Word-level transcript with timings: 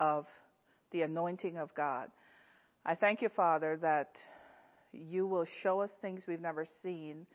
of 0.00 0.26
the 0.90 1.02
anointing 1.02 1.56
of 1.58 1.74
God. 1.74 2.10
I 2.84 2.94
thank 2.94 3.22
you, 3.22 3.28
Father, 3.28 3.78
that 3.82 4.10
you 4.92 5.26
will 5.26 5.46
show 5.62 5.80
us 5.80 5.90
things 6.00 6.24
we've 6.26 6.40
never 6.40 6.66
seen 6.82 7.26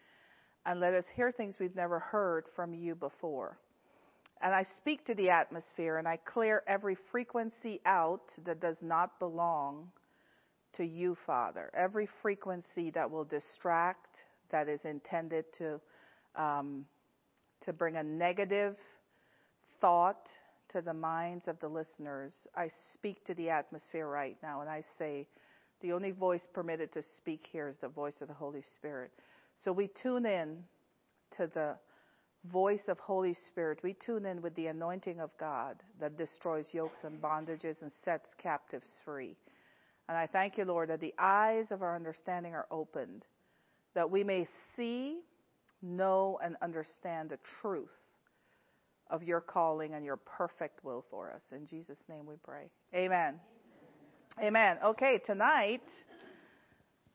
and 0.65 0.79
let 0.79 0.93
us 0.93 1.05
hear 1.15 1.31
things 1.31 1.55
we've 1.59 1.75
never 1.75 1.99
heard 1.99 2.45
from 2.55 2.73
you 2.73 2.93
before. 2.93 3.57
And 4.41 4.53
I 4.53 4.63
speak 4.77 5.05
to 5.05 5.15
the 5.15 5.29
atmosphere 5.29 5.97
and 5.97 6.07
I 6.07 6.17
clear 6.17 6.61
every 6.67 6.97
frequency 7.11 7.81
out 7.86 8.29
that 8.46 8.60
does 8.60 8.78
not 8.81 9.18
belong 9.20 9.90
to 10.74 10.84
you, 10.84 11.18
Father. 11.26 11.72
Every 11.74 12.08
frequency 12.22 12.92
that 12.92 13.10
will 13.10 13.24
distract, 13.24 14.15
that 14.52 14.68
is 14.68 14.81
intended 14.86 15.46
to 15.58 15.79
um, 16.36 16.86
to 17.62 17.73
bring 17.73 17.95
a 17.95 18.04
negative 18.04 18.76
thought 19.81 20.30
to 20.77 20.81
the 20.84 20.94
minds 20.94 21.48
of 21.48 21.59
the 21.59 21.67
listeners. 21.67 22.34
I 22.55 22.70
speak 22.93 23.25
to 23.25 23.34
the 23.34 23.49
atmosphere 23.49 24.07
right 24.07 24.38
now 24.43 24.61
and 24.61 24.70
I 24.70 24.83
say, 24.99 25.27
the 25.81 25.93
only 25.93 26.11
voice 26.11 26.47
permitted 26.53 26.91
to 26.93 27.02
speak 27.17 27.41
here 27.52 27.67
is 27.67 27.77
the 27.81 27.88
voice 27.88 28.21
of 28.21 28.27
the 28.27 28.33
Holy 28.35 28.61
Spirit. 28.75 29.11
So 29.63 29.71
we 29.71 29.89
tune 30.03 30.27
in 30.27 30.63
to 31.38 31.47
the 31.47 31.77
voice 32.52 32.83
of 32.88 32.99
Holy 32.99 33.33
Spirit. 33.47 33.79
We 33.83 33.95
tune 34.05 34.27
in 34.27 34.41
with 34.43 34.55
the 34.55 34.67
anointing 34.67 35.19
of 35.19 35.31
God 35.39 35.77
that 35.99 36.16
destroys 36.16 36.67
yokes 36.71 36.97
and 37.03 37.19
bondages 37.19 37.81
and 37.81 37.91
sets 38.05 38.30
captives 38.41 38.88
free. 39.03 39.35
And 40.07 40.16
I 40.16 40.27
thank 40.27 40.57
you, 40.59 40.66
Lord, 40.66 40.89
that 40.89 41.02
the 41.02 41.16
eyes 41.17 41.71
of 41.71 41.81
our 41.81 41.95
understanding 41.95 42.53
are 42.53 42.67
opened, 42.69 43.25
that 43.95 44.11
we 44.11 44.23
may 44.23 44.45
see, 44.75 45.21
know, 45.81 46.39
and 46.44 46.55
understand 46.61 47.31
the 47.31 47.39
truth 47.61 47.89
of 49.09 49.23
your 49.23 49.41
calling 49.41 49.93
and 49.93 50.05
your 50.05 50.17
perfect 50.17 50.84
will 50.84 51.05
for 51.09 51.31
us. 51.31 51.41
In 51.52 51.66
Jesus' 51.66 52.03
name 52.09 52.25
we 52.25 52.35
pray. 52.43 52.70
Amen. 52.93 53.39
Amen. 54.41 54.77
Okay, 54.83 55.20
tonight, 55.25 55.81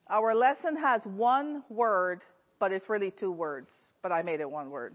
our 0.08 0.34
lesson 0.34 0.76
has 0.76 1.02
one 1.04 1.62
word, 1.68 2.22
but 2.58 2.72
it's 2.72 2.88
really 2.88 3.10
two 3.10 3.30
words, 3.30 3.70
but 4.02 4.12
I 4.12 4.22
made 4.22 4.40
it 4.40 4.50
one 4.50 4.70
word. 4.70 4.94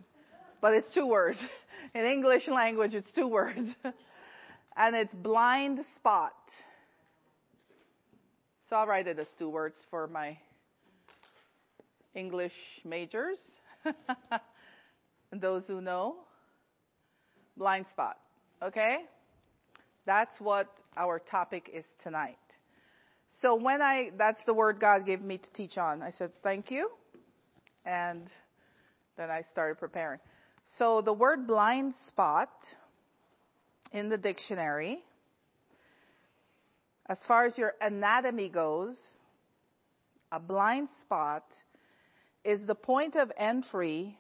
But 0.62 0.74
it's 0.74 0.88
two 0.94 1.08
words. 1.08 1.38
In 1.94 2.04
English 2.04 2.48
language, 2.48 2.94
it's 2.94 3.10
two 3.16 3.28
words. 3.28 3.70
and 4.78 4.96
it's 4.96 5.14
blind 5.14 5.80
spot. 5.96 6.34
So 8.70 8.76
I'll 8.76 8.88
write 8.88 9.08
it 9.08 9.18
as 9.18 9.28
two 9.40 9.50
words 9.50 9.76
for 9.90 10.08
my 10.08 10.38
English 12.14 12.54
majors. 12.84 13.38
and 15.32 15.40
those 15.40 15.66
who 15.68 15.80
know, 15.80 16.18
blind 17.58 17.86
spot. 17.90 18.18
Okay? 18.62 18.98
That's 20.06 20.34
what 20.40 20.68
our 20.96 21.20
topic 21.20 21.70
is 21.74 21.86
tonight. 22.02 22.38
So 23.42 23.62
when 23.62 23.82
I, 23.82 24.12
that's 24.18 24.40
the 24.46 24.54
word 24.54 24.80
God 24.80 25.06
gave 25.06 25.22
me 25.22 25.38
to 25.38 25.54
teach 25.54 25.78
on. 25.78 26.02
I 26.02 26.12
said, 26.12 26.32
thank 26.44 26.72
you. 26.72 26.90
And 27.86 28.28
then 29.18 29.30
I 29.30 29.42
started 29.52 29.78
preparing. 29.80 30.20
So 30.78 31.02
the 31.02 31.14
word 31.14 31.48
blind 31.48 31.94
spot 32.08 32.52
in 33.92 34.10
the 34.10 34.18
dictionary 34.18 35.00
as 37.10 37.20
far 37.26 37.46
as 37.46 37.58
your 37.58 37.74
anatomy 37.80 38.50
goes, 38.50 39.00
a 40.32 40.40
blind 40.40 40.90
spot 41.02 41.46
is 42.44 42.68
the 42.68 42.76
point 42.76 43.16
of 43.16 43.32
entry 43.38 44.18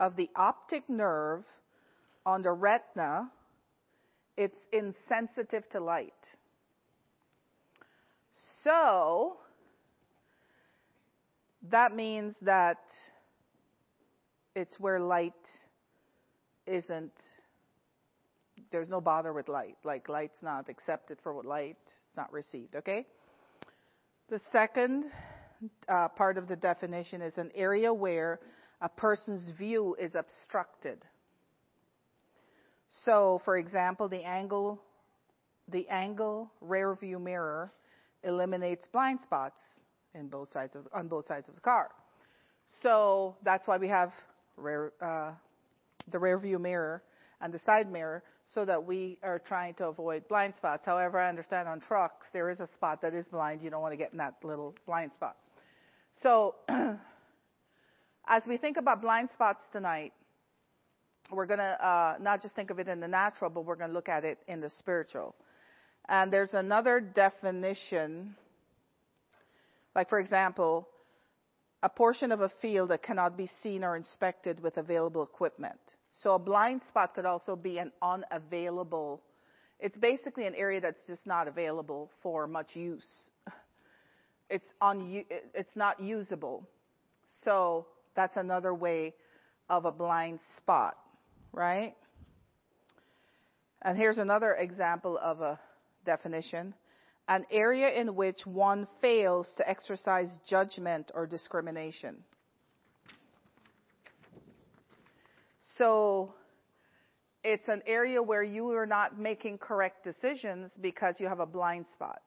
of 0.00 0.16
the 0.16 0.28
optic 0.34 0.88
nerve 0.88 1.44
on 2.28 2.42
the 2.42 2.52
retina. 2.52 3.30
It's 4.36 4.58
insensitive 4.70 5.66
to 5.70 5.80
light. 5.80 6.12
So, 8.62 9.38
that 11.70 11.94
means 11.94 12.36
that 12.42 12.82
it's 14.54 14.78
where 14.78 15.00
light 15.00 15.32
isn't 16.66 17.12
there's 18.70 18.90
no 18.90 19.00
bother 19.00 19.32
with 19.32 19.48
light. 19.48 19.76
Like 19.82 20.10
light's 20.10 20.42
not 20.42 20.68
accepted 20.68 21.18
for 21.22 21.32
what 21.32 21.46
light, 21.46 21.78
it's 21.86 22.16
not 22.16 22.30
received, 22.30 22.76
okay? 22.76 23.06
The 24.28 24.40
second 24.52 25.04
uh, 25.88 26.08
part 26.08 26.36
of 26.36 26.48
the 26.48 26.56
definition 26.56 27.22
is 27.22 27.38
an 27.38 27.50
area 27.54 27.94
where 27.94 28.40
a 28.82 28.88
person's 28.90 29.50
view 29.56 29.96
is 29.98 30.14
obstructed. 30.14 31.02
So, 32.90 33.40
for 33.44 33.56
example, 33.56 34.08
the 34.08 34.22
angle, 34.22 34.80
the 35.68 35.88
angle 35.88 36.50
rear 36.60 36.94
view 36.94 37.18
mirror 37.18 37.70
eliminates 38.24 38.88
blind 38.88 39.20
spots 39.20 39.60
in 40.14 40.28
both 40.28 40.50
sides 40.50 40.74
of, 40.74 40.88
on 40.92 41.08
both 41.08 41.26
sides 41.26 41.48
of 41.48 41.54
the 41.54 41.60
car. 41.60 41.90
So 42.82 43.36
that's 43.44 43.66
why 43.66 43.78
we 43.78 43.88
have 43.88 44.10
rear, 44.56 44.92
uh, 45.00 45.32
the 46.10 46.18
rear 46.18 46.38
view 46.38 46.58
mirror 46.58 47.02
and 47.40 47.52
the 47.52 47.58
side 47.60 47.90
mirror 47.90 48.22
so 48.46 48.64
that 48.64 48.84
we 48.84 49.18
are 49.22 49.38
trying 49.38 49.74
to 49.74 49.86
avoid 49.86 50.26
blind 50.28 50.54
spots. 50.54 50.84
However, 50.86 51.18
I 51.18 51.28
understand 51.28 51.68
on 51.68 51.80
trucks 51.80 52.26
there 52.32 52.50
is 52.50 52.60
a 52.60 52.66
spot 52.66 53.02
that 53.02 53.14
is 53.14 53.28
blind. 53.28 53.62
You 53.62 53.70
don't 53.70 53.82
want 53.82 53.92
to 53.92 53.96
get 53.96 54.12
in 54.12 54.18
that 54.18 54.34
little 54.42 54.74
blind 54.86 55.12
spot. 55.12 55.36
So, 56.22 56.56
as 58.26 58.42
we 58.46 58.56
think 58.56 58.76
about 58.76 59.02
blind 59.02 59.30
spots 59.30 59.62
tonight, 59.72 60.12
we're 61.30 61.46
going 61.46 61.58
to 61.58 61.86
uh, 61.86 62.16
not 62.20 62.42
just 62.42 62.54
think 62.54 62.70
of 62.70 62.78
it 62.78 62.88
in 62.88 63.00
the 63.00 63.08
natural, 63.08 63.50
but 63.50 63.64
we're 63.64 63.76
going 63.76 63.90
to 63.90 63.94
look 63.94 64.08
at 64.08 64.24
it 64.24 64.38
in 64.48 64.60
the 64.60 64.70
spiritual. 64.70 65.34
And 66.08 66.32
there's 66.32 66.54
another 66.54 67.00
definition, 67.00 68.34
like 69.94 70.08
for 70.08 70.18
example, 70.18 70.88
a 71.82 71.88
portion 71.88 72.32
of 72.32 72.40
a 72.40 72.50
field 72.60 72.90
that 72.90 73.02
cannot 73.02 73.36
be 73.36 73.48
seen 73.62 73.84
or 73.84 73.96
inspected 73.96 74.60
with 74.60 74.78
available 74.78 75.22
equipment. 75.22 75.78
So 76.22 76.34
a 76.34 76.38
blind 76.38 76.82
spot 76.88 77.14
could 77.14 77.26
also 77.26 77.54
be 77.54 77.78
an 77.78 77.92
unavailable. 78.02 79.22
It's 79.78 79.96
basically 79.96 80.46
an 80.46 80.54
area 80.54 80.80
that's 80.80 81.06
just 81.06 81.26
not 81.26 81.46
available 81.46 82.10
for 82.22 82.46
much 82.46 82.74
use. 82.74 83.30
It's 84.50 84.66
un, 84.80 85.24
it's 85.54 85.76
not 85.76 86.00
usable. 86.00 86.66
So 87.44 87.86
that's 88.16 88.38
another 88.38 88.72
way 88.74 89.14
of 89.68 89.84
a 89.84 89.92
blind 89.92 90.40
spot, 90.56 90.96
right? 91.52 91.94
And 93.82 93.96
here's 93.96 94.18
another 94.18 94.54
example 94.54 95.18
of 95.18 95.40
a 95.40 95.58
definition. 96.04 96.74
An 97.28 97.44
area 97.50 97.90
in 97.90 98.14
which 98.14 98.46
one 98.46 98.88
fails 99.00 99.52
to 99.58 99.68
exercise 99.68 100.34
judgment 100.48 101.10
or 101.14 101.26
discrimination. 101.26 102.16
So 105.76 106.34
it's 107.44 107.68
an 107.68 107.82
area 107.86 108.22
where 108.22 108.42
you 108.42 108.70
are 108.70 108.86
not 108.86 109.18
making 109.18 109.58
correct 109.58 110.02
decisions 110.02 110.72
because 110.80 111.20
you 111.20 111.28
have 111.28 111.40
a 111.40 111.46
blind 111.46 111.86
spot. 111.92 112.20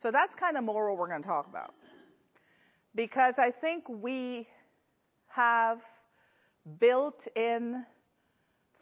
So 0.00 0.10
that's 0.10 0.34
kind 0.34 0.56
of 0.56 0.64
more 0.64 0.90
what 0.90 0.98
we're 0.98 1.08
going 1.08 1.22
to 1.22 1.28
talk 1.28 1.46
about. 1.48 1.74
Because 2.94 3.34
I 3.38 3.50
think 3.50 3.88
we 3.88 4.46
have 5.28 5.78
built 6.80 7.20
in 7.34 7.84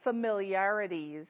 familiarities 0.03 1.27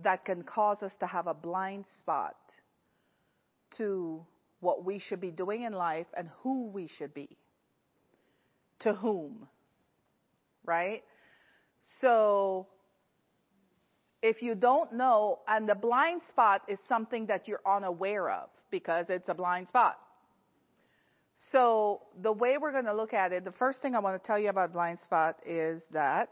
that 0.00 0.24
can 0.24 0.42
cause 0.42 0.82
us 0.82 0.92
to 1.00 1.06
have 1.06 1.26
a 1.26 1.34
blind 1.34 1.84
spot 1.98 2.36
to 3.76 4.24
what 4.60 4.84
we 4.84 4.98
should 4.98 5.20
be 5.20 5.30
doing 5.30 5.62
in 5.62 5.72
life 5.72 6.06
and 6.16 6.28
who 6.42 6.68
we 6.68 6.88
should 6.88 7.14
be. 7.14 7.36
To 8.80 8.94
whom 8.94 9.48
right? 10.68 11.02
So, 12.00 12.68
if 14.22 14.42
you 14.42 14.54
don't 14.54 14.92
know, 14.92 15.40
and 15.48 15.68
the 15.68 15.74
blind 15.74 16.22
spot 16.28 16.62
is 16.68 16.78
something 16.88 17.26
that 17.26 17.48
you're 17.48 17.62
unaware 17.66 18.30
of 18.30 18.50
because 18.70 19.06
it's 19.08 19.28
a 19.28 19.34
blind 19.34 19.68
spot. 19.68 19.98
So, 21.52 22.02
the 22.20 22.32
way 22.32 22.58
we're 22.58 22.72
going 22.72 22.86
to 22.86 22.94
look 22.94 23.14
at 23.14 23.32
it, 23.32 23.44
the 23.44 23.52
first 23.52 23.80
thing 23.80 23.94
I 23.94 24.00
want 24.00 24.20
to 24.20 24.26
tell 24.26 24.38
you 24.38 24.48
about 24.48 24.72
blind 24.72 24.98
spot 24.98 25.36
is 25.46 25.82
that 25.92 26.30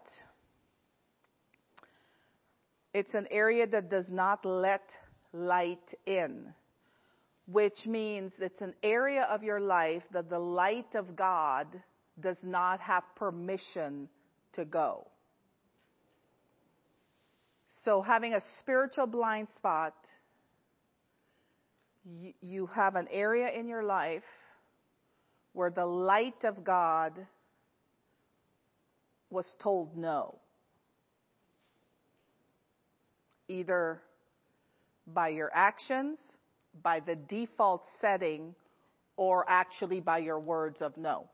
it's 2.93 3.15
an 3.15 3.29
area 3.31 3.67
that 3.69 3.89
does 3.89 4.09
not 4.11 4.45
let 4.45 4.83
light 5.33 5.95
in, 6.07 6.53
which 7.47 7.87
means 7.87 8.33
it's 8.41 8.61
an 8.61 8.75
area 8.83 9.23
of 9.31 9.43
your 9.43 9.61
life 9.61 10.03
that 10.13 10.29
the 10.29 10.39
light 10.39 10.95
of 10.95 11.15
God 11.15 11.69
does 12.19 12.39
not 12.43 12.81
have 12.81 13.05
permission 13.15 14.09
to 14.55 14.65
go. 14.65 15.07
So 17.85 18.03
having 18.03 18.35
a 18.35 18.41
spiritual 18.59 19.07
blind 19.07 19.49
spot, 19.57 19.95
you, 22.05 22.67
have 22.67 22.97
an 22.97 23.07
area 23.11 23.51
in 23.51 23.69
your 23.69 23.83
life 23.83 24.23
where 25.57 25.71
the 25.71 25.87
light 25.87 26.45
of 26.45 26.63
God 26.63 27.27
was 29.31 29.57
told 29.59 29.97
no. 29.97 30.39
either 33.49 34.01
by 35.07 35.29
your 35.29 35.51
actions, 35.55 36.19
by 36.83 37.01
the 37.01 37.15
default 37.15 37.83
setting, 38.01 38.55
or 39.17 39.45
actually 39.49 40.01
by 40.01 40.19
your 40.19 40.39
words 40.39 40.83
of 40.83 40.97
no. 40.97 41.29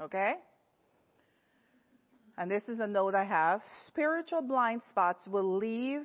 Okay? 0.00 0.34
And 2.36 2.50
this 2.50 2.68
is 2.68 2.80
a 2.80 2.86
note 2.86 3.14
I 3.14 3.24
have. 3.24 3.62
Spiritual 3.86 4.42
blind 4.42 4.82
spots 4.90 5.28
will 5.28 5.56
leave 5.58 6.02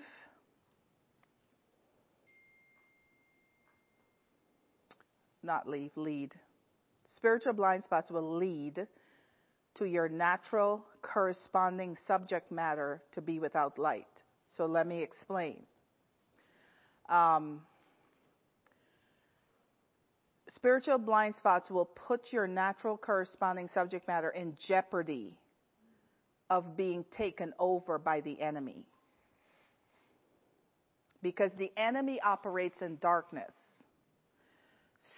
not 5.43 5.67
leave, 5.67 5.91
lead. 5.95 6.35
Spiritual 7.17 7.53
blind 7.53 7.83
spots 7.83 8.11
will 8.11 8.37
lead 8.37 8.87
to 9.75 9.85
your 9.85 10.07
natural 10.07 10.85
corresponding 11.01 11.97
subject 12.05 12.51
matter 12.51 13.01
to 13.11 13.21
be 13.21 13.39
without 13.39 13.79
light. 13.79 14.05
So 14.55 14.65
let 14.65 14.85
me 14.85 15.01
explain. 15.01 15.63
Um, 17.09 17.61
spiritual 20.49 20.99
blind 20.99 21.35
spots 21.35 21.69
will 21.71 21.85
put 22.07 22.21
your 22.31 22.47
natural 22.47 22.97
corresponding 22.97 23.67
subject 23.69 24.07
matter 24.07 24.29
in 24.29 24.55
jeopardy 24.67 25.37
of 26.49 26.77
being 26.77 27.03
taken 27.11 27.53
over 27.59 27.97
by 27.97 28.21
the 28.21 28.39
enemy. 28.41 28.85
Because 31.23 31.51
the 31.57 31.71
enemy 31.75 32.21
operates 32.21 32.81
in 32.81 32.97
darkness. 33.01 33.53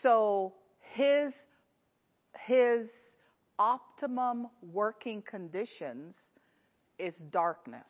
So 0.01 0.54
his, 0.94 1.34
his 2.37 2.89
optimum 3.57 4.47
working 4.61 5.21
conditions 5.21 6.15
is 6.97 7.15
darkness. 7.31 7.89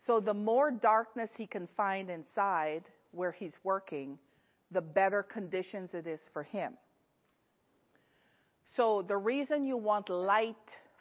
So 0.00 0.20
the 0.20 0.34
more 0.34 0.70
darkness 0.70 1.30
he 1.36 1.46
can 1.46 1.68
find 1.76 2.10
inside 2.10 2.84
where 3.10 3.32
he's 3.32 3.56
working, 3.64 4.18
the 4.70 4.80
better 4.80 5.22
conditions 5.22 5.94
it 5.94 6.06
is 6.06 6.20
for 6.32 6.42
him. 6.42 6.74
So 8.76 9.02
the 9.02 9.16
reason 9.16 9.64
you 9.64 9.76
want 9.76 10.08
light 10.10 10.54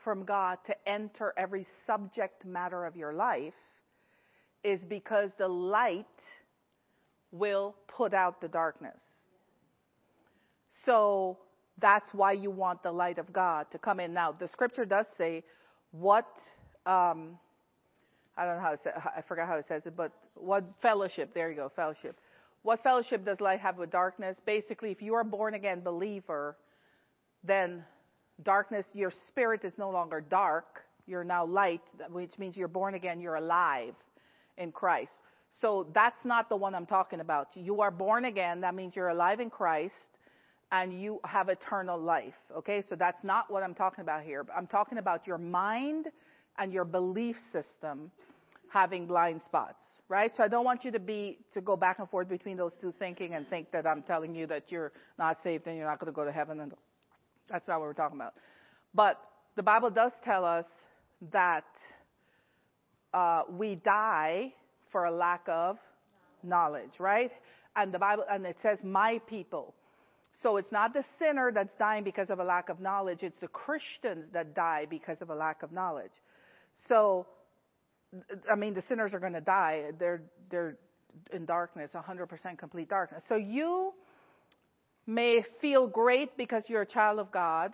from 0.04 0.24
God 0.24 0.60
to 0.66 0.76
enter 0.88 1.34
every 1.38 1.66
subject 1.86 2.46
matter 2.46 2.86
of 2.86 2.96
your 2.96 3.14
life 3.14 3.54
is 4.64 4.84
because 4.84 5.32
the 5.38 5.48
light 5.48 6.06
will 7.32 7.76
put 7.88 8.14
out 8.14 8.40
the 8.40 8.48
darkness. 8.48 9.02
So 10.84 11.38
that's 11.80 12.14
why 12.14 12.34
you 12.34 12.52
want 12.52 12.84
the 12.84 12.92
light 12.92 13.18
of 13.18 13.32
God 13.32 13.68
to 13.72 13.78
come 13.78 14.00
in. 14.00 14.14
Now, 14.14 14.32
the 14.32 14.48
scripture 14.48 14.86
does 14.86 15.06
say, 15.18 15.44
what, 15.92 16.28
um, 16.86 17.38
I 18.38 18.46
don't 18.46 18.58
know 18.58 18.62
how 18.62 18.74
it 18.74 18.80
says, 18.84 18.94
I 18.96 19.22
forgot 19.22 19.48
how 19.48 19.56
it 19.56 19.66
says 19.68 19.86
it, 19.86 19.96
but 19.96 20.12
what 20.36 20.64
fellowship, 20.82 21.34
there 21.34 21.50
you 21.50 21.56
go, 21.56 21.70
fellowship. 21.76 22.18
What 22.64 22.82
fellowship 22.82 23.26
does 23.26 23.40
light 23.40 23.60
have 23.60 23.78
with 23.78 23.92
darkness? 23.92 24.38
Basically, 24.46 24.92
if 24.92 25.02
you 25.02 25.14
are 25.16 25.22
a 25.22 25.26
born 25.26 25.54
again 25.54 25.82
believer, 25.82 26.58
then 27.44 27.84
darkness, 28.44 28.86
your 28.94 29.12
spirit 29.28 29.64
is 29.64 29.78
no 29.78 29.92
longer 29.92 30.20
dark. 30.20 30.82
You're 31.06 31.24
now 31.24 31.46
light, 31.46 31.84
which 32.10 32.32
means 32.40 32.58
you're 32.58 32.68
born 32.68 32.96
again, 32.96 33.22
you're 33.22 33.36
alive 33.36 33.94
in 34.58 34.72
Christ. 34.72 35.12
So 35.62 35.88
that's 35.94 36.26
not 36.26 36.50
the 36.50 36.58
one 36.58 36.74
I'm 36.74 36.88
talking 36.88 37.20
about. 37.20 37.50
You 37.54 37.82
are 37.82 37.92
born 37.92 38.26
again. 38.26 38.62
That 38.62 38.74
means 38.74 38.96
you're 38.96 39.10
alive 39.10 39.40
in 39.40 39.50
Christ 39.50 39.94
and 40.72 41.02
you 41.02 41.20
have 41.24 41.50
eternal 41.50 42.00
life. 42.00 42.34
Okay. 42.58 42.82
So 42.88 42.96
that's 42.96 43.24
not 43.24 43.52
what 43.52 43.64
I'm 43.64 43.76
talking 43.76 44.02
about 44.02 44.24
here. 44.24 44.46
I'm 44.56 44.68
talking 44.68 44.98
about 44.98 45.28
your 45.28 45.38
mind 45.38 46.08
and 46.58 46.74
your 46.74 46.86
belief 46.86 47.36
system 47.52 48.12
having 48.70 49.06
blind 49.06 49.42
spots, 49.46 49.86
right? 50.10 50.32
So 50.36 50.44
I 50.44 50.48
don't 50.50 50.66
want 50.66 50.84
you 50.84 50.92
to 50.92 51.00
be, 51.00 51.38
to 51.54 51.62
go 51.62 51.78
back 51.78 52.00
and 52.00 52.10
forth 52.10 52.28
between 52.28 52.58
those 52.58 52.74
two 52.82 52.92
thinking 53.00 53.34
and 53.34 53.48
think 53.48 53.72
that 53.72 53.88
I'm 53.88 54.02
telling 54.02 54.36
you 54.36 54.48
that 54.48 54.70
you're 54.70 54.92
not 55.18 55.38
saved 55.44 55.68
and 55.68 55.78
you're 55.78 55.88
not 55.88 56.00
going 56.00 56.12
to 56.12 56.16
go 56.16 56.26
to 56.26 56.32
heaven. 56.32 56.60
And 56.60 56.74
that's 57.50 57.68
not 57.68 57.80
what 57.80 57.88
we're 57.88 57.94
talking 57.94 58.18
about. 58.18 58.34
But 58.94 59.22
the 59.56 59.64
Bible 59.64 59.92
does 59.92 60.12
tell 60.24 60.44
us 60.44 60.66
that 61.32 61.64
uh, 63.14 63.44
we 63.50 63.76
die 63.76 64.54
for 64.92 65.06
a 65.06 65.12
lack 65.12 65.44
of 65.48 65.78
knowledge, 66.44 67.00
right? 67.00 67.32
And 67.78 67.94
the 67.94 68.00
Bible, 68.00 68.26
and 68.30 68.46
it 68.46 68.58
says, 68.62 68.80
my 68.84 69.22
people. 69.28 69.74
So 70.42 70.58
it's 70.58 70.72
not 70.72 70.94
the 70.94 71.04
sinner 71.18 71.52
that's 71.54 71.74
dying 71.78 72.04
because 72.04 72.30
of 72.30 72.40
a 72.40 72.44
lack 72.44 72.70
of 72.70 72.80
knowledge, 72.80 73.20
it's 73.22 73.40
the 73.40 73.48
Christians 73.48 74.28
that 74.34 74.54
die 74.54 74.86
because 74.90 75.22
of 75.22 75.30
a 75.30 75.36
lack 75.36 75.64
of 75.64 75.72
knowledge. 75.72 76.12
So, 76.88 77.28
I 78.52 78.56
mean, 78.56 78.74
the 78.74 78.84
sinners 78.84 79.14
are 79.14 79.20
going 79.20 79.34
to 79.34 79.42
die. 79.42 79.92
They're, 79.98 80.24
they're 80.50 80.78
in 81.32 81.46
darkness, 81.46 81.92
100% 81.94 82.58
complete 82.58 82.90
darkness. 82.90 83.24
So 83.28 83.36
you 83.36 83.94
may 85.08 85.44
feel 85.62 85.88
great 85.88 86.36
because 86.38 86.64
you're 86.68 86.82
a 86.82 86.88
child 86.88 87.20
of 87.20 87.32
God 87.32 87.74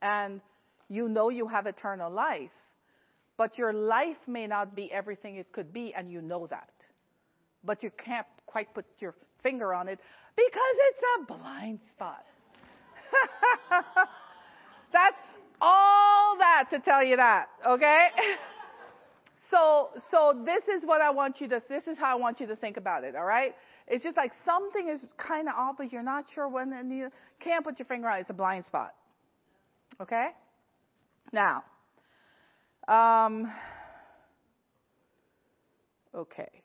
and 0.00 0.40
you 0.88 1.08
know 1.08 1.28
you 1.30 1.48
have 1.48 1.66
eternal 1.66 2.10
life. 2.10 2.50
But 3.36 3.58
your 3.58 3.72
life 3.72 4.16
may 4.26 4.46
not 4.46 4.76
be 4.76 4.92
everything 4.92 5.36
it 5.36 5.50
could 5.50 5.72
be, 5.72 5.92
and 5.92 6.08
you 6.08 6.22
know 6.22 6.46
that. 6.46 6.70
But 7.64 7.82
you 7.82 7.90
can't 8.04 8.26
quite 8.46 8.72
put 8.74 8.84
your 9.00 9.16
finger 9.42 9.74
on 9.74 9.88
it 9.88 9.98
because 10.36 10.76
it's 10.88 11.02
a 11.18 11.38
blind 11.38 11.80
spot. 11.94 12.24
That's 14.92 15.16
all 15.60 16.36
that 16.38 16.66
to 16.70 16.78
tell 16.80 17.04
you 17.04 17.16
that, 17.16 17.46
okay? 17.66 18.08
so, 19.50 19.90
so 20.10 20.42
this 20.44 20.68
is 20.68 20.84
what 20.86 21.00
I 21.00 21.10
want 21.10 21.40
you 21.40 21.48
to, 21.48 21.62
this 21.68 21.84
is 21.86 21.96
how 21.98 22.16
I 22.16 22.18
want 22.18 22.40
you 22.40 22.46
to 22.48 22.56
think 22.56 22.76
about 22.76 23.04
it, 23.04 23.14
alright? 23.14 23.54
It's 23.86 24.02
just 24.02 24.16
like 24.16 24.32
something 24.44 24.88
is 24.88 25.04
kind 25.16 25.48
of 25.48 25.54
off, 25.54 25.76
but 25.78 25.92
you're 25.92 26.02
not 26.02 26.24
sure 26.34 26.48
when, 26.48 26.72
and 26.72 26.90
you 26.90 27.10
can't 27.40 27.64
put 27.64 27.78
your 27.78 27.86
finger 27.86 28.08
on 28.08 28.18
it. 28.18 28.20
It's 28.22 28.30
a 28.30 28.34
blind 28.34 28.64
spot. 28.64 28.94
Okay? 30.00 30.28
Now, 31.32 31.64
um, 32.88 33.52
okay. 36.14 36.63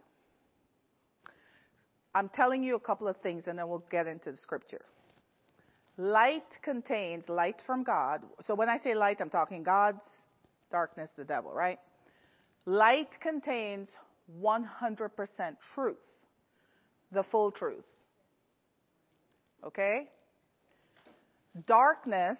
I'm 2.19 2.27
telling 2.27 2.65
you 2.65 2.75
a 2.75 2.79
couple 2.81 3.07
of 3.07 3.15
things 3.21 3.45
and 3.47 3.57
then 3.57 3.69
we'll 3.69 3.85
get 3.89 4.05
into 4.05 4.31
the 4.31 4.37
scripture. 4.37 4.81
Light 5.97 6.43
contains 6.61 7.29
light 7.29 7.61
from 7.65 7.83
God. 7.83 8.23
So 8.41 8.55
when 8.55 8.67
I 8.67 8.77
say 8.77 8.93
light, 8.93 9.21
I'm 9.21 9.29
talking 9.29 9.63
God's 9.63 10.03
darkness, 10.69 11.09
the 11.15 11.23
devil, 11.23 11.53
right? 11.53 11.79
Light 12.65 13.07
contains 13.21 13.87
100% 14.41 15.09
truth, 15.73 15.97
the 17.13 17.23
full 17.23 17.53
truth. 17.53 17.85
Okay? 19.63 20.09
Darkness 21.65 22.37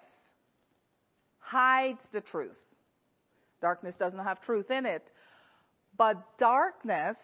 hides 1.38 2.06
the 2.12 2.20
truth. 2.20 2.58
Darkness 3.62 3.94
doesn't 3.98 4.24
have 4.24 4.42
truth 4.42 4.70
in 4.70 4.84
it. 4.84 5.10
But 5.96 6.18
darkness 6.38 7.16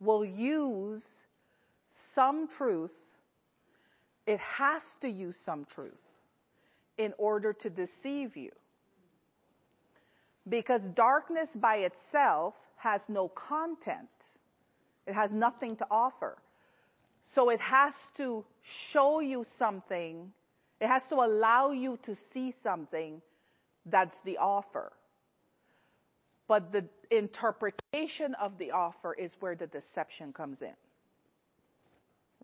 will 0.00 0.24
use 0.24 1.04
some 2.16 2.48
truth. 2.58 2.90
It 4.26 4.40
has 4.40 4.82
to 5.02 5.08
use 5.08 5.36
some 5.44 5.66
truth 5.72 6.00
in 6.98 7.14
order 7.18 7.52
to 7.52 7.70
deceive 7.70 8.36
you. 8.36 8.50
Because 10.48 10.80
darkness 10.94 11.48
by 11.54 11.88
itself 11.90 12.54
has 12.76 13.00
no 13.08 13.28
content. 13.28 14.08
It 15.06 15.14
has 15.14 15.30
nothing 15.30 15.76
to 15.76 15.86
offer. 15.90 16.38
So 17.34 17.50
it 17.50 17.60
has 17.60 17.92
to 18.16 18.44
show 18.92 19.20
you 19.20 19.44
something. 19.58 20.32
It 20.80 20.88
has 20.88 21.02
to 21.10 21.16
allow 21.16 21.70
you 21.70 21.98
to 22.04 22.16
see 22.32 22.54
something 22.62 23.20
that's 23.84 24.16
the 24.24 24.38
offer. 24.38 24.92
But 26.48 26.72
the 26.72 26.84
interpretation 27.10 28.34
of 28.40 28.56
the 28.58 28.70
offer 28.70 29.14
is 29.14 29.32
where 29.40 29.54
the 29.54 29.66
deception 29.66 30.32
comes 30.32 30.62
in. 30.62 30.74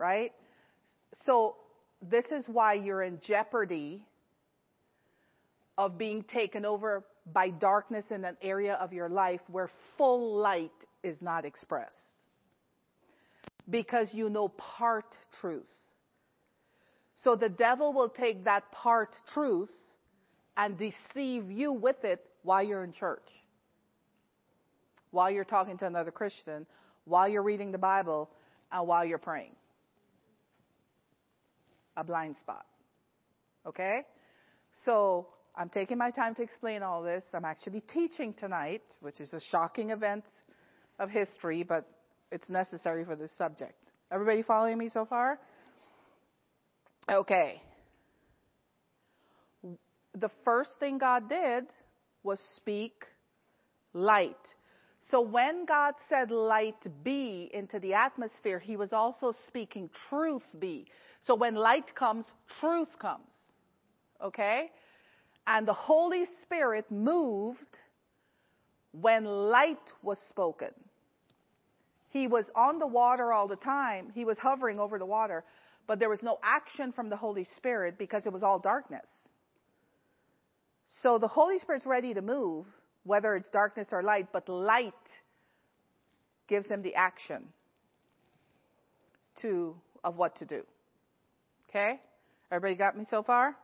Right? 0.02 0.32
So 1.26 1.54
this 2.02 2.24
is 2.32 2.44
why 2.48 2.74
you're 2.74 3.04
in 3.04 3.20
jeopardy 3.24 4.04
of 5.78 5.96
being 5.96 6.24
taken 6.24 6.64
over 6.64 7.04
by 7.32 7.50
darkness 7.50 8.06
in 8.10 8.24
an 8.24 8.36
area 8.42 8.74
of 8.74 8.92
your 8.92 9.08
life 9.08 9.40
where 9.46 9.70
full 9.96 10.38
light 10.38 10.72
is 11.04 11.22
not 11.22 11.44
expressed. 11.44 12.26
Because 13.70 14.08
you 14.12 14.28
know 14.28 14.48
part 14.48 15.16
truth. 15.40 15.70
So 17.22 17.36
the 17.36 17.48
devil 17.48 17.92
will 17.92 18.08
take 18.08 18.44
that 18.44 18.72
part 18.72 19.14
truth 19.32 19.70
and 20.56 20.76
deceive 20.76 21.48
you 21.48 21.72
with 21.72 22.02
it 22.02 22.26
while 22.42 22.64
you're 22.64 22.82
in 22.82 22.92
church 22.92 23.30
while 25.12 25.30
you're 25.30 25.44
talking 25.44 25.78
to 25.78 25.86
another 25.86 26.10
Christian, 26.10 26.66
while 27.04 27.28
you're 27.28 27.42
reading 27.42 27.70
the 27.70 27.78
Bible, 27.78 28.28
and 28.72 28.88
while 28.88 29.04
you're 29.04 29.18
praying. 29.18 29.54
A 31.96 32.04
blind 32.04 32.36
spot. 32.40 32.64
Okay? 33.66 34.00
So 34.84 35.28
I'm 35.54 35.68
taking 35.68 35.98
my 35.98 36.10
time 36.10 36.34
to 36.36 36.42
explain 36.42 36.82
all 36.82 37.02
this. 37.02 37.24
I'm 37.34 37.44
actually 37.44 37.82
teaching 37.82 38.34
tonight, 38.34 38.82
which 39.00 39.20
is 39.20 39.32
a 39.34 39.40
shocking 39.40 39.90
event 39.90 40.24
of 40.98 41.10
history, 41.10 41.62
but 41.62 41.86
it's 42.30 42.48
necessary 42.48 43.04
for 43.04 43.16
this 43.16 43.30
subject. 43.36 43.78
Everybody 44.10 44.42
following 44.42 44.78
me 44.78 44.88
so 44.88 45.04
far? 45.04 45.38
Okay. 47.10 47.60
The 50.14 50.30
first 50.44 50.70
thing 50.80 50.98
God 50.98 51.28
did 51.28 51.64
was 52.22 52.40
speak 52.56 53.04
light. 53.92 54.36
So 55.10 55.20
when 55.20 55.66
God 55.66 55.94
said 56.08 56.30
light 56.30 56.76
be 57.02 57.50
into 57.52 57.78
the 57.80 57.94
atmosphere, 57.94 58.58
he 58.58 58.76
was 58.76 58.92
also 58.92 59.32
speaking 59.48 59.90
truth 60.08 60.44
be. 60.58 60.86
So 61.26 61.34
when 61.34 61.54
light 61.54 61.94
comes, 61.94 62.24
truth 62.60 62.88
comes. 62.98 63.22
Okay? 64.22 64.70
And 65.46 65.66
the 65.66 65.72
Holy 65.72 66.24
Spirit 66.42 66.90
moved 66.90 67.58
when 68.92 69.24
light 69.24 69.92
was 70.02 70.18
spoken. 70.28 70.70
He 72.10 72.26
was 72.26 72.44
on 72.54 72.78
the 72.78 72.86
water 72.86 73.32
all 73.32 73.48
the 73.48 73.56
time. 73.56 74.10
He 74.14 74.24
was 74.24 74.38
hovering 74.38 74.78
over 74.78 74.98
the 74.98 75.06
water, 75.06 75.44
but 75.86 75.98
there 75.98 76.10
was 76.10 76.22
no 76.22 76.38
action 76.42 76.92
from 76.92 77.08
the 77.08 77.16
Holy 77.16 77.46
Spirit 77.56 77.96
because 77.98 78.26
it 78.26 78.32
was 78.32 78.42
all 78.42 78.58
darkness. 78.58 79.08
So 81.00 81.18
the 81.18 81.28
Holy 81.28 81.58
Spirit's 81.58 81.86
ready 81.86 82.12
to 82.12 82.20
move, 82.20 82.66
whether 83.04 83.34
it's 83.34 83.48
darkness 83.48 83.88
or 83.92 84.02
light, 84.02 84.28
but 84.32 84.48
light 84.48 84.92
gives 86.48 86.68
him 86.68 86.82
the 86.82 86.94
action 86.94 87.44
to 89.40 89.74
of 90.04 90.16
what 90.16 90.36
to 90.36 90.44
do. 90.44 90.62
Okay? 91.72 91.98
Everybody 92.50 92.76
got 92.76 92.98
me 92.98 93.06
so 93.08 93.22
far? 93.22 93.56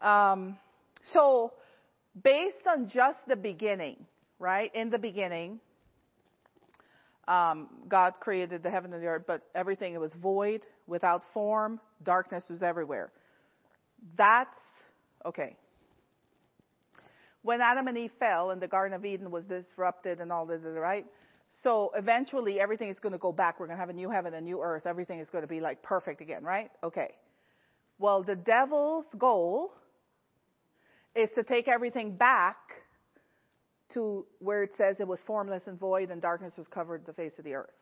Um, 0.00 0.56
so, 1.12 1.52
based 2.22 2.66
on 2.68 2.88
just 2.88 3.18
the 3.26 3.34
beginning, 3.34 4.06
right? 4.38 4.72
In 4.76 4.88
the 4.88 4.98
beginning, 4.98 5.58
um, 7.26 7.68
God 7.88 8.14
created 8.20 8.62
the 8.62 8.70
heaven 8.70 8.92
and 8.92 9.02
the 9.02 9.08
earth, 9.08 9.24
but 9.26 9.42
everything 9.56 9.94
it 9.94 10.00
was 10.00 10.14
void, 10.22 10.64
without 10.86 11.22
form, 11.34 11.80
darkness 12.04 12.46
was 12.48 12.62
everywhere. 12.62 13.10
That's 14.16 14.60
okay. 15.26 15.56
When 17.42 17.60
Adam 17.60 17.88
and 17.88 17.98
Eve 17.98 18.12
fell 18.20 18.50
and 18.50 18.62
the 18.62 18.68
Garden 18.68 18.94
of 18.94 19.04
Eden 19.04 19.32
was 19.32 19.46
disrupted 19.46 20.20
and 20.20 20.30
all 20.30 20.46
this, 20.46 20.60
right? 20.62 21.06
So 21.62 21.90
eventually 21.96 22.60
everything 22.60 22.88
is 22.88 22.98
going 22.98 23.12
to 23.12 23.18
go 23.18 23.32
back. 23.32 23.58
We're 23.58 23.66
going 23.66 23.76
to 23.76 23.80
have 23.80 23.88
a 23.88 23.94
new 23.94 24.10
heaven, 24.10 24.34
a 24.34 24.40
new 24.40 24.62
earth. 24.62 24.86
Everything 24.86 25.18
is 25.18 25.28
going 25.30 25.42
to 25.42 25.48
be 25.48 25.60
like 25.60 25.82
perfect 25.82 26.20
again, 26.20 26.44
right? 26.44 26.70
Okay. 26.82 27.14
Well, 27.98 28.22
the 28.22 28.36
devil's 28.36 29.06
goal 29.18 29.72
is 31.16 31.30
to 31.34 31.42
take 31.42 31.66
everything 31.66 32.16
back 32.16 32.56
to 33.94 34.26
where 34.38 34.62
it 34.62 34.70
says 34.76 34.96
it 35.00 35.08
was 35.08 35.20
formless 35.26 35.62
and 35.66 35.78
void 35.78 36.10
and 36.10 36.22
darkness 36.22 36.52
was 36.56 36.68
covered 36.68 37.06
the 37.06 37.12
face 37.12 37.32
of 37.38 37.44
the 37.44 37.54
earth. 37.54 37.74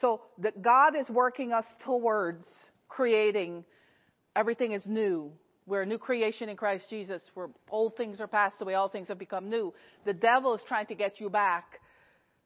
So 0.00 0.22
that 0.38 0.62
God 0.62 0.96
is 0.98 1.08
working 1.08 1.52
us 1.52 1.66
towards 1.84 2.44
creating 2.88 3.64
everything 4.34 4.72
is 4.72 4.82
new. 4.86 5.30
We're 5.66 5.82
a 5.82 5.86
new 5.86 5.98
creation 5.98 6.48
in 6.48 6.56
Christ 6.56 6.86
Jesus, 6.90 7.22
where 7.34 7.48
old 7.70 7.96
things 7.96 8.20
are 8.20 8.26
passed 8.26 8.60
away, 8.60 8.74
all 8.74 8.88
things 8.88 9.08
have 9.08 9.18
become 9.18 9.48
new. 9.48 9.72
The 10.04 10.12
devil 10.12 10.54
is 10.54 10.60
trying 10.66 10.86
to 10.86 10.94
get 10.94 11.20
you 11.20 11.30
back 11.30 11.78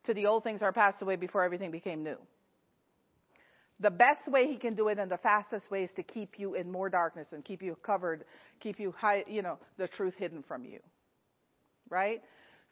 to 0.06 0.14
the 0.14 0.26
old 0.26 0.44
things 0.44 0.62
are 0.62 0.72
passed 0.72 1.02
away 1.02 1.16
before 1.16 1.44
everything 1.44 1.70
became 1.70 2.02
new. 2.02 2.16
The 3.80 3.90
best 3.90 4.26
way 4.28 4.46
he 4.46 4.56
can 4.56 4.74
do 4.74 4.88
it 4.88 4.98
and 4.98 5.10
the 5.10 5.18
fastest 5.18 5.70
way 5.70 5.82
is 5.82 5.90
to 5.96 6.02
keep 6.02 6.38
you 6.38 6.54
in 6.54 6.72
more 6.72 6.88
darkness 6.88 7.26
and 7.32 7.44
keep 7.44 7.62
you 7.62 7.76
covered, 7.82 8.24
keep 8.60 8.80
you 8.80 8.92
high, 8.96 9.24
you 9.26 9.42
know, 9.42 9.58
the 9.76 9.86
truth 9.86 10.14
hidden 10.16 10.42
from 10.48 10.64
you. 10.64 10.80
Right? 11.90 12.22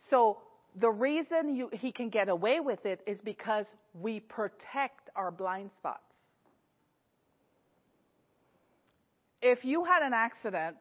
So 0.08 0.38
the 0.76 0.90
reason 0.90 1.54
you, 1.54 1.68
he 1.72 1.92
can 1.92 2.08
get 2.08 2.28
away 2.28 2.60
with 2.60 2.86
it 2.86 3.00
is 3.06 3.20
because 3.20 3.66
we 3.92 4.20
protect 4.20 5.10
our 5.14 5.30
blind 5.30 5.70
spots. 5.76 6.00
If 9.42 9.62
you 9.62 9.84
had 9.84 10.02
an 10.02 10.14
accident 10.14 10.78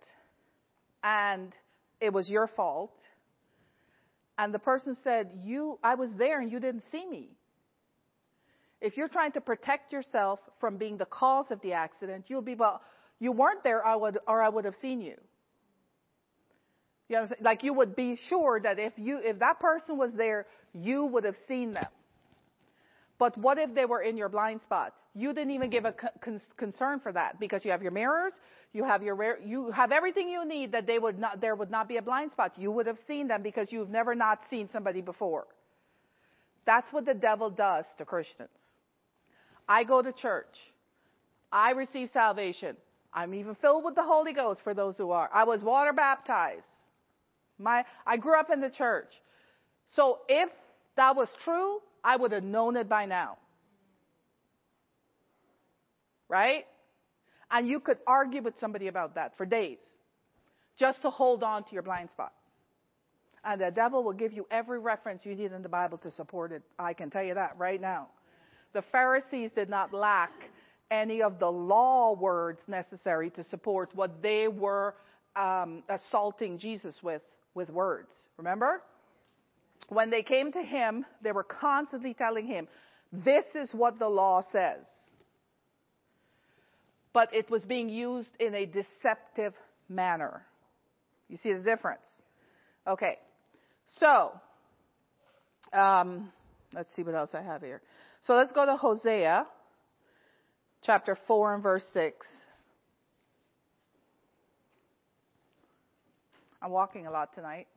and 1.04 1.54
it 2.00 2.14
was 2.14 2.30
your 2.30 2.48
fault, 2.48 2.98
and 4.38 4.54
the 4.54 4.60
person 4.60 4.96
said, 5.04 5.32
"You, 5.42 5.80
I 5.84 5.96
was 5.96 6.12
there 6.18 6.42
and 6.42 6.52
you 6.52 6.60
didn't 6.60 6.84
see 6.92 7.06
me," 7.06 7.38
If 8.84 8.98
you're 8.98 9.08
trying 9.08 9.32
to 9.32 9.42
protect 9.42 9.94
yourself 9.94 10.42
from 10.60 10.76
being 10.76 10.98
the 10.98 11.06
cause 11.06 11.52
of 11.52 11.62
the 11.62 11.72
accident, 11.72 12.26
you'll 12.28 12.42
be, 12.42 12.54
well, 12.54 12.82
you 13.18 13.32
weren't 13.32 13.64
there, 13.64 13.84
I 13.86 13.96
would, 13.96 14.18
or 14.28 14.42
I 14.42 14.50
would 14.50 14.66
have 14.66 14.76
seen 14.82 15.00
you. 15.00 15.16
You 17.08 17.16
know, 17.16 17.28
like 17.40 17.64
you 17.64 17.74
would 17.74 17.96
be 17.96 18.18
sure 18.28 18.60
that 18.60 18.80
if 18.80 18.92
you, 18.98 19.20
if 19.24 19.40
that 19.40 19.62
person 19.62 19.98
was 19.98 20.14
there, 20.16 20.48
you 20.74 21.06
would 21.06 21.24
have 21.24 21.38
seen 21.48 21.74
them. 21.74 21.88
But 23.20 23.38
what 23.38 23.58
if 23.58 23.74
they 23.74 23.86
were 23.86 24.02
in 24.02 24.18
your 24.18 24.30
blind 24.30 24.62
spot? 24.62 24.94
You 25.16 25.34
didn't 25.34 25.52
even 25.52 25.70
give 25.70 25.86
a 25.86 25.94
con- 25.94 26.42
concern 26.58 27.00
for 27.00 27.12
that 27.12 27.40
because 27.40 27.64
you 27.64 27.72
have 27.72 27.84
your 27.84 27.92
mirrors, 27.92 28.34
you 28.74 28.84
have 28.84 29.04
your, 29.04 29.38
you 29.46 29.70
have 29.72 29.92
everything 29.92 30.28
you 30.30 30.44
need 30.46 30.72
that 30.72 30.88
they 30.88 30.98
would 30.98 31.20
not, 31.20 31.40
there 31.40 31.56
would 31.56 31.70
not 31.70 31.88
be 31.88 31.98
a 31.98 32.02
blind 32.02 32.32
spot. 32.32 32.54
You 32.58 32.72
would 32.72 32.88
have 32.88 32.98
seen 33.08 33.28
them 33.28 33.44
because 33.44 33.72
you've 33.72 33.90
never 33.90 34.16
not 34.16 34.40
seen 34.50 34.70
somebody 34.74 35.02
before. 35.02 35.46
That's 36.66 36.92
what 36.92 37.06
the 37.06 37.14
devil 37.14 37.50
does 37.52 37.86
to 37.98 38.06
Christians. 38.06 38.50
I 39.68 39.84
go 39.84 40.02
to 40.02 40.12
church. 40.12 40.56
I 41.52 41.72
receive 41.72 42.10
salvation. 42.12 42.76
I'm 43.14 43.36
even 43.36 43.54
filled 43.56 43.86
with 43.86 43.96
the 43.96 44.04
Holy 44.04 44.34
Ghost 44.34 44.62
for 44.64 44.74
those 44.74 44.98
who 44.98 45.12
are. 45.12 45.30
I 45.32 45.44
was 45.44 45.62
water 45.62 45.94
baptized. 45.94 46.64
My, 47.60 47.86
I 48.08 48.18
grew 48.18 48.40
up 48.40 48.50
in 48.52 48.60
the 48.60 48.72
church. 48.72 49.10
So 49.96 50.20
if 50.28 50.50
that 50.98 51.16
was 51.16 51.30
true, 51.44 51.80
I 52.04 52.16
would 52.16 52.32
have 52.32 52.44
known 52.44 52.76
it 52.76 52.90
by 52.90 53.06
now. 53.06 53.38
Right? 56.28 56.66
And 57.52 57.68
you 57.68 57.80
could 57.80 58.00
argue 58.08 58.42
with 58.42 58.56
somebody 58.60 58.88
about 58.88 59.16
that 59.16 59.38
for 59.38 59.46
days 59.46 59.78
just 60.78 61.02
to 61.04 61.10
hold 61.10 61.44
on 61.44 61.64
to 61.66 61.74
your 61.74 61.84
blind 61.84 62.10
spot. 62.10 62.34
And 63.46 63.62
the 63.62 63.72
devil 63.72 64.04
will 64.04 64.14
give 64.14 64.34
you 64.34 64.48
every 64.50 64.80
reference 64.80 65.26
you 65.26 65.36
need 65.36 65.52
in 65.52 65.62
the 65.62 65.70
Bible 65.70 65.98
to 66.00 66.10
support 66.10 66.52
it. 66.52 66.64
I 66.80 66.94
can 66.94 67.10
tell 67.10 67.24
you 67.24 67.36
that 67.36 67.56
right 67.58 67.80
now 67.80 68.08
the 68.74 68.82
Pharisees 68.92 69.52
did 69.52 69.70
not 69.70 69.94
lack 69.94 70.32
any 70.90 71.22
of 71.22 71.40
the 71.40 71.50
law 71.50 72.16
words 72.16 72.62
necessary 72.68 73.30
to 73.32 73.44
support 73.46 73.90
what 73.94 74.22
they 74.22 74.48
were 74.48 74.96
um, 75.36 75.84
assaulting 75.90 76.58
Jesus 76.58 76.96
with, 77.02 77.22
with 77.54 77.70
words. 77.70 78.14
Remember? 78.38 78.82
When 79.90 80.10
they 80.10 80.24
came 80.24 80.52
to 80.52 80.62
him, 80.62 81.06
they 81.22 81.32
were 81.32 81.44
constantly 81.44 82.14
telling 82.14 82.48
him, 82.48 82.68
this 83.12 83.46
is 83.54 83.74
what 83.74 84.00
the 84.00 84.10
law 84.10 84.44
says. 84.52 84.80
But 87.14 87.34
it 87.34 87.50
was 87.50 87.62
being 87.64 87.90
used 87.90 88.30
in 88.40 88.56
a 88.56 88.66
deceptive 88.66 89.54
manner. 89.88 90.44
You 91.30 91.38
see 91.38 91.54
the 91.54 91.62
difference? 91.62 92.06
Okay. 92.88 93.18
So, 93.86 94.32
um, 95.72 96.32
let's 96.74 96.94
see 96.96 97.04
what 97.04 97.16
else 97.16 97.32
I 97.34 97.42
have 97.42 97.62
here. 97.62 97.82
So 98.22 98.34
let's 98.34 98.52
go 98.52 98.66
to 98.66 98.76
Hosea 98.76 99.46
chapter 100.82 101.18
4 101.28 101.56
and 101.56 101.64
verse 101.64 101.86
6. 101.94 102.26
I'm 106.62 106.72
walking 106.72 107.08
a 107.08 107.12
lot 107.12 107.34
tonight. 107.34 107.68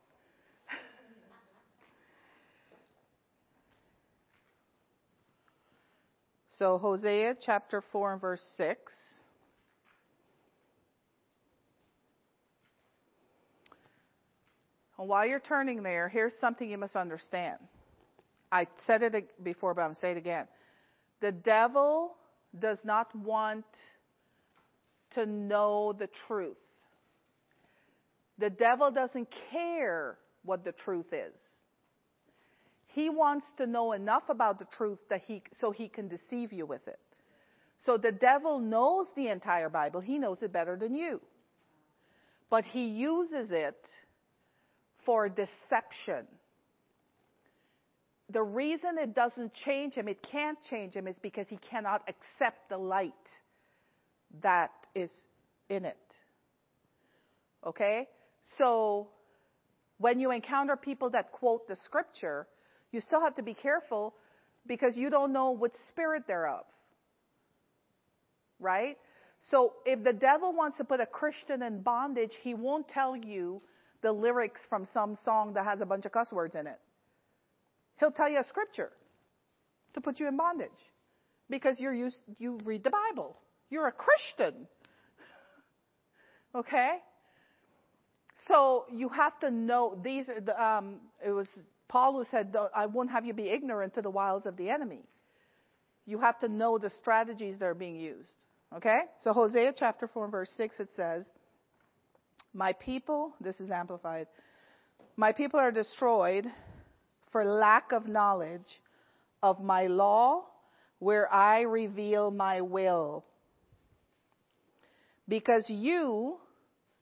So 6.58 6.78
Hosea 6.78 7.36
chapter 7.44 7.82
4 7.92 8.12
and 8.12 8.20
verse 8.20 8.42
6. 8.56 8.92
And 14.98 15.08
while 15.08 15.26
you're 15.26 15.40
turning 15.40 15.82
there, 15.82 16.08
here's 16.08 16.34
something 16.40 16.70
you 16.70 16.78
must 16.78 16.96
understand. 16.96 17.58
I 18.50 18.66
said 18.86 19.02
it 19.02 19.44
before, 19.44 19.74
but 19.74 19.82
I'm 19.82 19.88
going 19.88 19.94
to 19.96 20.00
say 20.00 20.10
it 20.12 20.16
again. 20.16 20.46
The 21.20 21.32
devil 21.32 22.16
does 22.58 22.78
not 22.84 23.14
want 23.14 23.66
to 25.14 25.26
know 25.26 25.92
the 25.92 26.08
truth. 26.26 26.56
The 28.38 28.50
devil 28.50 28.90
doesn't 28.90 29.28
care 29.50 30.16
what 30.44 30.64
the 30.64 30.72
truth 30.72 31.12
is. 31.12 31.34
He 32.96 33.10
wants 33.10 33.46
to 33.58 33.66
know 33.66 33.92
enough 33.92 34.24
about 34.28 34.58
the 34.58 34.64
truth 34.64 34.98
that 35.08 35.20
he, 35.20 35.42
so 35.60 35.70
he 35.70 35.88
can 35.88 36.08
deceive 36.08 36.52
you 36.52 36.66
with 36.66 36.88
it. 36.88 36.98
So 37.84 37.96
the 37.96 38.10
devil 38.10 38.58
knows 38.58 39.08
the 39.14 39.28
entire 39.28 39.68
Bible. 39.68 40.00
He 40.00 40.18
knows 40.18 40.42
it 40.42 40.52
better 40.52 40.76
than 40.76 40.94
you. 40.94 41.20
But 42.50 42.64
he 42.64 42.86
uses 42.86 43.52
it 43.52 43.76
for 45.04 45.28
deception 45.28 46.26
the 48.30 48.42
reason 48.42 48.98
it 48.98 49.14
doesn't 49.14 49.54
change 49.54 49.94
him, 49.94 50.08
it 50.08 50.20
can't 50.22 50.58
change 50.68 50.94
him, 50.94 51.06
is 51.06 51.18
because 51.20 51.46
he 51.48 51.58
cannot 51.58 52.02
accept 52.08 52.68
the 52.68 52.78
light 52.78 53.12
that 54.42 54.72
is 54.94 55.10
in 55.68 55.84
it. 55.84 55.96
Okay? 57.64 58.08
So, 58.58 59.08
when 59.98 60.18
you 60.18 60.32
encounter 60.32 60.76
people 60.76 61.10
that 61.10 61.30
quote 61.30 61.68
the 61.68 61.76
scripture, 61.76 62.48
you 62.96 63.02
still 63.02 63.20
have 63.20 63.34
to 63.34 63.42
be 63.42 63.54
careful 63.54 64.14
because 64.66 64.96
you 64.96 65.10
don't 65.10 65.32
know 65.32 65.50
what 65.50 65.72
spirit 65.90 66.24
they're 66.26 66.48
of. 66.48 66.64
Right? 68.58 68.96
So 69.50 69.74
if 69.84 70.02
the 70.02 70.14
devil 70.14 70.54
wants 70.54 70.78
to 70.78 70.84
put 70.84 70.98
a 71.00 71.06
Christian 71.06 71.62
in 71.62 71.82
bondage, 71.82 72.32
he 72.42 72.54
won't 72.54 72.88
tell 72.88 73.14
you 73.14 73.60
the 74.02 74.10
lyrics 74.10 74.62
from 74.70 74.88
some 74.94 75.18
song 75.24 75.52
that 75.54 75.66
has 75.66 75.82
a 75.82 75.86
bunch 75.86 76.06
of 76.06 76.12
cuss 76.12 76.32
words 76.32 76.54
in 76.54 76.66
it. 76.66 76.80
He'll 78.00 78.12
tell 78.12 78.30
you 78.30 78.38
a 78.38 78.44
scripture 78.44 78.90
to 79.94 80.00
put 80.00 80.18
you 80.18 80.26
in 80.26 80.38
bondage 80.38 80.70
because 81.50 81.78
you're 81.78 81.94
used, 81.94 82.16
you 82.38 82.58
read 82.64 82.82
the 82.82 82.90
Bible. 82.90 83.36
You're 83.70 83.88
a 83.88 83.92
Christian. 83.92 84.66
Okay? 86.54 86.92
So 88.48 88.86
you 88.90 89.10
have 89.10 89.38
to 89.40 89.50
know 89.50 89.98
these. 90.02 90.26
Um, 90.58 91.00
it 91.22 91.30
was 91.30 91.48
Paul 91.96 92.12
who 92.12 92.24
said, 92.24 92.54
"I 92.74 92.84
won't 92.84 93.10
have 93.10 93.24
you 93.24 93.32
be 93.32 93.48
ignorant 93.48 93.94
to 93.94 94.02
the 94.02 94.10
wiles 94.10 94.44
of 94.44 94.58
the 94.58 94.68
enemy." 94.68 95.02
You 96.04 96.18
have 96.20 96.38
to 96.40 96.48
know 96.48 96.76
the 96.76 96.90
strategies 96.90 97.58
that 97.58 97.64
are 97.64 97.74
being 97.86 97.96
used. 97.96 98.44
Okay? 98.74 98.98
So 99.20 99.32
Hosea 99.32 99.72
chapter 99.74 100.06
4 100.06 100.28
verse 100.28 100.50
6 100.58 100.78
it 100.78 100.90
says, 100.92 101.26
My 102.52 102.74
people, 102.74 103.32
this 103.40 103.60
is 103.60 103.70
amplified, 103.70 104.26
my 105.16 105.32
people 105.32 105.58
are 105.58 105.72
destroyed 105.72 106.46
for 107.32 107.42
lack 107.46 107.92
of 107.92 108.06
knowledge 108.06 108.82
of 109.42 109.62
my 109.62 109.86
law 109.86 110.44
where 110.98 111.32
I 111.32 111.62
reveal 111.62 112.30
my 112.30 112.60
will. 112.60 113.24
Because 115.26 115.64
you, 115.70 116.36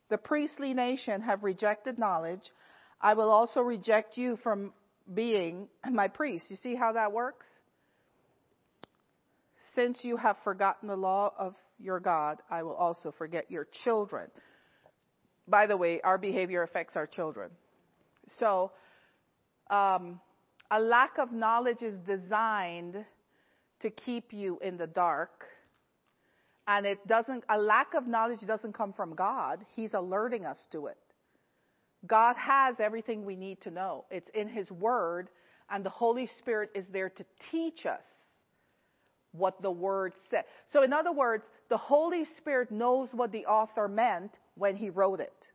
the 0.08 0.18
priestly 0.18 0.72
nation, 0.72 1.20
have 1.22 1.42
rejected 1.42 1.98
knowledge, 1.98 2.48
I 3.00 3.14
will 3.14 3.30
also 3.30 3.60
reject 3.60 4.16
you 4.16 4.36
from 4.36 4.72
being 5.12 5.68
my 5.90 6.08
priest. 6.08 6.46
You 6.48 6.56
see 6.56 6.74
how 6.74 6.92
that 6.92 7.12
works? 7.12 7.46
Since 9.74 10.04
you 10.04 10.16
have 10.16 10.36
forgotten 10.44 10.88
the 10.88 10.96
law 10.96 11.32
of 11.38 11.54
your 11.78 12.00
God, 12.00 12.38
I 12.50 12.62
will 12.62 12.74
also 12.74 13.12
forget 13.16 13.50
your 13.50 13.66
children. 13.84 14.30
By 15.48 15.66
the 15.66 15.76
way, 15.76 16.00
our 16.02 16.18
behavior 16.18 16.62
affects 16.62 16.96
our 16.96 17.06
children. 17.06 17.50
So, 18.38 18.72
um, 19.70 20.20
a 20.70 20.80
lack 20.80 21.18
of 21.18 21.32
knowledge 21.32 21.82
is 21.82 21.98
designed 22.06 23.04
to 23.80 23.90
keep 23.90 24.32
you 24.32 24.58
in 24.62 24.76
the 24.76 24.86
dark. 24.86 25.44
And 26.66 26.86
it 26.86 27.06
doesn't, 27.06 27.44
a 27.50 27.58
lack 27.58 27.94
of 27.94 28.06
knowledge 28.06 28.38
doesn't 28.46 28.72
come 28.72 28.92
from 28.94 29.14
God. 29.14 29.64
He's 29.74 29.92
alerting 29.92 30.46
us 30.46 30.66
to 30.72 30.86
it. 30.86 30.96
God 32.06 32.36
has 32.36 32.76
everything 32.80 33.24
we 33.24 33.36
need 33.36 33.60
to 33.62 33.70
know. 33.70 34.04
It's 34.10 34.30
in 34.34 34.48
His 34.48 34.70
Word, 34.70 35.28
and 35.70 35.84
the 35.84 35.90
Holy 35.90 36.28
Spirit 36.38 36.70
is 36.74 36.84
there 36.92 37.10
to 37.10 37.24
teach 37.50 37.86
us 37.86 38.04
what 39.34 39.60
the 39.60 39.70
word 39.70 40.12
said. 40.30 40.44
So 40.72 40.82
in 40.82 40.92
other 40.92 41.12
words, 41.12 41.44
the 41.68 41.76
Holy 41.76 42.24
Spirit 42.38 42.70
knows 42.70 43.08
what 43.12 43.32
the 43.32 43.46
author 43.46 43.88
meant 43.88 44.38
when 44.54 44.76
he 44.76 44.90
wrote 44.90 45.20
it. 45.20 45.46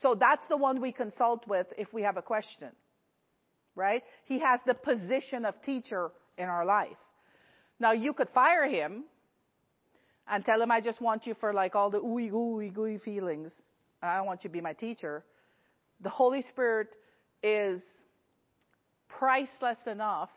So 0.00 0.14
that's 0.14 0.46
the 0.48 0.56
one 0.56 0.80
we 0.80 0.92
consult 0.92 1.46
with 1.46 1.66
if 1.76 1.92
we 1.92 2.02
have 2.02 2.16
a 2.16 2.22
question. 2.22 2.70
Right? 3.76 4.02
He 4.24 4.38
has 4.38 4.60
the 4.66 4.74
position 4.74 5.44
of 5.44 5.60
teacher 5.62 6.10
in 6.38 6.48
our 6.48 6.64
life. 6.64 6.96
Now 7.78 7.92
you 7.92 8.12
could 8.12 8.28
fire 8.30 8.68
him 8.68 9.04
and 10.28 10.44
tell 10.44 10.60
him 10.62 10.70
I 10.70 10.80
just 10.80 11.00
want 11.00 11.26
you 11.26 11.34
for 11.34 11.52
like 11.52 11.74
all 11.74 11.90
the 11.90 12.00
ooey 12.00 12.30
gooey 12.30 12.70
gooey 12.70 12.98
feelings. 12.98 13.52
I 14.06 14.20
want 14.22 14.44
you 14.44 14.50
to 14.50 14.52
be 14.52 14.60
my 14.60 14.72
teacher. 14.72 15.24
The 16.00 16.10
Holy 16.10 16.42
Spirit 16.42 16.88
is 17.42 17.82
priceless 19.08 19.78
enough 19.86 20.30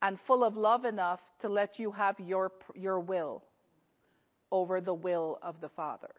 and 0.00 0.18
full 0.26 0.42
of 0.44 0.56
love 0.56 0.84
enough 0.84 1.20
to 1.40 1.48
let 1.48 1.78
you 1.78 1.92
have 1.92 2.18
your, 2.18 2.52
your 2.74 2.98
will 3.00 3.42
over 4.50 4.80
the 4.80 4.94
will 4.94 5.38
of 5.42 5.60
the 5.60 5.68
Father. 5.70 6.10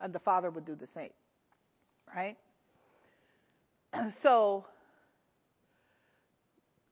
And 0.00 0.12
the 0.12 0.20
Father 0.20 0.50
would 0.50 0.64
do 0.64 0.74
the 0.74 0.86
same. 0.86 1.10
Right? 2.14 2.36
So, 4.22 4.64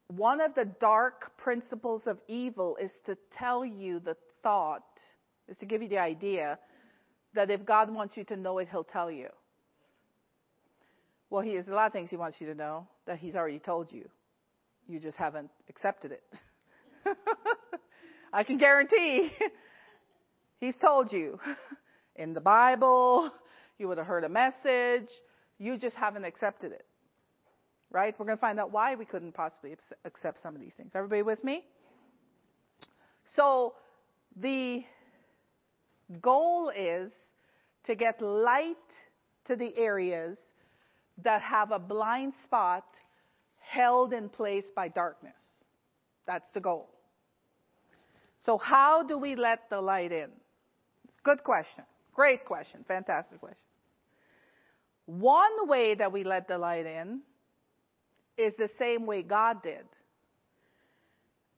one 0.08 0.40
of 0.40 0.54
the 0.54 0.64
dark 0.64 1.36
principles 1.38 2.02
of 2.06 2.18
evil 2.26 2.76
is 2.76 2.90
to 3.06 3.16
tell 3.32 3.64
you 3.64 4.00
the 4.00 4.16
thought, 4.42 4.82
is 5.48 5.56
to 5.58 5.66
give 5.66 5.82
you 5.82 5.88
the 5.88 5.98
idea 5.98 6.58
that 7.34 7.50
if 7.50 7.64
God 7.64 7.92
wants 7.92 8.16
you 8.16 8.24
to 8.24 8.36
know 8.36 8.58
it, 8.58 8.68
He'll 8.70 8.84
tell 8.84 9.10
you. 9.10 9.28
Well, 11.28 11.42
He 11.42 11.54
has 11.54 11.68
a 11.68 11.72
lot 11.72 11.86
of 11.86 11.92
things 11.92 12.10
He 12.10 12.16
wants 12.16 12.40
you 12.40 12.46
to 12.48 12.54
know 12.54 12.86
that 13.06 13.18
He's 13.18 13.36
already 13.36 13.58
told 13.58 13.92
you. 13.92 14.08
You 14.88 14.98
just 14.98 15.16
haven't 15.16 15.50
accepted 15.68 16.12
it. 16.12 16.22
I 18.32 18.44
can 18.44 18.58
guarantee 18.58 19.30
he's 20.60 20.76
told 20.78 21.12
you 21.12 21.38
in 22.16 22.34
the 22.34 22.40
Bible, 22.40 23.30
you 23.78 23.88
would 23.88 23.98
have 23.98 24.06
heard 24.06 24.24
a 24.24 24.28
message, 24.28 25.08
you 25.58 25.78
just 25.78 25.96
haven't 25.96 26.24
accepted 26.24 26.72
it. 26.72 26.84
Right? 27.90 28.14
We're 28.18 28.26
going 28.26 28.38
to 28.38 28.40
find 28.40 28.60
out 28.60 28.70
why 28.70 28.94
we 28.94 29.04
couldn't 29.04 29.32
possibly 29.32 29.74
accept 30.04 30.40
some 30.42 30.54
of 30.54 30.60
these 30.60 30.74
things. 30.74 30.92
Everybody 30.94 31.22
with 31.22 31.42
me? 31.42 31.64
So, 33.34 33.74
the 34.36 34.84
goal 36.20 36.70
is 36.70 37.12
to 37.84 37.94
get 37.94 38.20
light 38.20 38.76
to 39.46 39.56
the 39.56 39.76
areas 39.76 40.38
that 41.22 41.42
have 41.42 41.70
a 41.70 41.78
blind 41.78 42.32
spot 42.44 42.84
held 43.58 44.12
in 44.12 44.28
place 44.28 44.64
by 44.74 44.88
darkness. 44.88 45.34
That's 46.26 46.48
the 46.54 46.60
goal. 46.60 46.88
So 48.40 48.58
how 48.58 49.02
do 49.02 49.18
we 49.18 49.36
let 49.36 49.68
the 49.70 49.80
light 49.80 50.12
in? 50.12 50.30
Good 51.22 51.44
question. 51.44 51.84
Great 52.14 52.44
question. 52.44 52.84
Fantastic 52.88 53.40
question. 53.40 53.58
One 55.06 55.68
way 55.68 55.94
that 55.94 56.12
we 56.12 56.24
let 56.24 56.48
the 56.48 56.58
light 56.58 56.86
in 56.86 57.20
is 58.36 58.54
the 58.56 58.70
same 58.78 59.06
way 59.06 59.22
God 59.22 59.62
did. 59.62 59.84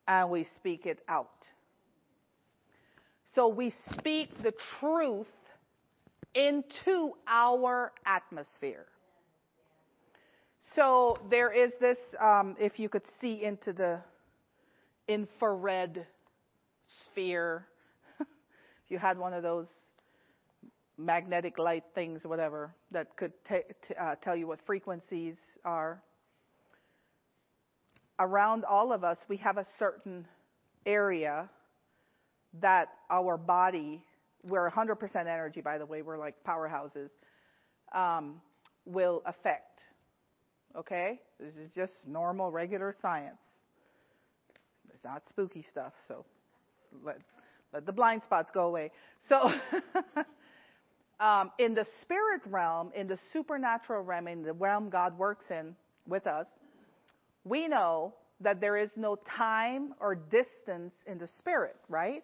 And 0.08 0.30
we 0.30 0.44
speak 0.56 0.86
it 0.86 0.98
out. 1.08 1.28
So 3.34 3.48
we 3.48 3.72
speak 3.90 4.42
the 4.42 4.52
truth 4.78 5.26
into 6.34 7.12
our 7.26 7.92
atmosphere. 8.04 8.84
So 10.74 11.16
there 11.30 11.50
is 11.50 11.72
this, 11.80 11.96
um, 12.20 12.56
if 12.60 12.78
you 12.78 12.88
could 12.90 13.02
see 13.20 13.42
into 13.42 13.72
the 13.72 14.00
infrared 15.08 16.06
sphere, 17.06 17.66
if 18.20 18.26
you 18.90 18.98
had 18.98 19.18
one 19.18 19.32
of 19.32 19.42
those 19.42 19.68
magnetic 20.98 21.58
light 21.58 21.84
things, 21.94 22.24
whatever, 22.26 22.74
that 22.90 23.16
could 23.16 23.32
t- 23.48 23.60
t- 23.88 23.94
uh, 23.94 24.14
tell 24.16 24.36
you 24.36 24.46
what 24.46 24.60
frequencies 24.66 25.36
are. 25.64 26.02
Around 28.18 28.64
all 28.66 28.92
of 28.92 29.04
us, 29.04 29.18
we 29.28 29.38
have 29.38 29.56
a 29.56 29.66
certain 29.78 30.26
area 30.84 31.48
that 32.60 32.88
our 33.10 33.36
body, 33.36 34.02
we're 34.44 34.70
100% 34.70 35.16
energy, 35.16 35.60
by 35.60 35.78
the 35.78 35.86
way, 35.86 36.02
we're 36.02 36.18
like 36.18 36.34
powerhouses, 36.46 37.10
um, 37.94 38.40
will 38.84 39.22
affect. 39.26 39.80
Okay? 40.76 41.20
This 41.38 41.54
is 41.56 41.72
just 41.74 42.06
normal, 42.06 42.50
regular 42.50 42.94
science. 43.00 43.40
It's 44.92 45.04
not 45.04 45.22
spooky 45.28 45.62
stuff, 45.62 45.92
so 46.06 46.24
let, 47.02 47.18
let 47.72 47.86
the 47.86 47.92
blind 47.92 48.22
spots 48.24 48.50
go 48.52 48.66
away. 48.66 48.90
So, 49.28 49.52
um, 51.20 51.50
in 51.58 51.74
the 51.74 51.86
spirit 52.02 52.42
realm, 52.46 52.92
in 52.94 53.06
the 53.06 53.18
supernatural 53.32 54.02
realm, 54.02 54.28
in 54.28 54.42
the 54.42 54.52
realm 54.52 54.90
God 54.90 55.16
works 55.18 55.46
in 55.50 55.74
with 56.06 56.26
us, 56.26 56.46
we 57.44 57.68
know 57.68 58.14
that 58.40 58.60
there 58.60 58.76
is 58.76 58.90
no 58.96 59.16
time 59.16 59.94
or 60.00 60.14
distance 60.14 60.94
in 61.06 61.18
the 61.18 61.26
spirit, 61.26 61.76
right? 61.88 62.22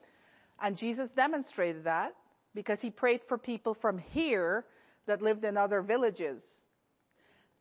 And 0.61 0.77
Jesus 0.77 1.09
demonstrated 1.11 1.85
that 1.85 2.15
because 2.55 2.81
he 2.81 2.91
prayed 2.91 3.21
for 3.29 3.39
people 3.39 3.75
from 3.81 3.99
here 3.99 4.65
that 5.07 5.23
lived 5.23 5.45
in 5.45 5.57
other 5.57 5.83
villages. 5.83 6.43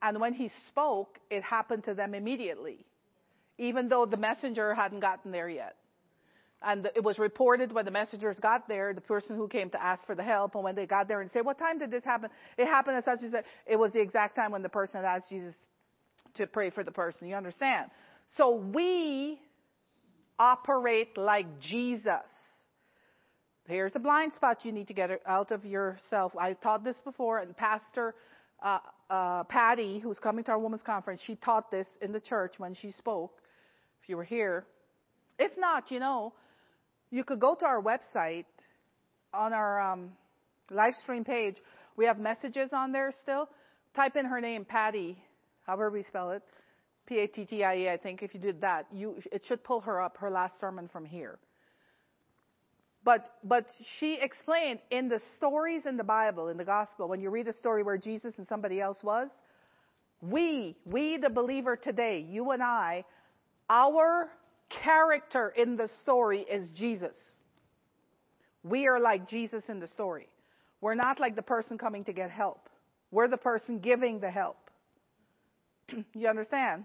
And 0.01 0.19
when 0.19 0.33
he 0.33 0.51
spoke, 0.69 1.17
it 1.29 1.43
happened 1.43 1.83
to 1.85 1.93
them 1.93 2.13
immediately, 2.13 2.85
even 3.57 3.89
though 3.89 4.05
the 4.05 4.17
messenger 4.17 4.73
hadn't 4.73 4.99
gotten 4.99 5.31
there 5.31 5.49
yet. 5.49 5.75
And 6.61 6.89
it 6.95 7.03
was 7.03 7.19
reported 7.19 7.71
when 7.71 7.85
the 7.85 7.91
messengers 7.91 8.39
got 8.39 8.67
there, 8.67 8.93
the 8.93 9.01
person 9.01 9.35
who 9.35 9.47
came 9.47 9.69
to 9.69 9.83
ask 9.83 10.05
for 10.07 10.15
the 10.15 10.23
help, 10.23 10.55
and 10.55 10.63
when 10.63 10.75
they 10.75 10.87
got 10.87 11.07
there 11.07 11.21
and 11.21 11.29
said, 11.29 11.45
what 11.45 11.59
time 11.59 11.77
did 11.77 11.91
this 11.91 12.03
happen? 12.03 12.31
It 12.57 12.65
happened 12.65 12.97
at 12.97 13.05
such 13.05 13.19
and 13.21 13.31
such. 13.31 13.45
It 13.67 13.75
was 13.75 13.91
the 13.91 14.01
exact 14.01 14.35
time 14.35 14.51
when 14.51 14.63
the 14.63 14.69
person 14.69 15.03
had 15.03 15.05
asked 15.05 15.29
Jesus 15.29 15.55
to 16.35 16.47
pray 16.47 16.71
for 16.71 16.83
the 16.83 16.91
person. 16.91 17.27
You 17.27 17.35
understand? 17.35 17.91
So 18.37 18.55
we 18.55 19.39
operate 20.39 21.17
like 21.17 21.59
Jesus. 21.59 22.29
Here's 23.67 23.97
a 23.97 23.99
blind 23.99 24.31
spot 24.31 24.63
you 24.63 24.71
need 24.71 24.87
to 24.87 24.93
get 24.93 25.09
out 25.25 25.51
of 25.51 25.65
yourself. 25.65 26.31
I 26.39 26.53
taught 26.53 26.85
this 26.85 26.95
before, 27.03 27.39
and 27.39 27.55
Pastor 27.55 28.15
uh, 28.63 28.79
uh, 29.09 29.43
Pattie, 29.43 29.99
who's 29.99 30.19
coming 30.19 30.45
to 30.45 30.51
our 30.51 30.59
women's 30.59 30.83
conference, 30.83 31.21
she 31.25 31.35
taught 31.35 31.69
this 31.69 31.87
in 32.01 32.13
the 32.13 32.19
church 32.21 32.53
when 32.59 32.73
she 32.73 32.91
spoke. 32.91 33.41
If 34.01 34.07
you 34.07 34.15
were 34.15 34.23
here, 34.23 34.65
if 35.37 35.51
not, 35.57 35.91
you 35.91 35.99
know, 35.99 36.33
you 37.11 37.25
could 37.25 37.41
go 37.41 37.55
to 37.55 37.65
our 37.65 37.81
website 37.81 38.45
on 39.33 39.51
our 39.51 39.81
um, 39.81 40.11
live 40.71 40.93
stream 41.03 41.25
page. 41.25 41.57
We 41.97 42.05
have 42.05 42.19
messages 42.19 42.69
on 42.71 42.93
there 42.93 43.11
still. 43.21 43.49
Type 43.93 44.15
in 44.15 44.25
her 44.25 44.39
name, 44.39 44.63
Pattie, 44.63 45.17
however 45.65 45.89
we 45.89 46.03
spell 46.03 46.31
it, 46.31 46.41
P-A-T-T-I-E. 47.05 47.89
I 47.89 47.97
think 47.97 48.23
if 48.23 48.33
you 48.33 48.39
did 48.39 48.61
that, 48.61 48.85
you 48.93 49.17
it 49.29 49.43
should 49.45 49.61
pull 49.65 49.81
her 49.81 50.01
up 50.01 50.15
her 50.17 50.29
last 50.29 50.57
sermon 50.61 50.87
from 50.87 51.03
here. 51.03 51.37
But 53.07 53.37
but 53.41 53.67
she 53.97 54.19
explained 54.21 54.79
in 54.91 55.07
the 55.07 55.21
stories 55.37 55.85
in 55.85 55.95
the 55.95 56.03
Bible, 56.03 56.49
in 56.49 56.57
the 56.57 56.65
gospel, 56.65 57.07
when 57.07 57.21
you 57.21 57.29
read 57.29 57.47
a 57.47 57.53
story 57.53 57.81
where 57.81 57.97
Jesus 57.97 58.33
and 58.37 58.45
somebody 58.45 58.81
else 58.81 59.01
was, 59.01 59.29
we, 60.19 60.75
we 60.83 61.15
the 61.15 61.29
believer 61.29 61.77
today, 61.77 62.27
you 62.29 62.51
and 62.51 62.61
I, 62.61 63.05
our 63.69 64.29
character 64.83 65.53
in 65.55 65.77
the 65.77 65.87
story 66.01 66.41
is 66.41 66.69
Jesus. 66.77 67.15
We 68.61 68.87
are 68.87 68.99
like 68.99 69.29
Jesus 69.29 69.63
in 69.69 69.79
the 69.79 69.87
story. 69.87 70.27
We're 70.81 70.95
not 70.95 71.17
like 71.17 71.37
the 71.37 71.41
person 71.41 71.77
coming 71.77 72.03
to 72.03 72.11
get 72.11 72.29
help. 72.29 72.67
We're 73.11 73.29
the 73.29 73.37
person 73.37 73.79
giving 73.79 74.19
the 74.19 74.31
help. 74.31 74.57
you 76.13 76.27
understand? 76.27 76.83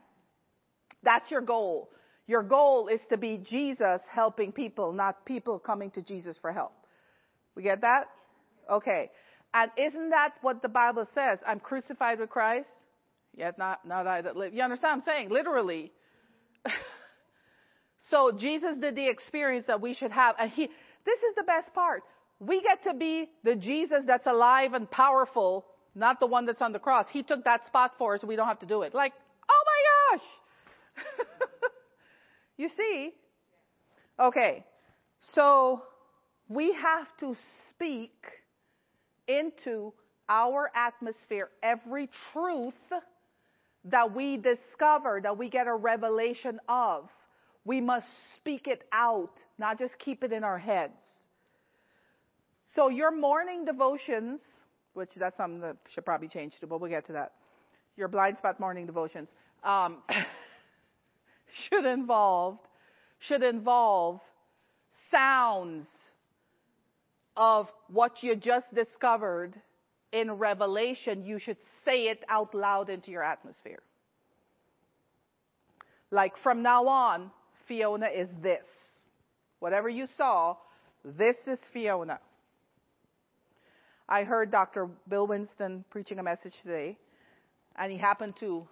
That's 1.03 1.29
your 1.33 1.41
goal. 1.41 1.91
Your 2.27 2.43
goal 2.43 2.89
is 2.89 3.01
to 3.11 3.17
be 3.17 3.39
Jesus 3.39 4.01
helping 4.11 4.53
people, 4.53 4.93
not 4.93 5.25
people 5.25 5.59
coming 5.59 5.91
to 5.93 6.03
Jesus 6.03 6.39
for 6.41 6.53
help. 6.53 6.73
We 7.55 7.63
get 7.63 7.81
that? 7.81 8.07
Okay. 8.71 9.11
And 9.53 9.71
isn't 9.77 10.11
that 10.11 10.35
what 10.41 10.63
the 10.63 10.69
Bible 10.69 11.07
says? 11.15 11.41
I'm 11.47 11.61
crucified 11.61 12.21
with 12.21 12.31
Christ, 12.31 12.69
yet 13.35 13.59
not, 13.59 13.87
not 13.87 14.07
I 14.07 14.23
that 14.23 14.37
live. 14.37 14.55
You 14.55 14.63
understand 14.63 15.03
what 15.03 15.09
I'm 15.09 15.15
saying? 15.17 15.31
Literally. 15.31 15.93
so 18.11 18.33
Jesus 18.39 18.77
did 18.79 18.95
the 18.95 19.09
experience 19.09 19.67
that 19.67 19.81
we 19.81 19.93
should 19.95 20.13
have. 20.13 20.37
And 20.39 20.51
he, 20.51 20.69
this 21.05 21.19
is 21.19 21.35
the 21.37 21.45
best 21.45 21.75
part. 21.75 22.03
We 22.39 22.63
get 22.63 22.85
to 22.85 22.95
be 22.95 23.29
the 23.45 23.57
Jesus 23.57 24.05
that's 24.07 24.27
alive 24.27 24.73
and 24.73 24.91
powerful, 24.91 25.67
not 25.95 26.19
the 26.19 26.27
one 26.27 26.47
that's 26.47 26.63
on 26.63 26.73
the 26.73 26.79
cross. 26.79 27.07
He 27.13 27.23
took 27.23 27.45
that 27.45 27.67
spot 27.67 27.93
for 27.99 28.15
us. 28.15 28.25
We 28.25 28.37
don't 28.37 28.49
have 28.49 28.61
to 28.61 28.67
do 28.67 28.83
it. 28.83 28.95
Like, 28.95 29.13
oh 29.51 29.65
my 29.67 30.17
gosh. 30.17 31.49
You 32.57 32.69
see? 32.77 33.13
Okay. 34.19 34.65
So 35.35 35.83
we 36.49 36.73
have 36.75 37.07
to 37.21 37.35
speak 37.71 38.13
into 39.27 39.93
our 40.29 40.71
atmosphere 40.75 41.51
every 41.63 42.09
truth 42.33 42.75
that 43.85 44.15
we 44.15 44.37
discover, 44.37 45.21
that 45.23 45.37
we 45.37 45.49
get 45.49 45.67
a 45.67 45.75
revelation 45.75 46.61
of. 46.69 47.09
We 47.65 47.81
must 47.81 48.07
speak 48.37 48.67
it 48.67 48.85
out, 48.93 49.33
not 49.59 49.79
just 49.79 49.99
keep 49.99 50.25
it 50.25 50.33
in 50.33 50.45
our 50.45 50.59
heads. 50.59 51.01
So 52.75 52.89
your 52.89 53.11
morning 53.11 53.65
devotions, 53.65 54.41
which 54.95 55.11
that's 55.17 55.37
something 55.37 55.61
that 55.61 55.77
should 55.93 56.05
probably 56.05 56.29
change 56.29 56.55
to, 56.61 56.67
but 56.67 56.81
we'll 56.81 56.91
get 56.91 57.07
to 57.07 57.13
that. 57.13 57.33
Your 57.97 58.09
blind 58.09 58.39
spot 58.39 58.59
morning 58.59 58.87
devotions. 58.87 59.29
Um, 59.63 59.99
should 61.69 61.85
involve 61.85 62.59
should 63.27 63.43
involve 63.43 64.21
sounds 65.11 65.87
of 67.37 67.69
what 67.89 68.23
you 68.23 68.35
just 68.37 68.67
discovered 68.75 69.55
in 70.13 70.33
Revelation. 70.33 71.25
You 71.25 71.39
should 71.39 71.57
say 71.85 72.09
it 72.09 72.25
out 72.29 72.55
loud 72.55 72.91
into 72.91 73.11
your 73.11 73.23
atmosphere. 73.23 73.81
Like 76.11 76.35
from 76.43 76.63
now 76.63 76.87
on, 76.89 77.31
Fiona 77.69 78.09
is 78.09 78.29
this. 78.43 78.67
Whatever 79.61 79.89
you 79.89 80.07
saw, 80.17 80.57
this 81.05 81.37
is 81.47 81.61
Fiona. 81.73 82.19
I 84.09 84.25
heard 84.25 84.51
Dr. 84.51 84.89
Bill 85.09 85.27
Winston 85.27 85.85
preaching 85.91 86.19
a 86.19 86.23
message 86.23 86.53
today, 86.63 86.99
and 87.77 87.91
he 87.91 87.97
happened 87.97 88.35
to, 88.41 88.67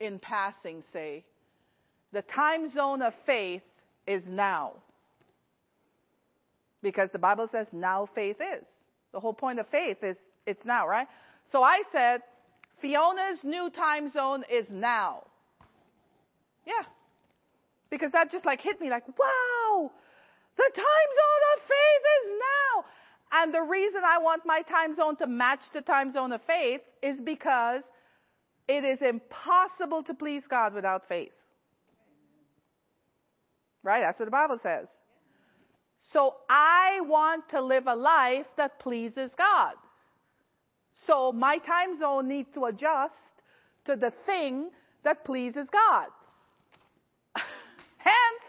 in 0.00 0.18
passing, 0.18 0.82
say, 0.92 1.24
the 2.14 2.22
time 2.22 2.72
zone 2.72 3.02
of 3.02 3.12
faith 3.26 3.62
is 4.06 4.22
now. 4.26 4.72
Because 6.82 7.10
the 7.10 7.18
Bible 7.18 7.48
says 7.50 7.66
now 7.72 8.08
faith 8.14 8.36
is. 8.40 8.64
The 9.12 9.20
whole 9.20 9.34
point 9.34 9.58
of 9.58 9.66
faith 9.68 10.02
is 10.02 10.16
it's 10.46 10.64
now, 10.64 10.86
right? 10.88 11.08
So 11.50 11.62
I 11.62 11.82
said, 11.92 12.22
Fiona's 12.80 13.40
new 13.42 13.70
time 13.70 14.10
zone 14.10 14.44
is 14.50 14.66
now. 14.70 15.24
Yeah. 16.66 16.84
Because 17.90 18.12
that 18.12 18.30
just 18.30 18.46
like 18.46 18.60
hit 18.60 18.80
me 18.80 18.90
like, 18.90 19.06
wow, 19.06 19.90
the 20.56 20.70
time 20.74 21.10
zone 21.20 21.44
of 21.54 21.62
faith 21.62 22.04
is 22.16 22.40
now. 22.40 22.84
And 23.32 23.54
the 23.54 23.62
reason 23.62 24.02
I 24.04 24.18
want 24.18 24.42
my 24.46 24.62
time 24.62 24.94
zone 24.94 25.16
to 25.16 25.26
match 25.26 25.60
the 25.72 25.80
time 25.80 26.12
zone 26.12 26.32
of 26.32 26.42
faith 26.42 26.80
is 27.02 27.18
because 27.18 27.82
it 28.68 28.84
is 28.84 29.02
impossible 29.02 30.02
to 30.04 30.14
please 30.14 30.46
God 30.46 30.74
without 30.74 31.08
faith. 31.08 31.32
Right? 33.84 34.00
That's 34.00 34.18
what 34.18 34.24
the 34.24 34.32
Bible 34.32 34.58
says. 34.60 34.88
So 36.12 36.34
I 36.48 37.00
want 37.02 37.48
to 37.50 37.62
live 37.62 37.86
a 37.86 37.94
life 37.94 38.46
that 38.56 38.80
pleases 38.80 39.30
God. 39.38 39.74
So 41.06 41.32
my 41.32 41.58
time 41.58 41.98
zone 41.98 42.28
needs 42.28 42.48
to 42.54 42.64
adjust 42.64 43.14
to 43.84 43.96
the 43.96 44.12
thing 44.26 44.70
that 45.02 45.24
pleases 45.24 45.68
God. 45.70 46.08
Hence, 47.98 48.44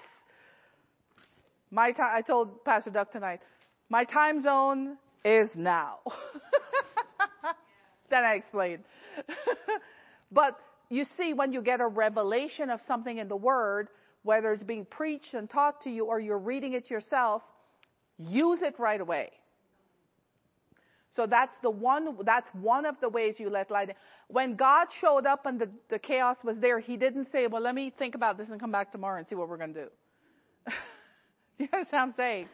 my 1.71 1.91
time, 1.91 2.11
I 2.13 2.21
told 2.21 2.63
Pastor 2.63 2.91
Doug 2.91 3.11
tonight, 3.11 3.41
my 3.89 4.05
time 4.05 4.41
zone 4.41 4.97
is 5.23 5.49
now. 5.55 5.99
then 8.09 8.23
I 8.23 8.35
explained. 8.35 8.83
but 10.31 10.57
you 10.89 11.05
see, 11.17 11.33
when 11.33 11.51
you 11.51 11.61
get 11.61 11.81
a 11.81 11.87
revelation 11.87 12.69
of 12.69 12.79
something 12.87 13.17
in 13.17 13.27
the 13.27 13.35
Word, 13.35 13.89
whether 14.25 14.51
it's 14.51 14.63
being 14.63 14.85
preached 14.85 15.35
and 15.35 15.47
taught 15.47 15.79
to 15.81 15.89
you 15.89 16.05
or 16.05 16.19
you're 16.19 16.39
reading 16.39 16.73
it 16.73 16.89
yourself, 16.89 17.43
use 18.17 18.63
it 18.63 18.79
right 18.79 18.99
away. 18.99 19.29
So 21.15 21.27
that's 21.27 21.53
the 21.61 21.69
one, 21.69 22.17
that's 22.25 22.49
one 22.53 22.87
of 22.87 22.95
the 23.01 23.07
ways 23.07 23.35
you 23.37 23.51
let 23.51 23.69
light 23.69 23.89
in. 23.89 23.95
When 24.27 24.55
God 24.55 24.87
showed 24.99 25.27
up 25.27 25.45
and 25.45 25.61
the, 25.61 25.69
the 25.89 25.99
chaos 25.99 26.37
was 26.43 26.59
there, 26.59 26.79
He 26.79 26.97
didn't 26.97 27.27
say, 27.31 27.45
well, 27.45 27.61
let 27.61 27.75
me 27.75 27.93
think 27.97 28.15
about 28.15 28.35
this 28.35 28.49
and 28.49 28.59
come 28.59 28.71
back 28.71 28.91
tomorrow 28.91 29.19
and 29.19 29.27
see 29.27 29.35
what 29.35 29.47
we're 29.47 29.57
going 29.57 29.75
to 29.75 29.83
do. 29.83 29.89
you 31.59 31.67
understand 31.71 31.85
what 31.91 32.01
I'm 32.01 32.13
saying? 32.13 32.49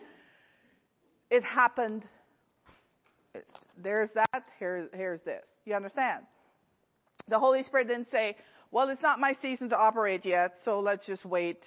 It 1.29 1.43
happened. 1.43 2.03
There's 3.81 4.09
that. 4.13 4.43
Here, 4.59 4.89
here's 4.93 5.21
this. 5.21 5.45
You 5.65 5.75
understand? 5.75 6.25
The 7.29 7.39
Holy 7.39 7.63
Spirit 7.63 7.87
didn't 7.87 8.11
say, 8.11 8.35
well, 8.71 8.89
it's 8.89 9.01
not 9.01 9.19
my 9.19 9.33
season 9.41 9.69
to 9.69 9.77
operate 9.77 10.25
yet, 10.25 10.53
so 10.63 10.79
let's 10.79 11.05
just 11.05 11.25
wait. 11.25 11.59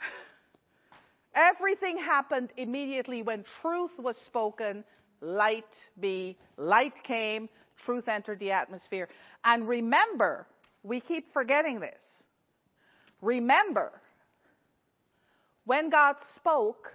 Everything 1.34 1.96
happened 1.96 2.52
immediately 2.56 3.22
when 3.22 3.44
truth 3.62 3.92
was 3.98 4.16
spoken, 4.26 4.84
light 5.20 5.64
be, 6.00 6.36
light 6.56 6.94
came, 7.04 7.48
truth 7.84 8.08
entered 8.08 8.40
the 8.40 8.50
atmosphere. 8.50 9.08
And 9.44 9.68
remember, 9.68 10.46
we 10.82 11.00
keep 11.00 11.32
forgetting 11.32 11.78
this. 11.78 12.00
Remember, 13.22 13.92
when 15.64 15.88
God 15.90 16.16
spoke, 16.34 16.88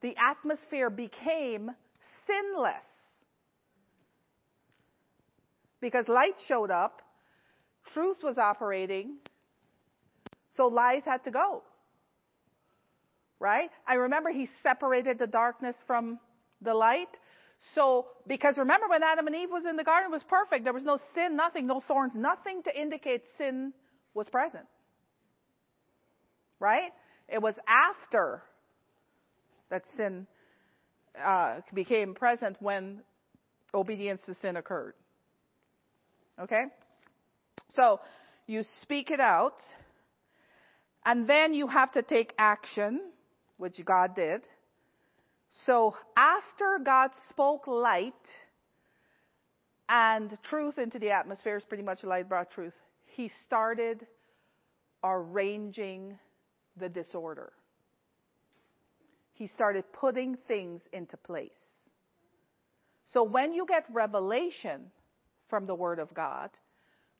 the 0.00 0.14
atmosphere 0.16 0.88
became 0.88 1.70
sinless. 2.26 2.84
Because 5.80 6.08
light 6.08 6.34
showed 6.48 6.70
up, 6.70 7.02
truth 7.96 8.18
was 8.22 8.36
operating, 8.36 9.16
so 10.54 10.66
lies 10.66 11.02
had 11.04 11.24
to 11.24 11.30
go. 11.30 11.62
Right? 13.40 13.70
I 13.86 13.94
remember 13.94 14.30
he 14.30 14.48
separated 14.62 15.18
the 15.18 15.26
darkness 15.26 15.76
from 15.86 16.18
the 16.60 16.74
light. 16.74 17.08
So, 17.74 18.06
because 18.26 18.58
remember 18.58 18.86
when 18.88 19.02
Adam 19.02 19.26
and 19.26 19.36
Eve 19.36 19.48
was 19.50 19.64
in 19.64 19.76
the 19.76 19.84
garden, 19.84 20.10
it 20.10 20.14
was 20.14 20.24
perfect. 20.24 20.64
There 20.64 20.74
was 20.74 20.84
no 20.84 20.98
sin, 21.14 21.36
nothing, 21.36 21.66
no 21.66 21.80
thorns, 21.80 22.14
nothing 22.14 22.62
to 22.64 22.80
indicate 22.80 23.22
sin 23.38 23.72
was 24.14 24.28
present. 24.28 24.66
Right? 26.60 26.92
It 27.28 27.40
was 27.40 27.54
after 27.66 28.42
that 29.70 29.82
sin 29.96 30.26
uh, 31.22 31.60
became 31.74 32.14
present 32.14 32.56
when 32.60 33.00
obedience 33.74 34.20
to 34.26 34.34
sin 34.34 34.56
occurred. 34.56 34.94
Okay? 36.38 36.64
So 37.76 38.00
you 38.46 38.62
speak 38.80 39.10
it 39.10 39.20
out, 39.20 39.58
and 41.04 41.28
then 41.28 41.52
you 41.52 41.68
have 41.68 41.92
to 41.92 42.02
take 42.02 42.32
action, 42.38 43.12
which 43.58 43.84
God 43.84 44.16
did. 44.16 44.48
So 45.50 45.94
after 46.16 46.78
God 46.82 47.10
spoke 47.28 47.66
light 47.66 48.14
and 49.88 50.36
truth 50.42 50.78
into 50.78 50.98
the 50.98 51.10
atmosphere, 51.10 51.56
is 51.56 51.64
pretty 51.64 51.84
much 51.84 52.02
light 52.02 52.28
brought 52.28 52.50
truth, 52.50 52.74
he 53.04 53.30
started 53.46 54.06
arranging 55.04 56.18
the 56.78 56.88
disorder. 56.88 57.52
He 59.34 59.46
started 59.48 59.84
putting 59.92 60.38
things 60.48 60.80
into 60.92 61.16
place. 61.18 61.50
So 63.04 63.22
when 63.22 63.52
you 63.52 63.66
get 63.66 63.86
revelation 63.92 64.90
from 65.48 65.66
the 65.66 65.74
Word 65.74 65.98
of 65.98 66.12
God, 66.14 66.50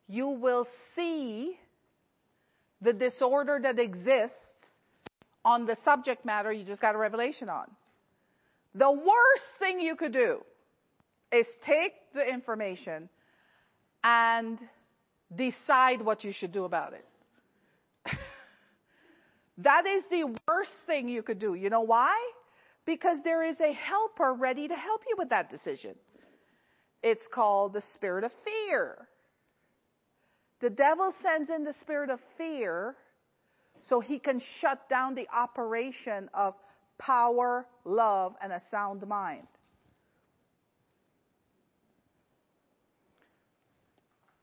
you 0.07 0.27
will 0.29 0.67
see 0.95 1.57
the 2.81 2.93
disorder 2.93 3.59
that 3.61 3.79
exists 3.79 4.37
on 5.43 5.65
the 5.65 5.77
subject 5.83 6.25
matter 6.25 6.51
you 6.51 6.63
just 6.63 6.81
got 6.81 6.95
a 6.95 6.97
revelation 6.97 7.49
on. 7.49 7.67
The 8.75 8.91
worst 8.91 9.43
thing 9.59 9.79
you 9.79 9.95
could 9.95 10.13
do 10.13 10.41
is 11.31 11.45
take 11.65 11.93
the 12.13 12.25
information 12.25 13.09
and 14.03 14.59
decide 15.35 16.01
what 16.01 16.23
you 16.23 16.31
should 16.31 16.51
do 16.51 16.63
about 16.63 16.93
it. 16.93 17.05
that 19.57 19.85
is 19.85 20.03
the 20.09 20.23
worst 20.47 20.71
thing 20.85 21.09
you 21.09 21.23
could 21.23 21.39
do. 21.39 21.53
You 21.55 21.69
know 21.69 21.81
why? 21.81 22.15
Because 22.85 23.17
there 23.23 23.43
is 23.43 23.57
a 23.59 23.73
helper 23.73 24.33
ready 24.33 24.67
to 24.67 24.75
help 24.75 25.01
you 25.09 25.15
with 25.17 25.29
that 25.29 25.49
decision. 25.49 25.95
It's 27.03 27.27
called 27.33 27.73
the 27.73 27.83
spirit 27.93 28.23
of 28.23 28.31
fear. 28.45 29.07
The 30.59 30.69
devil 30.69 31.13
sends 31.21 31.49
in 31.49 31.63
the 31.63 31.73
spirit 31.81 32.09
of 32.09 32.19
fear 32.37 32.95
so 33.83 33.99
he 33.99 34.19
can 34.19 34.41
shut 34.59 34.89
down 34.89 35.15
the 35.15 35.27
operation 35.33 36.29
of 36.33 36.55
power, 36.97 37.65
love, 37.85 38.35
and 38.41 38.51
a 38.51 38.61
sound 38.71 39.05
mind. 39.07 39.47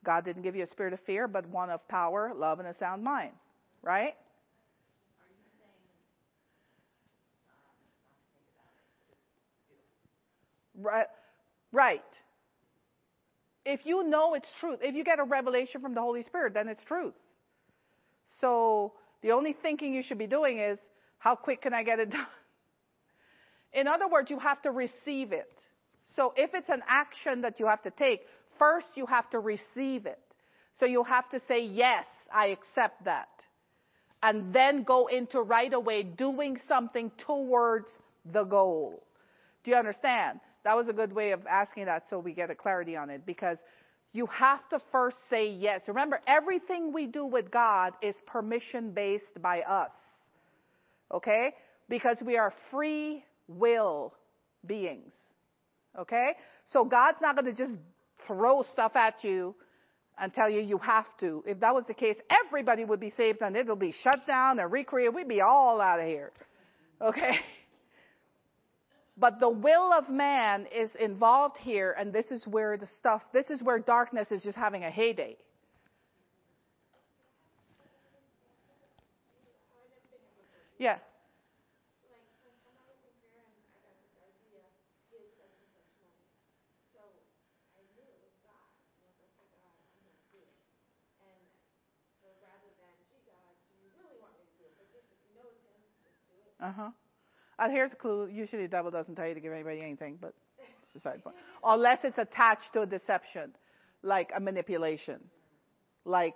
God 0.05 0.25
didn't 0.25 0.43
give 0.43 0.55
you 0.55 0.63
a 0.63 0.67
spirit 0.69 0.93
of 0.93 1.01
fear, 1.01 1.27
but 1.27 1.49
one 1.49 1.71
of 1.71 1.87
power, 1.89 2.33
love, 2.37 2.59
and 2.61 2.69
a 2.69 2.75
sound 2.75 3.03
mind. 3.03 3.33
Right? 3.83 4.15
Right. 10.77 11.07
Right. 11.73 12.03
If 13.65 13.81
you 13.85 14.05
know 14.05 14.35
it's 14.35 14.49
truth, 14.61 14.81
if 14.83 14.95
you 14.95 15.05
get 15.05 15.19
a 15.19 15.25
revelation 15.25 15.81
from 15.81 15.95
the 15.95 16.01
Holy 16.01 16.23
Spirit, 16.23 16.55
then 16.55 16.69
it's 16.69 16.83
truth. 16.85 17.15
So 18.41 18.93
the 19.23 19.33
only 19.33 19.57
thinking 19.63 19.95
you 19.95 20.03
should 20.03 20.19
be 20.19 20.27
doing 20.27 20.59
is, 20.59 20.79
how 21.19 21.35
quick 21.35 21.63
can 21.63 21.73
I 21.73 21.83
get 21.83 21.99
it 21.99 22.11
done? 22.19 22.27
In 23.73 23.89
other 23.89 24.07
words, 24.07 24.31
you 24.31 24.39
have 24.39 24.63
to 24.63 24.71
receive 24.71 25.33
it. 25.33 25.51
So 26.15 26.33
if 26.37 26.51
it's 26.55 26.69
an 26.69 26.83
action 26.87 27.43
that 27.43 27.59
you 27.59 27.67
have 27.67 27.83
to 27.83 27.91
take, 27.91 28.21
first 28.59 28.87
you 28.95 29.07
have 29.07 29.29
to 29.31 29.41
receive 29.41 30.07
it. 30.07 30.21
So 30.79 30.87
you 30.87 31.03
have 31.05 31.29
to 31.31 31.41
say, 31.49 31.65
yes, 31.65 32.05
I 32.33 32.49
accept 32.49 33.05
that. 33.05 33.29
And 34.23 34.55
then 34.55 34.85
go 34.85 35.07
into 35.09 35.41
right 35.41 35.73
away 35.73 36.03
doing 36.03 36.59
something 36.69 37.11
towards 37.27 37.91
the 38.33 38.45
goal. 38.45 39.03
Do 39.65 39.71
you 39.71 39.77
understand? 39.77 40.41
That 40.65 40.77
was 40.77 40.89
a 40.89 40.93
good 40.93 41.13
way 41.13 41.33
of 41.33 41.47
asking 41.47 41.87
that 41.87 42.05
so 42.09 42.19
we 42.19 42.33
get 42.33 42.51
a 42.51 42.55
clarity 42.55 42.97
on 42.97 43.11
it 43.11 43.27
because 43.27 43.59
you 44.13 44.27
have 44.27 44.67
to 44.71 44.81
first 44.93 45.17
say 45.29 45.51
yes. 45.51 45.83
Remember, 45.89 46.21
everything 46.27 46.93
we 46.93 47.07
do 47.07 47.27
with 47.27 47.51
God 47.51 47.93
is 48.01 48.15
permission 48.27 48.93
based 48.93 49.43
by 49.43 49.61
us. 49.63 49.91
Okay? 51.13 51.53
Because 51.89 52.17
we 52.25 52.39
are 52.39 52.53
free 52.71 53.25
will 53.49 54.15
beings. 54.67 55.13
Okay? 55.99 56.37
So 56.71 56.85
God's 56.85 57.19
not 57.21 57.37
going 57.37 57.55
to 57.55 57.61
just 57.61 57.77
throw 58.27 58.63
stuff 58.73 58.97
at 58.97 59.23
you 59.23 59.55
and 60.19 60.33
tell 60.33 60.49
you 60.49 60.61
you 60.61 60.79
have 60.79 61.07
to. 61.21 61.43
If 61.47 61.61
that 61.61 61.75
was 61.75 61.85
the 61.89 61.95
case, 61.95 62.17
everybody 62.31 62.85
would 62.85 63.01
be 63.01 63.11
saved 63.11 63.43
and 63.43 63.57
it'll 63.57 63.77
be 63.77 63.93
shut 63.93 64.27
down 64.27 64.59
and 64.61 64.71
recreated. 64.71 65.15
We'd 65.15 65.29
be 65.29 65.41
all 65.41 65.81
out 65.81 66.01
of 66.01 66.07
here. 66.07 66.31
Okay? 67.03 67.37
But 69.17 69.39
the 69.39 69.49
will 69.49 69.93
of 69.93 70.09
man 70.09 70.67
is 70.75 70.91
involved 70.97 71.57
here, 71.59 71.95
and 71.99 72.13
this 72.13 72.33
is 72.33 72.47
where 72.49 72.77
the 72.77 72.87
stuff, 72.99 73.23
this 73.33 73.49
is 73.49 73.63
where 73.63 73.79
darkness 73.79 74.33
is 74.33 74.43
just 74.43 74.59
having 74.59 74.85
a 74.85 74.91
heyday. 74.91 75.37
Yeah. 80.79 80.99
Uh 96.61 96.73
huh. 96.73 96.91
Uh, 97.65 97.69
here's 97.71 97.93
a 97.93 97.97
clue. 97.97 98.27
Usually 98.27 98.63
the 98.63 98.69
devil 98.69 98.91
doesn't 98.91 99.15
tell 99.15 99.27
you 99.27 99.33
to 99.33 99.41
give 99.41 99.53
anybody 99.53 99.81
anything, 99.81 100.19
but 100.21 100.35
it's 100.83 100.91
beside 100.91 101.17
the 101.17 101.23
point. 101.23 101.37
Unless 101.65 102.05
it's 102.05 102.19
attached 102.19 102.75
to 102.75 102.83
a 102.83 102.87
deception, 102.87 103.55
like 104.03 104.33
a 104.37 104.41
manipulation. 104.41 105.19
Like, 106.05 106.35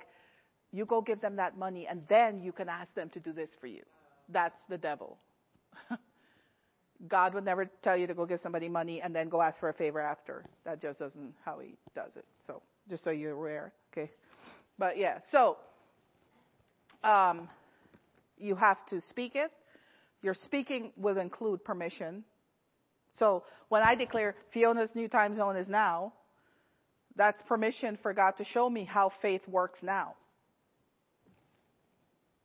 you 0.72 0.86
go 0.86 1.02
give 1.02 1.20
them 1.20 1.36
that 1.36 1.58
money 1.58 1.86
and 1.86 2.02
then 2.08 2.40
you 2.40 2.52
can 2.52 2.70
ask 2.70 2.94
them 2.94 3.10
to 3.10 3.20
do 3.20 3.32
this 3.34 3.50
for 3.60 3.66
you. 3.66 3.82
That's 4.30 4.56
the 4.70 4.78
devil. 4.78 5.18
God 7.08 7.34
would 7.34 7.44
never 7.44 7.66
tell 7.82 7.96
you 7.96 8.06
to 8.06 8.14
go 8.14 8.24
give 8.24 8.40
somebody 8.40 8.70
money 8.70 9.02
and 9.02 9.14
then 9.14 9.28
go 9.28 9.42
ask 9.42 9.60
for 9.60 9.68
a 9.68 9.74
favor 9.74 10.00
after. 10.00 10.46
That 10.64 10.80
just 10.80 10.98
doesn't 10.98 11.34
how 11.44 11.58
he 11.58 11.74
does 11.94 12.16
it. 12.16 12.24
So, 12.46 12.62
just 12.88 13.04
so 13.04 13.10
you're 13.10 13.32
aware, 13.32 13.74
okay? 13.92 14.10
But 14.78 14.96
yeah, 14.96 15.18
so 15.30 15.58
um, 17.04 17.50
you 18.38 18.54
have 18.54 18.78
to 18.86 19.02
speak 19.02 19.36
it 19.36 19.52
your 20.22 20.34
speaking 20.34 20.92
will 20.96 21.18
include 21.18 21.64
permission. 21.64 22.24
So 23.18 23.44
when 23.68 23.82
I 23.82 23.94
declare 23.94 24.34
Fiona's 24.52 24.90
new 24.94 25.08
time 25.08 25.36
zone 25.36 25.56
is 25.56 25.68
now, 25.68 26.12
that's 27.16 27.42
permission 27.44 27.98
for 28.02 28.12
God 28.12 28.32
to 28.38 28.44
show 28.44 28.68
me 28.68 28.84
how 28.84 29.12
faith 29.20 29.46
works 29.48 29.80
now. 29.82 30.14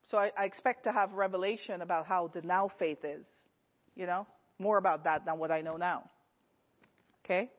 So 0.10 0.18
I, 0.18 0.32
I, 0.38 0.46
expect 0.46 0.84
to 0.84 0.92
have 0.92 1.14
revelation 1.14 1.82
about 1.82 2.06
how 2.06 2.28
the 2.28 2.42
now 2.42 2.70
faith 2.78 3.04
is, 3.04 3.26
you 3.96 4.06
know, 4.06 4.28
more 4.60 4.78
about 4.78 5.06
that 5.06 5.26
than 5.26 5.40
what 5.40 5.50
I 5.50 5.62
know 5.62 5.78
now. 5.78 6.04
Okay? 7.26 7.50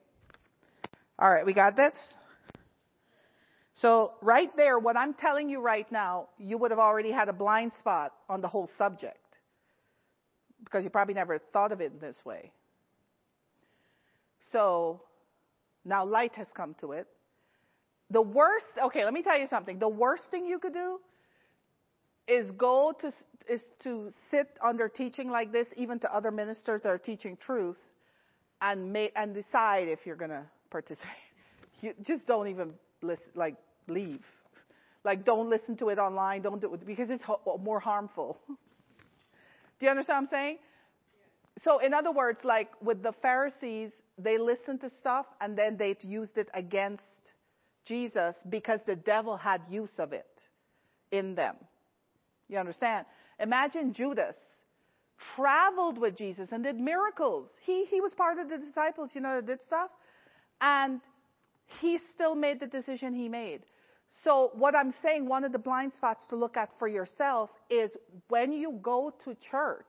All 1.18 1.28
right, 1.28 1.44
we 1.44 1.52
got 1.52 1.76
this? 1.76 1.94
So 3.76 4.12
right 4.22 4.50
there, 4.56 4.78
what 4.78 4.96
I'm 4.96 5.14
telling 5.14 5.48
you 5.48 5.60
right 5.60 5.90
now, 5.90 6.28
you 6.38 6.56
would 6.58 6.70
have 6.70 6.78
already 6.78 7.10
had 7.10 7.28
a 7.28 7.32
blind 7.32 7.72
spot 7.78 8.12
on 8.28 8.40
the 8.40 8.48
whole 8.48 8.68
subject 8.78 9.18
because 10.64 10.84
you 10.84 10.90
probably 10.90 11.14
never 11.14 11.38
thought 11.38 11.72
of 11.72 11.80
it 11.80 11.92
in 11.92 11.98
this 11.98 12.16
way. 12.24 12.50
So 14.50 15.02
now 15.84 16.04
light 16.04 16.34
has 16.36 16.46
come 16.54 16.74
to 16.80 16.92
it. 16.92 17.06
The 18.10 18.22
worst, 18.22 18.66
okay, 18.82 19.04
let 19.04 19.12
me 19.12 19.22
tell 19.22 19.38
you 19.38 19.46
something. 19.48 19.78
The 19.78 19.88
worst 19.88 20.24
thing 20.30 20.46
you 20.46 20.58
could 20.58 20.72
do 20.72 20.98
is 22.28 22.50
go 22.52 22.94
to, 23.00 23.12
is 23.48 23.60
to 23.82 24.10
sit 24.30 24.48
under 24.62 24.88
teaching 24.88 25.30
like 25.30 25.52
this, 25.52 25.68
even 25.76 25.98
to 26.00 26.14
other 26.14 26.30
ministers 26.30 26.82
that 26.82 26.88
are 26.90 26.98
teaching 26.98 27.36
truth, 27.36 27.78
and 28.60 28.92
make, 28.92 29.12
and 29.16 29.34
decide 29.34 29.88
if 29.88 30.00
you're 30.06 30.16
going 30.16 30.30
to 30.30 30.44
participate. 30.70 31.08
You 31.80 31.92
just 32.02 32.26
don't 32.26 32.48
even 32.48 32.72
listen, 33.02 33.26
like, 33.34 33.56
leave. 33.88 34.22
Like, 35.04 35.24
don't 35.26 35.50
listen 35.50 35.76
to 35.78 35.90
it 35.90 35.98
online. 35.98 36.40
Don't 36.40 36.60
do 36.60 36.72
it 36.72 36.86
because 36.86 37.10
it's 37.10 37.24
more 37.60 37.80
harmful. 37.80 38.38
Do 39.84 39.88
you 39.88 39.90
understand 39.90 40.28
what 40.30 40.38
I'm 40.38 40.40
saying? 40.40 40.58
So, 41.62 41.78
in 41.78 41.92
other 41.92 42.10
words, 42.10 42.38
like 42.42 42.70
with 42.80 43.02
the 43.02 43.12
Pharisees, 43.20 43.90
they 44.16 44.38
listened 44.38 44.80
to 44.80 44.88
stuff 44.98 45.26
and 45.42 45.58
then 45.58 45.76
they 45.76 45.94
used 46.00 46.38
it 46.38 46.48
against 46.54 47.02
Jesus 47.84 48.34
because 48.48 48.80
the 48.86 48.96
devil 48.96 49.36
had 49.36 49.60
use 49.68 49.92
of 49.98 50.14
it 50.14 50.40
in 51.10 51.34
them. 51.34 51.56
You 52.48 52.56
understand? 52.56 53.04
Imagine 53.38 53.92
Judas 53.92 54.36
traveled 55.36 55.98
with 55.98 56.16
Jesus 56.16 56.48
and 56.50 56.64
did 56.64 56.80
miracles. 56.80 57.50
He, 57.66 57.84
he 57.84 58.00
was 58.00 58.14
part 58.14 58.38
of 58.38 58.48
the 58.48 58.56
disciples, 58.56 59.10
you 59.12 59.20
know, 59.20 59.34
that 59.34 59.46
did 59.46 59.60
stuff. 59.66 59.90
And 60.62 61.02
he 61.82 61.98
still 62.14 62.34
made 62.34 62.58
the 62.58 62.68
decision 62.68 63.12
he 63.12 63.28
made. 63.28 63.60
So 64.22 64.50
what 64.54 64.74
I'm 64.74 64.94
saying, 65.02 65.26
one 65.26 65.44
of 65.44 65.52
the 65.52 65.58
blind 65.58 65.92
spots 65.94 66.22
to 66.28 66.36
look 66.36 66.56
at 66.56 66.70
for 66.78 66.88
yourself 66.88 67.50
is 67.68 67.90
when 68.28 68.52
you 68.52 68.78
go 68.82 69.12
to 69.24 69.36
church, 69.50 69.86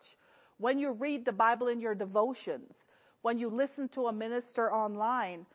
when 0.57 0.79
you 0.79 0.91
read 0.91 1.25
the 1.25 1.31
Bible 1.31 1.67
in 1.67 1.79
your 1.79 1.95
devotions, 1.95 2.75
when 3.21 3.37
you 3.39 3.49
listen 3.49 3.89
to 3.89 4.07
a 4.07 4.13
minister 4.13 4.71
online, 4.71 5.45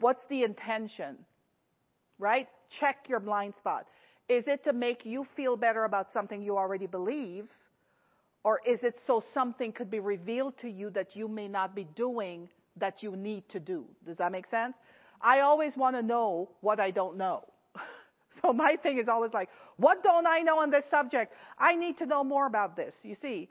what's 0.00 0.22
the 0.28 0.42
intention? 0.42 1.16
Right? 2.18 2.48
Check 2.80 3.08
your 3.08 3.20
blind 3.20 3.54
spot. 3.56 3.86
Is 4.28 4.44
it 4.46 4.64
to 4.64 4.72
make 4.72 5.04
you 5.04 5.26
feel 5.36 5.56
better 5.56 5.84
about 5.84 6.10
something 6.12 6.42
you 6.42 6.56
already 6.56 6.86
believe? 6.86 7.48
Or 8.42 8.60
is 8.66 8.80
it 8.82 8.94
so 9.06 9.22
something 9.32 9.72
could 9.72 9.90
be 9.90 10.00
revealed 10.00 10.58
to 10.58 10.68
you 10.68 10.90
that 10.90 11.16
you 11.16 11.28
may 11.28 11.48
not 11.48 11.74
be 11.74 11.84
doing 11.96 12.48
that 12.76 13.02
you 13.02 13.16
need 13.16 13.48
to 13.50 13.60
do? 13.60 13.84
Does 14.06 14.18
that 14.18 14.32
make 14.32 14.46
sense? 14.46 14.76
I 15.24 15.40
always 15.40 15.74
want 15.74 15.96
to 15.96 16.02
know 16.02 16.50
what 16.60 16.78
I 16.78 16.90
don't 16.90 17.16
know. 17.16 17.44
so 18.42 18.52
my 18.52 18.76
thing 18.76 18.98
is 18.98 19.08
always 19.08 19.32
like, 19.32 19.48
what 19.78 20.02
don't 20.02 20.26
I 20.26 20.40
know 20.40 20.60
on 20.60 20.70
this 20.70 20.84
subject? 20.90 21.32
I 21.58 21.74
need 21.74 21.96
to 21.98 22.06
know 22.06 22.22
more 22.22 22.46
about 22.46 22.76
this, 22.76 22.94
you 23.02 23.16
see. 23.20 23.48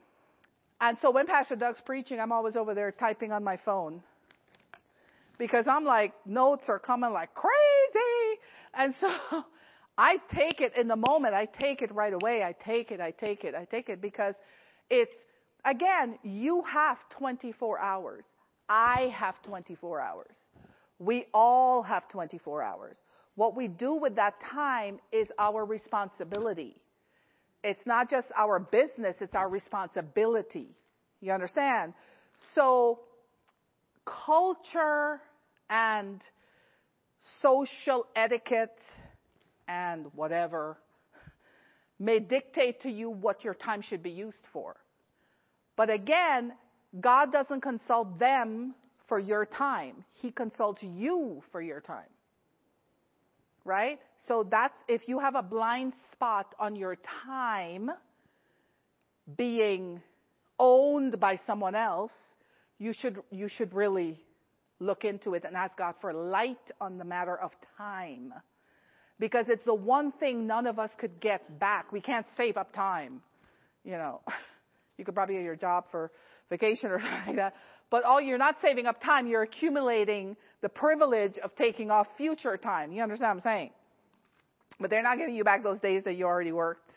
And 0.79 0.97
so 0.99 1.09
when 1.09 1.25
Pastor 1.25 1.55
Doug's 1.55 1.81
preaching, 1.83 2.19
I'm 2.19 2.31
always 2.31 2.55
over 2.55 2.75
there 2.75 2.91
typing 2.91 3.31
on 3.31 3.43
my 3.43 3.57
phone. 3.57 4.03
Because 5.39 5.65
I'm 5.67 5.83
like, 5.83 6.13
notes 6.27 6.65
are 6.67 6.77
coming 6.77 7.11
like 7.11 7.33
crazy. 7.33 8.39
And 8.75 8.93
so 9.01 9.09
I 9.97 10.17
take 10.29 10.61
it 10.61 10.77
in 10.77 10.87
the 10.87 10.95
moment. 10.95 11.33
I 11.33 11.45
take 11.45 11.81
it 11.81 11.91
right 11.91 12.13
away. 12.13 12.43
I 12.43 12.53
take 12.63 12.91
it, 12.91 13.01
I 13.01 13.09
take 13.09 13.43
it, 13.45 13.55
I 13.55 13.65
take 13.65 13.89
it 13.89 13.99
because 13.99 14.35
it's, 14.91 15.13
again, 15.65 16.19
you 16.21 16.61
have 16.61 16.97
24 17.17 17.79
hours. 17.79 18.27
I 18.69 19.11
have 19.17 19.41
24 19.41 20.01
hours. 20.01 20.35
We 20.99 21.25
all 21.33 21.83
have 21.83 22.07
24 22.09 22.63
hours. 22.63 23.01
What 23.35 23.55
we 23.55 23.67
do 23.67 23.95
with 23.95 24.15
that 24.15 24.35
time 24.51 24.99
is 25.11 25.27
our 25.39 25.65
responsibility. 25.65 26.81
It's 27.63 27.85
not 27.85 28.09
just 28.09 28.27
our 28.37 28.59
business, 28.59 29.15
it's 29.21 29.35
our 29.35 29.49
responsibility. 29.49 30.69
You 31.21 31.31
understand? 31.31 31.93
So, 32.53 32.99
culture 34.05 35.21
and 35.69 36.21
social 37.41 38.05
etiquette 38.15 38.77
and 39.67 40.07
whatever 40.13 40.77
may 41.99 42.19
dictate 42.19 42.81
to 42.81 42.89
you 42.89 43.09
what 43.09 43.43
your 43.43 43.53
time 43.53 43.81
should 43.81 44.03
be 44.03 44.11
used 44.11 44.45
for. 44.51 44.75
But 45.77 45.89
again, 45.89 46.53
God 46.99 47.31
doesn't 47.31 47.61
consult 47.61 48.19
them 48.19 48.75
for 49.07 49.19
your 49.19 49.45
time. 49.45 50.05
He 50.21 50.31
consults 50.31 50.81
you 50.83 51.41
for 51.51 51.61
your 51.61 51.81
time. 51.81 52.09
Right? 53.65 53.99
So 54.27 54.47
that's, 54.49 54.77
if 54.87 55.07
you 55.07 55.19
have 55.19 55.35
a 55.35 55.43
blind 55.43 55.93
spot 56.11 56.53
on 56.59 56.75
your 56.75 56.97
time 57.25 57.89
being 59.37 60.01
owned 60.59 61.19
by 61.19 61.39
someone 61.45 61.75
else, 61.75 62.11
you 62.77 62.93
should, 62.93 63.21
you 63.31 63.47
should 63.47 63.73
really 63.73 64.17
look 64.79 65.05
into 65.05 65.33
it 65.33 65.45
and 65.45 65.55
ask 65.55 65.77
God 65.77 65.95
for 66.01 66.13
light 66.13 66.71
on 66.81 66.97
the 66.97 67.05
matter 67.05 67.37
of 67.37 67.51
time. 67.77 68.33
Because 69.19 69.45
it's 69.47 69.65
the 69.65 69.75
one 69.75 70.11
thing 70.11 70.47
none 70.47 70.67
of 70.67 70.79
us 70.79 70.89
could 70.97 71.19
get 71.21 71.59
back. 71.59 71.91
We 71.91 72.01
can't 72.01 72.25
save 72.35 72.57
up 72.57 72.73
time. 72.73 73.21
You 73.83 73.93
know, 73.93 74.21
you 74.97 75.05
could 75.05 75.15
probably 75.15 75.35
get 75.35 75.43
your 75.43 75.55
job 75.55 75.85
for 75.91 76.11
vacation 76.49 76.89
or 76.89 76.99
something 76.99 77.27
like 77.27 77.35
that. 77.37 77.55
But 77.93 78.05
all 78.05 78.19
you're 78.19 78.39
not 78.39 78.55
saving 78.59 78.87
up 78.87 78.99
time, 79.03 79.27
you're 79.27 79.43
accumulating 79.43 80.35
the 80.61 80.69
privilege 80.69 81.37
of 81.37 81.55
taking 81.55 81.91
off 81.91 82.07
future 82.17 82.57
time. 82.57 82.91
You 82.91 83.03
understand 83.03 83.29
what 83.29 83.35
I'm 83.35 83.41
saying? 83.41 83.69
But 84.79 84.89
they're 84.89 85.03
not 85.03 85.19
giving 85.19 85.35
you 85.35 85.43
back 85.43 85.61
those 85.61 85.79
days 85.79 86.03
that 86.05 86.15
you 86.15 86.25
already 86.25 86.51
worked. 86.51 86.91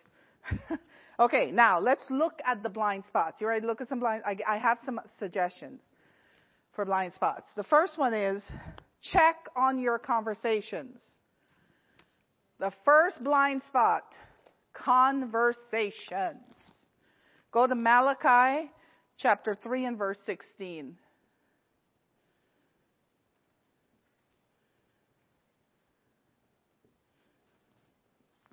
okay, 1.21 1.51
now 1.51 1.79
let's 1.79 2.07
look 2.09 2.41
at 2.47 2.63
the 2.63 2.71
blind 2.71 3.05
spots. 3.07 3.43
You 3.43 3.47
ready 3.47 3.61
to 3.61 3.67
look 3.67 3.83
at 3.83 3.91
some 3.91 4.01
blind? 4.01 4.23
I, 4.25 4.39
I 4.49 4.57
have 4.57 4.79
some 4.87 4.99
suggestions 5.19 5.83
for 6.75 6.87
blind 6.87 7.13
spots. 7.13 7.51
The 7.57 7.65
first 7.65 7.99
one 7.99 8.15
is 8.15 8.43
check 9.03 9.37
on 9.55 9.79
your 9.79 9.99
conversations. 9.99 11.03
The 12.59 12.73
first 12.87 13.23
blind 13.23 13.61
spot, 13.69 14.05
conversations. 14.73 16.55
Go 17.53 17.67
to 17.67 17.75
Malachi 17.75 18.71
chapter 19.19 19.55
3 19.55 19.87
and 19.87 19.99
verse 19.99 20.19
16. 20.27 20.97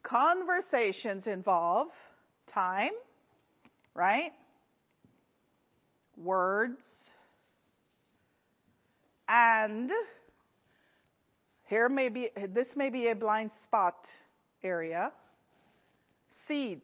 Conversations 0.01 1.27
involve 1.27 1.87
time, 2.53 2.91
right? 3.95 4.31
Words, 6.17 6.81
and 9.27 9.89
here 11.65 11.89
may 11.89 12.09
be, 12.09 12.29
this 12.49 12.67
may 12.75 12.89
be 12.89 13.07
a 13.07 13.15
blind 13.15 13.51
spot 13.63 13.95
area. 14.63 15.11
Seeds. 16.47 16.83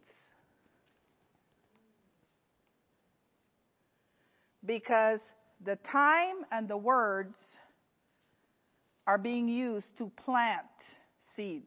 Because 4.65 5.21
the 5.65 5.77
time 5.77 6.45
and 6.51 6.67
the 6.67 6.77
words 6.77 7.35
are 9.07 9.17
being 9.17 9.47
used 9.47 9.87
to 9.97 10.11
plant 10.23 10.65
seeds. 11.35 11.65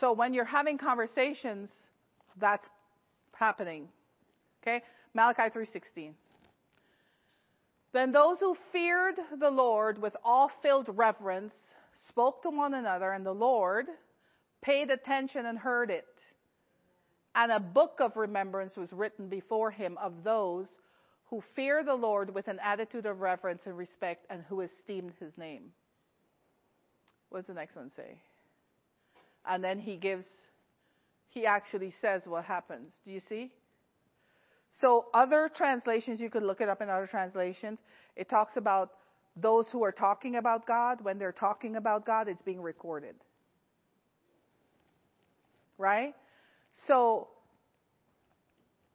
So 0.00 0.12
when 0.12 0.32
you're 0.32 0.44
having 0.44 0.78
conversations, 0.78 1.70
that's 2.40 2.66
happening. 3.34 3.88
Okay? 4.62 4.82
Malachi 5.14 5.50
3:16. 5.50 6.14
Then 7.92 8.12
those 8.12 8.38
who 8.38 8.56
feared 8.72 9.18
the 9.38 9.50
Lord 9.50 10.00
with 10.00 10.14
awe-filled 10.22 10.88
reverence 10.90 11.52
spoke 12.08 12.42
to 12.42 12.50
one 12.50 12.74
another, 12.74 13.12
and 13.12 13.24
the 13.24 13.32
Lord 13.32 13.86
paid 14.62 14.90
attention 14.90 15.46
and 15.46 15.58
heard 15.58 15.90
it. 15.90 16.06
And 17.34 17.52
a 17.52 17.60
book 17.60 17.96
of 18.00 18.16
remembrance 18.16 18.76
was 18.76 18.92
written 18.92 19.28
before 19.28 19.70
him 19.70 19.96
of 19.98 20.24
those 20.24 20.66
who 21.30 21.42
fear 21.54 21.84
the 21.84 21.94
Lord 21.94 22.34
with 22.34 22.48
an 22.48 22.58
attitude 22.62 23.06
of 23.06 23.20
reverence 23.20 23.62
and 23.66 23.76
respect 23.76 24.26
and 24.30 24.42
who 24.48 24.62
esteemed 24.62 25.12
his 25.20 25.36
name. 25.36 25.72
What 27.28 27.40
does 27.40 27.48
the 27.48 27.54
next 27.54 27.76
one 27.76 27.90
say? 27.94 28.18
And 29.46 29.62
then 29.62 29.78
he 29.78 29.96
gives 29.96 30.24
he 31.28 31.46
actually 31.46 31.92
says 32.00 32.22
what 32.24 32.44
happens. 32.44 32.90
Do 33.04 33.12
you 33.12 33.20
see? 33.28 33.52
So 34.80 35.06
other 35.14 35.50
translations, 35.54 36.20
you 36.20 36.30
could 36.30 36.42
look 36.42 36.60
it 36.60 36.68
up 36.68 36.80
in 36.80 36.88
other 36.88 37.06
translations. 37.06 37.78
It 38.16 38.28
talks 38.28 38.56
about 38.56 38.90
those 39.36 39.68
who 39.70 39.84
are 39.84 39.92
talking 39.92 40.36
about 40.36 40.66
God. 40.66 40.98
When 41.02 41.18
they're 41.18 41.32
talking 41.32 41.76
about 41.76 42.06
God, 42.06 42.28
it's 42.28 42.42
being 42.42 42.60
recorded. 42.60 43.14
Right? 45.78 46.14
So 46.86 47.28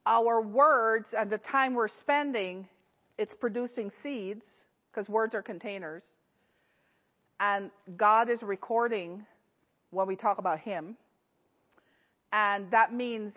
our 0.05 0.41
words 0.41 1.07
and 1.17 1.29
the 1.29 1.37
time 1.37 1.73
we're 1.73 1.87
spending, 1.87 2.67
it's 3.17 3.33
producing 3.33 3.91
seeds 4.01 4.43
because 4.91 5.07
words 5.09 5.33
are 5.33 5.41
containers. 5.41 6.03
And 7.39 7.71
God 7.97 8.29
is 8.29 8.43
recording 8.43 9.25
when 9.91 10.07
we 10.07 10.15
talk 10.15 10.37
about 10.37 10.59
Him. 10.59 10.97
And 12.31 12.69
that 12.71 12.93
means 12.93 13.33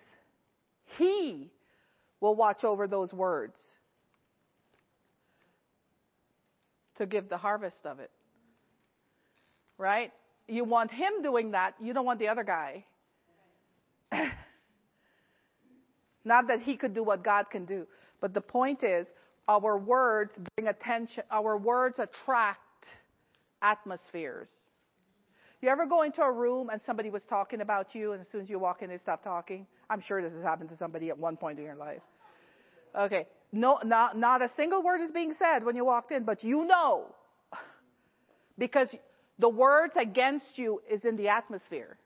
He 0.99 1.51
will 2.21 2.35
watch 2.35 2.65
over 2.65 2.87
those 2.87 3.13
words 3.13 3.57
to 6.97 7.07
give 7.07 7.29
the 7.29 7.37
harvest 7.37 7.85
of 7.85 8.01
it. 8.01 8.11
Right? 9.79 10.13
You 10.49 10.65
want 10.65 10.91
Him 10.91 11.23
doing 11.23 11.53
that, 11.53 11.75
you 11.81 11.93
don't 11.93 12.07
want 12.07 12.19
the 12.19 12.29
other 12.29 12.45
guy. 12.45 12.85
Not 16.25 16.49
that 16.49 16.61
He 16.61 16.77
could 16.77 16.95
do 16.95 17.03
what 17.03 17.23
God 17.23 17.51
can 17.51 17.65
do, 17.65 17.87
but 18.21 18.35
the 18.35 18.41
point 18.41 18.83
is, 18.83 19.07
our 19.49 19.79
words 19.79 20.33
bring 20.57 20.69
attention, 20.69 21.23
our 21.31 21.57
words 21.57 21.99
attract 21.99 22.61
atmospheres. 23.63 24.49
You 25.63 25.71
ever 25.71 25.87
go 25.87 26.03
into 26.03 26.23
a 26.23 26.31
room 26.31 26.69
and 26.71 26.81
somebody 26.85 27.11
was 27.11 27.23
talking 27.29 27.61
about 27.61 27.95
you, 27.95 28.13
and 28.13 28.21
as 28.21 28.29
soon 28.29 28.43
as 28.43 28.51
you 28.51 28.59
walk 28.59 28.83
in, 28.83 28.91
they 28.91 28.99
stop 28.99 29.23
talking? 29.23 29.67
I'm 29.89 30.01
sure 30.01 30.21
this 30.21 30.33
has 30.33 30.43
happened 30.43 30.69
to 30.71 30.77
somebody 30.77 31.09
at 31.09 31.19
one 31.19 31.37
point 31.37 31.59
in 31.59 31.65
your 31.65 31.77
life. 31.77 32.03
Okay. 32.97 33.27
No, 33.53 33.79
not, 33.85 34.19
not 34.19 34.43
a 34.43 34.49
single 34.57 34.83
word 34.83 35.01
is 35.01 35.13
being 35.13 35.35
said 35.35 35.65
when 35.65 35.77
you 35.77 35.85
walked 35.85 36.11
in, 36.11 36.25
but 36.25 36.45
you 36.45 36.65
know. 36.65 37.07
Because 38.59 38.89
the 39.39 39.51
words 39.51 39.93
against 40.01 40.57
you 40.57 40.81
is 40.91 41.05
in 41.05 41.17
the 41.17 41.29
atmosphere. 41.29 41.99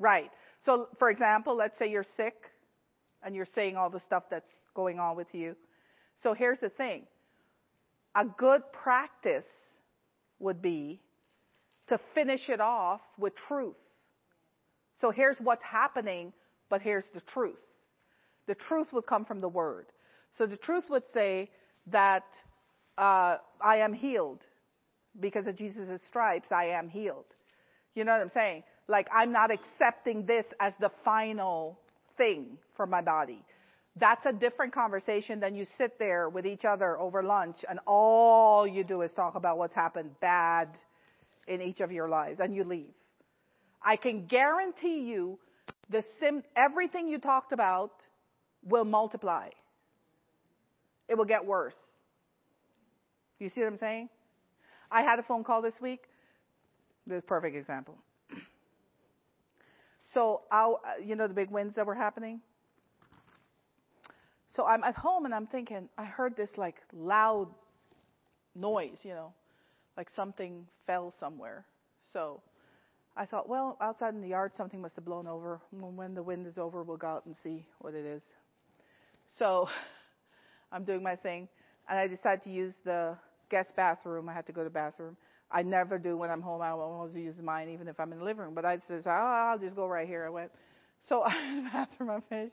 Right. 0.00 0.30
So, 0.64 0.88
for 0.98 1.10
example, 1.10 1.54
let's 1.56 1.78
say 1.78 1.90
you're 1.90 2.04
sick 2.16 2.34
and 3.22 3.36
you're 3.36 3.46
saying 3.54 3.76
all 3.76 3.90
the 3.90 4.00
stuff 4.00 4.24
that's 4.30 4.50
going 4.74 4.98
on 4.98 5.16
with 5.16 5.28
you. 5.32 5.54
So 6.22 6.34
here's 6.34 6.58
the 6.58 6.70
thing. 6.70 7.06
A 8.16 8.24
good 8.24 8.62
practice 8.72 9.44
would 10.38 10.60
be 10.60 11.00
to 11.88 11.98
finish 12.14 12.48
it 12.48 12.60
off 12.60 13.02
with 13.18 13.34
truth. 13.48 13.78
So 14.96 15.10
here's 15.10 15.36
what's 15.38 15.62
happening, 15.62 16.32
but 16.70 16.80
here's 16.80 17.04
the 17.14 17.20
truth. 17.20 17.60
The 18.46 18.54
truth 18.54 18.88
would 18.92 19.06
come 19.06 19.24
from 19.24 19.40
the 19.40 19.48
word. 19.48 19.86
So 20.32 20.46
the 20.46 20.56
truth 20.56 20.84
would 20.88 21.04
say 21.12 21.50
that 21.88 22.24
uh, 22.96 23.36
I 23.60 23.78
am 23.78 23.92
healed 23.92 24.44
because 25.18 25.46
of 25.46 25.56
Jesus' 25.56 26.02
stripes. 26.06 26.48
I 26.52 26.66
am 26.66 26.88
healed. 26.88 27.26
You 27.94 28.04
know 28.04 28.12
what 28.12 28.20
I'm 28.20 28.30
saying? 28.30 28.62
Like 28.90 29.08
I'm 29.14 29.30
not 29.30 29.50
accepting 29.52 30.26
this 30.26 30.44
as 30.58 30.72
the 30.80 30.90
final 31.04 31.78
thing 32.16 32.58
for 32.76 32.86
my 32.86 33.00
body. 33.00 33.42
That's 33.96 34.24
a 34.26 34.32
different 34.32 34.74
conversation 34.74 35.40
than 35.40 35.54
you 35.54 35.64
sit 35.78 35.98
there 35.98 36.28
with 36.28 36.44
each 36.44 36.64
other 36.64 36.98
over 36.98 37.22
lunch 37.22 37.58
and 37.68 37.78
all 37.86 38.66
you 38.66 38.82
do 38.82 39.02
is 39.02 39.12
talk 39.12 39.36
about 39.36 39.58
what's 39.58 39.74
happened 39.74 40.10
bad 40.20 40.68
in 41.46 41.60
each 41.60 41.80
of 41.80 41.92
your 41.92 42.08
lives 42.08 42.40
and 42.40 42.54
you 42.54 42.64
leave. 42.64 42.92
I 43.82 43.96
can 43.96 44.26
guarantee 44.26 45.02
you 45.02 45.38
the 45.88 46.02
sim, 46.18 46.42
everything 46.56 47.08
you 47.08 47.18
talked 47.18 47.52
about 47.52 47.92
will 48.64 48.84
multiply. 48.84 49.48
It 51.08 51.16
will 51.16 51.24
get 51.24 51.44
worse. 51.44 51.78
You 53.38 53.48
see 53.48 53.60
what 53.60 53.68
I'm 53.68 53.78
saying? 53.78 54.08
I 54.90 55.02
had 55.02 55.18
a 55.18 55.22
phone 55.22 55.44
call 55.44 55.62
this 55.62 55.74
week. 55.80 56.00
This 57.06 57.22
perfect 57.26 57.56
example. 57.56 57.96
So, 60.14 60.42
I'll, 60.50 60.80
uh, 60.84 61.02
you 61.02 61.16
know 61.16 61.28
the 61.28 61.34
big 61.34 61.50
winds 61.50 61.76
that 61.76 61.86
were 61.86 61.94
happening? 61.94 62.40
So 64.54 64.66
I'm 64.66 64.82
at 64.82 64.96
home 64.96 65.24
and 65.24 65.34
I'm 65.34 65.46
thinking, 65.46 65.88
I 65.96 66.04
heard 66.04 66.36
this 66.36 66.50
like 66.56 66.76
loud 66.92 67.48
noise, 68.54 68.98
you 69.02 69.10
know, 69.10 69.32
like 69.96 70.08
something 70.16 70.66
fell 70.86 71.14
somewhere. 71.20 71.64
So 72.12 72.40
I 73.16 73.26
thought, 73.26 73.48
well, 73.48 73.76
outside 73.80 74.14
in 74.14 74.20
the 74.20 74.28
yard, 74.28 74.52
something 74.56 74.80
must 74.80 74.96
have 74.96 75.04
blown 75.04 75.28
over. 75.28 75.60
When 75.70 76.14
the 76.14 76.22
wind 76.22 76.46
is 76.46 76.58
over, 76.58 76.82
we'll 76.82 76.96
go 76.96 77.06
out 77.06 77.26
and 77.26 77.36
see 77.36 77.64
what 77.78 77.94
it 77.94 78.04
is. 78.04 78.22
So 79.38 79.68
I'm 80.72 80.84
doing 80.84 81.02
my 81.02 81.16
thing, 81.16 81.48
and 81.88 81.98
I 81.98 82.08
decided 82.08 82.42
to 82.42 82.50
use 82.50 82.74
the 82.84 83.16
guest 83.50 83.74
bathroom. 83.76 84.28
I 84.28 84.32
had 84.32 84.46
to 84.46 84.52
go 84.52 84.62
to 84.62 84.64
the 84.64 84.70
bathroom. 84.70 85.16
I 85.52 85.62
never 85.62 85.98
do 85.98 86.16
when 86.16 86.30
I'm 86.30 86.42
home. 86.42 86.62
I 86.62 86.70
always 86.70 87.14
use 87.16 87.34
mine, 87.42 87.68
even 87.70 87.88
if 87.88 87.98
I'm 87.98 88.12
in 88.12 88.18
the 88.18 88.24
living 88.24 88.44
room. 88.44 88.54
But 88.54 88.64
I 88.64 88.78
said, 88.86 89.02
oh, 89.06 89.10
I'll 89.10 89.58
just 89.58 89.74
go 89.74 89.86
right 89.86 90.06
here. 90.06 90.24
I 90.24 90.30
went. 90.30 90.50
So 91.08 91.22
I'm 91.24 91.58
in 91.58 91.64
the 91.64 91.70
bathroom. 91.70 92.10
I'm 92.10 92.50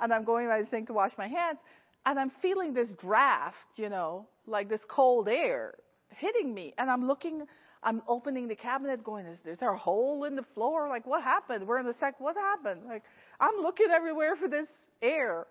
and 0.00 0.12
I'm 0.12 0.24
going 0.24 0.46
by 0.48 0.60
the 0.60 0.66
sink 0.66 0.86
to 0.88 0.92
wash 0.92 1.12
my 1.18 1.28
hands, 1.28 1.58
and 2.06 2.18
I'm 2.18 2.30
feeling 2.40 2.72
this 2.72 2.92
draft, 3.00 3.56
you 3.76 3.88
know, 3.88 4.26
like 4.46 4.68
this 4.68 4.80
cold 4.88 5.28
air 5.28 5.74
hitting 6.16 6.54
me, 6.54 6.74
and 6.78 6.90
I'm 6.90 7.04
looking, 7.04 7.42
I'm 7.82 8.02
opening 8.08 8.48
the 8.48 8.56
cabinet, 8.56 9.04
going, 9.04 9.26
is, 9.26 9.38
is 9.46 9.58
there 9.60 9.72
a 9.72 9.78
hole 9.78 10.24
in 10.24 10.36
the 10.36 10.44
floor? 10.54 10.88
Like, 10.88 11.06
what 11.06 11.22
happened? 11.22 11.66
We're 11.66 11.78
in 11.78 11.86
the 11.86 11.94
sec. 12.00 12.20
What 12.20 12.36
happened? 12.36 12.82
Like, 12.86 13.02
I'm 13.40 13.56
looking 13.56 13.88
everywhere 13.94 14.36
for 14.36 14.48
this 14.48 14.68
air, 15.02 15.46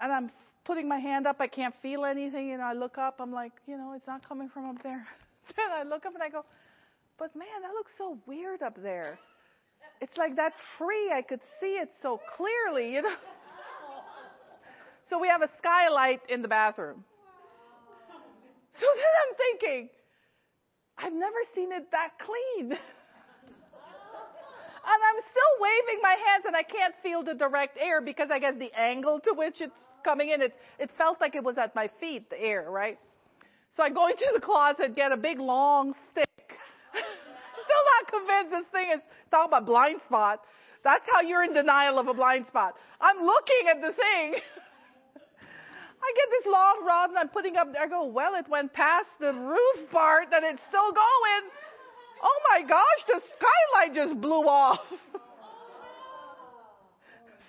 and 0.00 0.12
I'm 0.12 0.30
putting 0.64 0.88
my 0.88 0.98
hand 0.98 1.26
up. 1.26 1.36
I 1.40 1.46
can't 1.46 1.74
feel 1.82 2.04
anything, 2.04 2.52
and 2.52 2.62
I 2.62 2.72
look 2.72 2.98
up. 2.98 3.16
I'm 3.18 3.32
like, 3.32 3.52
you 3.66 3.76
know, 3.76 3.92
it's 3.94 4.06
not 4.06 4.26
coming 4.26 4.48
from 4.48 4.68
up 4.68 4.82
there. 4.82 5.06
then 5.56 5.70
I 5.72 5.82
look 5.82 6.06
up 6.06 6.14
and 6.14 6.22
I 6.22 6.28
go, 6.28 6.44
but 7.18 7.34
man, 7.36 7.62
that 7.62 7.72
looks 7.74 7.92
so 7.98 8.18
weird 8.26 8.62
up 8.62 8.76
there 8.82 9.18
it's 10.00 10.16
like 10.16 10.36
that 10.36 10.52
tree, 10.78 11.12
I 11.12 11.22
could 11.22 11.40
see 11.60 11.74
it 11.74 11.90
so 12.02 12.20
clearly, 12.36 12.94
you 12.94 13.02
know. 13.02 13.14
So 15.08 15.18
we 15.18 15.26
have 15.26 15.42
a 15.42 15.50
skylight 15.58 16.20
in 16.28 16.40
the 16.40 16.48
bathroom. 16.48 17.04
So 18.80 18.86
then 18.96 19.12
I'm 19.22 19.34
thinking, 19.36 19.90
I've 20.96 21.12
never 21.12 21.36
seen 21.52 21.72
it 21.72 21.90
that 21.90 22.12
clean. 22.20 22.70
and 22.70 22.78
I'm 24.84 25.20
still 25.30 25.54
waving 25.58 26.00
my 26.00 26.16
hands 26.26 26.44
and 26.46 26.54
I 26.54 26.62
can't 26.62 26.94
feel 27.02 27.24
the 27.24 27.34
direct 27.34 27.76
air 27.78 28.00
because 28.00 28.30
I 28.30 28.38
guess 28.38 28.54
the 28.56 28.72
angle 28.78 29.18
to 29.24 29.34
which 29.34 29.60
it's 29.60 29.76
coming 30.04 30.30
in, 30.30 30.40
it, 30.42 30.54
it 30.78 30.90
felt 30.96 31.20
like 31.20 31.34
it 31.34 31.42
was 31.42 31.58
at 31.58 31.74
my 31.74 31.90
feet, 31.98 32.30
the 32.30 32.40
air, 32.40 32.70
right? 32.70 32.96
So 33.76 33.82
I 33.82 33.90
go 33.90 34.08
into 34.08 34.26
the 34.34 34.40
closet, 34.40 34.96
get 34.96 35.12
a 35.12 35.16
big 35.16 35.38
long 35.38 35.94
stick, 36.10 36.26
Still 36.92 37.84
not 37.94 38.10
convinced 38.10 38.50
this 38.50 38.66
thing 38.72 38.90
is 38.94 39.00
talking 39.30 39.48
about 39.48 39.66
blind 39.66 40.00
spot. 40.06 40.40
That's 40.82 41.06
how 41.12 41.20
you're 41.20 41.44
in 41.44 41.52
denial 41.52 41.98
of 41.98 42.08
a 42.08 42.14
blind 42.14 42.46
spot. 42.48 42.74
I'm 43.00 43.18
looking 43.18 43.68
at 43.70 43.80
the 43.80 43.92
thing. 43.92 44.34
I 46.02 46.12
get 46.16 46.28
this 46.30 46.46
long 46.50 46.84
rod 46.86 47.10
and 47.10 47.18
I'm 47.18 47.28
putting 47.28 47.56
up 47.56 47.72
there. 47.72 47.82
I 47.82 47.86
go, 47.86 48.06
well, 48.06 48.34
it 48.34 48.48
went 48.48 48.72
past 48.72 49.08
the 49.20 49.32
roof 49.32 49.90
part 49.92 50.28
and 50.32 50.44
it's 50.44 50.62
still 50.68 50.92
going. 50.92 51.50
Oh 52.22 52.40
my 52.50 52.62
gosh, 52.66 53.04
the 53.06 53.20
skylight 53.36 53.94
just 53.94 54.20
blew 54.20 54.46
off. 54.46 54.80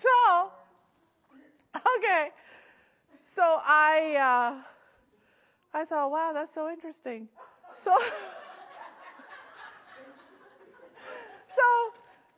so, 0.02 0.52
okay. 1.76 2.28
So 3.36 3.42
I, 3.42 4.16
uh, 4.60 4.71
I 5.74 5.86
thought, 5.86 6.12
wow, 6.12 6.32
that's 6.34 6.54
so 6.54 6.70
interesting. 6.70 7.28
So, 7.84 7.92
So 11.56 11.94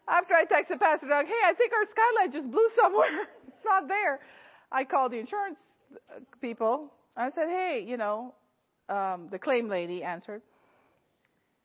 after 0.08 0.34
I 0.34 0.46
texted 0.46 0.80
Pastor 0.80 1.08
Doug, 1.08 1.26
hey, 1.26 1.42
I 1.46 1.54
think 1.54 1.72
our 1.74 1.86
skylight 1.86 2.34
just 2.34 2.52
blew 2.52 2.68
somewhere. 2.82 3.28
it's 3.48 3.66
not 3.66 3.88
there. 3.88 4.20
I 4.72 4.84
called 4.84 5.12
the 5.12 5.20
insurance 5.20 5.58
people. 6.42 6.92
I 7.16 7.30
said, 7.30 7.48
hey, 7.48 7.86
you 7.88 7.98
know, 7.98 8.34
um, 8.90 9.30
the 9.32 9.40
claim 9.40 9.70
lady 9.70 10.04
answered. 10.04 10.42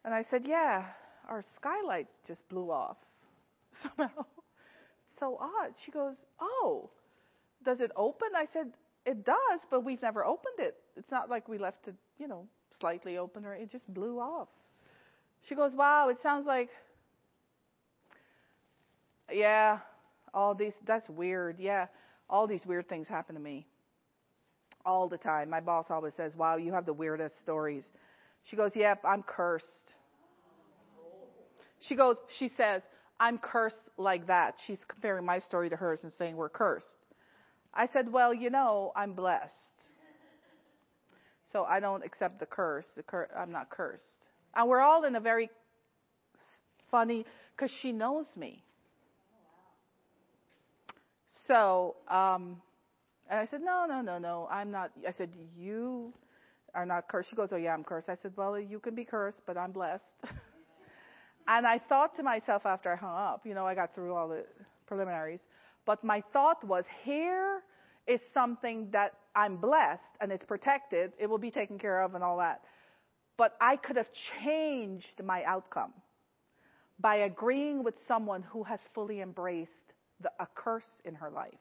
And 0.05 0.15
I 0.15 0.25
said, 0.31 0.43
yeah, 0.45 0.85
our 1.29 1.43
skylight 1.57 2.07
just 2.27 2.47
blew 2.49 2.71
off 2.71 2.97
somehow. 3.83 4.25
so 5.19 5.37
odd. 5.41 5.73
She 5.85 5.91
goes, 5.91 6.17
oh, 6.41 6.91
does 7.65 7.81
it 7.81 7.91
open? 7.97 8.29
I 8.37 8.47
said, 8.53 8.73
it 9.07 9.25
does, 9.25 9.61
but 9.71 9.85
we've 9.85 10.03
never 10.03 10.25
opened 10.25 10.59
it. 10.59 10.77
It's 10.99 11.11
not 11.11 11.31
like 11.31 11.49
we 11.49 11.59
left 11.59 11.87
it, 11.87 11.95
you 12.19 12.29
know, 12.29 12.47
slightly 12.81 13.17
open 13.17 13.45
or 13.45 13.55
it 13.55 13.71
just 13.71 13.93
blew 13.93 14.19
off. 14.19 14.49
She 15.49 15.55
goes, 15.55 15.73
wow, 15.75 16.09
it 16.09 16.19
sounds 16.23 16.47
like 16.47 16.69
yeah, 19.33 19.79
all 20.33 20.55
these, 20.55 20.75
that's 20.87 21.09
weird. 21.09 21.59
Yeah, 21.59 21.87
all 22.29 22.47
these 22.47 22.65
weird 22.67 22.89
things 22.89 23.09
happen 23.09 23.35
to 23.35 23.41
me 23.41 23.67
all 24.85 25.09
the 25.09 25.19
time. 25.19 25.51
My 25.51 25.61
boss 25.61 25.87
always 25.91 26.15
says, 26.15 26.35
wow, 26.37 26.57
you 26.57 26.73
have 26.73 26.87
the 26.87 26.93
weirdest 26.93 27.41
stories. 27.41 27.85
She 28.49 28.57
goes, 28.57 28.73
yep, 28.75 29.01
I'm 29.05 29.23
cursed. 29.23 29.67
She 31.81 31.95
goes, 31.95 32.17
she 32.39 32.51
says, 32.57 32.83
I'm 33.21 33.39
cursed 33.39 33.77
like 33.97 34.27
that. 34.29 34.55
She's 34.67 34.81
comparing 34.89 35.25
my 35.25 35.41
story 35.41 35.71
to 35.71 35.77
hers 35.77 36.01
and 36.03 36.13
saying 36.19 36.37
we're 36.37 36.49
cursed. 36.49 36.87
I 37.75 37.87
said, 37.89 38.11
well, 38.11 38.33
you 38.33 38.51
know, 38.51 38.93
I'm 38.97 39.13
blessed. 39.13 39.53
So 41.53 41.65
I 41.65 41.81
don't 41.81 42.05
accept 42.05 42.41
the 42.41 42.47
curse. 42.47 42.87
The 42.97 43.03
cur- 43.03 43.29
I'm 43.37 43.53
not 43.53 43.71
cursed. 43.71 44.27
And 44.55 44.69
we're 44.69 44.81
all 44.81 45.05
in 45.05 45.17
a 45.17 45.21
very 45.21 45.51
funny, 46.91 47.25
because 47.57 47.71
she 47.81 47.93
knows 47.93 48.27
me. 48.37 48.63
So, 51.47 51.97
um, 52.09 52.61
and 53.31 53.41
I 53.41 53.47
said, 53.47 53.61
no, 53.63 53.87
no, 53.89 54.01
no, 54.01 54.19
no, 54.19 54.49
I'm 54.51 54.71
not. 54.71 54.91
I 55.07 55.13
said, 55.13 55.31
you 55.57 56.13
are 56.75 56.87
not 56.87 57.09
cursed. 57.09 57.31
She 57.31 57.37
goes, 57.37 57.51
oh 57.53 57.57
yeah, 57.57 57.75
I'm 57.75 57.85
cursed. 57.85 58.09
I 58.09 58.17
said, 58.17 58.33
well, 58.37 58.59
you 58.59 58.79
can 58.79 58.95
be 58.95 59.05
cursed, 59.05 59.43
but 59.47 59.57
I'm 59.57 59.73
blessed. 59.73 60.05
and 61.49 61.67
I 61.67 61.81
thought 61.89 62.17
to 62.17 62.23
myself 62.23 62.67
after 62.67 62.93
I 62.93 62.97
hung 62.97 63.15
up, 63.17 63.47
you 63.47 63.55
know, 63.55 63.67
I 63.67 63.75
got 63.75 63.95
through 63.95 64.15
all 64.15 64.29
the 64.29 64.45
preliminaries, 64.87 65.41
but 65.87 66.03
my 66.05 66.23
thought 66.33 66.65
was, 66.65 66.85
here 67.05 67.63
is 68.09 68.21
something 68.33 68.89
that 68.93 69.13
I'm 69.37 69.59
blessed 69.59 70.03
and 70.21 70.33
it's 70.33 70.45
protected. 70.45 71.13
It 71.19 71.27
will 71.27 71.39
be 71.39 71.51
taken 71.51 71.79
care 71.79 72.03
of 72.03 72.15
and 72.15 72.25
all 72.25 72.39
that. 72.39 72.63
But 73.37 73.55
I 73.61 73.77
could 73.77 73.97
have 73.97 74.09
changed 74.43 75.23
my 75.23 75.45
outcome 75.45 75.93
by 76.99 77.19
agreeing 77.19 77.85
with 77.85 77.95
someone 78.09 78.43
who 78.43 78.65
has 78.65 78.81
fully 78.95 79.21
embraced 79.21 79.93
the, 80.21 80.31
a 80.41 80.49
curse 80.55 81.01
in 81.05 81.15
her 81.15 81.31
life. 81.31 81.53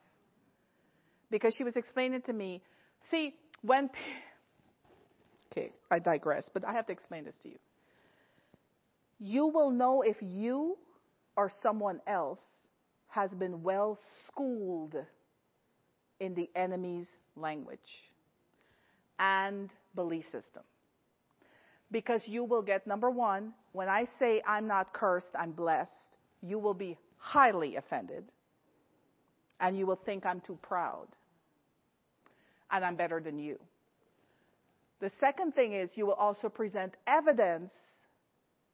Because 1.30 1.54
she 1.56 1.62
was 1.62 1.76
explaining 1.76 2.22
to 2.22 2.32
me, 2.32 2.62
see, 3.10 3.34
when, 3.62 3.90
okay, 5.52 5.70
I 5.90 5.98
digress, 5.98 6.48
but 6.52 6.66
I 6.66 6.72
have 6.72 6.86
to 6.86 6.92
explain 6.92 7.24
this 7.24 7.36
to 7.42 7.50
you. 7.50 7.58
You 9.20 9.48
will 9.48 9.70
know 9.70 10.02
if 10.02 10.16
you 10.20 10.78
or 11.36 11.52
someone 11.62 12.00
else 12.06 12.40
has 13.08 13.30
been 13.32 13.62
well 13.62 13.98
schooled 14.26 14.96
in 16.20 16.34
the 16.34 16.50
enemy's 16.54 17.08
language 17.36 17.78
and 19.18 19.70
belief 19.94 20.24
system. 20.26 20.62
Because 21.90 22.20
you 22.26 22.44
will 22.44 22.62
get, 22.62 22.86
number 22.86 23.10
one, 23.10 23.54
when 23.72 23.88
I 23.88 24.06
say 24.18 24.42
I'm 24.46 24.66
not 24.66 24.92
cursed, 24.92 25.30
I'm 25.38 25.52
blessed, 25.52 25.90
you 26.42 26.58
will 26.58 26.74
be 26.74 26.98
highly 27.16 27.76
offended 27.76 28.24
and 29.60 29.76
you 29.76 29.86
will 29.86 30.00
think 30.04 30.26
I'm 30.26 30.40
too 30.40 30.58
proud 30.62 31.08
and 32.70 32.84
I'm 32.84 32.96
better 32.96 33.20
than 33.20 33.38
you. 33.38 33.58
The 35.00 35.10
second 35.20 35.54
thing 35.54 35.72
is 35.72 35.90
you 35.94 36.06
will 36.06 36.14
also 36.14 36.48
present 36.48 36.94
evidence 37.06 37.72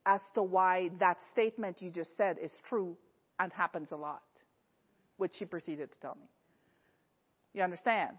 as 0.06 0.20
to 0.34 0.42
why 0.42 0.90
that 0.98 1.18
statement 1.32 1.80
you 1.80 1.90
just 1.90 2.16
said 2.16 2.36
is 2.42 2.52
true 2.68 2.96
and 3.38 3.52
happens 3.52 3.88
a 3.92 3.96
lot, 3.96 4.22
which 5.16 5.32
she 5.38 5.44
proceeded 5.44 5.92
to 5.92 6.00
tell 6.00 6.16
me. 6.20 6.26
You 7.54 7.62
understand? 7.62 8.16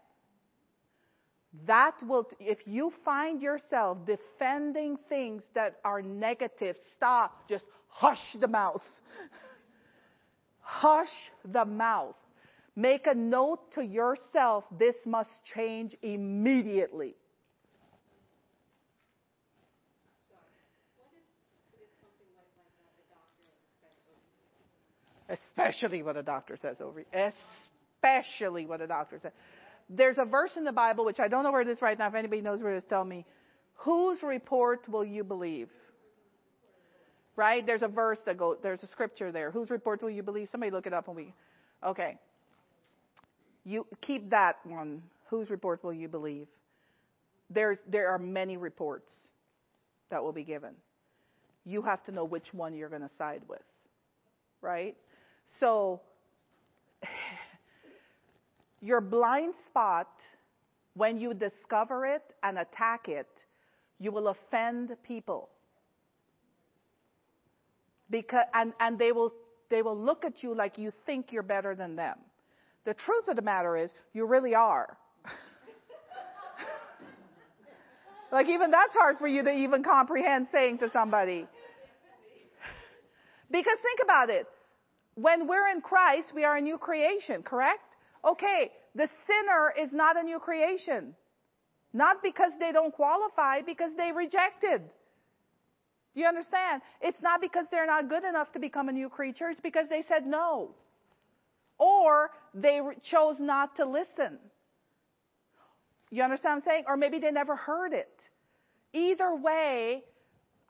That 1.67 1.95
will, 2.01 2.27
if 2.39 2.59
you 2.65 2.91
find 3.03 3.41
yourself 3.41 3.99
defending 4.05 4.97
things 5.07 5.43
that 5.53 5.75
are 5.83 6.01
negative, 6.01 6.75
stop. 6.95 7.47
Just 7.47 7.65
hush 7.87 8.35
the 8.39 8.47
mouth. 8.47 8.81
hush 10.59 11.07
the 11.45 11.65
mouth. 11.65 12.15
Make 12.75 13.07
a 13.07 13.13
note 13.13 13.71
to 13.73 13.85
yourself, 13.85 14.65
this 14.77 14.95
must 15.05 15.31
change 15.53 15.95
immediately. 16.01 17.15
Especially 25.27 26.03
what 26.03 26.17
a 26.17 26.23
doctor 26.23 26.57
says 26.57 26.81
over 26.81 26.99
you. 26.99 27.05
Especially 28.05 28.65
what 28.65 28.81
a 28.81 28.87
doctor 28.87 29.19
said. 29.19 29.31
There's 29.89 30.17
a 30.17 30.25
verse 30.25 30.51
in 30.57 30.63
the 30.63 30.71
Bible, 30.71 31.05
which 31.05 31.19
I 31.19 31.27
don't 31.27 31.43
know 31.43 31.51
where 31.51 31.61
it 31.61 31.67
is 31.67 31.81
right 31.81 31.97
now. 31.97 32.07
If 32.07 32.15
anybody 32.15 32.41
knows 32.41 32.61
where 32.61 32.73
it 32.73 32.77
is, 32.77 32.85
tell 32.85 33.05
me. 33.05 33.25
Whose 33.79 34.21
report 34.23 34.87
will 34.87 35.05
you 35.05 35.23
believe? 35.23 35.69
Right? 37.35 37.65
There's 37.65 37.81
a 37.81 37.87
verse 37.87 38.19
that 38.25 38.37
goes, 38.37 38.57
there's 38.63 38.81
a 38.83 38.87
scripture 38.87 39.31
there. 39.31 39.51
Whose 39.51 39.69
report 39.69 40.01
will 40.01 40.09
you 40.09 40.23
believe? 40.23 40.49
Somebody 40.51 40.71
look 40.71 40.87
it 40.87 40.93
up 40.93 41.07
and 41.07 41.15
we, 41.15 41.33
okay. 41.83 42.17
You 43.63 43.85
keep 44.01 44.29
that 44.29 44.57
one. 44.63 45.03
Whose 45.29 45.49
report 45.49 45.83
will 45.83 45.93
you 45.93 46.07
believe? 46.07 46.47
There's, 47.49 47.77
there 47.87 48.09
are 48.09 48.19
many 48.19 48.57
reports 48.57 49.11
that 50.09 50.23
will 50.23 50.31
be 50.31 50.43
given. 50.43 50.73
You 51.65 51.81
have 51.81 52.03
to 52.05 52.11
know 52.11 52.23
which 52.25 52.53
one 52.53 52.75
you're 52.75 52.89
going 52.89 53.01
to 53.01 53.11
side 53.17 53.41
with. 53.47 53.63
Right? 54.61 54.95
So, 55.59 56.01
your 58.85 59.01
blind 59.01 59.55
spot, 59.65 60.07
when 60.93 61.19
you 61.19 61.33
discover 61.33 62.05
it 62.05 62.35
and 62.43 62.59
attack 62.59 63.09
it, 63.09 63.27
you 63.99 64.11
will 64.11 64.27
offend 64.27 64.95
people. 65.03 65.49
Because, 68.11 68.45
and, 68.53 68.73
and 68.79 68.99
they 68.99 69.11
will, 69.11 69.33
they 69.71 69.81
will 69.81 69.97
look 69.97 70.23
at 70.23 70.43
you 70.43 70.53
like 70.53 70.77
you 70.77 70.91
think 71.07 71.31
you're 71.31 71.41
better 71.41 71.75
than 71.75 71.95
them. 71.95 72.19
The 72.85 72.93
truth 72.93 73.27
of 73.27 73.35
the 73.35 73.41
matter 73.41 73.75
is, 73.75 73.91
you 74.13 74.27
really 74.27 74.53
are. 74.53 74.95
like 78.31 78.47
even 78.47 78.69
that's 78.69 78.93
hard 78.93 79.17
for 79.17 79.27
you 79.27 79.43
to 79.43 79.51
even 79.51 79.83
comprehend 79.83 80.47
saying 80.51 80.77
to 80.77 80.91
somebody. 80.91 81.47
Because 83.49 83.77
think 83.81 83.99
about 84.03 84.29
it. 84.29 84.45
When 85.15 85.47
we're 85.47 85.69
in 85.69 85.81
Christ, 85.81 86.33
we 86.35 86.43
are 86.43 86.57
a 86.57 86.61
new 86.61 86.77
creation, 86.77 87.41
correct? 87.41 87.81
Okay, 88.25 88.71
the 88.95 89.07
sinner 89.27 89.73
is 89.79 89.93
not 89.93 90.17
a 90.17 90.23
new 90.23 90.39
creation. 90.39 91.15
Not 91.93 92.23
because 92.23 92.51
they 92.59 92.71
don't 92.71 92.93
qualify, 92.93 93.61
because 93.61 93.91
they 93.95 94.11
rejected. 94.11 94.81
Do 96.13 96.21
you 96.21 96.27
understand? 96.27 96.81
It's 97.01 97.21
not 97.21 97.39
because 97.39 97.67
they're 97.69 97.85
not 97.85 98.09
good 98.09 98.23
enough 98.23 98.51
to 98.53 98.59
become 98.59 98.89
a 98.89 98.91
new 98.91 99.09
creature, 99.09 99.49
it's 99.49 99.61
because 99.61 99.87
they 99.89 100.03
said 100.07 100.25
no. 100.25 100.71
Or 101.77 102.31
they 102.53 102.79
chose 103.09 103.35
not 103.39 103.75
to 103.77 103.85
listen. 103.85 104.39
You 106.09 106.23
understand 106.23 106.55
what 106.55 106.63
I'm 106.63 106.69
saying? 106.69 106.83
Or 106.87 106.97
maybe 106.97 107.19
they 107.19 107.31
never 107.31 107.55
heard 107.55 107.93
it. 107.93 108.21
Either 108.93 109.35
way, 109.35 110.03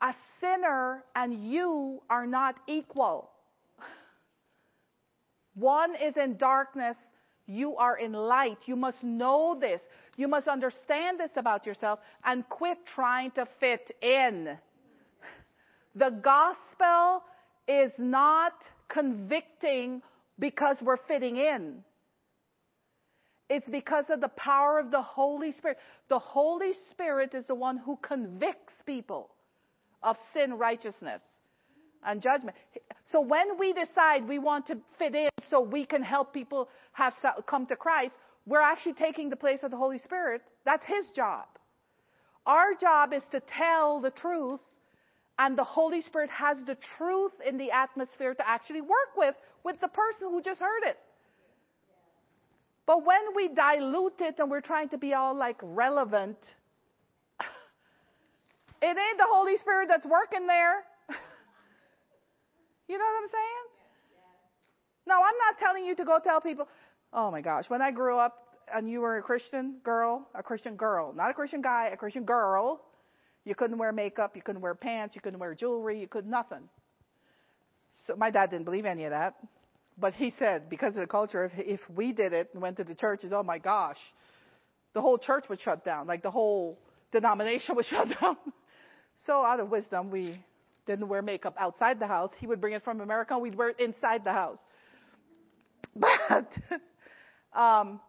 a 0.00 0.14
sinner 0.40 1.04
and 1.14 1.34
you 1.34 2.02
are 2.10 2.26
not 2.26 2.58
equal. 2.66 3.30
One 5.54 5.94
is 5.94 6.16
in 6.16 6.36
darkness, 6.36 6.96
you 7.46 7.76
are 7.76 7.96
in 7.96 8.12
light. 8.12 8.58
You 8.66 8.76
must 8.76 9.02
know 9.02 9.56
this. 9.58 9.80
You 10.16 10.28
must 10.28 10.48
understand 10.48 11.20
this 11.20 11.30
about 11.36 11.66
yourself 11.66 12.00
and 12.24 12.48
quit 12.48 12.78
trying 12.86 13.30
to 13.32 13.46
fit 13.60 13.90
in. 14.02 14.58
The 15.94 16.10
gospel 16.10 17.22
is 17.68 17.92
not 17.98 18.52
convicting 18.88 20.02
because 20.38 20.78
we're 20.82 20.98
fitting 21.08 21.36
in. 21.36 21.84
It's 23.48 23.68
because 23.68 24.10
of 24.10 24.20
the 24.20 24.28
power 24.28 24.78
of 24.78 24.90
the 24.90 25.02
Holy 25.02 25.52
Spirit. 25.52 25.78
The 26.08 26.18
Holy 26.18 26.72
Spirit 26.90 27.32
is 27.34 27.44
the 27.46 27.54
one 27.54 27.78
who 27.78 27.96
convicts 28.02 28.74
people 28.84 29.30
of 30.02 30.16
sin, 30.32 30.54
righteousness, 30.54 31.22
and 32.06 32.22
judgment. 32.22 32.56
So 33.06 33.20
when 33.20 33.58
we 33.58 33.72
decide 33.72 34.26
we 34.26 34.38
want 34.38 34.66
to 34.68 34.78
fit 34.98 35.14
in 35.14 35.28
so 35.50 35.60
we 35.60 35.84
can 35.84 36.02
help 36.02 36.32
people 36.32 36.68
have 36.92 37.14
come 37.46 37.66
to 37.66 37.76
Christ, 37.76 38.14
we're 38.46 38.60
actually 38.60 38.94
taking 38.94 39.28
the 39.28 39.36
place 39.36 39.60
of 39.62 39.70
the 39.70 39.76
Holy 39.76 39.98
Spirit. 39.98 40.42
That's 40.64 40.86
His 40.86 41.10
job. 41.14 41.46
Our 42.46 42.74
job 42.80 43.12
is 43.12 43.22
to 43.32 43.40
tell 43.40 44.00
the 44.00 44.12
truth, 44.12 44.60
and 45.38 45.58
the 45.58 45.64
Holy 45.64 46.00
Spirit 46.00 46.30
has 46.30 46.56
the 46.64 46.76
truth 46.96 47.32
in 47.44 47.58
the 47.58 47.72
atmosphere 47.72 48.34
to 48.34 48.48
actually 48.48 48.80
work 48.80 49.16
with, 49.16 49.34
with 49.64 49.80
the 49.80 49.88
person 49.88 50.28
who 50.30 50.40
just 50.40 50.60
heard 50.60 50.84
it. 50.84 50.96
But 52.86 53.04
when 53.04 53.34
we 53.34 53.48
dilute 53.48 54.20
it 54.20 54.36
and 54.38 54.48
we're 54.48 54.60
trying 54.60 54.88
to 54.90 54.98
be 54.98 55.12
all 55.12 55.34
like 55.34 55.58
relevant, 55.60 56.38
it 58.80 58.86
ain't 58.86 59.18
the 59.18 59.26
Holy 59.28 59.56
Spirit 59.56 59.88
that's 59.88 60.06
working 60.06 60.46
there. 60.46 60.84
You 62.88 62.98
know 62.98 63.04
what 63.04 63.22
I'm 63.22 63.28
saying? 63.28 63.66
No, 65.06 65.14
I'm 65.14 65.38
not 65.38 65.58
telling 65.58 65.84
you 65.84 65.94
to 65.94 66.04
go 66.04 66.18
tell 66.22 66.40
people, 66.40 66.68
oh 67.12 67.30
my 67.30 67.40
gosh, 67.40 67.68
when 67.68 67.80
I 67.80 67.90
grew 67.90 68.18
up 68.18 68.34
and 68.74 68.90
you 68.90 69.00
were 69.00 69.18
a 69.18 69.22
Christian 69.22 69.76
girl, 69.84 70.28
a 70.34 70.42
Christian 70.42 70.76
girl, 70.76 71.12
not 71.14 71.30
a 71.30 71.34
Christian 71.34 71.62
guy, 71.62 71.90
a 71.92 71.96
Christian 71.96 72.24
girl, 72.24 72.82
you 73.44 73.54
couldn't 73.54 73.78
wear 73.78 73.92
makeup, 73.92 74.34
you 74.34 74.42
couldn't 74.42 74.60
wear 74.60 74.74
pants, 74.74 75.14
you 75.14 75.20
couldn't 75.20 75.38
wear 75.38 75.54
jewelry, 75.54 76.00
you 76.00 76.08
could 76.08 76.26
nothing. 76.26 76.68
So 78.06 78.16
my 78.16 78.30
dad 78.30 78.50
didn't 78.50 78.64
believe 78.64 78.84
any 78.84 79.04
of 79.04 79.10
that. 79.10 79.36
But 79.98 80.14
he 80.14 80.34
said, 80.38 80.68
because 80.68 80.94
of 80.94 81.00
the 81.00 81.06
culture, 81.06 81.44
if, 81.44 81.52
if 81.56 81.80
we 81.94 82.12
did 82.12 82.32
it 82.32 82.50
and 82.52 82.60
went 82.60 82.76
to 82.78 82.84
the 82.84 82.94
churches, 82.94 83.32
oh 83.34 83.42
my 83.42 83.58
gosh, 83.58 83.98
the 84.94 85.00
whole 85.00 85.16
church 85.16 85.44
would 85.48 85.60
shut 85.60 85.84
down. 85.84 86.06
Like 86.06 86.22
the 86.22 86.30
whole 86.30 86.78
denomination 87.12 87.74
would 87.76 87.86
shut 87.86 88.08
down. 88.20 88.36
so 89.24 89.32
out 89.34 89.60
of 89.60 89.70
wisdom, 89.70 90.10
we 90.10 90.38
didn't 90.86 91.08
wear 91.08 91.22
makeup 91.22 91.54
outside 91.58 91.98
the 91.98 92.06
house. 92.06 92.30
He 92.38 92.46
would 92.46 92.60
bring 92.60 92.74
it 92.74 92.84
from 92.84 93.00
America 93.00 93.32
and 93.34 93.42
we'd 93.42 93.54
wear 93.54 93.70
it 93.70 93.80
inside 93.80 94.24
the 94.24 94.32
house. 94.32 94.58
But, 95.98 96.52
um, 97.54 98.00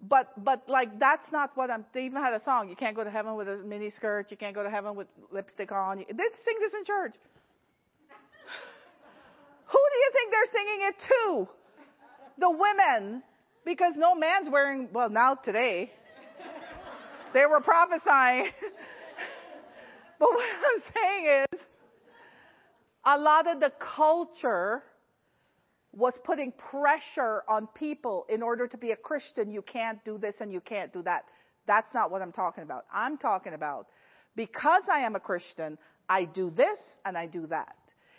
but, 0.00 0.32
but 0.42 0.66
like 0.68 0.98
that's 0.98 1.30
not 1.30 1.50
what 1.56 1.70
I'm, 1.70 1.84
they 1.92 2.06
even 2.06 2.22
had 2.22 2.32
a 2.32 2.40
song. 2.42 2.70
You 2.70 2.76
can't 2.76 2.96
go 2.96 3.04
to 3.04 3.10
heaven 3.10 3.36
with 3.36 3.48
a 3.48 3.58
mini 3.58 3.90
skirt. 3.90 4.30
You 4.30 4.36
can't 4.36 4.54
go 4.54 4.62
to 4.62 4.70
heaven 4.70 4.96
with 4.96 5.08
lipstick 5.30 5.70
on. 5.70 5.98
They 5.98 6.04
sing 6.06 6.58
this 6.60 6.72
in 6.72 6.84
church. 6.86 7.14
Who 9.66 9.78
do 9.78 9.98
you 9.98 10.10
think 10.14 10.30
they're 10.30 10.46
singing 10.52 10.80
it 10.88 10.94
to? 11.08 11.48
The 12.38 12.50
women. 12.50 13.22
Because 13.66 13.92
no 13.96 14.14
man's 14.14 14.48
wearing, 14.50 14.88
well 14.92 15.10
now 15.10 15.34
today, 15.34 15.92
they 17.34 17.44
were 17.44 17.60
prophesying. 17.60 18.50
but 20.18 20.30
what 20.30 20.46
I'm 20.74 20.82
saying 20.94 21.44
is, 21.52 21.60
a 23.08 23.16
lot 23.16 23.46
of 23.46 23.58
the 23.58 23.72
culture 23.96 24.82
was 25.92 26.12
putting 26.24 26.52
pressure 26.52 27.42
on 27.48 27.66
people 27.68 28.26
in 28.28 28.42
order 28.42 28.66
to 28.66 28.76
be 28.76 28.90
a 28.90 28.96
Christian. 28.96 29.50
You 29.50 29.62
can't 29.62 30.04
do 30.04 30.18
this 30.18 30.34
and 30.40 30.52
you 30.52 30.60
can't 30.60 30.92
do 30.92 31.02
that. 31.02 31.24
That's 31.66 31.92
not 31.94 32.10
what 32.10 32.20
I'm 32.20 32.32
talking 32.32 32.64
about. 32.64 32.84
I'm 32.92 33.16
talking 33.16 33.54
about 33.54 33.86
because 34.36 34.82
I 34.92 35.00
am 35.00 35.16
a 35.16 35.20
Christian, 35.20 35.78
I 36.06 36.26
do 36.26 36.50
this 36.50 36.78
and 37.06 37.16
I 37.16 37.26
do 37.26 37.46
that. 37.46 37.74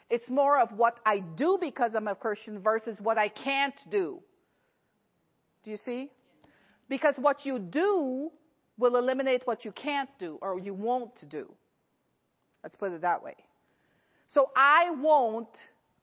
It's 0.10 0.28
more 0.28 0.60
of 0.60 0.72
what 0.72 1.00
I 1.06 1.20
do 1.20 1.60
because 1.62 1.94
I'm 1.94 2.08
a 2.08 2.16
Christian 2.16 2.60
versus 2.60 3.00
what 3.00 3.20
I 3.20 3.30
can't 3.30 3.76
do. 3.92 4.20
Do 5.64 5.70
you 5.70 5.78
see? 5.78 6.10
Because 6.90 7.14
what 7.20 7.46
you 7.46 7.60
do 7.60 8.32
will 8.80 8.96
eliminate 8.96 9.44
what 9.46 9.66
you 9.66 9.72
can't 9.72 10.10
do 10.18 10.40
or 10.42 10.60
you 10.60 10.74
won't 10.74 11.30
do. 11.30 11.54
Let's 12.64 12.76
put 12.76 12.92
it 12.92 13.02
that 13.02 13.24
way. 13.24 13.36
So 14.30 14.52
I 14.56 14.92
won't 14.92 15.50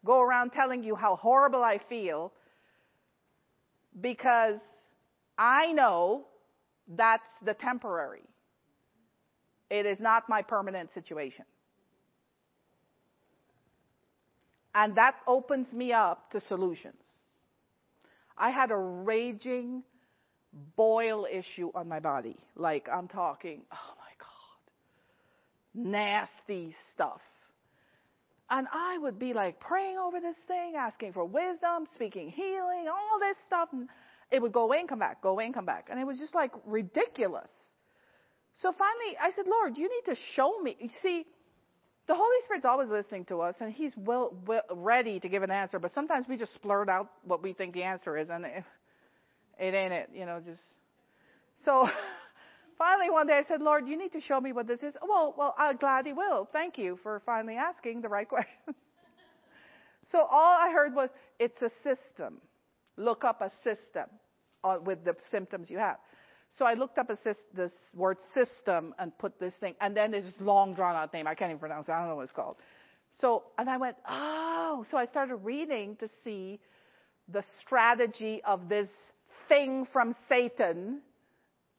go 0.04 0.20
around 0.20 0.50
telling 0.52 0.82
you 0.82 0.94
how 0.94 1.16
horrible 1.16 1.62
I 1.62 1.80
feel 1.88 2.32
because 4.00 4.58
I 5.38 5.72
know 5.72 6.26
that's 6.88 7.22
the 7.44 7.54
temporary. 7.54 8.22
It 9.70 9.86
is 9.86 9.98
not 10.00 10.28
my 10.28 10.42
permanent 10.42 10.92
situation. 10.92 11.44
And 14.74 14.96
that 14.96 15.14
opens 15.26 15.72
me 15.72 15.92
up 15.92 16.30
to 16.32 16.40
solutions. 16.48 17.02
I 18.36 18.50
had 18.50 18.70
a 18.70 18.76
raging 18.76 19.82
boil 20.76 21.26
issue 21.30 21.70
on 21.74 21.88
my 21.88 22.00
body. 22.00 22.36
Like, 22.54 22.88
I'm 22.92 23.08
talking, 23.08 23.62
oh 23.72 23.94
my 23.98 24.12
God, 24.18 25.90
nasty 25.90 26.74
stuff. 26.92 27.20
And 28.48 28.66
I 28.72 28.98
would 28.98 29.18
be 29.18 29.32
like 29.32 29.58
praying 29.58 29.98
over 29.98 30.20
this 30.20 30.36
thing, 30.46 30.74
asking 30.76 31.12
for 31.12 31.24
wisdom, 31.24 31.86
speaking 31.94 32.30
healing, 32.30 32.86
all 32.88 33.18
this 33.18 33.36
stuff. 33.46 33.68
And 33.72 33.88
it 34.30 34.40
would 34.40 34.52
go 34.52 34.62
away 34.62 34.78
and 34.78 34.88
come 34.88 35.00
back, 35.00 35.20
go 35.20 35.30
away 35.30 35.46
and 35.46 35.54
come 35.54 35.66
back. 35.66 35.88
And 35.90 35.98
it 35.98 36.06
was 36.06 36.18
just 36.18 36.34
like 36.34 36.52
ridiculous. 36.64 37.50
So 38.60 38.72
finally, 38.72 39.16
I 39.20 39.32
said, 39.32 39.46
Lord, 39.46 39.76
you 39.76 39.88
need 39.88 40.14
to 40.14 40.20
show 40.34 40.60
me. 40.62 40.76
You 40.78 40.88
see, 41.02 41.26
the 42.06 42.14
Holy 42.14 42.36
Spirit's 42.44 42.64
always 42.64 42.88
listening 42.88 43.24
to 43.26 43.40
us, 43.40 43.56
and 43.60 43.72
He's 43.72 43.92
will, 43.96 44.34
ready 44.70 45.18
to 45.20 45.28
give 45.28 45.42
an 45.42 45.50
answer. 45.50 45.78
But 45.78 45.90
sometimes 45.92 46.26
we 46.28 46.36
just 46.36 46.52
splurt 46.62 46.88
out 46.88 47.10
what 47.24 47.42
we 47.42 47.52
think 47.52 47.74
the 47.74 47.82
answer 47.82 48.16
is, 48.16 48.30
and 48.30 48.44
it, 48.44 48.64
it 49.58 49.74
ain't 49.74 49.92
it. 49.92 50.10
You 50.14 50.24
know, 50.24 50.40
just 50.44 50.60
so. 51.64 51.88
finally, 52.78 53.10
one 53.10 53.26
day 53.26 53.34
I 53.34 53.44
said, 53.46 53.62
Lord, 53.62 53.86
you 53.88 53.96
need 53.96 54.12
to 54.12 54.20
show 54.20 54.40
me 54.40 54.52
what 54.52 54.66
this 54.66 54.82
is. 54.82 54.96
Well, 55.02 55.34
well, 55.36 55.54
I'm 55.58 55.76
glad 55.76 56.06
He 56.06 56.12
will. 56.12 56.48
Thank 56.52 56.78
you 56.78 56.98
for 57.02 57.22
finally 57.26 57.56
asking 57.56 58.02
the 58.02 58.08
right 58.08 58.28
question. 58.36 58.74
so 60.06 60.18
all 60.18 60.58
I 60.58 60.70
heard 60.72 60.94
was, 60.94 61.10
it's 61.38 61.60
a 61.62 61.70
system. 61.82 62.40
Look 62.96 63.24
up 63.24 63.40
a 63.42 63.50
system 63.62 64.06
uh, 64.64 64.78
with 64.84 65.04
the 65.04 65.16
symptoms 65.30 65.70
you 65.70 65.78
have. 65.78 65.98
So 66.58 66.64
I 66.64 66.74
looked 66.74 66.96
up 66.96 67.08
this 67.54 67.72
word 67.94 68.16
system 68.32 68.94
and 68.98 69.16
put 69.18 69.38
this 69.38 69.54
thing, 69.60 69.74
and 69.80 69.94
then 69.94 70.12
this 70.12 70.24
long 70.40 70.74
drawn 70.74 70.96
out 70.96 71.12
name. 71.12 71.26
I 71.26 71.34
can't 71.34 71.50
even 71.50 71.60
pronounce 71.60 71.88
it. 71.88 71.92
I 71.92 71.98
don't 72.00 72.08
know 72.08 72.16
what 72.16 72.22
it's 72.22 72.32
called. 72.32 72.56
So, 73.20 73.44
and 73.58 73.68
I 73.68 73.76
went, 73.76 73.96
oh. 74.08 74.84
So 74.90 74.96
I 74.96 75.04
started 75.04 75.36
reading 75.36 75.96
to 75.96 76.08
see 76.24 76.58
the 77.28 77.42
strategy 77.60 78.40
of 78.44 78.68
this 78.68 78.88
thing 79.48 79.86
from 79.92 80.14
Satan, 80.28 81.00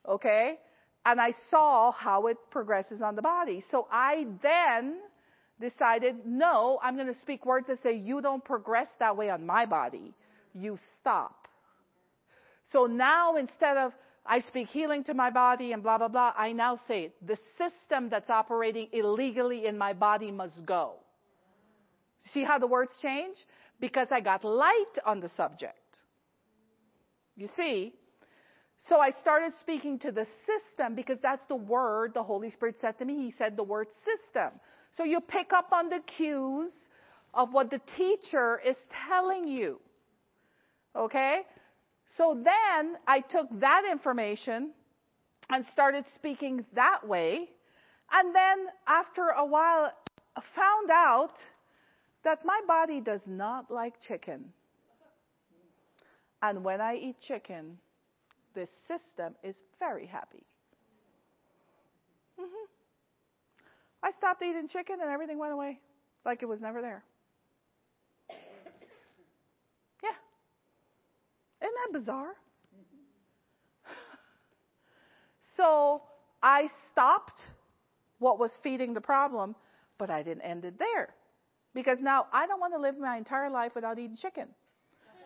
okay? 0.08 0.58
And 1.08 1.22
I 1.22 1.32
saw 1.49 1.93
how 1.93 2.28
it 2.28 2.38
progresses 2.51 3.01
on 3.01 3.16
the 3.16 3.22
body. 3.22 3.64
So 3.72 3.88
I 3.89 4.28
then 4.43 4.97
decided, 5.58 6.26
no, 6.26 6.80
I'm 6.84 6.95
going 6.95 7.08
to 7.08 7.20
speak 7.22 7.45
words 7.45 7.68
that 7.68 7.82
say, 7.82 7.95
you 7.95 8.22
don't 8.22 8.43
progress 8.43 8.88
that 8.99 9.16
way 9.16 9.30
on 9.30 9.45
my 9.45 9.66
body. 9.66 10.14
You 10.53 10.78
stop. 10.99 11.47
So 12.74 12.88
now 12.88 13.38
instead 13.38 13.78
of 13.78 13.93
I 14.26 14.39
speak 14.41 14.68
healing 14.68 15.05
to 15.05 15.14
my 15.14 15.32
body 15.32 15.72
and 15.72 15.82
blah, 15.82 15.97
blah, 15.97 16.10
blah. 16.10 16.34
I 16.38 16.51
now 16.51 16.78
say 16.89 17.14
the 17.26 17.38
system 17.58 18.10
that's 18.10 18.30
operating 18.30 18.89
illegally 18.91 19.66
in 19.66 19.78
my 19.78 19.93
body 19.93 20.30
must 20.30 20.66
go. 20.66 20.95
See 22.34 22.43
how 22.43 22.60
the 22.60 22.68
words 22.68 22.91
change? 23.01 23.38
Because 23.80 24.10
I 24.12 24.20
got 24.20 24.43
light 24.43 24.95
on 25.05 25.22
the 25.22 25.30
subject. 25.38 25.78
You 27.38 27.47
see? 27.55 27.93
So 28.80 28.99
I 28.99 29.09
started 29.09 29.53
speaking 29.59 29.99
to 29.99 30.11
the 30.11 30.25
system 30.45 30.95
because 30.95 31.17
that's 31.21 31.41
the 31.49 31.55
word 31.55 32.13
the 32.13 32.23
Holy 32.23 32.51
Spirit 32.51 32.75
said 32.80 32.97
to 32.99 33.05
me. 33.05 33.15
He 33.17 33.34
said 33.38 33.57
the 33.57 33.63
word 33.63 33.88
system. 34.05 34.59
So 34.95 35.03
you 35.03 35.19
pick 35.19 35.51
up 35.53 35.71
on 35.71 35.89
the 35.89 35.99
cues 36.15 36.73
of 37.34 37.53
what 37.53 37.69
the 37.69 37.82
teacher 37.97 38.61
is 38.65 38.78
telling 39.07 39.47
you. 39.47 39.80
Okay? 40.95 41.41
So 42.15 42.34
then 42.36 42.95
I 43.07 43.21
took 43.21 43.47
that 43.59 43.84
information 43.89 44.71
and 45.49 45.65
started 45.73 46.05
speaking 46.15 46.65
that 46.75 47.07
way. 47.07 47.49
And 48.11 48.34
then 48.34 48.67
after 48.88 49.28
a 49.36 49.45
while, 49.45 49.91
found 50.55 50.89
out 50.91 51.34
that 52.23 52.39
my 52.45 52.59
body 52.67 53.01
does 53.01 53.21
not 53.25 53.69
like 53.71 53.99
chicken. 54.07 54.45
And 56.41 56.63
when 56.63 56.82
I 56.82 56.95
eat 56.95 57.15
chicken, 57.21 57.78
this 58.58 58.70
system 58.88 59.36
is 59.43 59.55
very 59.78 60.08
happy. 60.08 60.43
Mm-hmm. 62.39 62.66
I 64.01 64.12
stopped 64.18 64.41
eating 64.41 64.68
chicken 64.68 64.97
and 64.99 65.12
everything 65.12 65.38
went 65.38 65.53
away 65.53 65.80
like 66.26 66.41
it 66.41 66.47
was 66.47 66.60
never 66.60 66.82
there. 66.82 67.03
Yeah. 70.03 70.18
Isn't 71.62 71.76
that 71.86 71.99
bizarre? 71.99 72.34
So 75.55 76.01
I 76.41 76.68
stopped 76.91 77.39
what 78.18 78.39
was 78.39 78.51
feeding 78.64 78.95
the 78.95 79.01
problem, 79.01 79.55
but 79.99 80.10
I 80.10 80.24
didn't 80.24 80.43
end 80.43 80.66
it 80.66 80.80
there. 80.80 81.10
Because 81.76 81.99
now 82.01 82.26
I 82.34 82.47
don't 82.47 82.60
want 82.60 82.74
to 82.74 82.80
live 82.80 82.97
my 82.97 83.18
entire 83.18 83.51
life 83.51 83.74
without 83.76 83.99
eating 83.99 84.18
chicken. 84.20 84.47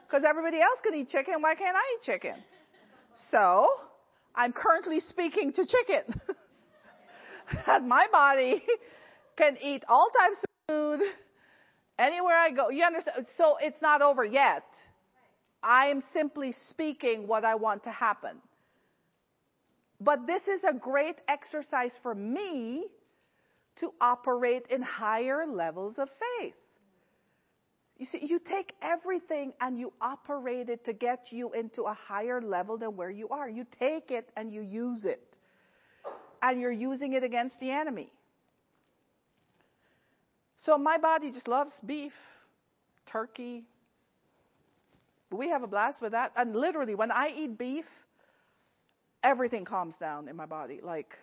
Because 0.06 0.26
everybody 0.28 0.60
else 0.60 0.80
can 0.84 0.94
eat 0.96 1.08
chicken, 1.08 1.36
why 1.40 1.56
can't 1.56 1.78
I 1.78 1.96
eat 1.96 2.06
chicken? 2.06 2.36
So 3.16 3.68
I'm 4.36 4.54
currently 4.54 5.00
speaking 5.00 5.54
to 5.54 5.66
chicken. 5.66 6.14
that 7.66 7.84
my 7.84 8.08
body 8.12 8.64
can 9.38 9.58
eat 9.62 9.84
all 9.88 10.10
types 10.18 10.38
of 10.44 10.50
food 10.68 11.02
anywhere 12.00 12.38
I 12.38 12.52
go. 12.52 12.70
You 12.70 12.84
understand? 12.84 13.28
So 13.38 13.58
it's 13.62 13.82
not 13.82 14.02
over 14.02 14.24
yet. 14.24 14.64
I 15.64 15.88
am 15.88 16.02
simply 16.14 16.54
speaking 16.70 17.28
what 17.28 17.46
I 17.46 17.56
want 17.56 17.84
to 17.84 17.92
happen. 17.92 18.38
But 20.00 20.26
this 20.26 20.42
is 20.48 20.64
a 20.64 20.74
great 20.74 21.18
exercise 21.28 21.92
for 22.02 22.16
me 22.16 22.88
to 23.80 23.94
operate 24.02 24.66
in 24.70 24.82
higher 24.82 25.46
levels 25.46 26.00
of 26.00 26.10
faith. 26.40 26.56
You 28.02 28.08
see, 28.08 28.26
you 28.26 28.40
take 28.40 28.74
everything 28.82 29.54
and 29.62 29.80
you 29.80 29.94
operate 30.02 30.70
it 30.70 30.84
to 30.86 30.94
get 30.94 31.28
you 31.30 31.54
into 31.54 31.84
a 31.84 31.94
higher 31.94 32.42
level 32.42 32.76
than 32.80 32.98
where 32.98 33.12
you 33.12 33.30
are. 33.30 33.48
You 33.48 33.64
take 33.80 34.10
it 34.10 34.28
and 34.36 34.52
you 34.52 34.62
use 34.62 35.06
it. 35.06 35.38
And 36.42 36.60
you're 36.60 36.72
using 36.72 37.14
it 37.14 37.24
against 37.24 37.60
the 37.60 37.70
enemy. 37.70 38.12
So 40.58 40.80
my 40.80 40.98
body 40.98 41.32
just 41.32 41.48
loves 41.48 41.72
beef, 41.86 42.14
turkey, 43.06 43.66
we 45.32 45.50
have 45.50 45.64
a 45.64 45.68
blast 45.68 46.02
with 46.02 46.12
that. 46.12 46.32
And 46.36 46.56
literally, 46.56 46.96
when 46.96 47.12
I 47.12 47.30
eat 47.36 47.58
beef, 47.58 47.86
everything 49.24 49.64
calms 49.64 49.96
down 50.00 50.28
in 50.28 50.36
my 50.36 50.46
body. 50.46 50.80
Like, 50.84 51.16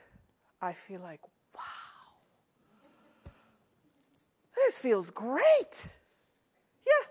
I 0.62 0.74
feel 0.86 1.00
like, 1.00 1.20
wow, 1.54 1.60
this 4.56 4.74
feels 4.80 5.10
great. 5.10 5.42
Yeah. 6.86 7.04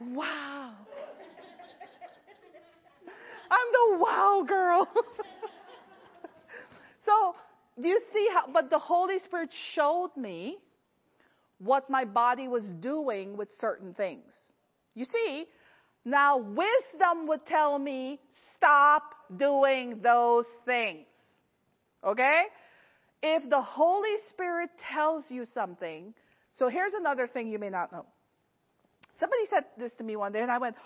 Wow. 0.00 0.72
I'm 3.50 3.72
the 3.72 3.98
wow 3.98 4.44
girl. 4.46 4.88
so, 7.04 7.34
do 7.80 7.88
you 7.88 8.00
see 8.12 8.28
how, 8.32 8.50
but 8.52 8.70
the 8.70 8.78
Holy 8.78 9.18
Spirit 9.20 9.50
showed 9.74 10.10
me 10.16 10.58
what 11.58 11.90
my 11.90 12.04
body 12.04 12.48
was 12.48 12.64
doing 12.80 13.36
with 13.36 13.50
certain 13.58 13.92
things. 13.92 14.32
You 14.94 15.04
see, 15.04 15.46
now 16.04 16.38
wisdom 16.38 17.26
would 17.28 17.44
tell 17.46 17.78
me, 17.78 18.20
stop 18.56 19.02
doing 19.36 20.00
those 20.02 20.46
things. 20.64 21.06
Okay? 22.02 22.44
If 23.22 23.50
the 23.50 23.60
Holy 23.60 24.16
Spirit 24.30 24.70
tells 24.94 25.24
you 25.28 25.44
something, 25.44 26.14
so 26.54 26.68
here's 26.68 26.92
another 26.94 27.26
thing 27.26 27.48
you 27.48 27.58
may 27.58 27.70
not 27.70 27.92
know. 27.92 28.06
Somebody 29.18 29.42
said 29.50 29.64
this 29.78 29.92
to 29.98 30.04
me 30.04 30.16
one 30.16 30.32
day 30.32 30.40
and 30.40 30.50
I 30.50 30.58
went, 30.58 30.76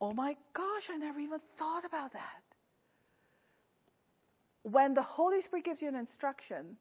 oh 0.00 0.12
my 0.12 0.36
gosh, 0.54 0.88
I 0.92 0.96
never 0.96 1.18
even 1.18 1.38
thought 1.58 1.84
about 1.84 2.12
that. 2.12 2.42
When 4.62 4.94
the 4.94 5.02
Holy 5.02 5.40
Spirit 5.42 5.64
gives 5.64 5.80
you 5.80 5.88
an 5.88 5.94
instruction, 5.94 6.76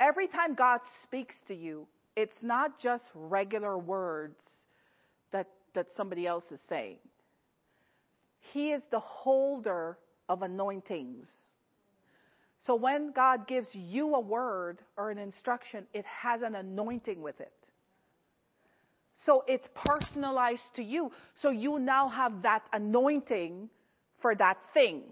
every 0.00 0.28
time 0.28 0.54
God 0.54 0.80
speaks 1.02 1.34
to 1.48 1.54
you, 1.54 1.86
it's 2.16 2.42
not 2.42 2.78
just 2.80 3.04
regular 3.14 3.76
words 3.76 4.42
that, 5.32 5.48
that 5.74 5.86
somebody 5.96 6.26
else 6.26 6.44
is 6.50 6.60
saying. 6.68 6.98
He 8.52 8.72
is 8.72 8.82
the 8.90 9.00
holder 9.00 9.98
of 10.28 10.42
anointings. 10.42 11.30
So 12.66 12.74
when 12.74 13.12
God 13.12 13.46
gives 13.46 13.68
you 13.72 14.14
a 14.14 14.20
word 14.20 14.78
or 14.96 15.10
an 15.10 15.18
instruction, 15.18 15.86
it 15.94 16.04
has 16.04 16.42
an 16.42 16.54
anointing 16.54 17.22
with 17.22 17.40
it. 17.40 17.52
So 19.24 19.44
it's 19.46 19.68
personalized 19.74 20.62
to 20.76 20.82
you. 20.82 21.10
So 21.42 21.50
you 21.50 21.78
now 21.78 22.08
have 22.08 22.42
that 22.42 22.62
anointing 22.72 23.68
for 24.20 24.34
that 24.34 24.58
thing, 24.74 25.02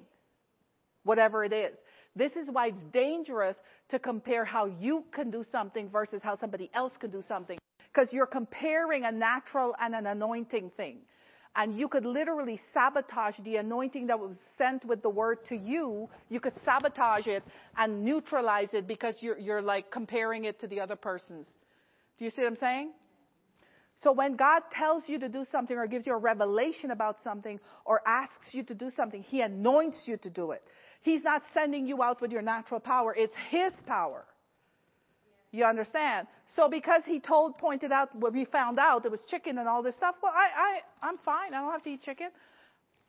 whatever 1.05 1.44
it 1.44 1.53
is. 1.53 1.76
This 2.14 2.32
is 2.32 2.49
why 2.51 2.68
it's 2.68 2.82
dangerous 2.92 3.57
to 3.90 3.99
compare 3.99 4.44
how 4.44 4.66
you 4.66 5.05
can 5.12 5.30
do 5.30 5.44
something 5.51 5.88
versus 5.90 6.22
how 6.22 6.36
somebody 6.36 6.70
else 6.74 6.92
can 6.99 7.11
do 7.11 7.22
something. 7.28 7.59
Because 7.92 8.12
you're 8.12 8.26
comparing 8.26 9.05
a 9.05 9.12
natural 9.12 9.74
and 9.80 9.94
an 9.94 10.07
anointing 10.07 10.70
thing. 10.76 10.99
And 11.57 11.78
you 11.78 11.88
could 11.88 12.04
literally 12.04 12.61
sabotage 12.74 13.36
the 13.42 13.57
anointing 13.57 14.09
that 14.09 14.20
was 14.20 14.36
sent 14.59 14.84
with 14.84 15.02
the 15.02 15.09
word 15.09 15.38
to 15.46 15.57
you. 15.57 16.09
You 16.28 16.38
could 16.38 16.52
sabotage 16.64 17.26
it 17.26 17.42
and 17.78 18.04
neutralize 18.04 18.68
it 18.74 18.86
because 18.86 19.14
you're, 19.20 19.38
you're 19.38 19.62
like 19.62 19.90
comparing 19.90 20.44
it 20.44 20.61
to 20.61 20.66
the 20.66 20.80
other 20.80 20.96
person's. 20.96 21.46
Do 22.18 22.24
you 22.26 22.30
see 22.30 22.42
what 22.42 22.48
I'm 22.48 22.57
saying? 22.57 22.90
So 24.02 24.12
when 24.12 24.36
God 24.36 24.62
tells 24.70 25.04
you 25.09 25.18
to 25.18 25.28
do 25.28 25.46
something 25.50 25.74
or 25.74 25.86
gives 25.86 26.07
you 26.07 26.12
a 26.12 26.18
revelation 26.18 26.90
about 26.90 27.16
something 27.24 27.59
or 27.86 28.02
asks 28.07 28.48
you 28.52 28.62
to 28.64 28.74
do 28.74 28.90
something, 28.94 29.22
He 29.22 29.40
anoints 29.40 30.02
you 30.04 30.18
to 30.18 30.28
do 30.28 30.50
it. 30.50 30.62
He's 31.00 31.22
not 31.22 31.42
sending 31.54 31.86
you 31.86 32.02
out 32.02 32.20
with 32.20 32.32
your 32.32 32.42
natural 32.42 32.80
power. 32.80 33.14
It's 33.16 33.32
His 33.50 33.72
power. 33.86 34.26
You 35.53 35.64
understand? 35.64 36.26
So 36.55 36.68
because 36.68 37.03
he 37.05 37.20
told, 37.20 37.59
pointed 37.59 37.92
out, 37.92 38.14
what 38.14 38.32
we 38.32 38.44
found 38.44 38.78
out 38.78 39.05
it 39.05 39.11
was 39.11 39.20
chicken 39.28 39.59
and 39.59 39.68
all 39.68 39.82
this 39.82 39.94
stuff, 39.94 40.16
well, 40.22 40.32
I, 40.34 40.80
I, 41.03 41.09
I'm 41.09 41.18
fine. 41.18 41.55
I 41.55 41.61
don't 41.61 41.72
have 41.72 41.82
to 41.84 41.90
eat 41.90 42.03
chicken. 42.03 42.28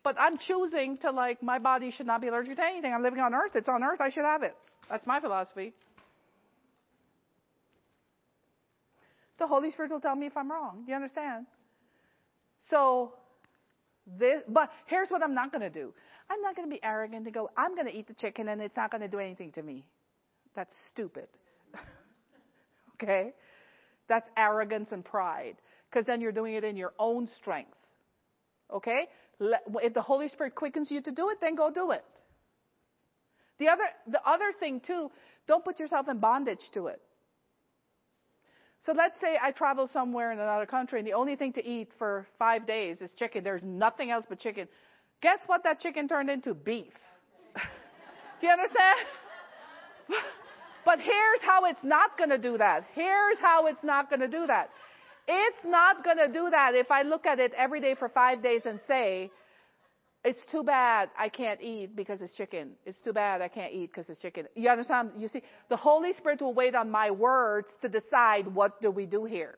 But 0.04 0.16
I'm 0.20 0.38
choosing 0.38 0.98
to 1.00 1.12
like, 1.12 1.44
my 1.44 1.60
body 1.60 1.92
should 1.92 2.06
not 2.06 2.22
be 2.22 2.28
allergic 2.28 2.56
to 2.56 2.64
anything. 2.64 2.94
I'm 2.94 3.04
living 3.04 3.20
on 3.20 3.34
earth. 3.34 3.52
It's 3.56 3.68
on 3.68 3.84
earth. 3.84 4.00
I 4.00 4.10
should 4.10 4.24
have 4.24 4.44
it. 4.44 4.56
That's 4.90 5.06
my 5.06 5.20
philosophy. 5.20 5.74
The 9.40 9.48
Holy 9.48 9.72
Spirit 9.72 9.92
will 9.92 10.00
tell 10.00 10.16
me 10.16 10.28
if 10.28 10.38
I'm 10.38 10.52
wrong. 10.52 10.86
You 10.88 10.96
understand? 10.96 11.46
So, 12.70 13.14
this, 14.18 14.42
but 14.48 14.72
here's 14.86 15.10
what 15.10 15.22
I'm 15.22 15.34
not 15.34 15.52
going 15.52 15.62
to 15.62 15.70
do. 15.70 15.94
I'm 16.30 16.42
not 16.42 16.56
going 16.56 16.70
to 16.70 16.74
be 16.74 16.84
arrogant 16.84 17.26
and 17.26 17.34
go, 17.34 17.50
I'm 17.58 17.76
going 17.76 17.88
to 17.88 17.94
eat 17.94 18.08
the 18.08 18.14
chicken 18.14 18.48
and 18.48 18.62
it's 18.62 18.76
not 18.76 18.92
going 18.92 19.02
to 19.02 19.08
do 19.08 19.20
anything 19.20 19.52
to 19.54 19.62
me. 19.62 19.86
That's 20.56 20.74
stupid. 20.92 21.28
Okay? 23.02 23.34
That's 24.08 24.30
arrogance 24.38 24.92
and 24.92 25.04
pride. 25.04 25.56
Because 25.90 26.06
then 26.06 26.22
you're 26.22 26.32
doing 26.32 26.56
it 26.56 26.64
in 26.64 26.76
your 26.76 26.94
own 27.00 27.28
strength. 27.38 27.72
Okay? 28.72 29.08
If 29.40 29.94
the 29.94 30.02
Holy 30.02 30.30
Spirit 30.30 30.56
quickens 30.56 30.92
you 30.92 31.02
to 31.02 31.12
do 31.12 31.30
it, 31.30 31.38
then 31.42 31.56
go 31.56 31.72
do 31.72 31.92
it. 31.92 32.04
The 33.60 33.70
other, 33.70 33.84
the 34.08 34.22
other 34.28 34.52
thing 34.60 34.82
too, 34.86 35.10
don't 35.48 35.64
put 35.64 35.80
yourself 35.80 36.08
in 36.10 36.20
bondage 36.20 36.62
to 36.74 36.88
it. 36.88 37.02
So 38.86 38.94
let's 38.94 39.20
say 39.20 39.38
I 39.42 39.52
travel 39.52 39.90
somewhere 39.92 40.32
in 40.32 40.40
another 40.40 40.66
country 40.66 41.00
and 41.00 41.08
the 41.08 41.14
only 41.14 41.36
thing 41.36 41.54
to 41.54 41.66
eat 41.66 41.90
for 41.98 42.28
five 42.38 42.68
days 42.68 43.02
is 43.02 43.12
chicken. 43.14 43.44
There's 43.44 43.64
nothing 43.64 44.12
else 44.12 44.26
but 44.30 44.40
chicken. 44.40 44.68
Guess 45.22 45.40
what 45.48 45.64
that 45.64 45.80
chicken 45.80 46.08
turned 46.08 46.30
into? 46.30 46.54
Beef. 46.54 46.94
do 48.40 48.48
you 48.48 48.54
understand? 48.54 49.00
but 50.88 51.00
here's 51.00 51.42
how 51.42 51.66
it's 51.66 51.84
not 51.84 52.18
going 52.18 52.30
to 52.30 52.38
do 52.38 52.58
that. 52.58 52.86
Here's 52.96 53.38
how 53.42 53.66
it's 53.66 53.84
not 53.84 54.10
going 54.10 54.22
to 54.22 54.30
do 54.30 54.48
that. 54.48 54.70
It's 55.28 55.66
not 55.66 56.02
going 56.02 56.16
to 56.16 56.32
do 56.32 56.50
that 56.50 56.76
if 56.76 56.90
I 56.90 57.02
look 57.02 57.26
at 57.26 57.40
it 57.40 57.54
every 57.58 57.82
day 57.82 57.94
for 57.94 58.08
five 58.08 58.42
days 58.42 58.62
and 58.64 58.80
say, 58.88 59.30
it's 60.24 60.40
too 60.50 60.64
bad 60.64 61.10
I 61.20 61.28
can't 61.28 61.62
eat 61.62 61.94
because 61.94 62.22
it's 62.22 62.34
chicken. 62.38 62.72
It's 62.86 63.02
too 63.02 63.12
bad 63.12 63.42
I 63.42 63.50
can't 63.50 63.74
eat 63.74 63.92
because 63.92 64.10
it's 64.10 64.22
chicken. 64.22 64.48
You 64.56 64.70
understand? 64.70 65.12
You 65.18 65.28
see, 65.28 65.42
the 65.68 65.76
Holy 65.76 66.14
Spirit 66.14 66.42
will 66.42 66.54
wait 66.54 66.74
on 66.74 66.90
my 66.90 67.12
words 67.12 67.68
to 67.82 67.90
decide 67.90 68.48
what 68.48 68.80
do 68.80 68.90
we 68.90 69.06
do 69.06 69.26
here. 69.26 69.58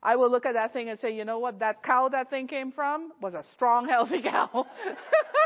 I 0.00 0.14
will 0.14 0.30
look 0.30 0.46
at 0.46 0.54
that 0.54 0.72
thing 0.72 0.90
and 0.90 1.00
say, 1.00 1.12
you 1.12 1.24
know 1.24 1.40
what? 1.40 1.58
That 1.58 1.82
cow 1.82 2.08
that 2.10 2.30
thing 2.30 2.46
came 2.46 2.70
from 2.70 3.10
was 3.20 3.34
a 3.34 3.42
strong, 3.54 3.88
healthy 3.96 4.22
cow. 4.22 4.64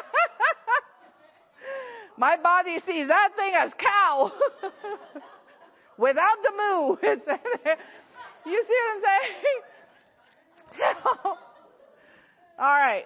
my 2.17 2.37
body 2.37 2.79
sees 2.87 3.09
that 3.09 3.31
thing 3.37 3.53
as 3.59 3.73
cow. 3.79 4.33
Without 5.99 6.39
the 6.43 6.53
moo. 6.53 6.97
you 8.47 8.65
see 8.69 8.79
what 8.85 8.95
I'm 8.95 9.03
saying? 9.03 9.35
So, 10.73 10.83
all 12.59 12.81
right. 12.81 13.05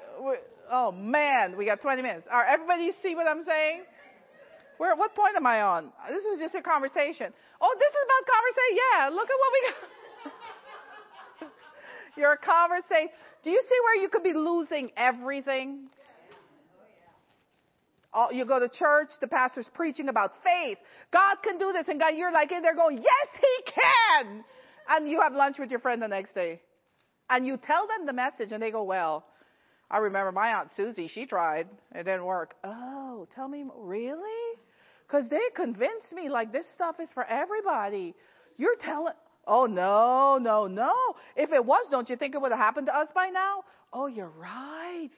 Oh 0.71 0.93
man, 0.93 1.57
we 1.59 1.67
got 1.67 1.83
20 1.83 2.01
minutes. 2.01 2.27
All 2.33 2.39
right, 2.39 2.49
everybody 2.51 2.91
see 3.03 3.15
what 3.15 3.27
I'm 3.27 3.45
saying? 3.45 3.83
Where, 4.79 4.97
what 4.97 5.15
point 5.15 5.37
am 5.37 5.47
I 5.47 5.61
on? 5.61 5.93
This 6.09 6.25
was 6.25 6.41
just 6.41 6.55
a 6.55 6.63
conversation. 6.63 7.35
Oh, 7.61 7.75
this 7.79 7.91
is 7.91 8.03
about 8.07 8.25
conversation. 8.33 8.77
Yeah, 8.81 9.09
look 9.11 9.29
at 9.29 9.37
what 9.37 9.53
we 9.53 9.61
got. 9.69 9.77
Your 12.17 12.37
conversation. 12.37 13.11
Do 13.43 13.51
you 13.51 13.63
see 13.69 13.77
where 13.85 13.97
you 14.01 14.09
could 14.09 14.23
be 14.23 14.33
losing 14.33 14.91
everything? 14.97 15.91
You 18.33 18.45
go 18.45 18.59
to 18.59 18.69
church, 18.69 19.09
the 19.21 19.29
pastor's 19.29 19.71
preaching 19.73 20.09
about 20.09 20.33
faith. 20.43 20.79
God 21.13 21.37
can 21.45 21.59
do 21.59 21.73
this, 21.73 21.89
and 21.89 22.01
God, 22.01 22.15
you're 22.17 22.33
like 22.33 22.51
in 22.51 22.63
there 22.63 22.75
going, 22.75 22.97
yes, 22.99 23.29
he 23.41 23.73
can. 23.73 24.45
And 24.89 25.09
you 25.09 25.21
have 25.21 25.33
lunch 25.33 25.59
with 25.59 25.71
your 25.71 25.81
friend 25.81 26.03
the 26.03 26.09
next 26.09 26.35
day. 26.35 26.61
And 27.29 27.47
you 27.47 27.57
tell 27.57 27.87
them 27.87 28.07
the 28.07 28.13
message, 28.13 28.51
and 28.51 28.61
they 28.61 28.73
go, 28.73 28.83
well, 28.83 29.25
I 29.91 29.99
remember 29.99 30.33
my 30.33 30.55
Aunt 30.55 30.71
Susie, 30.77 31.09
she 31.09 31.27
tried. 31.27 31.69
It 31.95 32.05
didn't 32.05 32.25
work. 32.25 32.55
Oh, 32.65 33.29
tell 33.35 33.49
me, 33.49 33.65
really? 33.77 34.59
Because 35.07 35.29
they 35.29 35.41
convinced 35.55 36.13
me 36.13 36.29
like 36.29 36.53
this 36.53 36.67
stuff 36.75 36.97
is 37.01 37.11
for 37.13 37.25
everybody. 37.25 38.15
You're 38.57 38.77
telling, 38.79 39.15
oh 39.47 39.67
no, 39.67 40.39
no, 40.41 40.69
no. 40.69 40.95
If 41.37 41.51
it 41.53 41.65
was, 41.65 41.87
don't 41.91 42.09
you 42.09 42.17
think 42.17 42.35
it 42.35 42.41
would 42.41 42.53
have 42.53 42.61
happened 42.61 42.87
to 42.87 42.97
us 42.97 43.09
by 43.15 43.31
now? 43.31 43.65
Oh, 43.93 44.07
you're 44.07 44.33
right. 44.39 45.11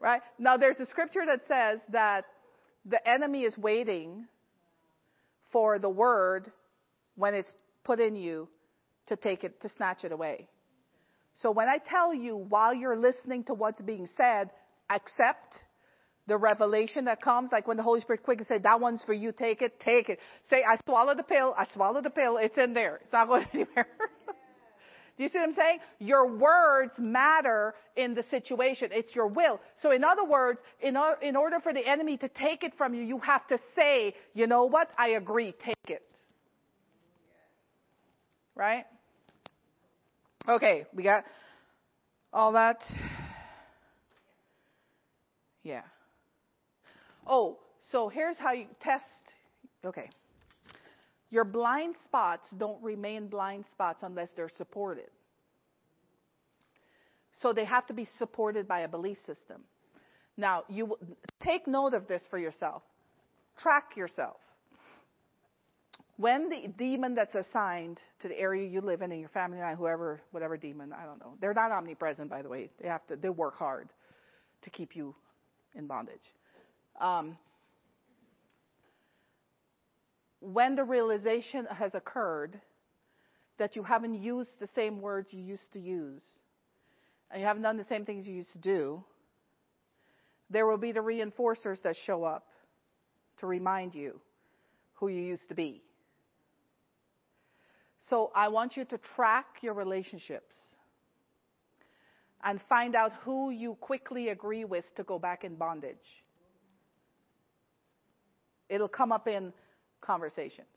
Right? 0.00 0.22
Now 0.38 0.56
there's 0.56 0.80
a 0.80 0.86
scripture 0.86 1.24
that 1.26 1.40
says 1.46 1.80
that 1.92 2.24
the 2.84 3.06
enemy 3.08 3.42
is 3.42 3.56
waiting 3.56 4.26
for 5.52 5.78
the 5.78 5.90
word 5.90 6.50
when 7.16 7.34
it's 7.34 7.50
put 7.84 8.00
in 8.00 8.16
you 8.16 8.48
to 9.06 9.16
take 9.16 9.44
it, 9.44 9.60
to 9.60 9.68
snatch 9.68 10.04
it 10.04 10.12
away. 10.12 10.48
So 11.34 11.50
when 11.50 11.68
I 11.68 11.78
tell 11.78 12.14
you 12.14 12.36
while 12.36 12.74
you're 12.74 12.96
listening 12.96 13.44
to 13.44 13.54
what's 13.54 13.80
being 13.82 14.08
said, 14.16 14.50
accept 14.88 15.54
the 16.26 16.36
revelation 16.36 17.06
that 17.06 17.20
comes, 17.20 17.50
like 17.50 17.66
when 17.66 17.76
the 17.76 17.82
Holy 17.82 18.00
Spirit 18.00 18.22
quick 18.22 18.38
and 18.38 18.46
say, 18.46 18.58
that 18.58 18.80
one's 18.80 19.02
for 19.04 19.12
you, 19.12 19.32
take 19.32 19.62
it, 19.62 19.80
take 19.80 20.08
it. 20.08 20.18
Say, 20.48 20.62
I 20.66 20.76
swallowed 20.86 21.18
the 21.18 21.24
pill, 21.24 21.54
I 21.56 21.66
swallowed 21.72 22.04
the 22.04 22.10
pill, 22.10 22.36
it's 22.36 22.56
in 22.56 22.72
there. 22.72 23.00
It's 23.02 23.12
not 23.12 23.26
going 23.26 23.46
anywhere. 23.52 23.86
Do 25.20 25.24
you 25.24 25.30
see 25.32 25.38
what 25.38 25.50
I'm 25.50 25.54
saying? 25.54 25.78
Your 25.98 26.34
words 26.34 26.92
matter 26.96 27.74
in 27.94 28.14
the 28.14 28.22
situation. 28.30 28.88
It's 28.90 29.14
your 29.14 29.26
will. 29.26 29.60
So 29.82 29.90
in 29.90 30.02
other 30.02 30.24
words, 30.24 30.62
in, 30.80 30.96
in 31.20 31.36
order 31.36 31.58
for 31.60 31.74
the 31.74 31.86
enemy 31.86 32.16
to 32.16 32.28
take 32.30 32.64
it 32.64 32.72
from 32.78 32.94
you, 32.94 33.02
you 33.02 33.18
have 33.18 33.46
to 33.48 33.58
say, 33.76 34.14
you 34.32 34.46
know 34.46 34.64
what? 34.64 34.88
I 34.96 35.10
agree, 35.10 35.52
take 35.62 35.76
it. 35.88 36.08
Right? 38.54 38.86
Okay, 40.48 40.86
we 40.94 41.02
got 41.02 41.24
all 42.32 42.52
that. 42.52 42.82
Yeah. 45.62 45.82
Oh, 47.26 47.58
so 47.92 48.08
here's 48.08 48.38
how 48.38 48.52
you 48.52 48.68
test. 48.82 49.04
Okay. 49.84 50.08
Your 51.30 51.44
blind 51.44 51.94
spots 52.04 52.48
don't 52.58 52.82
remain 52.82 53.28
blind 53.28 53.64
spots 53.70 54.02
unless 54.02 54.28
they're 54.36 54.48
supported. 54.48 55.08
So 57.40 57.52
they 57.52 57.64
have 57.64 57.86
to 57.86 57.94
be 57.94 58.06
supported 58.18 58.68
by 58.68 58.80
a 58.80 58.88
belief 58.88 59.16
system. 59.18 59.62
Now, 60.36 60.64
you 60.68 60.96
take 61.40 61.66
note 61.66 61.94
of 61.94 62.08
this 62.08 62.22
for 62.30 62.38
yourself. 62.38 62.82
Track 63.56 63.96
yourself. 63.96 64.36
When 66.16 66.50
the 66.50 66.68
demon 66.76 67.14
that's 67.14 67.34
assigned 67.34 67.98
to 68.20 68.28
the 68.28 68.38
area 68.38 68.68
you 68.68 68.82
live 68.82 69.00
in 69.00 69.10
and 69.10 69.20
your 69.20 69.30
family 69.30 69.58
and 69.58 69.78
whoever, 69.78 70.20
whatever 70.32 70.56
demon, 70.58 70.92
I 70.92 71.06
don't 71.06 71.18
know. 71.18 71.34
They're 71.40 71.54
not 71.54 71.72
omnipresent, 71.72 72.28
by 72.28 72.42
the 72.42 72.48
way. 72.48 72.70
They 72.80 72.88
have 72.88 73.06
to, 73.06 73.16
they 73.16 73.30
work 73.30 73.56
hard 73.56 73.88
to 74.62 74.70
keep 74.70 74.94
you 74.94 75.14
in 75.74 75.86
bondage. 75.86 76.20
Um, 77.00 77.38
when 80.40 80.74
the 80.74 80.84
realization 80.84 81.66
has 81.66 81.94
occurred 81.94 82.60
that 83.58 83.76
you 83.76 83.82
haven't 83.82 84.14
used 84.14 84.58
the 84.58 84.66
same 84.68 85.00
words 85.00 85.32
you 85.32 85.42
used 85.42 85.72
to 85.74 85.78
use, 85.78 86.24
and 87.30 87.40
you 87.40 87.46
haven't 87.46 87.62
done 87.62 87.76
the 87.76 87.84
same 87.84 88.04
things 88.04 88.26
you 88.26 88.34
used 88.34 88.52
to 88.52 88.58
do, 88.58 89.04
there 90.48 90.66
will 90.66 90.78
be 90.78 90.92
the 90.92 91.00
reinforcers 91.00 91.80
that 91.82 91.94
show 92.06 92.24
up 92.24 92.46
to 93.38 93.46
remind 93.46 93.94
you 93.94 94.20
who 94.94 95.08
you 95.08 95.20
used 95.20 95.48
to 95.48 95.54
be. 95.54 95.82
So 98.08 98.32
I 98.34 98.48
want 98.48 98.76
you 98.76 98.84
to 98.86 98.98
track 99.14 99.46
your 99.60 99.74
relationships 99.74 100.54
and 102.42 102.60
find 102.68 102.94
out 102.96 103.12
who 103.24 103.50
you 103.50 103.76
quickly 103.80 104.30
agree 104.30 104.64
with 104.64 104.84
to 104.96 105.04
go 105.04 105.18
back 105.18 105.44
in 105.44 105.56
bondage. 105.56 105.96
It'll 108.68 108.88
come 108.88 109.12
up 109.12 109.28
in 109.28 109.52
conversations. 110.00 110.68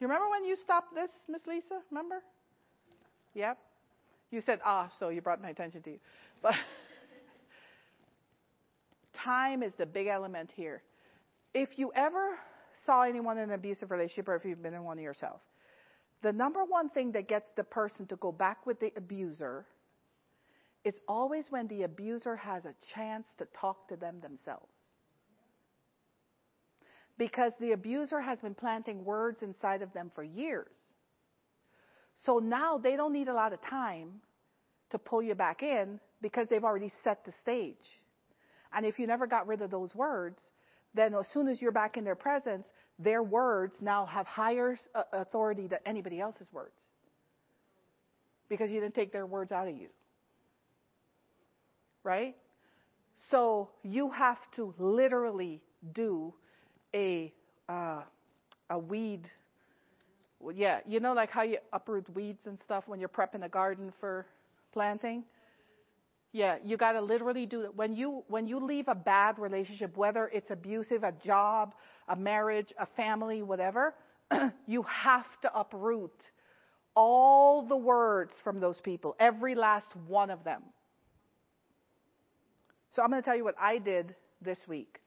You 0.00 0.08
remember 0.08 0.28
when 0.30 0.44
you 0.44 0.56
stopped 0.64 0.94
this, 0.94 1.10
Miss 1.28 1.42
Lisa? 1.46 1.80
Remember? 1.90 2.22
Yep. 3.34 3.56
You 4.32 4.40
said, 4.40 4.60
ah, 4.64 4.90
so 4.98 5.10
you 5.10 5.20
brought 5.20 5.40
my 5.40 5.50
attention 5.50 5.82
to 5.82 5.90
you. 5.90 5.98
But 6.42 6.54
time 9.24 9.62
is 9.62 9.72
the 9.78 9.86
big 9.86 10.08
element 10.08 10.50
here. 10.56 10.82
If 11.54 11.78
you 11.78 11.92
ever 11.94 12.36
saw 12.84 13.02
anyone 13.02 13.38
in 13.38 13.50
an 13.50 13.54
abusive 13.54 13.90
relationship 13.90 14.28
or 14.28 14.34
if 14.34 14.44
you've 14.44 14.62
been 14.62 14.74
in 14.74 14.82
one 14.82 14.98
yourself, 14.98 15.40
the 16.22 16.32
number 16.32 16.64
one 16.64 16.88
thing 16.88 17.12
that 17.12 17.28
gets 17.28 17.48
the 17.56 17.64
person 17.64 18.06
to 18.06 18.16
go 18.16 18.32
back 18.32 18.66
with 18.66 18.80
the 18.80 18.92
abuser 18.96 19.66
it's 20.84 20.98
always 21.06 21.46
when 21.50 21.68
the 21.68 21.84
abuser 21.84 22.36
has 22.36 22.64
a 22.64 22.74
chance 22.94 23.26
to 23.38 23.46
talk 23.60 23.88
to 23.88 23.96
them 23.96 24.20
themselves. 24.20 24.74
Because 27.18 27.52
the 27.60 27.72
abuser 27.72 28.20
has 28.20 28.40
been 28.40 28.54
planting 28.54 29.04
words 29.04 29.42
inside 29.42 29.82
of 29.82 29.92
them 29.92 30.10
for 30.14 30.24
years. 30.24 30.74
So 32.24 32.38
now 32.38 32.78
they 32.78 32.96
don't 32.96 33.12
need 33.12 33.28
a 33.28 33.34
lot 33.34 33.52
of 33.52 33.60
time 33.62 34.20
to 34.90 34.98
pull 34.98 35.22
you 35.22 35.34
back 35.34 35.62
in 35.62 36.00
because 36.20 36.48
they've 36.48 36.64
already 36.64 36.92
set 37.04 37.24
the 37.24 37.32
stage. 37.42 37.76
And 38.72 38.86
if 38.86 38.98
you 38.98 39.06
never 39.06 39.26
got 39.26 39.46
rid 39.46 39.62
of 39.62 39.70
those 39.70 39.94
words, 39.94 40.40
then 40.94 41.14
as 41.14 41.28
soon 41.28 41.48
as 41.48 41.60
you're 41.60 41.72
back 41.72 41.96
in 41.96 42.04
their 42.04 42.14
presence, 42.14 42.66
their 42.98 43.22
words 43.22 43.76
now 43.80 44.06
have 44.06 44.26
higher 44.26 44.76
uh, 44.94 45.02
authority 45.12 45.66
than 45.66 45.78
anybody 45.86 46.20
else's 46.20 46.48
words. 46.52 46.76
Because 48.48 48.70
you 48.70 48.80
didn't 48.80 48.94
take 48.94 49.12
their 49.12 49.26
words 49.26 49.52
out 49.52 49.68
of 49.68 49.76
you. 49.76 49.88
Right? 52.04 52.36
So 53.30 53.70
you 53.82 54.10
have 54.10 54.38
to 54.52 54.74
literally 54.78 55.62
do 55.92 56.34
a 56.94 57.32
uh, 57.68 58.02
a 58.70 58.78
weed. 58.78 59.28
Yeah, 60.54 60.80
you 60.86 60.98
know, 60.98 61.12
like 61.12 61.30
how 61.30 61.42
you 61.42 61.58
uproot 61.72 62.08
weeds 62.14 62.46
and 62.46 62.60
stuff 62.60 62.84
when 62.88 62.98
you're 62.98 63.08
prepping 63.08 63.44
a 63.44 63.48
garden 63.48 63.92
for 64.00 64.26
planting. 64.72 65.24
Yeah, 66.32 66.56
you 66.64 66.76
got 66.78 66.92
to 66.92 67.00
literally 67.00 67.46
do 67.46 67.62
it. 67.62 67.76
When 67.76 67.94
you 67.94 68.24
when 68.28 68.46
you 68.48 68.58
leave 68.58 68.88
a 68.88 68.94
bad 68.94 69.38
relationship, 69.38 69.96
whether 69.96 70.28
it's 70.28 70.50
abusive, 70.50 71.04
a 71.04 71.12
job, 71.12 71.74
a 72.08 72.16
marriage, 72.16 72.72
a 72.78 72.86
family, 72.86 73.42
whatever, 73.42 73.94
you 74.66 74.82
have 74.84 75.26
to 75.42 75.58
uproot 75.58 76.30
all 76.96 77.66
the 77.66 77.76
words 77.76 78.34
from 78.42 78.60
those 78.60 78.80
people, 78.80 79.14
every 79.20 79.54
last 79.54 79.94
one 80.08 80.30
of 80.30 80.42
them. 80.44 80.62
So 82.92 83.02
I'm 83.02 83.10
going 83.10 83.22
to 83.22 83.24
tell 83.24 83.36
you 83.36 83.44
what 83.44 83.54
I 83.60 83.78
did 83.78 84.14
this 84.42 84.58
week. 84.68 85.00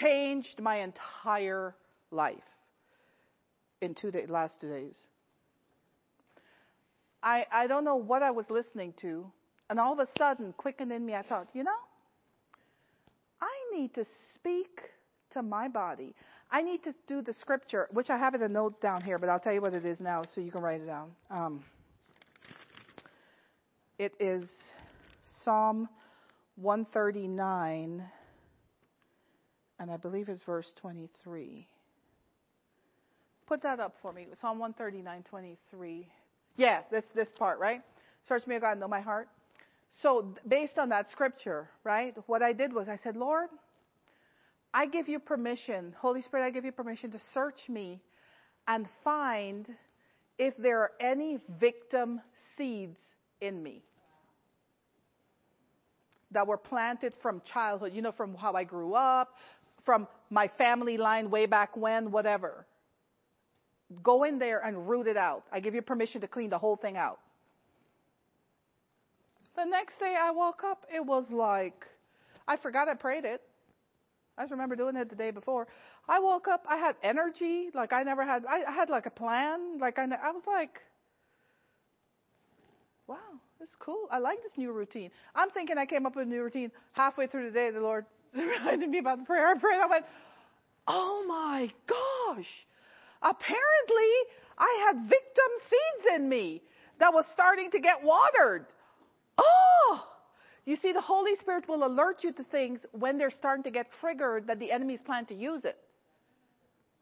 Changed 0.00 0.60
my 0.60 0.82
entire 0.82 1.74
life 2.10 2.36
in 3.80 3.94
two 3.94 4.10
days, 4.10 4.28
last 4.30 4.60
two 4.60 4.68
days. 4.68 4.94
I, 7.22 7.46
I 7.50 7.66
don't 7.66 7.84
know 7.84 7.96
what 7.96 8.22
I 8.22 8.30
was 8.30 8.46
listening 8.50 8.94
to, 9.00 9.26
and 9.68 9.80
all 9.80 9.92
of 9.92 9.98
a 9.98 10.06
sudden, 10.16 10.54
quickened 10.56 10.92
in 10.92 11.04
me, 11.04 11.14
I 11.14 11.22
thought, 11.22 11.48
you 11.52 11.64
know, 11.64 11.70
I 13.40 13.76
need 13.76 13.94
to 13.94 14.04
speak 14.34 14.80
to 15.32 15.42
my 15.42 15.68
body. 15.68 16.14
I 16.50 16.62
need 16.62 16.84
to 16.84 16.94
do 17.06 17.20
the 17.22 17.32
scripture, 17.34 17.88
which 17.92 18.10
I 18.10 18.16
have 18.16 18.34
in 18.34 18.42
a 18.42 18.48
note 18.48 18.80
down 18.80 19.02
here, 19.02 19.18
but 19.18 19.28
I'll 19.28 19.40
tell 19.40 19.52
you 19.52 19.60
what 19.60 19.74
it 19.74 19.84
is 19.84 20.00
now 20.00 20.22
so 20.22 20.40
you 20.40 20.52
can 20.52 20.62
write 20.62 20.80
it 20.80 20.86
down. 20.86 21.10
Um, 21.30 21.64
it 23.98 24.12
is 24.20 24.48
Psalm 25.42 25.88
139, 26.60 28.04
and 29.78 29.90
I 29.90 29.96
believe 29.96 30.28
it's 30.28 30.42
verse 30.42 30.72
23. 30.80 31.68
Put 33.46 33.62
that 33.62 33.78
up 33.78 33.94
for 34.02 34.12
me. 34.12 34.26
Psalm 34.40 34.58
139, 34.58 35.24
23. 35.30 36.08
Yeah, 36.56 36.80
this, 36.90 37.04
this 37.14 37.28
part, 37.38 37.60
right? 37.60 37.80
Search 38.26 38.44
me, 38.48 38.56
O 38.56 38.60
God, 38.60 38.80
know 38.80 38.88
my 38.88 39.00
heart. 39.00 39.28
So, 40.02 40.34
based 40.48 40.78
on 40.78 40.88
that 40.88 41.10
scripture, 41.12 41.68
right, 41.84 42.14
what 42.26 42.42
I 42.42 42.52
did 42.52 42.72
was 42.72 42.88
I 42.88 42.96
said, 42.96 43.16
Lord, 43.16 43.48
I 44.74 44.86
give 44.86 45.08
you 45.08 45.20
permission, 45.20 45.94
Holy 45.98 46.22
Spirit, 46.22 46.44
I 46.44 46.50
give 46.50 46.64
you 46.64 46.72
permission 46.72 47.12
to 47.12 47.20
search 47.32 47.68
me 47.68 48.00
and 48.66 48.86
find 49.04 49.66
if 50.38 50.54
there 50.58 50.80
are 50.80 50.92
any 51.00 51.38
victim 51.60 52.20
seeds 52.56 52.98
in 53.40 53.62
me 53.62 53.82
that 56.32 56.46
were 56.46 56.56
planted 56.56 57.12
from 57.22 57.40
childhood, 57.52 57.92
you 57.94 58.02
know, 58.02 58.12
from 58.12 58.34
how 58.34 58.52
I 58.52 58.64
grew 58.64 58.94
up, 58.94 59.34
from 59.84 60.06
my 60.30 60.48
family 60.58 60.96
line 60.96 61.30
way 61.30 61.46
back 61.46 61.76
when, 61.76 62.10
whatever. 62.10 62.66
Go 64.02 64.24
in 64.24 64.38
there 64.38 64.60
and 64.60 64.88
root 64.88 65.06
it 65.06 65.16
out. 65.16 65.44
I 65.50 65.60
give 65.60 65.74
you 65.74 65.82
permission 65.82 66.20
to 66.20 66.28
clean 66.28 66.50
the 66.50 66.58
whole 66.58 66.76
thing 66.76 66.96
out. 66.96 67.18
The 69.56 69.64
next 69.64 69.98
day 69.98 70.14
I 70.18 70.30
woke 70.30 70.62
up, 70.62 70.84
it 70.94 71.04
was 71.04 71.30
like, 71.30 71.86
I 72.46 72.56
forgot 72.56 72.88
I 72.88 72.94
prayed 72.94 73.24
it. 73.24 73.42
I 74.36 74.42
just 74.42 74.52
remember 74.52 74.76
doing 74.76 74.94
it 74.94 75.08
the 75.10 75.16
day 75.16 75.32
before. 75.32 75.66
I 76.08 76.20
woke 76.20 76.46
up, 76.46 76.64
I 76.68 76.76
had 76.76 76.94
energy, 77.02 77.70
like 77.74 77.92
I 77.92 78.02
never 78.04 78.24
had, 78.24 78.44
I, 78.46 78.70
had 78.70 78.88
like 78.88 79.06
a 79.06 79.10
plan, 79.10 79.78
like 79.78 79.98
I, 79.98 80.04
I 80.04 80.30
was 80.30 80.44
like, 80.46 80.80
wow, 83.08 83.16
is 83.60 83.68
cool. 83.78 84.06
I 84.10 84.18
like 84.18 84.42
this 84.42 84.52
new 84.56 84.72
routine. 84.72 85.10
I'm 85.34 85.50
thinking 85.50 85.78
I 85.78 85.86
came 85.86 86.06
up 86.06 86.16
with 86.16 86.26
a 86.26 86.30
new 86.30 86.42
routine 86.42 86.70
halfway 86.92 87.26
through 87.26 87.46
the 87.46 87.52
day. 87.52 87.70
The 87.70 87.80
Lord 87.80 88.06
reminded 88.34 88.88
me 88.88 88.98
about 88.98 89.18
the 89.18 89.24
prayer 89.24 89.48
I 89.48 89.58
prayed. 89.58 89.80
I 89.80 89.86
went, 89.86 90.04
oh 90.86 91.24
my 91.26 91.70
gosh, 91.86 92.46
apparently 93.22 94.12
I 94.56 94.86
had 94.86 95.02
victim 95.02 95.50
seeds 95.68 96.16
in 96.16 96.28
me 96.28 96.62
that 97.00 97.12
was 97.12 97.26
starting 97.32 97.70
to 97.70 97.80
get 97.80 97.96
watered. 98.02 98.66
Oh! 99.36 100.04
You 100.64 100.76
see, 100.76 100.92
the 100.92 101.00
Holy 101.00 101.34
Spirit 101.40 101.66
will 101.68 101.86
alert 101.86 102.18
you 102.22 102.32
to 102.32 102.44
things 102.44 102.80
when 102.92 103.16
they're 103.16 103.30
starting 103.30 103.62
to 103.64 103.70
get 103.70 103.86
triggered 104.00 104.48
that 104.48 104.58
the 104.58 104.70
enemy's 104.70 105.00
plan 105.00 105.24
to 105.26 105.34
use 105.34 105.64
it. 105.64 105.78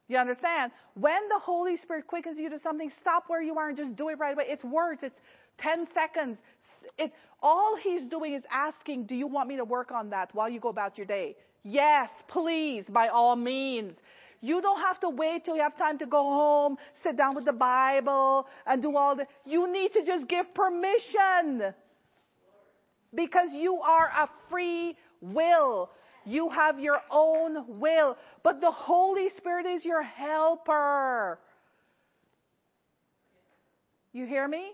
You 0.09 0.18
understand? 0.18 0.70
When 0.94 1.28
the 1.28 1.40
Holy 1.40 1.76
Spirit 1.78 2.07
quickens 2.07 2.38
you 2.38 2.48
to 2.50 2.61
something, 2.61 2.92
stop 3.00 3.24
where 3.26 3.42
you 3.42 3.59
are 3.59 3.68
and 3.68 3.76
just 3.76 3.96
do 3.96 4.09
it 4.11 4.18
right 4.20 4.34
away. 4.34 4.44
It's 4.46 4.62
words. 4.62 5.00
It's 5.02 5.16
10 5.59 5.88
seconds. 5.94 6.38
It, 6.98 7.12
all 7.42 7.76
he's 7.82 8.02
doing 8.02 8.34
is 8.34 8.42
asking, 8.50 9.07
do 9.07 9.14
you 9.14 9.26
want 9.26 9.48
me 9.48 9.57
to 9.57 9.64
work 9.64 9.90
on 9.90 10.11
that 10.11 10.34
while 10.34 10.48
you 10.48 10.61
go 10.61 10.68
about 10.68 10.96
your 10.96 11.07
day? 11.07 11.36
Yes, 11.62 12.11
please, 12.28 12.84
by 12.88 13.09
all 13.09 13.36
means. 13.36 13.98
You 14.40 14.61
don't 14.61 14.80
have 14.80 15.00
to 15.00 15.09
wait 15.09 15.44
till 15.44 15.57
you 15.57 15.62
have 15.62 15.76
time 15.76 15.98
to 15.98 16.07
go 16.07 16.22
home, 16.22 16.76
sit 17.02 17.16
down 17.16 17.34
with 17.34 17.44
the 17.44 17.52
Bible, 17.52 18.46
and 18.66 18.80
do 18.82 18.96
all 18.96 19.16
that. 19.16 19.28
you 19.44 19.70
need 19.72 19.92
to 19.94 20.04
just 20.04 20.28
give 20.28 20.46
permission. 20.54 21.74
Because 23.14 23.48
you 23.52 23.80
are 23.80 24.07
a 24.07 24.28
free 24.50 24.96
will. 25.20 25.90
You 26.24 26.48
have 26.50 26.78
your 26.78 27.00
own 27.11 27.80
will. 27.80 28.16
But 28.42 28.61
the 28.61 28.70
Holy 28.70 29.28
Spirit 29.36 29.66
is 29.66 29.84
your 29.84 30.02
helper. 30.02 31.38
You 34.12 34.26
hear 34.26 34.46
me? 34.46 34.72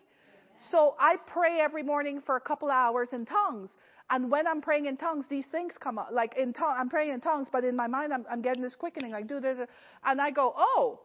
So 0.71 0.95
I 0.99 1.17
pray 1.27 1.61
every 1.61 1.83
morning 1.83 2.21
for 2.25 2.37
a 2.37 2.41
couple 2.41 2.71
hours 2.71 3.09
in 3.13 3.25
tongues. 3.27 3.71
And 4.11 4.31
when 4.31 4.47
I'm 4.47 4.61
praying 4.61 4.87
in 4.87 4.97
tongues, 4.97 5.25
these 5.31 5.47
things 5.51 5.75
come 5.81 5.99
up. 5.99 6.09
Like 6.13 6.37
in 6.37 6.53
tongues, 6.53 6.77
I'm 6.79 6.89
praying 6.89 7.13
in 7.13 7.21
tongues, 7.21 7.49
but 7.51 7.65
in 7.65 7.75
my 7.75 7.87
mind, 7.87 8.13
I'm, 8.13 8.27
I'm 8.31 8.43
getting 8.43 8.63
this 8.63 8.75
quickening. 8.75 9.13
Like 9.13 9.27
do 9.27 9.41
this, 9.41 9.57
and 10.05 10.21
I 10.21 10.31
go, 10.31 10.53
oh, 10.57 11.01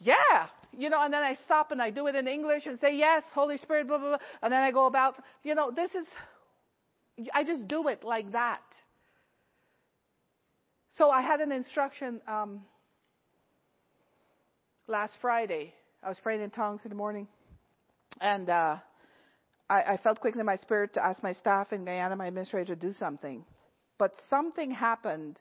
yeah, 0.00 0.46
you 0.72 0.88
know. 0.88 1.02
And 1.02 1.12
then 1.12 1.22
I 1.22 1.36
stop 1.44 1.72
and 1.72 1.82
I 1.82 1.90
do 1.90 2.06
it 2.06 2.14
in 2.14 2.26
English 2.26 2.66
and 2.66 2.78
say 2.78 2.96
yes, 2.96 3.24
Holy 3.34 3.58
Spirit, 3.58 3.86
blah 3.88 3.98
blah 3.98 4.08
blah. 4.08 4.18
And 4.42 4.52
then 4.52 4.60
I 4.60 4.70
go 4.70 4.86
about, 4.86 5.16
you 5.42 5.54
know, 5.54 5.70
this 5.70 5.90
is. 5.94 6.06
I 7.34 7.44
just 7.44 7.66
do 7.68 7.88
it 7.88 8.04
like 8.04 8.32
that. 8.32 8.62
So 10.96 11.10
I 11.10 11.20
had 11.20 11.40
an 11.40 11.52
instruction 11.52 12.20
um, 12.26 12.62
last 14.86 15.12
Friday. 15.20 15.74
I 16.02 16.08
was 16.08 16.18
praying 16.22 16.42
in 16.42 16.50
tongues 16.50 16.80
in 16.84 16.88
the 16.88 16.94
morning, 16.94 17.26
and 18.20 18.48
uh, 18.48 18.76
I, 19.70 19.82
I 19.82 19.96
felt 19.98 20.20
quickly 20.20 20.40
in 20.40 20.46
my 20.46 20.56
spirit 20.56 20.94
to 20.94 21.04
ask 21.04 21.22
my 21.22 21.32
staff 21.32 21.72
in 21.72 21.84
Guyana, 21.84 22.16
my 22.16 22.26
administrator, 22.26 22.74
to 22.74 22.80
do 22.80 22.92
something. 22.92 23.44
But 23.98 24.12
something 24.28 24.70
happened. 24.70 25.40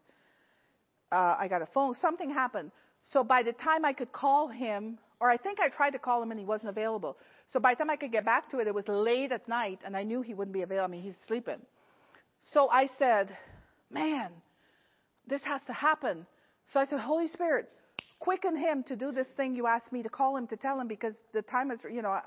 Uh, 1.11 1.36
I 1.39 1.47
got 1.47 1.61
a 1.61 1.67
phone. 1.67 1.95
Something 1.95 2.32
happened. 2.32 2.71
So 3.05 3.23
by 3.23 3.43
the 3.43 3.53
time 3.53 3.86
I 3.86 3.93
could 3.93 4.11
call 4.11 4.49
him, 4.49 4.99
or 5.19 5.30
I 5.30 5.38
think 5.38 5.59
I 5.59 5.69
tried 5.69 5.91
to 5.91 5.99
call 5.99 6.21
him 6.21 6.32
and 6.32 6.39
he 6.39 6.45
wasn't 6.45 6.69
available. 6.69 7.17
So 7.51 7.59
by 7.59 7.73
the 7.73 7.78
time 7.78 7.89
I 7.89 7.95
could 7.95 8.11
get 8.11 8.25
back 8.25 8.49
to 8.51 8.59
it, 8.59 8.67
it 8.67 8.75
was 8.75 8.88
late 8.88 9.32
at 9.32 9.47
night, 9.47 9.80
and 9.86 9.95
I 9.95 10.03
knew 10.03 10.21
he 10.21 10.34
wouldn't 10.34 10.53
be 10.53 10.63
available. 10.63 10.86
I 10.86 10.91
mean, 10.91 11.01
he's 11.01 11.17
sleeping. 11.25 11.61
So 12.41 12.69
I 12.69 12.88
said, 12.99 13.36
"Man, 13.89 14.32
this 15.25 15.41
has 15.43 15.61
to 15.67 15.73
happen." 15.73 16.28
So 16.67 16.80
I 16.80 16.86
said, 16.86 16.99
"Holy 16.99 17.28
Spirit, 17.28 17.69
quicken 18.19 18.57
him 18.57 18.84
to 18.84 18.95
do 18.95 19.11
this 19.11 19.30
thing 19.38 19.55
you 19.55 19.65
asked 19.67 19.91
me 19.91 20.03
to 20.03 20.09
call 20.09 20.36
him 20.36 20.47
to 20.47 20.57
tell 20.57 20.80
him 20.80 20.88
because 20.88 21.15
the 21.34 21.41
time 21.41 21.71
is, 21.71 21.80
you 21.84 22.01
know." 22.01 22.19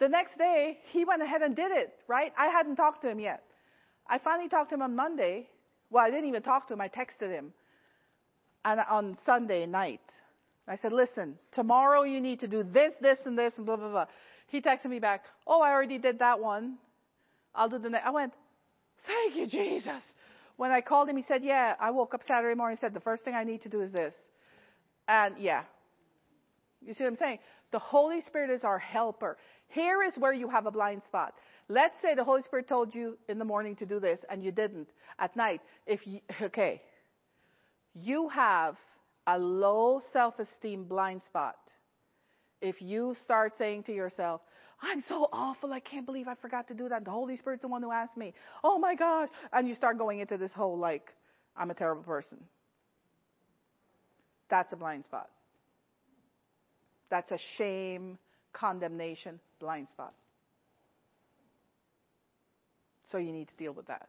The 0.00 0.08
next 0.08 0.36
day, 0.38 0.78
he 0.90 1.04
went 1.04 1.22
ahead 1.22 1.42
and 1.42 1.54
did 1.54 1.70
it, 1.70 1.92
right? 2.08 2.32
I 2.36 2.46
hadn't 2.46 2.76
talked 2.76 3.02
to 3.02 3.08
him 3.08 3.20
yet. 3.20 3.44
I 4.08 4.18
finally 4.18 4.48
talked 4.48 4.70
to 4.70 4.74
him 4.74 4.82
on 4.82 4.96
Monday. 4.96 5.48
Well, 5.90 6.04
I 6.04 6.10
didn't 6.10 6.26
even 6.26 6.42
talk 6.42 6.66
to 6.68 6.74
him. 6.74 6.80
I 6.80 6.88
texted 6.88 7.30
him 7.30 7.52
and 8.64 8.80
on 8.88 9.16
Sunday 9.24 9.66
night. 9.66 10.00
I 10.66 10.76
said, 10.76 10.92
listen, 10.92 11.36
tomorrow 11.52 12.02
you 12.02 12.20
need 12.20 12.40
to 12.40 12.48
do 12.48 12.62
this, 12.62 12.94
this, 13.00 13.18
and 13.24 13.36
this, 13.36 13.52
and 13.56 13.66
blah, 13.66 13.76
blah, 13.76 13.90
blah. 13.90 14.06
He 14.46 14.60
texted 14.60 14.86
me 14.86 15.00
back, 15.00 15.24
oh, 15.46 15.60
I 15.60 15.70
already 15.70 15.98
did 15.98 16.20
that 16.20 16.40
one. 16.40 16.78
I'll 17.54 17.68
do 17.68 17.78
the 17.78 17.90
next. 17.90 18.06
I 18.06 18.10
went, 18.10 18.32
thank 19.06 19.36
you, 19.36 19.46
Jesus. 19.46 20.02
When 20.56 20.70
I 20.70 20.80
called 20.80 21.08
him, 21.08 21.16
he 21.16 21.24
said, 21.26 21.42
yeah, 21.42 21.74
I 21.80 21.90
woke 21.90 22.14
up 22.14 22.20
Saturday 22.26 22.54
morning 22.54 22.74
and 22.74 22.80
said, 22.80 22.94
the 22.94 23.00
first 23.00 23.24
thing 23.24 23.34
I 23.34 23.44
need 23.44 23.62
to 23.62 23.68
do 23.68 23.80
is 23.80 23.90
this. 23.90 24.14
And 25.08 25.36
yeah. 25.38 25.62
You 26.80 26.94
see 26.94 27.04
what 27.04 27.10
I'm 27.10 27.18
saying? 27.18 27.38
The 27.72 27.78
Holy 27.78 28.20
Spirit 28.22 28.50
is 28.50 28.62
our 28.62 28.78
helper. 28.78 29.38
Here 29.70 30.02
is 30.02 30.16
where 30.16 30.32
you 30.32 30.48
have 30.48 30.66
a 30.66 30.70
blind 30.70 31.02
spot. 31.06 31.34
Let's 31.68 31.94
say 32.02 32.14
the 32.14 32.24
Holy 32.24 32.42
Spirit 32.42 32.66
told 32.68 32.94
you 32.94 33.16
in 33.28 33.38
the 33.38 33.44
morning 33.44 33.76
to 33.76 33.86
do 33.86 34.00
this 34.00 34.18
and 34.28 34.42
you 34.42 34.50
didn't 34.50 34.88
at 35.18 35.36
night. 35.36 35.60
If 35.86 36.06
you, 36.06 36.20
okay, 36.42 36.82
you 37.94 38.28
have 38.28 38.76
a 39.26 39.38
low 39.38 40.00
self-esteem 40.12 40.84
blind 40.84 41.22
spot. 41.22 41.58
if 42.60 42.82
you 42.82 43.14
start 43.22 43.56
saying 43.56 43.84
to 43.84 43.94
yourself, 43.94 44.42
I'm 44.82 45.02
so 45.02 45.28
awful, 45.32 45.72
I 45.72 45.80
can't 45.80 46.06
believe 46.06 46.26
I 46.26 46.34
forgot 46.34 46.68
to 46.68 46.74
do 46.74 46.88
that. 46.88 47.04
The 47.04 47.10
Holy 47.10 47.36
Spirit's 47.36 47.62
the 47.62 47.68
one 47.68 47.82
who 47.82 47.92
asked 47.92 48.16
me. 48.16 48.34
Oh 48.64 48.78
my 48.78 48.94
gosh. 48.94 49.28
And 49.52 49.68
you 49.68 49.74
start 49.74 49.98
going 49.98 50.20
into 50.20 50.36
this 50.36 50.52
whole 50.52 50.78
like, 50.78 51.14
I'm 51.56 51.70
a 51.70 51.74
terrible 51.74 52.02
person. 52.02 52.38
That's 54.48 54.72
a 54.72 54.76
blind 54.76 55.04
spot. 55.04 55.28
That's 57.10 57.30
a 57.30 57.38
shame, 57.56 58.18
condemnation, 58.52 59.38
blind 59.60 59.88
spot. 59.92 60.14
So 63.12 63.18
you 63.18 63.32
need 63.32 63.48
to 63.48 63.56
deal 63.56 63.72
with 63.72 63.86
that. 63.86 64.08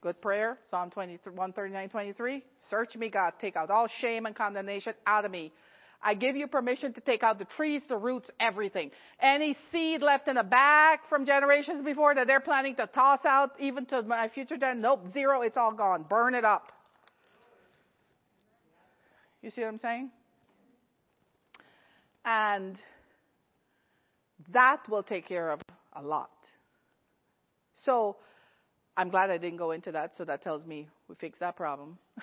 Good 0.00 0.20
prayer, 0.22 0.58
Psalm 0.70 0.90
139, 0.94 1.88
23. 1.88 2.44
Search 2.70 2.94
me, 2.94 3.08
God. 3.08 3.32
Take 3.40 3.56
out 3.56 3.70
all 3.70 3.88
shame 4.00 4.26
and 4.26 4.36
condemnation 4.36 4.94
out 5.06 5.24
of 5.24 5.30
me. 5.30 5.52
I 6.00 6.14
give 6.14 6.36
you 6.36 6.46
permission 6.46 6.92
to 6.92 7.00
take 7.00 7.24
out 7.24 7.40
the 7.40 7.44
trees, 7.44 7.82
the 7.88 7.96
roots, 7.96 8.30
everything. 8.38 8.92
Any 9.20 9.56
seed 9.72 10.00
left 10.00 10.28
in 10.28 10.36
the 10.36 10.44
back 10.44 11.08
from 11.08 11.26
generations 11.26 11.84
before 11.84 12.14
that 12.14 12.28
they're 12.28 12.38
planning 12.38 12.76
to 12.76 12.86
toss 12.86 13.24
out 13.24 13.50
even 13.58 13.84
to 13.86 14.02
my 14.02 14.28
future 14.28 14.56
gen, 14.56 14.80
nope, 14.80 15.00
zero, 15.12 15.42
it's 15.42 15.56
all 15.56 15.72
gone. 15.72 16.04
Burn 16.08 16.34
it 16.34 16.44
up. 16.44 16.70
You 19.42 19.50
see 19.50 19.62
what 19.62 19.68
I'm 19.68 19.80
saying? 19.80 20.10
And 22.24 22.76
that 24.52 24.88
will 24.88 25.02
take 25.02 25.26
care 25.26 25.50
of 25.50 25.60
a 25.94 26.02
lot. 26.02 26.30
So, 27.74 28.16
I'm 28.96 29.10
glad 29.10 29.30
I 29.30 29.38
didn't 29.38 29.58
go 29.58 29.70
into 29.70 29.92
that, 29.92 30.16
so 30.16 30.24
that 30.24 30.42
tells 30.42 30.66
me 30.66 30.88
we 31.08 31.14
fixed 31.14 31.40
that 31.40 31.56
problem. 31.56 31.98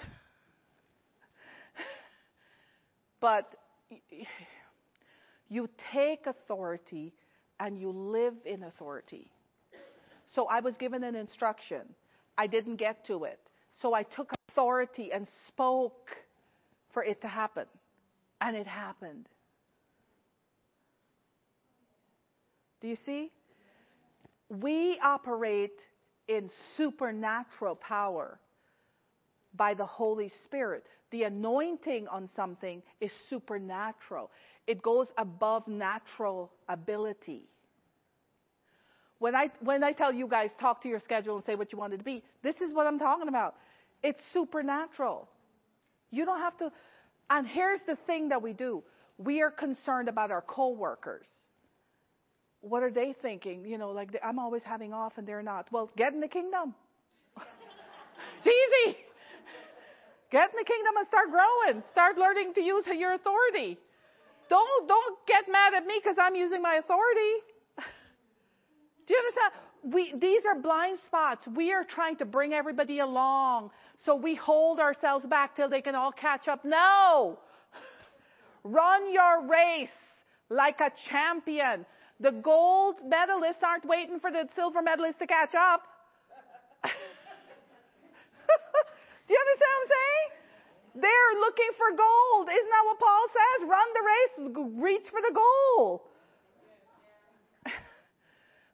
but 3.21 3.55
you 5.47 5.69
take 5.93 6.27
authority 6.27 7.13
and 7.59 7.79
you 7.79 7.91
live 7.91 8.33
in 8.45 8.63
authority. 8.63 9.31
So 10.33 10.47
I 10.47 10.59
was 10.59 10.75
given 10.75 11.03
an 11.03 11.15
instruction. 11.15 11.81
I 12.37 12.47
didn't 12.47 12.75
get 12.75 13.05
to 13.07 13.23
it. 13.23 13.39
So 13.81 13.93
I 13.93 14.03
took 14.03 14.33
authority 14.49 15.11
and 15.13 15.27
spoke 15.47 16.09
for 16.93 17.03
it 17.03 17.21
to 17.21 17.27
happen. 17.27 17.65
And 18.41 18.55
it 18.57 18.67
happened. 18.67 19.27
Do 22.85 22.89
you 22.89 22.97
see? 23.03 23.31
We 24.47 24.99
operate 25.01 25.73
in 26.27 26.51
supernatural 26.77 27.77
power 27.77 28.39
by 29.55 29.73
the 29.73 29.87
Holy 29.87 30.31
Spirit. 30.43 30.83
The 31.09 31.23
anointing 31.23 32.07
on 32.09 32.29
something 32.35 32.83
is 33.01 33.09
supernatural. 33.27 34.29
It 34.67 34.83
goes 34.83 35.07
above 35.17 35.67
natural 35.67 36.51
ability. 36.69 37.49
When 39.17 39.33
I, 39.33 39.49
when 39.61 39.83
I 39.83 39.91
tell 39.91 40.13
you 40.13 40.27
guys, 40.27 40.51
talk 40.59 40.83
to 40.83 40.87
your 40.87 40.99
schedule 40.99 41.37
and 41.37 41.43
say 41.43 41.55
what 41.55 41.71
you 41.71 41.79
want 41.79 41.93
it 41.93 41.97
to 41.97 42.03
be, 42.03 42.23
this 42.43 42.57
is 42.57 42.71
what 42.71 42.85
I'm 42.85 42.99
talking 42.99 43.29
about. 43.29 43.55
It's 44.03 44.21
supernatural. 44.31 45.27
You 46.11 46.23
don't 46.23 46.39
have 46.39 46.55
to, 46.57 46.71
and 47.31 47.47
here's 47.47 47.79
the 47.87 47.97
thing 48.05 48.29
that 48.29 48.43
we 48.43 48.53
do. 48.53 48.83
We 49.17 49.41
are 49.41 49.49
concerned 49.49 50.07
about 50.07 50.29
our 50.29 50.43
coworkers. 50.43 51.25
What 52.67 52.81
are 52.81 52.89
they 52.89 53.13
thinking? 53.21 53.63
You 53.63 53.77
know, 53.77 53.91
like 53.91 54.09
I'm 54.23 54.39
always 54.39 54.63
having 54.63 54.91
off 54.91 55.13
and 55.17 55.27
they're 55.27 55.43
not. 55.43 55.67
Well, 55.71 55.91
get 55.95 56.13
in 56.13 56.19
the 56.19 56.27
kingdom. 56.27 56.73
it's 57.37 58.47
easy. 58.47 58.97
Get 60.31 60.49
in 60.49 60.55
the 60.57 60.65
kingdom 60.65 60.97
and 60.97 61.07
start 61.07 61.27
growing. 61.29 61.83
Start 61.91 62.17
learning 62.17 62.53
to 62.55 62.61
use 62.61 62.85
your 62.87 63.13
authority. 63.13 63.77
Don't, 64.49 64.87
don't 64.87 65.27
get 65.27 65.45
mad 65.47 65.75
at 65.75 65.85
me 65.85 65.99
because 66.01 66.17
I'm 66.19 66.33
using 66.33 66.63
my 66.63 66.75
authority. 66.75 67.33
Do 69.07 69.13
you 69.13 69.19
understand? 69.19 69.93
We, 69.93 70.13
these 70.19 70.43
are 70.47 70.59
blind 70.59 70.97
spots. 71.05 71.47
We 71.55 71.71
are 71.71 71.83
trying 71.83 72.15
to 72.17 72.25
bring 72.25 72.53
everybody 72.53 72.97
along. 72.97 73.69
So 74.05 74.15
we 74.15 74.33
hold 74.33 74.79
ourselves 74.79 75.27
back 75.27 75.55
till 75.55 75.69
they 75.69 75.81
can 75.81 75.93
all 75.93 76.11
catch 76.11 76.47
up. 76.47 76.65
No! 76.65 77.37
Run 78.63 79.13
your 79.13 79.47
race 79.47 79.89
like 80.49 80.79
a 80.79 80.91
champion. 81.11 81.85
The 82.19 82.31
gold 82.31 83.01
medalists 83.03 83.61
aren't 83.61 83.85
waiting 83.85 84.19
for 84.19 84.31
the 84.31 84.47
silver 84.55 84.81
medalists 84.81 85.17
to 85.19 85.27
catch 85.27 85.53
up. 85.53 85.83
Do 89.27 89.33
you 89.33 89.39
understand 89.39 89.71
what 89.71 89.83
I'm 89.83 89.89
saying? 89.89 90.35
They're 90.95 91.33
looking 91.43 91.71
for 91.75 91.91
gold. 91.91 92.47
Isn't 92.47 92.71
that 92.71 92.85
what 92.85 92.99
Paul 92.99 93.27
says? 93.27 93.67
Run 93.67 93.87
the 93.91 94.03
race, 94.07 94.33
reach 94.79 95.07
for 95.11 95.19
the 95.19 95.33
goal. 95.35 96.07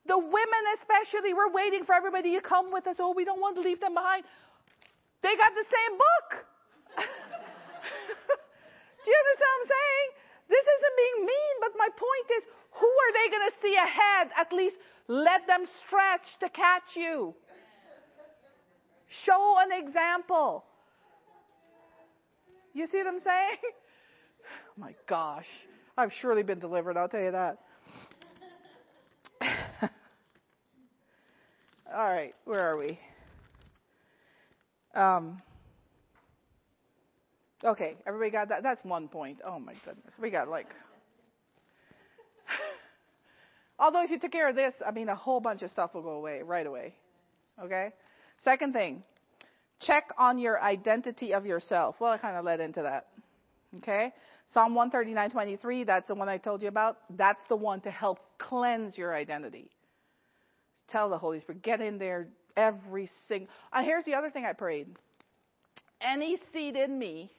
the 0.05 0.19
women, 0.19 0.63
especially, 0.77 1.33
were 1.33 1.49
waiting 1.49 1.83
for 1.83 1.95
everybody 1.95 2.35
to 2.35 2.41
come 2.41 2.71
with 2.71 2.85
us. 2.85 2.97
Oh, 2.99 3.13
we 3.15 3.25
don't 3.25 3.41
want 3.41 3.55
to 3.55 3.61
leave 3.61 3.79
them 3.79 3.95
behind. 3.95 4.23
They 5.23 5.35
got 5.35 5.53
the 5.55 5.65
same 5.65 5.97
book. 5.97 6.45
Do 9.01 9.09
you 9.09 9.17
understand 9.17 9.49
what 9.49 9.61
I'm 9.61 9.67
saying? 9.73 10.07
This 10.51 10.65
isn't 10.67 10.95
being 10.99 11.25
mean, 11.25 11.55
but 11.61 11.71
my 11.77 11.87
point 11.95 12.27
is, 12.37 12.43
who 12.71 12.87
are 12.87 13.13
they 13.15 13.29
going 13.31 13.47
to 13.49 13.55
see 13.61 13.75
ahead? 13.75 14.31
At 14.37 14.51
least 14.51 14.75
let 15.07 15.47
them 15.47 15.65
stretch 15.85 16.27
to 16.41 16.49
catch 16.49 16.95
you. 16.95 17.33
Show 19.25 19.55
an 19.59 19.71
example. 19.81 20.65
You 22.73 22.87
see 22.87 22.97
what 22.97 23.07
I'm 23.07 23.19
saying? 23.19 23.57
Oh 23.63 24.77
my 24.77 24.93
gosh. 25.07 25.47
I've 25.97 26.11
surely 26.21 26.43
been 26.43 26.59
delivered, 26.59 26.97
I'll 26.97 27.09
tell 27.09 27.21
you 27.21 27.31
that. 27.31 27.57
All 31.93 32.09
right, 32.09 32.33
where 32.45 32.69
are 32.69 32.77
we? 32.77 32.97
Um, 34.95 35.41
okay, 37.63 37.95
everybody 38.05 38.31
got 38.31 38.49
that? 38.49 38.63
That's 38.63 38.83
one 38.83 39.07
point. 39.07 39.39
Oh 39.45 39.59
my 39.59 39.73
goodness. 39.85 40.13
We 40.19 40.29
got 40.29 40.47
like. 40.47 40.67
Although 43.79 44.03
if 44.03 44.11
you 44.11 44.19
took 44.19 44.31
care 44.31 44.49
of 44.49 44.55
this, 44.55 44.73
I 44.85 44.91
mean, 44.91 45.09
a 45.09 45.15
whole 45.15 45.39
bunch 45.39 45.61
of 45.61 45.71
stuff 45.71 45.93
will 45.93 46.03
go 46.03 46.11
away 46.11 46.41
right 46.43 46.65
away. 46.65 46.93
Okay? 47.63 47.89
Second 48.39 48.73
thing, 48.73 49.03
check 49.79 50.09
on 50.17 50.37
your 50.37 50.61
identity 50.61 51.33
of 51.33 51.45
yourself. 51.45 51.95
Well, 51.99 52.11
I 52.11 52.17
kind 52.17 52.37
of 52.37 52.45
led 52.45 52.59
into 52.59 52.83
that. 52.83 53.07
Okay? 53.77 54.13
Psalm 54.47 54.75
139:23, 54.75 55.85
that's 55.85 56.07
the 56.07 56.15
one 56.15 56.27
I 56.27 56.37
told 56.37 56.61
you 56.61 56.67
about. 56.67 56.97
That's 57.17 57.41
the 57.47 57.55
one 57.55 57.81
to 57.81 57.91
help 57.91 58.19
cleanse 58.37 58.97
your 58.97 59.15
identity. 59.15 59.71
Tell 60.89 61.09
the 61.09 61.17
Holy 61.17 61.39
Spirit, 61.39 61.61
get 61.61 61.79
in 61.79 61.97
there 61.97 62.27
every 62.57 63.09
single. 63.27 63.47
And 63.71 63.85
here's 63.85 64.03
the 64.03 64.15
other 64.15 64.29
thing 64.29 64.45
I 64.45 64.53
prayed. 64.53 64.87
Any 66.01 66.37
seed 66.51 66.75
in 66.75 66.97
me 66.99 67.31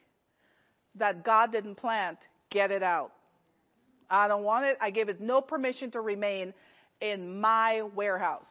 that 0.97 1.25
God 1.25 1.53
didn't 1.53 1.77
plant, 1.77 2.19
get 2.51 2.71
it 2.71 2.83
out. 2.83 3.13
I 4.11 4.29
don't 4.29 4.45
want 4.45 4.67
it. 4.67 4.77
I 4.81 4.91
gave 4.91 5.09
it 5.09 5.21
no 5.21 5.41
permission 5.41 5.91
to 5.93 6.01
remain 6.01 6.53
in 7.01 7.41
my 7.41 7.83
warehouse 7.95 8.47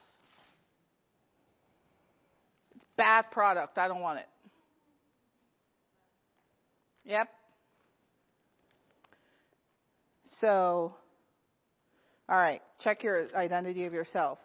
It's 2.75 2.85
bad 2.97 3.31
product. 3.31 3.77
I 3.77 3.87
don't 3.87 4.01
want 4.01 4.19
it. 4.19 4.27
Yep. 7.05 7.29
So, 10.39 10.95
all 12.27 12.37
right, 12.37 12.61
check 12.79 13.03
your 13.03 13.27
identity 13.35 13.85
of 13.85 13.93
yourself. 13.93 14.39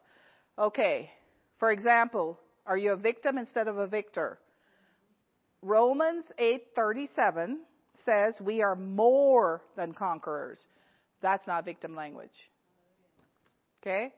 Okay, 0.58 1.10
for 1.58 1.70
example, 1.70 2.38
are 2.66 2.76
you 2.76 2.92
a 2.92 2.96
victim 2.96 3.38
instead 3.38 3.68
of 3.68 3.78
a 3.78 3.86
victor? 3.86 4.38
Romans 5.62 6.24
8:37 6.38 7.58
says 8.04 8.40
we 8.40 8.62
are 8.62 8.76
more 8.76 9.62
than 9.76 9.92
conquerors. 9.92 10.60
That's 11.22 11.46
not 11.46 11.64
victim 11.64 11.94
language. 11.94 12.30
Okay? 13.82 14.12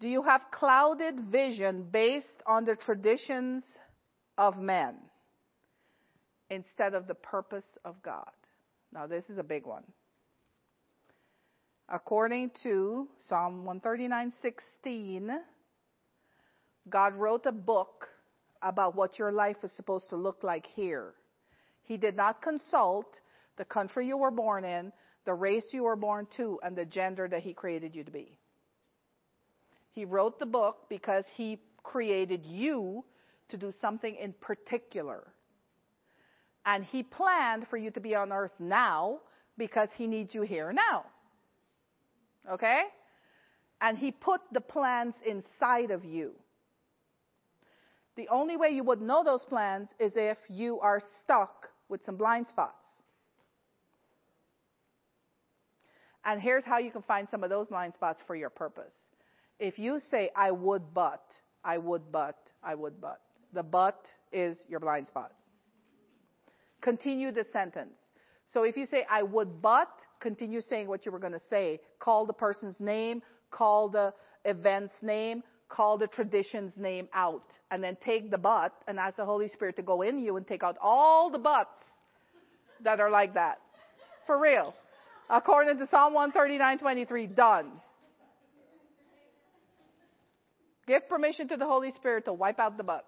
Do 0.00 0.08
you 0.08 0.22
have 0.22 0.42
clouded 0.50 1.20
vision 1.30 1.86
based 1.90 2.42
on 2.46 2.64
the 2.64 2.76
traditions 2.76 3.64
of 4.38 4.56
men 4.56 4.96
instead 6.48 6.94
of 6.94 7.06
the 7.06 7.14
purpose 7.14 7.66
of 7.84 8.02
God? 8.02 8.30
Now, 8.92 9.06
this 9.06 9.28
is 9.28 9.38
a 9.38 9.42
big 9.42 9.66
one. 9.66 9.84
According 11.88 12.52
to 12.62 13.08
Psalm 13.18 13.64
139:16, 13.64 15.42
God 16.88 17.14
wrote 17.14 17.46
a 17.46 17.52
book 17.52 18.08
about 18.62 18.94
what 18.94 19.18
your 19.18 19.32
life 19.32 19.56
is 19.64 19.72
supposed 19.72 20.08
to 20.10 20.16
look 20.16 20.42
like 20.42 20.66
here. 20.66 21.14
He 21.90 21.96
did 21.96 22.14
not 22.14 22.40
consult 22.40 23.20
the 23.56 23.64
country 23.64 24.06
you 24.06 24.16
were 24.16 24.30
born 24.30 24.64
in, 24.64 24.92
the 25.24 25.34
race 25.34 25.66
you 25.72 25.82
were 25.82 25.96
born 25.96 26.28
to, 26.36 26.60
and 26.62 26.76
the 26.76 26.84
gender 26.84 27.26
that 27.26 27.42
He 27.42 27.52
created 27.52 27.96
you 27.96 28.04
to 28.04 28.12
be. 28.12 28.38
He 29.90 30.04
wrote 30.04 30.38
the 30.38 30.46
book 30.46 30.88
because 30.88 31.24
he 31.36 31.58
created 31.82 32.46
you 32.46 33.04
to 33.48 33.56
do 33.56 33.72
something 33.80 34.14
in 34.14 34.34
particular. 34.34 35.26
And 36.64 36.84
he 36.84 37.02
planned 37.02 37.66
for 37.68 37.76
you 37.76 37.90
to 37.90 38.00
be 38.00 38.14
on 38.14 38.30
earth 38.30 38.54
now 38.60 39.22
because 39.58 39.88
he 39.96 40.06
needs 40.06 40.32
you 40.32 40.42
here 40.42 40.72
now. 40.72 41.06
Okay? 42.48 42.82
And 43.80 43.98
he 43.98 44.12
put 44.12 44.42
the 44.52 44.60
plans 44.60 45.16
inside 45.26 45.90
of 45.90 46.04
you. 46.04 46.36
The 48.14 48.28
only 48.28 48.56
way 48.56 48.68
you 48.68 48.84
would 48.84 49.00
know 49.00 49.24
those 49.24 49.44
plans 49.48 49.88
is 49.98 50.12
if 50.14 50.38
you 50.48 50.78
are 50.78 51.02
stuck 51.22 51.66
with 51.90 52.04
some 52.04 52.16
blind 52.16 52.46
spots. 52.48 52.86
And 56.24 56.40
here's 56.40 56.64
how 56.64 56.78
you 56.78 56.90
can 56.90 57.02
find 57.02 57.28
some 57.30 57.42
of 57.42 57.50
those 57.50 57.68
blind 57.68 57.94
spots 57.94 58.22
for 58.26 58.36
your 58.36 58.50
purpose. 58.50 58.94
If 59.58 59.78
you 59.78 60.00
say, 60.10 60.30
I 60.36 60.50
would 60.50 60.94
but, 60.94 61.24
I 61.64 61.78
would 61.78 62.12
but, 62.12 62.38
I 62.62 62.74
would 62.74 63.00
but, 63.00 63.20
the 63.52 63.62
but 63.62 64.06
is 64.32 64.56
your 64.68 64.80
blind 64.80 65.06
spot. 65.06 65.32
Continue 66.80 67.32
the 67.32 67.44
sentence. 67.52 67.96
So 68.52 68.64
if 68.64 68.76
you 68.76 68.86
say, 68.86 69.06
I 69.08 69.22
would 69.22 69.62
but, 69.62 69.90
continue 70.20 70.60
saying 70.60 70.88
what 70.88 71.06
you 71.06 71.12
were 71.12 71.18
going 71.18 71.32
to 71.32 71.42
say. 71.48 71.80
Call 71.98 72.26
the 72.26 72.32
person's 72.32 72.80
name, 72.80 73.22
call 73.50 73.88
the 73.88 74.12
event's 74.44 74.94
name, 75.02 75.42
call 75.70 75.96
the 75.96 76.08
tradition's 76.08 76.72
name 76.76 77.08
out. 77.14 77.44
And 77.70 77.82
then 77.82 77.96
take 78.04 78.30
the 78.30 78.36
but 78.38 78.74
and 78.86 78.98
ask 78.98 79.16
the 79.16 79.24
Holy 79.24 79.48
Spirit 79.48 79.76
to 79.76 79.82
go 79.82 80.02
in 80.02 80.18
you 80.18 80.36
and 80.36 80.46
take 80.46 80.62
out 80.62 80.76
all 80.82 81.30
the 81.30 81.38
buts 81.38 81.84
that 82.84 83.00
are 83.00 83.10
like 83.10 83.34
that. 83.34 83.60
For 84.26 84.38
real. 84.38 84.74
According 85.30 85.78
to 85.78 85.86
Psalm 85.86 86.12
139:23, 86.12 87.34
done. 87.34 87.70
Give 90.86 91.08
permission 91.08 91.46
to 91.48 91.56
the 91.56 91.66
Holy 91.66 91.92
Spirit 91.92 92.24
to 92.24 92.32
wipe 92.32 92.58
out 92.58 92.76
the 92.76 92.82
butts. 92.82 93.04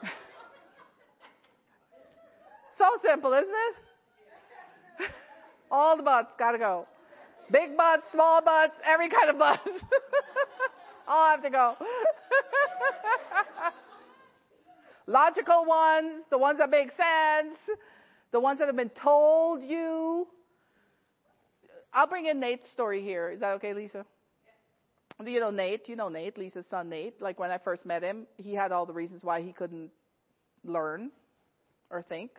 so 2.78 2.84
simple, 3.02 3.32
isn't 3.32 3.52
it? 3.52 5.10
All 5.72 5.96
the 5.96 6.04
butts 6.04 6.34
gotta 6.38 6.58
go. 6.58 6.86
Big 7.50 7.76
butts, 7.76 8.04
small 8.12 8.42
butts, 8.42 8.74
every 8.84 9.08
kind 9.08 9.30
of 9.30 9.38
butts. 9.38 9.68
Oh, 11.08 11.12
all 11.12 11.30
have 11.30 11.42
to 11.42 11.50
go. 11.50 11.76
Logical 15.06 15.64
ones, 15.64 16.24
the 16.30 16.38
ones 16.38 16.58
that 16.58 16.68
make 16.68 16.90
sense, 16.90 17.56
the 18.32 18.40
ones 18.40 18.58
that 18.58 18.66
have 18.66 18.76
been 18.76 18.90
told 18.90 19.62
you. 19.62 20.26
I'll 21.92 22.08
bring 22.08 22.26
in 22.26 22.40
Nate's 22.40 22.68
story 22.72 23.02
here. 23.02 23.30
Is 23.30 23.40
that 23.40 23.52
okay, 23.54 23.72
Lisa? 23.72 24.04
You 25.24 25.40
know 25.40 25.50
Nate, 25.50 25.88
you 25.88 25.96
know 25.96 26.08
Nate, 26.10 26.36
Lisa's 26.36 26.66
son 26.66 26.90
Nate. 26.90 27.22
Like 27.22 27.38
when 27.38 27.50
I 27.50 27.58
first 27.58 27.86
met 27.86 28.02
him, 28.02 28.26
he 28.36 28.52
had 28.54 28.70
all 28.72 28.84
the 28.84 28.92
reasons 28.92 29.24
why 29.24 29.40
he 29.40 29.52
couldn't 29.52 29.90
learn 30.62 31.10
or 31.90 32.02
think 32.02 32.32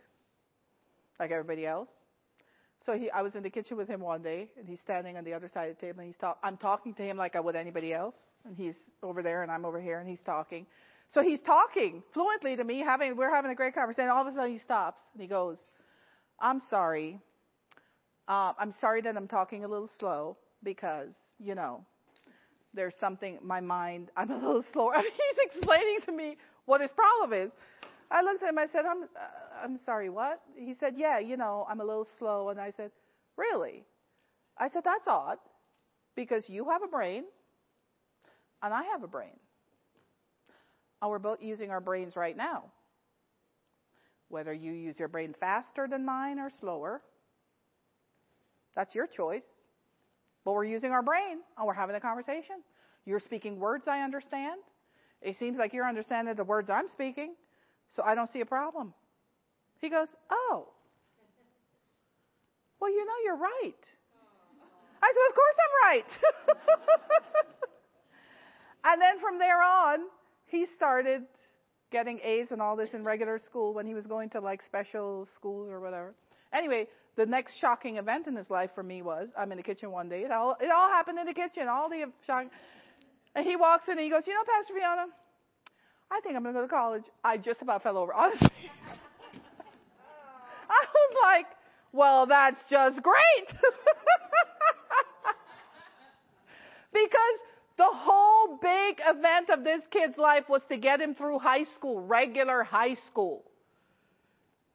like 1.18 1.30
everybody 1.32 1.66
else. 1.66 1.88
So 2.84 2.96
he, 2.96 3.10
I 3.10 3.22
was 3.22 3.34
in 3.34 3.42
the 3.42 3.50
kitchen 3.50 3.76
with 3.76 3.88
him 3.88 4.00
one 4.00 4.22
day, 4.22 4.48
and 4.56 4.68
he's 4.68 4.80
standing 4.80 5.16
on 5.16 5.24
the 5.24 5.34
other 5.34 5.48
side 5.48 5.70
of 5.70 5.76
the 5.76 5.80
table, 5.86 6.00
and 6.00 6.06
he's 6.06 6.16
talk, 6.16 6.38
I'm 6.42 6.56
talking 6.56 6.94
to 6.94 7.02
him 7.02 7.16
like 7.16 7.34
I 7.34 7.40
would 7.40 7.56
anybody 7.56 7.92
else, 7.92 8.14
and 8.44 8.56
he's 8.56 8.76
over 9.02 9.22
there, 9.22 9.42
and 9.42 9.50
I'm 9.50 9.64
over 9.64 9.80
here, 9.80 9.98
and 9.98 10.08
he's 10.08 10.22
talking. 10.22 10.66
So 11.10 11.22
he's 11.22 11.40
talking 11.40 12.02
fluently 12.12 12.56
to 12.56 12.64
me, 12.64 12.80
having 12.80 13.16
we're 13.16 13.34
having 13.34 13.50
a 13.50 13.54
great 13.54 13.74
conversation. 13.74 14.10
All 14.10 14.26
of 14.26 14.32
a 14.32 14.36
sudden, 14.36 14.52
he 14.52 14.58
stops 14.58 15.00
and 15.14 15.22
he 15.22 15.28
goes, 15.28 15.56
"I'm 16.38 16.60
sorry. 16.68 17.18
Uh, 18.28 18.52
I'm 18.58 18.74
sorry 18.78 19.00
that 19.02 19.16
I'm 19.16 19.26
talking 19.26 19.64
a 19.64 19.68
little 19.68 19.88
slow 19.98 20.36
because 20.62 21.14
you 21.38 21.54
know 21.54 21.82
there's 22.74 22.94
something 23.00 23.38
my 23.42 23.60
mind. 23.60 24.10
I'm 24.16 24.30
a 24.30 24.36
little 24.36 24.64
slower. 24.72 24.94
I 24.96 25.02
mean, 25.02 25.12
he's 25.12 25.50
explaining 25.56 26.00
to 26.04 26.12
me 26.12 26.36
what 26.66 26.82
his 26.82 26.90
problem 26.90 27.32
is. 27.46 27.52
I 28.10 28.22
looked 28.22 28.42
at 28.42 28.48
him. 28.48 28.58
I 28.58 28.66
said, 28.66 28.86
"I'm, 28.86 29.02
uh, 29.02 29.06
I'm 29.62 29.78
sorry. 29.78 30.08
What?" 30.08 30.40
He 30.56 30.74
said, 30.74 30.94
"Yeah, 30.96 31.18
you 31.18 31.36
know, 31.36 31.66
I'm 31.68 31.80
a 31.80 31.84
little 31.84 32.06
slow." 32.18 32.48
And 32.48 32.60
I 32.60 32.70
said, 32.70 32.90
"Really?" 33.36 33.84
I 34.56 34.68
said, 34.68 34.84
"That's 34.84 35.06
odd, 35.06 35.38
because 36.14 36.48
you 36.48 36.68
have 36.70 36.82
a 36.82 36.88
brain, 36.88 37.24
and 38.62 38.72
I 38.72 38.82
have 38.84 39.02
a 39.02 39.08
brain, 39.08 39.38
and 41.00 41.10
we're 41.10 41.18
both 41.18 41.42
using 41.42 41.70
our 41.70 41.80
brains 41.80 42.16
right 42.16 42.36
now. 42.36 42.72
Whether 44.28 44.52
you 44.52 44.72
use 44.72 44.98
your 44.98 45.08
brain 45.08 45.34
faster 45.38 45.86
than 45.88 46.04
mine 46.04 46.38
or 46.38 46.50
slower, 46.60 47.02
that's 48.74 48.94
your 48.94 49.06
choice. 49.06 49.44
But 50.44 50.52
we're 50.52 50.64
using 50.64 50.92
our 50.92 51.02
brain, 51.02 51.42
and 51.56 51.66
we're 51.66 51.74
having 51.74 51.96
a 51.96 52.00
conversation. 52.00 52.62
You're 53.04 53.20
speaking 53.20 53.58
words 53.58 53.86
I 53.86 54.00
understand. 54.00 54.60
It 55.20 55.36
seems 55.36 55.58
like 55.58 55.72
you're 55.72 55.86
understanding 55.86 56.34
the 56.34 56.44
words 56.44 56.70
I'm 56.70 56.88
speaking." 56.88 57.34
So 57.94 58.02
I 58.02 58.14
don't 58.14 58.28
see 58.28 58.40
a 58.40 58.46
problem. 58.46 58.94
He 59.78 59.90
goes, 59.90 60.08
Oh. 60.30 60.68
Well, 62.80 62.90
you 62.90 63.04
know, 63.04 63.12
you're 63.24 63.36
right. 63.36 63.84
I 65.02 65.12
said, 65.12 65.24
Of 65.28 65.34
course 65.34 65.56
I'm 65.64 65.74
right. 65.88 66.10
and 68.92 69.02
then 69.02 69.20
from 69.20 69.38
there 69.38 69.62
on, 69.62 70.00
he 70.46 70.66
started 70.76 71.22
getting 71.90 72.20
A's 72.22 72.50
and 72.50 72.60
all 72.60 72.76
this 72.76 72.92
in 72.92 73.04
regular 73.04 73.38
school 73.38 73.72
when 73.72 73.86
he 73.86 73.94
was 73.94 74.06
going 74.06 74.30
to 74.30 74.40
like 74.40 74.62
special 74.62 75.26
schools 75.34 75.68
or 75.70 75.80
whatever. 75.80 76.14
Anyway, 76.52 76.86
the 77.16 77.26
next 77.26 77.58
shocking 77.60 77.96
event 77.96 78.26
in 78.26 78.36
his 78.36 78.48
life 78.50 78.70
for 78.74 78.82
me 78.82 79.02
was 79.02 79.28
I'm 79.36 79.50
in 79.52 79.58
the 79.58 79.64
kitchen 79.64 79.90
one 79.90 80.08
day. 80.08 80.22
It 80.22 80.30
all 80.30 80.56
it 80.60 80.70
all 80.70 80.88
happened 80.88 81.18
in 81.18 81.26
the 81.26 81.34
kitchen. 81.34 81.68
All 81.68 81.88
the 81.88 82.04
shocking. 82.26 82.50
And 83.34 83.46
he 83.46 83.56
walks 83.56 83.84
in 83.86 83.92
and 83.92 84.00
he 84.00 84.10
goes, 84.10 84.26
"You 84.26 84.34
know, 84.34 84.44
Pastor 84.44 84.74
Fiona, 84.74 85.06
I 86.10 86.20
think 86.20 86.36
I'm 86.36 86.42
going 86.42 86.54
to 86.54 86.60
go 86.60 86.66
to 86.66 86.72
college. 86.72 87.04
I 87.22 87.36
just 87.36 87.60
about 87.62 87.82
fell 87.82 87.98
over, 87.98 88.12
honestly. 88.14 88.48
I 90.70 90.84
was 90.94 91.16
like, 91.22 91.46
well, 91.92 92.26
that's 92.26 92.60
just 92.68 93.02
great. 93.02 93.46
because 96.92 97.38
the 97.76 97.88
whole 97.90 98.58
big 98.60 99.00
event 99.06 99.50
of 99.50 99.64
this 99.64 99.82
kid's 99.90 100.18
life 100.18 100.48
was 100.48 100.62
to 100.68 100.76
get 100.76 101.00
him 101.00 101.14
through 101.14 101.38
high 101.38 101.64
school, 101.76 102.00
regular 102.00 102.62
high 102.64 102.96
school. 103.10 103.44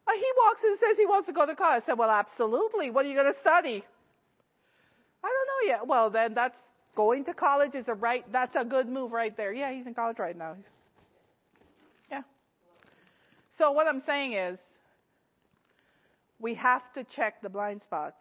Uh, 0.07 0.11
he 0.15 0.25
walks 0.45 0.61
and 0.63 0.77
says 0.79 0.97
he 0.97 1.05
wants 1.05 1.27
to 1.27 1.33
go 1.33 1.45
to 1.45 1.55
college. 1.55 1.83
I 1.83 1.85
said, 1.85 1.97
well, 1.97 2.11
absolutely. 2.11 2.91
What 2.91 3.05
are 3.05 3.09
you 3.09 3.15
going 3.15 3.31
to 3.33 3.39
study? 3.39 3.83
I 5.23 5.27
don't 5.27 5.47
know 5.47 5.75
yet. 5.75 5.87
Well, 5.87 6.09
then 6.09 6.33
that's 6.33 6.57
going 6.95 7.25
to 7.25 7.33
college 7.33 7.75
is 7.75 7.87
a 7.87 7.93
right, 7.93 8.29
that's 8.31 8.55
a 8.55 8.65
good 8.65 8.87
move 8.87 9.11
right 9.11 9.35
there. 9.35 9.53
Yeah, 9.53 9.71
he's 9.73 9.87
in 9.87 9.93
college 9.93 10.19
right 10.19 10.37
now. 10.37 10.53
He's 10.55 10.67
so 13.57 13.71
what 13.71 13.87
I'm 13.87 14.01
saying 14.05 14.33
is, 14.33 14.59
we 16.39 16.55
have 16.55 16.81
to 16.95 17.03
check 17.15 17.41
the 17.41 17.49
blind 17.49 17.81
spots 17.83 18.17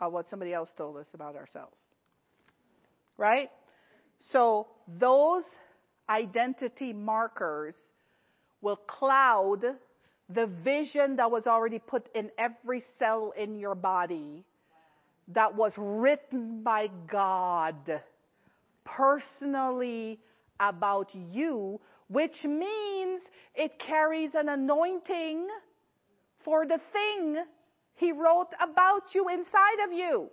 of 0.00 0.12
what 0.12 0.28
somebody 0.28 0.52
else 0.52 0.70
told 0.76 0.96
us 0.96 1.06
about 1.14 1.36
ourselves. 1.36 1.76
Right? 3.16 3.50
So 4.30 4.66
those 4.88 5.44
identity 6.08 6.92
markers 6.92 7.76
will 8.60 8.76
cloud 8.76 9.64
the 10.28 10.46
vision 10.64 11.16
that 11.16 11.30
was 11.30 11.46
already 11.46 11.78
put 11.78 12.08
in 12.14 12.30
every 12.38 12.82
cell 12.98 13.32
in 13.36 13.58
your 13.58 13.74
body 13.74 14.44
that 15.28 15.54
was 15.54 15.72
written 15.76 16.62
by 16.62 16.88
God 17.10 18.02
personally 18.84 20.18
about 20.58 21.10
you, 21.14 21.80
which 22.08 22.44
means 22.44 23.22
it 23.54 23.78
carries 23.78 24.34
an 24.34 24.48
anointing 24.48 25.46
for 26.44 26.66
the 26.66 26.80
thing 26.92 27.38
he 27.94 28.12
wrote 28.12 28.50
about 28.60 29.14
you 29.14 29.28
inside 29.28 29.84
of 29.86 29.92
you. 29.92 30.28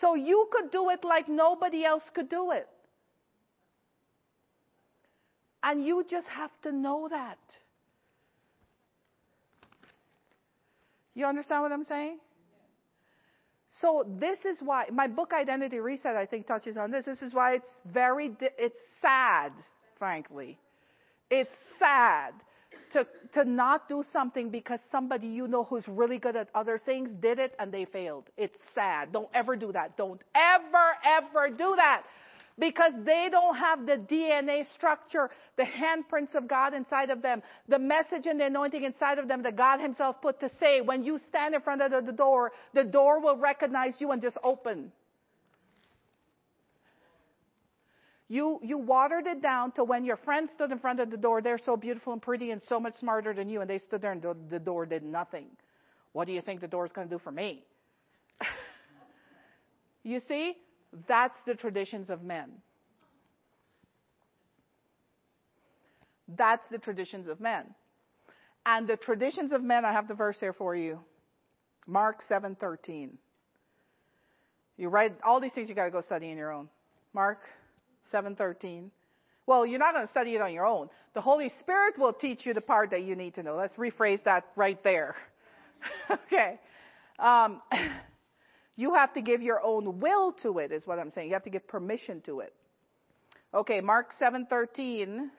So 0.00 0.14
you 0.14 0.48
could 0.52 0.70
do 0.70 0.90
it 0.90 1.04
like 1.04 1.28
nobody 1.28 1.84
else 1.84 2.02
could 2.14 2.28
do 2.28 2.50
it. 2.52 2.68
And 5.62 5.84
you 5.84 6.04
just 6.08 6.26
have 6.28 6.50
to 6.62 6.72
know 6.72 7.08
that. 7.10 7.38
You 11.14 11.26
understand 11.26 11.62
what 11.62 11.72
I'm 11.72 11.84
saying? 11.84 12.18
So 13.80 14.04
this 14.18 14.38
is 14.44 14.60
why 14.62 14.86
my 14.92 15.06
book 15.06 15.32
Identity 15.32 15.78
Reset 15.78 16.16
I 16.16 16.26
think 16.26 16.46
touches 16.46 16.76
on 16.76 16.90
this. 16.90 17.04
This 17.04 17.22
is 17.22 17.34
why 17.34 17.54
it's 17.54 17.68
very 17.92 18.34
it's 18.40 18.78
sad, 19.00 19.52
frankly. 20.00 20.58
It's 21.30 21.54
sad 21.78 22.32
to, 22.92 23.06
to 23.34 23.44
not 23.44 23.88
do 23.88 24.02
something 24.12 24.50
because 24.50 24.80
somebody 24.90 25.28
you 25.28 25.46
know 25.46 25.62
who's 25.62 25.86
really 25.86 26.18
good 26.18 26.34
at 26.34 26.48
other 26.54 26.78
things 26.78 27.10
did 27.20 27.38
it 27.38 27.54
and 27.60 27.70
they 27.70 27.84
failed. 27.84 28.24
It's 28.36 28.56
sad. 28.74 29.12
Don't 29.12 29.28
ever 29.32 29.54
do 29.54 29.70
that. 29.72 29.96
Don't 29.96 30.20
ever, 30.34 30.96
ever 31.04 31.54
do 31.56 31.74
that. 31.76 32.02
Because 32.58 32.92
they 33.06 33.28
don't 33.30 33.56
have 33.56 33.86
the 33.86 33.96
DNA 33.96 34.70
structure, 34.74 35.30
the 35.56 35.62
handprints 35.62 36.34
of 36.34 36.46
God 36.48 36.74
inside 36.74 37.10
of 37.10 37.22
them, 37.22 37.42
the 37.68 37.78
message 37.78 38.26
and 38.26 38.38
the 38.40 38.46
anointing 38.46 38.84
inside 38.84 39.18
of 39.18 39.28
them 39.28 39.42
that 39.44 39.56
God 39.56 39.78
Himself 39.80 40.20
put 40.20 40.40
to 40.40 40.50
say, 40.60 40.80
when 40.80 41.04
you 41.04 41.18
stand 41.28 41.54
in 41.54 41.60
front 41.62 41.80
of 41.80 42.04
the 42.04 42.12
door, 42.12 42.52
the 42.74 42.84
door 42.84 43.20
will 43.20 43.36
recognize 43.36 43.94
you 43.98 44.10
and 44.10 44.20
just 44.20 44.36
open. 44.42 44.92
You, 48.30 48.60
you 48.62 48.78
watered 48.78 49.26
it 49.26 49.42
down 49.42 49.72
to 49.72 49.82
when 49.82 50.04
your 50.04 50.14
friends 50.14 50.52
stood 50.52 50.70
in 50.70 50.78
front 50.78 51.00
of 51.00 51.10
the 51.10 51.16
door, 51.16 51.42
they're 51.42 51.58
so 51.58 51.76
beautiful 51.76 52.12
and 52.12 52.22
pretty 52.22 52.52
and 52.52 52.62
so 52.68 52.78
much 52.78 52.94
smarter 53.00 53.34
than 53.34 53.48
you, 53.48 53.60
and 53.60 53.68
they 53.68 53.78
stood 53.78 54.00
there 54.00 54.12
and 54.12 54.24
the, 54.48 54.60
door 54.60 54.86
did 54.86 55.02
nothing. 55.02 55.48
What 56.12 56.28
do 56.28 56.32
you 56.32 56.40
think 56.40 56.60
the 56.60 56.68
door's 56.68 56.92
going 56.92 57.08
to 57.08 57.14
do 57.16 57.18
for 57.18 57.32
me? 57.32 57.64
you 60.04 60.20
see, 60.28 60.54
that's 61.08 61.36
the 61.44 61.56
traditions 61.56 62.08
of 62.08 62.22
men. 62.22 62.52
That's 66.28 66.62
the 66.70 66.78
traditions 66.78 67.26
of 67.26 67.40
men. 67.40 67.64
And 68.64 68.86
the 68.86 68.96
traditions 68.96 69.50
of 69.50 69.60
men, 69.60 69.84
I 69.84 69.90
have 69.90 70.06
the 70.06 70.14
verse 70.14 70.38
here 70.38 70.52
for 70.52 70.76
you. 70.76 71.00
Mark 71.88 72.20
7:13. 72.30 73.10
You 74.76 74.88
write 74.88 75.14
all 75.24 75.40
these 75.40 75.52
things 75.52 75.68
you 75.68 75.74
got 75.74 75.86
to 75.86 75.90
go 75.90 76.00
study 76.02 76.30
on 76.30 76.36
your 76.36 76.52
own. 76.52 76.68
Mark 77.12 77.40
7:13. 78.12 78.90
Well, 79.46 79.66
you're 79.66 79.78
not 79.78 79.94
going 79.94 80.06
to 80.06 80.10
study 80.10 80.34
it 80.34 80.40
on 80.40 80.52
your 80.52 80.66
own. 80.66 80.88
The 81.14 81.20
Holy 81.20 81.50
Spirit 81.60 81.98
will 81.98 82.12
teach 82.12 82.46
you 82.46 82.54
the 82.54 82.60
part 82.60 82.90
that 82.90 83.02
you 83.02 83.16
need 83.16 83.34
to 83.34 83.42
know. 83.42 83.56
Let's 83.56 83.74
rephrase 83.74 84.22
that 84.24 84.44
right 84.54 84.80
there. 84.84 85.16
okay. 86.10 86.60
Um, 87.18 87.60
you 88.76 88.94
have 88.94 89.12
to 89.14 89.22
give 89.22 89.42
your 89.42 89.60
own 89.64 89.98
will 89.98 90.32
to 90.42 90.58
it, 90.58 90.70
is 90.72 90.86
what 90.86 90.98
I'm 90.98 91.10
saying. 91.10 91.28
You 91.28 91.34
have 91.34 91.44
to 91.44 91.50
give 91.50 91.66
permission 91.66 92.20
to 92.22 92.40
it. 92.40 92.54
Okay, 93.52 93.80
Mark 93.80 94.12
7:13 94.20 95.30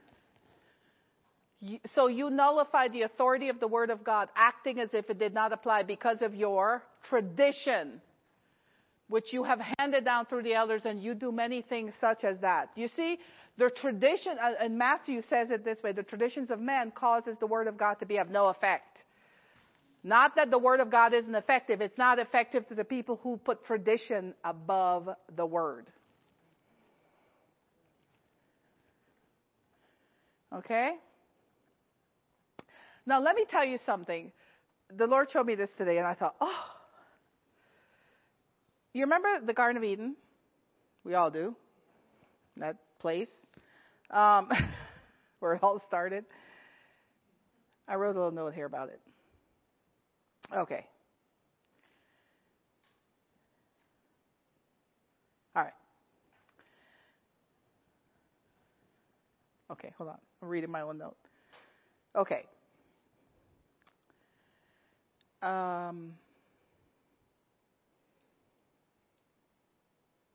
so 1.93 2.07
you 2.07 2.29
nullify 2.29 2.87
the 2.87 3.03
authority 3.03 3.49
of 3.49 3.59
the 3.59 3.67
Word 3.67 3.91
of 3.91 4.03
God, 4.03 4.29
acting 4.35 4.79
as 4.79 4.93
if 4.93 5.09
it 5.09 5.19
did 5.19 5.33
not 5.33 5.53
apply 5.53 5.83
because 5.83 6.21
of 6.21 6.33
your 6.33 6.83
tradition, 7.07 8.01
which 9.11 9.33
you 9.33 9.43
have 9.43 9.59
handed 9.77 10.05
down 10.05 10.25
through 10.25 10.41
the 10.41 10.53
elders, 10.53 10.83
and 10.85 11.03
you 11.03 11.13
do 11.13 11.33
many 11.33 11.61
things 11.61 11.93
such 11.99 12.23
as 12.23 12.39
that. 12.39 12.69
You 12.75 12.87
see, 12.95 13.19
the 13.57 13.69
tradition, 13.69 14.37
uh, 14.41 14.51
and 14.61 14.77
Matthew 14.77 15.21
says 15.29 15.51
it 15.51 15.65
this 15.65 15.79
way, 15.83 15.91
the 15.91 16.01
traditions 16.01 16.49
of 16.49 16.59
men 16.59 16.91
causes 16.91 17.37
the 17.39 17.45
Word 17.45 17.67
of 17.67 17.77
God 17.77 17.95
to 17.95 18.05
be 18.05 18.17
of 18.17 18.29
no 18.29 18.47
effect. 18.47 19.03
Not 20.01 20.37
that 20.37 20.49
the 20.49 20.57
Word 20.57 20.79
of 20.79 20.89
God 20.89 21.13
isn't 21.13 21.35
effective, 21.35 21.81
it's 21.81 21.97
not 21.97 22.19
effective 22.19 22.65
to 22.67 22.75
the 22.75 22.85
people 22.85 23.19
who 23.21 23.35
put 23.35 23.65
tradition 23.65 24.33
above 24.45 25.09
the 25.35 25.45
Word. 25.45 25.87
Okay? 30.55 30.91
Now, 33.05 33.21
let 33.21 33.35
me 33.35 33.43
tell 33.51 33.65
you 33.65 33.77
something. 33.85 34.31
The 34.95 35.05
Lord 35.05 35.27
showed 35.33 35.45
me 35.45 35.55
this 35.55 35.69
today, 35.77 35.97
and 35.97 36.07
I 36.07 36.13
thought, 36.13 36.35
oh. 36.39 36.80
You 38.93 39.03
remember 39.03 39.39
the 39.45 39.53
Garden 39.53 39.77
of 39.77 39.83
Eden? 39.83 40.15
We 41.03 41.13
all 41.13 41.31
do. 41.31 41.55
That 42.57 42.75
place 42.99 43.29
um, 44.09 44.49
where 45.39 45.53
it 45.53 45.63
all 45.63 45.79
started. 45.79 46.25
I 47.87 47.95
wrote 47.95 48.15
a 48.15 48.19
little 48.19 48.31
note 48.31 48.53
here 48.53 48.65
about 48.65 48.89
it. 48.89 48.99
Okay. 50.55 50.85
All 55.55 55.63
right. 55.63 55.73
Okay, 59.71 59.93
hold 59.97 60.09
on. 60.09 60.17
I'm 60.41 60.49
reading 60.49 60.69
my 60.71 60.81
own 60.81 60.97
note. 60.97 61.15
Okay. 62.15 62.43
Um, 65.41 66.13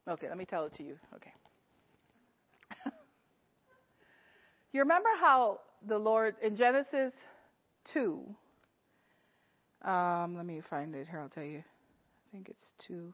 okay, 0.09 0.29
let 0.29 0.39
me 0.39 0.45
tell 0.45 0.65
it 0.67 0.75
to 0.77 0.83
you. 0.83 0.97
Okay. 1.15 1.33
you 4.73 4.81
remember 4.81 5.09
how 5.21 5.61
the 5.87 5.99
Lord, 5.99 6.37
in 6.43 6.57
Genesis 6.57 7.13
2, 7.93 8.23
um, 9.83 10.37
let 10.37 10.47
me 10.47 10.61
find 10.69 10.95
it 10.95 11.07
here, 11.09 11.21
I'll 11.21 11.29
tell 11.29 11.45
you. 11.45 11.59
I 11.59 12.31
think 12.33 12.49
it's 12.49 12.73
2. 12.89 13.13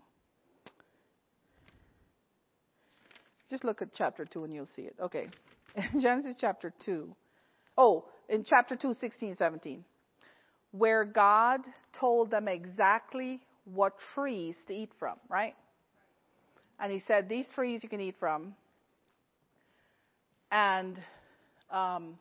Just 3.50 3.64
look 3.64 3.82
at 3.82 3.88
chapter 3.96 4.24
2 4.24 4.44
and 4.44 4.54
you'll 4.54 4.68
see 4.74 4.82
it. 4.82 4.96
Okay. 5.00 5.28
Genesis 6.00 6.36
chapter 6.40 6.72
2. 6.84 7.14
Oh, 7.76 8.06
in 8.28 8.44
chapter 8.44 8.76
2, 8.76 8.94
16, 8.94 9.34
17 9.34 9.84
where 10.72 11.04
God 11.04 11.60
told 11.98 12.30
them 12.30 12.48
exactly 12.48 13.40
what 13.64 13.92
trees 14.14 14.56
to 14.66 14.74
eat 14.74 14.90
from, 14.98 15.16
right? 15.28 15.54
And 16.82 16.90
he 16.90 17.02
said, 17.06 17.28
These 17.28 17.46
trees 17.54 17.82
you 17.82 17.88
can 17.88 18.00
eat 18.00 18.16
from. 18.18 18.54
And, 20.50 21.00
um, 21.70 22.18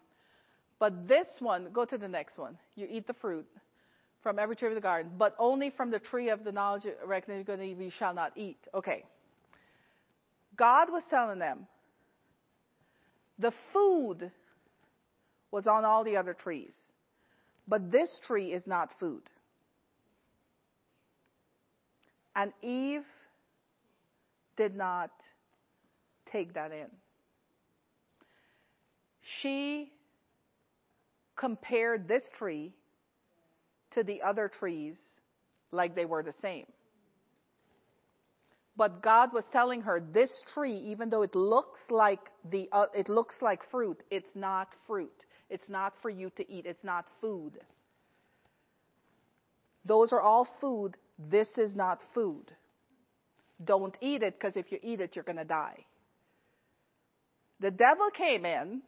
but 0.80 1.08
this 1.08 1.28
one, 1.40 1.70
go 1.74 1.84
to 1.84 1.98
the 1.98 2.08
next 2.08 2.38
one. 2.38 2.58
You 2.76 2.88
eat 2.90 3.08
the 3.08 3.16
fruit 3.16 3.48
from 4.22 4.38
every 4.38 4.56
tree 4.56 4.70
of 4.70 4.76
the 4.76 4.82
garden, 4.82 5.12
but 5.18 5.36
only 5.40 5.72
from 5.72 5.90
the 5.90 6.00
tree 6.00 6.30
of 6.30 6.44
the 6.44 6.52
knowledge 6.52 6.86
of 6.86 6.94
recognition 7.10 7.44
good 7.44 7.60
and 7.60 7.70
evil 7.70 7.84
you 7.84 7.92
shall 7.98 8.14
not 8.14 8.32
eat. 8.38 8.60
Okay. 8.74 9.04
God 10.56 10.92
was 10.92 11.02
telling 11.10 11.40
them 11.40 11.66
the 13.40 13.52
food 13.74 14.32
was 15.50 15.66
on 15.66 15.84
all 15.84 16.04
the 16.04 16.18
other 16.18 16.36
trees. 16.36 16.76
But 17.68 17.92
this 17.92 18.20
tree 18.26 18.54
is 18.54 18.68
not 18.68 18.90
food. 19.00 19.24
And 22.36 22.54
Eve 22.62 23.06
did 24.62 24.76
not 24.76 25.10
take 26.32 26.54
that 26.54 26.72
in. 26.72 26.86
She 29.42 29.92
compared 31.36 32.08
this 32.08 32.24
tree 32.38 32.72
to 33.96 34.04
the 34.04 34.22
other 34.22 34.48
trees 34.48 34.98
like 35.72 35.96
they 35.96 36.06
were 36.06 36.22
the 36.22 36.36
same. 36.44 36.68
But 38.78 39.02
God 39.02 39.34
was 39.34 39.46
telling 39.52 39.82
her 39.82 40.00
this 40.14 40.32
tree, 40.54 40.78
even 40.92 41.10
though 41.10 41.24
it 41.24 41.34
looks 41.34 41.80
like 41.90 42.20
the, 42.52 42.70
uh, 42.72 42.86
it 42.94 43.10
looks 43.10 43.42
like 43.42 43.62
fruit, 43.72 44.00
it's 44.12 44.36
not 44.36 44.68
fruit. 44.86 45.18
It's 45.50 45.70
not 45.70 45.94
for 46.04 46.12
you 46.12 46.30
to 46.38 46.50
eat. 46.50 46.68
It's 46.68 46.84
not 46.84 47.06
food. 47.20 47.54
Those 49.86 50.14
are 50.14 50.22
all 50.22 50.48
food. 50.62 50.98
This 51.18 51.58
is 51.58 51.76
not 51.76 52.00
food. 52.14 52.52
Don't 53.64 53.98
eat 54.02 54.24
it 54.24 54.40
because 54.40 54.56
if 54.56 54.72
you 54.72 54.80
eat 54.82 55.02
it, 55.02 55.16
you're 55.16 55.26
going 55.26 55.38
to 55.38 55.44
die. 55.44 55.86
The 57.60 57.72
devil 57.72 58.10
came 58.10 58.46
in 58.46 58.82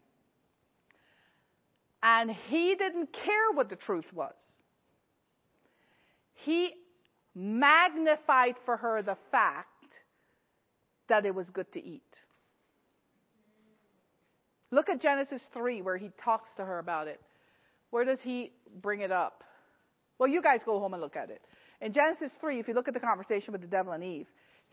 and 2.01 2.31
he 2.49 2.75
didn't 2.75 3.13
care 3.13 3.51
what 3.53 3.69
the 3.69 3.75
truth 3.75 4.11
was. 4.13 4.33
He 6.33 6.73
magnified 7.35 8.55
for 8.65 8.77
her 8.77 9.01
the 9.01 9.17
fact 9.31 9.69
that 11.07 11.25
it 11.25 11.33
was 11.33 11.49
good 11.51 11.71
to 11.73 11.83
eat. 11.83 12.01
Look 14.71 14.89
at 14.89 15.01
Genesis 15.01 15.41
3 15.53 15.81
where 15.83 15.97
he 15.97 16.09
talks 16.23 16.49
to 16.57 16.65
her 16.65 16.79
about 16.79 17.07
it. 17.07 17.21
Where 17.91 18.05
does 18.05 18.19
he 18.23 18.51
bring 18.81 19.01
it 19.01 19.11
up? 19.11 19.43
Well, 20.17 20.29
you 20.29 20.41
guys 20.41 20.61
go 20.65 20.79
home 20.79 20.93
and 20.93 21.01
look 21.01 21.15
at 21.15 21.29
it. 21.29 21.41
In 21.79 21.93
Genesis 21.93 22.33
3, 22.41 22.59
if 22.59 22.67
you 22.67 22.73
look 22.73 22.87
at 22.87 22.93
the 22.93 22.99
conversation 22.99 23.51
with 23.51 23.61
the 23.61 23.67
devil 23.67 23.93
and 23.93 24.03
Eve, 24.03 24.27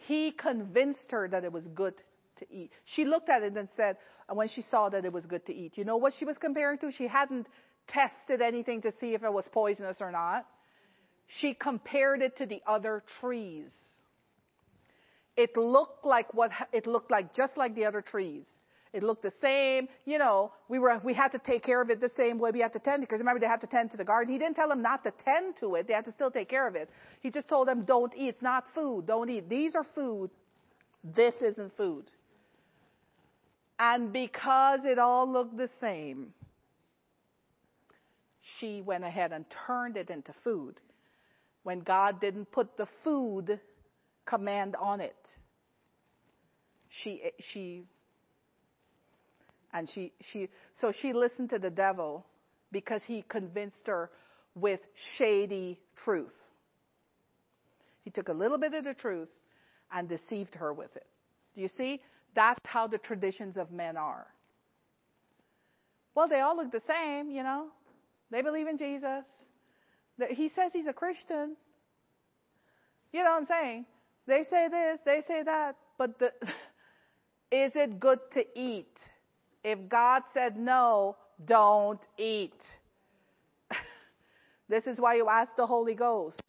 he 0.07 0.33
convinced 0.33 1.11
her 1.11 1.29
that 1.29 1.45
it 1.45 1.53
was 1.53 1.67
good 1.69 1.95
to 2.39 2.47
eat. 2.51 2.71
She 2.85 3.05
looked 3.05 3.29
at 3.29 3.43
it 3.43 3.57
and 3.57 3.69
said, 3.77 3.97
and 4.29 4.37
when 4.37 4.49
she 4.49 4.63
saw 4.63 4.89
that 4.89 5.05
it 5.05 5.13
was 5.13 5.27
good 5.27 5.45
to 5.47 5.55
eat, 5.55 5.77
you 5.77 5.85
know 5.85 5.97
what 5.97 6.13
she 6.19 6.25
was 6.25 6.39
comparing 6.39 6.79
to? 6.79 6.91
She 6.91 7.07
hadn't 7.07 7.47
tested 7.89 8.41
anything 8.41 8.83
to 8.83 8.93
see 9.01 9.15
if 9.15 9.23
it 9.23 9.33
was 9.33 9.49
poisonous 9.53 9.97
or 10.01 10.11
not. 10.11 10.47
She 11.41 11.55
compared 11.55 12.23
it 12.23 12.37
to 12.39 12.47
the 12.47 12.63
other 12.67 13.03
trees. 13.21 13.71
It 15.37 15.57
looked 15.57 16.05
like 16.05 16.33
what, 16.35 16.51
it 16.73 16.87
looked 16.87 17.11
like 17.11 17.35
just 17.35 17.57
like 17.57 17.75
the 17.75 17.87
other 17.87 18.01
trees. 18.01 18.45
It 18.93 19.03
looked 19.03 19.23
the 19.23 19.33
same. 19.41 19.89
You 20.05 20.19
know, 20.19 20.53
we 20.69 20.79
were, 20.79 21.01
we 21.05 21.15
had 21.15 21.33
to 21.33 21.39
take 21.39 21.63
care 21.63 21.81
of 21.81 21.91
it 21.91 22.01
the 22.01 22.11
same 22.17 22.39
way 22.39 22.51
we 22.51 22.61
had 22.61 22.73
to 22.73 22.81
tend 22.81 23.03
because 23.03 23.21
remember 23.21 23.39
they 23.39 23.47
had 23.47 23.61
to 23.61 23.67
tend 23.67 23.91
to 23.93 23.97
the 23.97 24.05
garden. 24.05 24.33
He 24.33 24.39
didn't 24.39 24.57
tell 24.57 24.69
them 24.69 24.83
not 24.83 25.05
to 25.05 25.13
tend 25.25 25.57
to 25.61 25.77
it. 25.77 25.87
They 25.87 25.95
had 25.95 26.05
to 26.07 26.13
still 26.13 26.31
take 26.31 26.49
care 26.49 26.67
of 26.67 26.75
it. 26.75 26.91
He 27.21 27.31
just 27.31 27.49
told 27.49 27.69
them 27.69 27.85
don't 27.85 28.13
eat. 28.17 28.31
It's 28.31 28.43
not 28.43 28.65
food. 28.75 29.07
Don't 29.07 29.31
eat. 29.31 29.49
These 29.49 29.77
are 29.77 29.87
food. 29.95 30.31
This 31.05 31.35
isn't 31.41 31.77
food. 31.77 32.11
And 33.79 34.13
because 34.13 34.81
it 34.85 34.99
all 34.99 35.31
looked 35.31 35.57
the 35.57 35.71
same, 35.81 36.35
she 38.59 38.83
went 38.83 39.05
ahead 39.05 39.33
and 39.33 39.45
turned 39.67 39.97
it 39.97 40.11
into 40.11 40.35
food 40.45 40.81
when 41.63 41.81
God 41.81 42.21
didn't 42.21 42.51
put 42.51 42.77
the 42.77 42.87
food 43.05 43.61
command 44.27 44.77
on 44.77 45.01
it. 45.01 45.17
She, 47.03 47.23
she 47.53 47.85
and 49.73 49.89
she, 49.89 50.13
she, 50.33 50.49
so 50.81 50.93
she 51.01 51.13
listened 51.13 51.51
to 51.51 51.59
the 51.59 51.71
devil 51.71 52.27
because 52.73 53.03
he 53.07 53.25
convinced 53.29 53.87
her 53.87 54.11
with 54.55 54.81
shady 55.17 55.79
truth. 56.05 56.35
He 58.05 58.11
took 58.11 58.29
a 58.29 58.33
little 58.33 58.59
bit 58.59 58.75
of 58.75 58.85
the 58.85 58.95
truth 58.95 59.29
and 59.93 60.09
deceived 60.09 60.55
her 60.57 60.73
with 60.73 60.95
it. 60.97 61.07
Do 61.55 61.61
you 61.61 61.69
see? 61.69 62.01
That's 62.35 62.61
how 62.65 62.87
the 62.87 62.99
traditions 62.99 63.57
of 63.57 63.71
men 63.71 63.97
are. 63.97 64.27
Well, 66.15 66.29
they 66.29 66.41
all 66.41 66.57
look 66.57 66.71
the 66.71 66.81
same, 66.87 67.31
you 67.31 67.43
know. 67.43 67.69
They 68.31 68.43
believe 68.43 68.67
in 68.67 68.77
Jesus. 68.77 69.25
He 70.31 70.49
says 70.51 70.71
he's 70.73 70.87
a 70.87 70.93
Christian. 70.93 71.57
You 73.13 73.25
know 73.25 73.31
what 73.31 73.41
I'm 73.41 73.47
saying? 73.47 73.87
They 74.27 74.45
say 74.49 74.69
this, 74.69 75.01
they 75.05 75.23
say 75.27 75.43
that, 75.43 75.77
but 75.99 76.19
the, 76.19 76.27
is 77.51 77.73
it 77.75 77.99
good 77.99 78.19
to 78.35 78.45
eat? 78.55 78.97
If 79.63 79.89
God 79.89 80.23
said 80.33 80.57
no, 80.57 81.17
don't 81.45 82.01
eat. 82.19 82.61
this 84.69 84.87
is 84.87 84.99
why 84.99 85.17
you 85.17 85.29
ask 85.29 85.55
the 85.57 85.67
Holy 85.67 85.95
Ghost. 85.95 86.43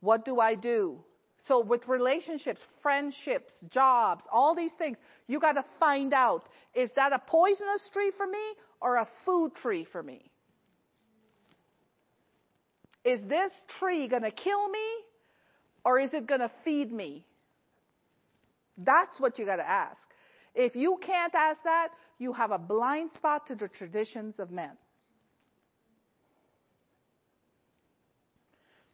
What 0.00 0.24
do 0.24 0.40
I 0.40 0.54
do? 0.54 0.98
So 1.46 1.64
with 1.64 1.86
relationships, 1.86 2.60
friendships, 2.82 3.52
jobs, 3.70 4.24
all 4.32 4.54
these 4.54 4.72
things, 4.78 4.98
you 5.28 5.38
gotta 5.38 5.64
find 5.78 6.12
out, 6.12 6.44
is 6.74 6.90
that 6.96 7.12
a 7.12 7.20
poisonous 7.20 7.88
tree 7.92 8.12
for 8.16 8.26
me 8.26 8.38
or 8.80 8.96
a 8.96 9.08
food 9.24 9.54
tree 9.54 9.86
for 9.90 10.02
me? 10.02 10.30
Is 13.04 13.20
this 13.28 13.52
tree 13.78 14.08
gonna 14.08 14.32
kill 14.32 14.68
me 14.68 14.88
or 15.84 16.00
is 16.00 16.12
it 16.12 16.26
gonna 16.26 16.50
feed 16.64 16.90
me? 16.90 17.24
That's 18.76 19.20
what 19.20 19.38
you 19.38 19.46
gotta 19.46 19.68
ask. 19.68 20.05
If 20.56 20.74
you 20.74 20.98
can't 21.04 21.34
ask 21.34 21.62
that, 21.64 21.88
you 22.18 22.32
have 22.32 22.50
a 22.50 22.58
blind 22.58 23.10
spot 23.14 23.46
to 23.48 23.54
the 23.54 23.68
traditions 23.68 24.40
of 24.40 24.50
men. 24.50 24.72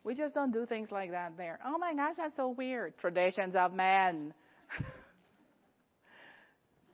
We 0.03 0.17
just 0.17 0.35
don't 0.35 0.51
do 0.53 0.67
things 0.67 0.91
like 0.91 1.13
that 1.13 1.37
there. 1.37 1.61
Oh 1.65 1.79
my 1.79 1.95
gosh, 1.95 2.17
that's 2.17 2.35
so 2.35 2.49
weird. 2.49 2.99
Traditions 2.99 3.55
of 3.55 3.73
men. 3.73 4.35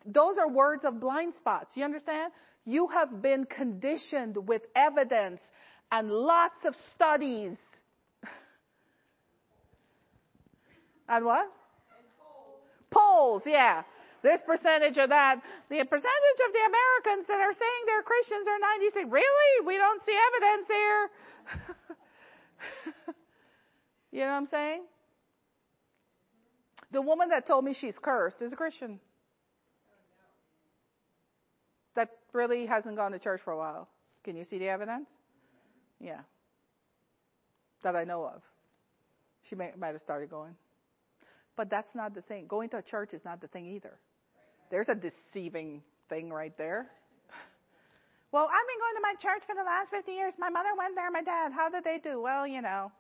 Those 0.05 0.37
are 0.37 0.49
words 0.51 0.85
of 0.85 1.01
blind 1.01 1.33
spots. 1.39 1.73
You 1.75 1.85
understand? 1.85 2.31
You 2.67 2.89
have 2.89 3.23
been 3.23 3.47
conditioned 3.47 4.37
with 4.47 4.61
evidence 4.77 5.41
and 5.91 6.11
lots 6.11 6.67
of 6.67 6.75
studies. 6.95 7.57
and 11.09 11.25
what? 11.25 11.47
And 11.47 12.07
polls. 12.19 12.61
polls, 12.91 13.43
yeah. 13.47 13.85
This 14.23 14.41
percentage 14.47 14.99
of 14.99 15.11
that. 15.11 15.41
The 15.69 15.85
percentage 15.85 16.41
of 16.47 16.53
the 16.53 16.65
Americans 16.67 17.27
that 17.29 17.41
are 17.41 17.53
saying 17.53 17.81
they're 17.87 18.03
Christians 18.03 18.47
are 18.49 18.59
96. 18.59 19.07
Really? 19.11 19.67
We 19.67 19.77
don't 19.77 20.03
see 20.03 20.19
evidence 20.35 20.67
here. 20.69 21.11
you 24.13 24.21
know 24.21 24.27
what 24.27 24.33
I'm 24.33 24.49
saying? 24.51 24.83
The 26.91 27.03
woman 27.03 27.29
that 27.29 27.47
told 27.47 27.65
me 27.65 27.75
she's 27.75 27.97
cursed 28.01 28.43
is 28.43 28.53
a 28.53 28.57
Christian. 28.57 28.99
That 31.95 32.11
really 32.33 32.67
hasn't 32.67 32.97
gone 32.97 33.13
to 33.13 33.19
church 33.19 33.41
for 33.45 33.53
a 33.53 33.57
while. 33.57 33.89
Can 34.25 34.37
you 34.37 34.45
see 34.45 34.59
the 34.59 34.69
evidence? 34.69 35.09
Yeah. 36.01 36.21
That 37.83 37.95
I 37.95 38.05
know 38.05 38.25
of. 38.25 38.43
She 39.49 39.55
may, 39.55 39.73
might 39.77 39.89
have 39.89 40.01
started 40.01 40.31
going. 40.31 40.55
But 41.57 41.71
that's 41.71 41.95
not 41.95 42.15
the 42.15 42.23
thing. 42.23 42.47
Going 42.47 42.69
to 42.71 42.79
a 42.79 42.83
church 42.83 43.13
is 43.13 43.25
not 43.25 43.41
the 43.41 43.49
thing 43.49 43.67
either. 43.67 43.99
There's 44.71 44.89
a 44.89 44.95
deceiving 44.95 45.83
thing 46.09 46.31
right 46.31 46.57
there. 46.57 46.87
Well, 48.31 48.45
I've 48.45 48.69
been 48.69 48.79
going 48.79 48.97
to 48.97 49.03
my 49.03 49.15
church 49.21 49.43
for 49.47 49.55
the 49.55 49.65
last 49.65 49.91
50 49.91 50.13
years. 50.13 50.35
My 50.39 50.51
mother 50.51 50.71
went 50.77 50.95
there, 50.95 51.11
my 51.11 51.23
dad. 51.23 51.53
How 51.53 51.71
did 51.71 51.85
they 51.85 51.99
do? 51.99 52.21
Well, 52.21 52.47
you 52.47 52.61
know. 52.61 52.93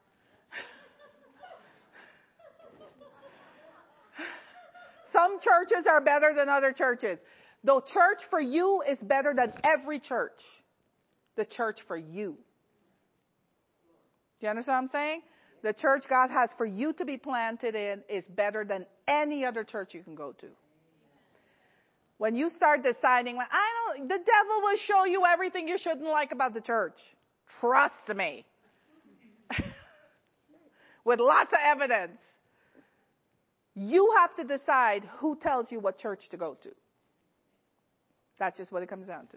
Some 5.13 5.39
churches 5.41 5.87
are 5.87 6.01
better 6.03 6.33
than 6.35 6.49
other 6.49 6.73
churches. 6.73 7.19
The 7.65 7.81
church 7.93 8.19
for 8.31 8.41
you 8.41 8.83
is 8.89 8.99
better 8.99 9.35
than 9.35 9.53
every 9.65 10.01
church. 10.01 10.41
The 11.37 11.45
church 11.45 11.79
for 11.87 11.97
you. 11.97 12.37
Do 14.41 14.47
you 14.47 14.49
understand 14.49 14.75
what 14.75 14.83
I'm 14.83 14.89
saying? 14.89 15.23
The 15.63 15.73
church 15.73 16.05
God 16.09 16.31
has 16.31 16.51
for 16.57 16.67
you 16.67 16.93
to 16.95 17.05
be 17.05 17.17
planted 17.17 17.75
in 17.75 18.03
is 18.09 18.25
better 18.29 18.65
than 18.65 18.87
any 19.09 19.45
other 19.45 19.65
church 19.65 19.93
you 19.93 20.03
can 20.03 20.15
go 20.15 20.33
to. 20.41 20.47
When 22.19 22.35
you 22.35 22.51
start 22.51 22.83
deciding, 22.83 23.37
well, 23.37 23.47
I 23.51 23.97
don't, 23.97 24.09
the 24.09 24.19
devil 24.19 24.61
will 24.63 24.77
show 24.87 25.05
you 25.05 25.25
everything 25.25 25.69
you 25.69 25.79
shouldn't 25.79 26.03
like 26.03 26.33
about 26.33 26.53
the 26.53 26.61
church. 26.61 26.99
Trust 27.61 28.09
me. 28.15 28.45
With 31.05 31.21
lots 31.21 31.53
of 31.53 31.61
evidence. 31.65 32.19
You 33.75 34.13
have 34.19 34.35
to 34.37 34.59
decide 34.59 35.09
who 35.19 35.37
tells 35.41 35.71
you 35.71 35.79
what 35.79 35.99
church 35.99 36.25
to 36.33 36.37
go 36.37 36.57
to. 36.65 36.71
That's 38.41 38.57
just 38.57 38.73
what 38.73 38.83
it 38.83 38.89
comes 38.89 39.07
down 39.07 39.29
to. 39.29 39.37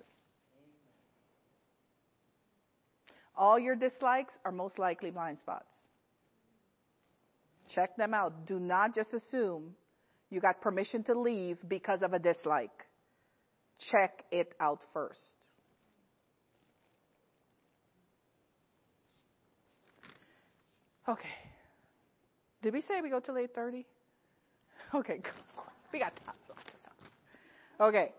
All 3.36 3.60
your 3.60 3.76
dislikes 3.76 4.34
are 4.44 4.52
most 4.52 4.80
likely 4.80 5.12
blind 5.12 5.40
spots. 5.40 5.66
Check 7.74 7.96
them 7.96 8.14
out. 8.14 8.48
Do 8.48 8.60
not 8.60 8.94
just 8.96 9.14
assume 9.14 9.76
you 10.32 10.40
got 10.40 10.62
permission 10.62 11.04
to 11.04 11.20
leave 11.20 11.58
because 11.68 12.02
of 12.02 12.14
a 12.14 12.20
dislike. 12.20 12.88
Check 13.92 14.24
it 14.32 14.54
out 14.60 14.80
first. 14.94 15.36
Okay. 21.08 21.28
Did 22.62 22.74
we 22.74 22.82
say 22.82 23.02
we 23.02 23.10
go 23.10 23.20
till 23.20 23.36
8:30? 23.36 23.86
Okay, 24.94 25.22
we 25.94 26.00
got 26.00 26.14
time. 26.26 26.36
Okay. 27.80 28.14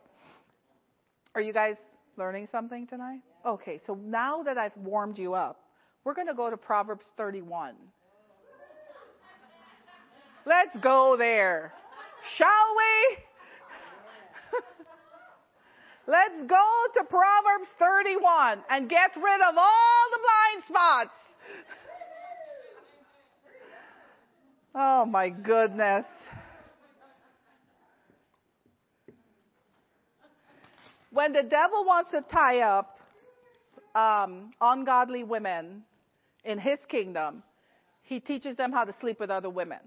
Are 1.35 1.41
you 1.41 1.53
guys 1.53 1.77
learning 2.17 2.49
something 2.51 2.87
tonight? 2.87 3.21
Okay, 3.47 3.81
so 3.87 3.95
now 3.95 4.43
that 4.43 4.59
I've 4.59 4.77
warmed 4.77 5.19
you 5.19 5.35
up, 5.35 5.61
we're 6.05 6.15
going 6.15 6.27
to 6.27 6.35
go 6.35 6.51
to 6.51 6.57
Proverbs 6.57 7.07
31. 7.17 7.75
Let's 10.45 10.77
go 10.83 11.17
there. 11.17 11.73
Shall 12.37 12.77
we? 12.77 13.17
Let's 16.13 16.43
go 16.49 16.67
to 16.95 17.05
Proverbs 17.05 17.69
31 17.79 18.63
and 18.71 18.89
get 18.89 19.11
rid 19.17 19.41
of 19.41 19.57
all 19.57 20.11
the 20.11 20.19
blind 20.19 20.65
spots. 20.69 21.11
Oh 24.75 25.05
my 25.05 25.29
goodness. 25.29 26.07
When 31.11 31.35
the 31.35 31.43
devil 31.43 31.85
wants 31.85 32.11
to 32.13 32.23
tie 32.23 32.61
up 32.61 32.99
um, 33.95 34.53
ungodly 34.61 35.25
women 35.25 35.83
in 36.43 36.59
his 36.59 36.79
kingdom, 36.89 37.43
he 38.03 38.19
teaches 38.19 38.57
them 38.57 38.73
how 38.73 38.85
to 38.85 38.95
sleep 38.99 39.21
with 39.21 39.31
other 39.31 39.51
women 39.51 39.81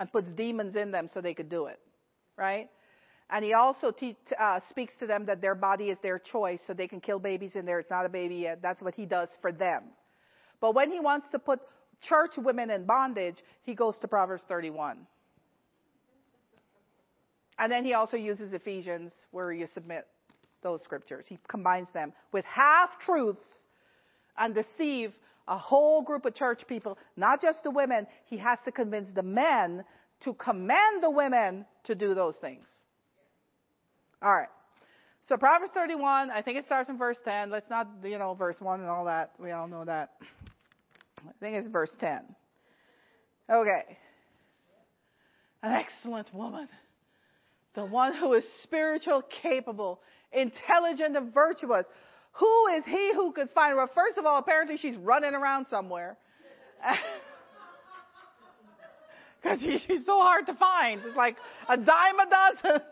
and 0.00 0.10
puts 0.10 0.32
demons 0.32 0.74
in 0.76 0.90
them 0.90 1.08
so 1.12 1.20
they 1.20 1.34
could 1.34 1.50
do 1.50 1.66
it, 1.66 1.78
right? 2.36 2.68
And 3.28 3.44
he 3.44 3.52
also 3.52 3.92
te- 3.92 4.16
uh, 4.40 4.58
speaks 4.70 4.94
to 4.98 5.06
them 5.06 5.26
that 5.26 5.42
their 5.42 5.54
body 5.54 5.90
is 5.90 5.98
their 6.02 6.18
choice, 6.18 6.60
so 6.66 6.72
they 6.72 6.88
can 6.88 7.00
kill 7.00 7.20
babies 7.20 7.54
in 7.54 7.66
there. 7.66 7.78
It's 7.78 7.90
not 7.90 8.06
a 8.06 8.08
baby 8.08 8.36
yet. 8.36 8.60
That's 8.62 8.82
what 8.82 8.94
he 8.94 9.04
does 9.04 9.28
for 9.42 9.52
them. 9.52 9.84
But 10.60 10.74
when 10.74 10.90
he 10.90 11.00
wants 11.00 11.28
to 11.32 11.38
put 11.38 11.60
church 12.08 12.32
women 12.38 12.70
in 12.70 12.86
bondage, 12.86 13.36
he 13.62 13.74
goes 13.74 13.96
to 13.98 14.08
Proverbs 14.08 14.42
31. 14.48 15.06
And 17.58 17.70
then 17.70 17.84
he 17.84 17.92
also 17.92 18.16
uses 18.16 18.54
Ephesians, 18.54 19.12
where 19.32 19.52
you 19.52 19.66
submit 19.74 20.06
those 20.62 20.82
scriptures. 20.82 21.26
He 21.28 21.38
combines 21.46 21.88
them 21.92 22.14
with 22.32 22.46
half 22.46 22.98
truths 23.00 23.44
and 24.38 24.54
deceive 24.54 25.12
a 25.50 25.58
whole 25.58 26.02
group 26.02 26.24
of 26.24 26.34
church 26.34 26.62
people, 26.68 26.96
not 27.16 27.42
just 27.42 27.64
the 27.64 27.70
women. 27.70 28.06
He 28.26 28.38
has 28.38 28.58
to 28.64 28.72
convince 28.72 29.12
the 29.12 29.24
men 29.24 29.84
to 30.20 30.32
command 30.34 31.02
the 31.02 31.10
women 31.10 31.66
to 31.84 31.94
do 31.94 32.14
those 32.14 32.36
things. 32.40 32.66
All 34.22 34.32
right. 34.32 34.48
So 35.28 35.36
Proverbs 35.36 35.72
31, 35.74 36.30
I 36.30 36.40
think 36.42 36.58
it 36.58 36.66
starts 36.66 36.88
in 36.88 36.96
verse 36.96 37.16
10. 37.24 37.50
Let's 37.50 37.68
not, 37.68 37.88
you 38.04 38.18
know, 38.18 38.34
verse 38.34 38.56
1 38.60 38.80
and 38.80 38.88
all 38.88 39.04
that. 39.06 39.32
We 39.38 39.50
all 39.50 39.66
know 39.66 39.84
that. 39.84 40.10
I 41.18 41.32
think 41.40 41.56
it's 41.56 41.68
verse 41.68 41.92
10. 41.98 42.20
Okay. 43.50 43.98
An 45.62 45.72
excellent 45.72 46.32
woman. 46.32 46.68
The 47.74 47.84
one 47.84 48.14
who 48.14 48.34
is 48.34 48.44
spiritual, 48.62 49.22
capable, 49.42 50.00
intelligent, 50.32 51.16
and 51.16 51.34
virtuous 51.34 51.86
who 52.32 52.66
is 52.76 52.84
he 52.84 53.12
who 53.14 53.32
could 53.32 53.50
find 53.50 53.72
her? 53.72 53.76
Well, 53.76 53.90
first 53.94 54.18
of 54.18 54.26
all, 54.26 54.38
apparently 54.38 54.76
she's 54.76 54.96
running 54.96 55.34
around 55.34 55.66
somewhere. 55.70 56.16
Because 59.42 59.60
she, 59.60 59.78
she's 59.86 60.04
so 60.04 60.18
hard 60.18 60.46
to 60.46 60.54
find. 60.54 61.00
It's 61.06 61.16
like 61.16 61.36
a 61.68 61.76
dime 61.76 62.20
a 62.20 62.26
dozen. 62.28 62.82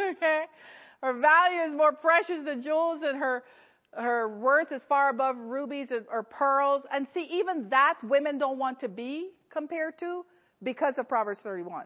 okay? 0.00 0.42
Her 1.02 1.20
value 1.20 1.60
is 1.68 1.74
more 1.74 1.92
precious 1.92 2.42
than 2.44 2.62
jewels, 2.62 3.02
and 3.02 3.18
her 3.18 3.42
her 3.94 4.38
worth 4.38 4.72
is 4.72 4.82
far 4.88 5.10
above 5.10 5.36
rubies 5.36 5.92
or 6.10 6.22
pearls. 6.22 6.84
And 6.90 7.06
see, 7.12 7.28
even 7.32 7.68
that 7.68 7.98
women 8.02 8.38
don't 8.38 8.58
want 8.58 8.80
to 8.80 8.88
be 8.88 9.30
compared 9.50 9.98
to 9.98 10.24
because 10.62 10.94
of 10.96 11.08
Proverbs 11.08 11.40
31. 11.42 11.84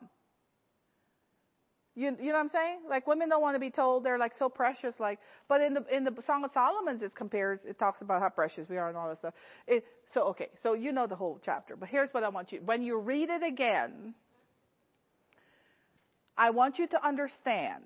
You, 1.99 2.15
you 2.21 2.27
know 2.27 2.35
what 2.35 2.41
I'm 2.41 2.49
saying? 2.51 2.81
Like 2.91 3.07
women 3.07 3.31
don't 3.31 3.41
want 3.41 3.55
to 3.55 3.59
be 3.59 3.71
told 3.71 4.05
they're 4.05 4.19
like 4.19 4.35
so 4.39 4.51
precious. 4.51 4.95
Like, 5.01 5.19
but 5.49 5.63
in 5.63 5.73
the 5.73 5.85
in 5.91 6.05
the 6.05 6.15
Song 6.27 6.45
of 6.45 6.51
Solomon's, 6.53 7.03
it 7.03 7.15
compares. 7.17 7.65
It 7.65 7.79
talks 7.79 8.03
about 8.03 8.21
how 8.21 8.29
precious 8.29 8.69
we 8.69 8.77
are 8.77 8.89
and 8.89 8.99
all 8.99 9.09
this 9.09 9.21
stuff. 9.21 9.33
It, 9.67 9.83
so 10.13 10.25
okay, 10.29 10.51
so 10.63 10.75
you 10.75 10.93
know 10.93 11.07
the 11.07 11.17
whole 11.17 11.41
chapter. 11.43 11.75
But 11.75 11.89
here's 11.89 12.11
what 12.13 12.23
I 12.23 12.29
want 12.29 12.53
you. 12.53 12.61
When 12.63 12.83
you 12.83 12.99
read 12.99 13.31
it 13.31 13.43
again, 13.43 14.15
I 16.37 16.51
want 16.51 16.79
you 16.79 16.87
to 16.87 17.07
understand 17.07 17.85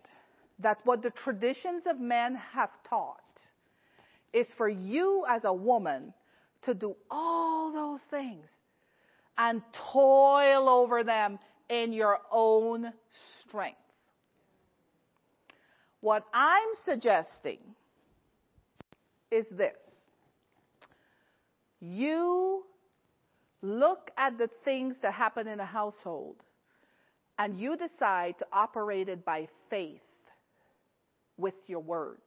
that 0.58 0.78
what 0.82 1.02
the 1.02 1.10
traditions 1.10 1.84
of 1.86 2.00
men 2.00 2.34
have 2.52 2.70
taught 2.88 3.16
is 4.32 4.48
for 4.56 4.68
you 4.68 5.24
as 5.28 5.44
a 5.44 5.54
woman 5.54 6.12
to 6.62 6.74
do 6.74 6.96
all 7.12 7.72
those 7.72 8.02
things 8.10 8.46
and 9.38 9.62
toil 9.92 10.68
over 10.68 11.04
them 11.04 11.38
in 11.68 11.92
your 11.92 12.18
own 12.32 12.92
strength. 13.46 13.79
What 16.00 16.24
I'm 16.32 16.68
suggesting 16.84 17.58
is 19.30 19.46
this. 19.50 19.80
You 21.80 22.64
look 23.62 24.10
at 24.16 24.38
the 24.38 24.48
things 24.64 24.96
that 25.02 25.14
happen 25.14 25.46
in 25.46 25.60
a 25.60 25.66
household 25.66 26.36
and 27.38 27.58
you 27.58 27.76
decide 27.76 28.38
to 28.38 28.46
operate 28.52 29.08
it 29.08 29.24
by 29.24 29.48
faith 29.68 30.00
with 31.36 31.54
your 31.66 31.80
words. 31.80 32.20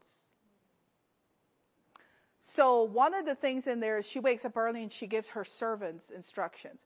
So 2.55 2.83
one 2.83 3.13
of 3.13 3.25
the 3.25 3.35
things 3.35 3.65
in 3.65 3.79
there 3.79 3.99
is 3.99 4.05
she 4.11 4.19
wakes 4.19 4.45
up 4.45 4.57
early 4.57 4.83
and 4.83 4.91
she 4.99 5.07
gives 5.07 5.27
her 5.29 5.45
servants 5.59 6.03
instructions. 6.15 6.79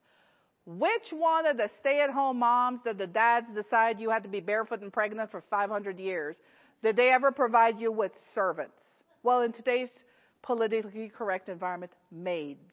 Which 0.66 1.12
one 1.12 1.46
of 1.46 1.56
the 1.56 1.70
stay-at-home 1.80 2.40
moms 2.40 2.82
that 2.84 2.98
the 2.98 3.08
dads 3.08 3.48
decide 3.54 4.00
you 4.00 4.10
had 4.10 4.24
to 4.24 4.30
be 4.30 4.42
barefoot 4.42 4.82
and 4.82 4.92
pregnant 4.92 5.32
for 5.32 5.42
500 5.50 5.98
years 5.98 6.38
did 6.84 6.96
they 6.96 7.10
ever 7.10 7.32
provide 7.32 7.80
you 7.80 7.92
with 7.92 8.12
servants? 8.36 8.82
Well, 9.24 9.42
in 9.42 9.54
today's 9.54 9.90
politically 10.42 11.12
correct 11.16 11.50
environment, 11.50 11.92
maids. 12.12 12.72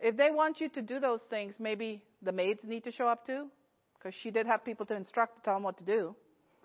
If 0.00 0.16
they 0.16 0.30
want 0.30 0.60
you 0.60 0.68
to 0.70 0.82
do 0.82 1.00
those 1.00 1.22
things, 1.28 1.54
maybe 1.58 2.02
the 2.22 2.32
maids 2.32 2.60
need 2.64 2.84
to 2.84 2.92
show 2.92 3.08
up 3.08 3.26
too, 3.26 3.48
because 3.94 4.14
she 4.22 4.30
did 4.30 4.46
have 4.46 4.64
people 4.64 4.86
to 4.86 4.94
instruct 4.94 5.36
to 5.36 5.42
tell 5.42 5.54
them 5.54 5.64
what 5.64 5.78
to 5.78 5.84
do. 5.84 6.14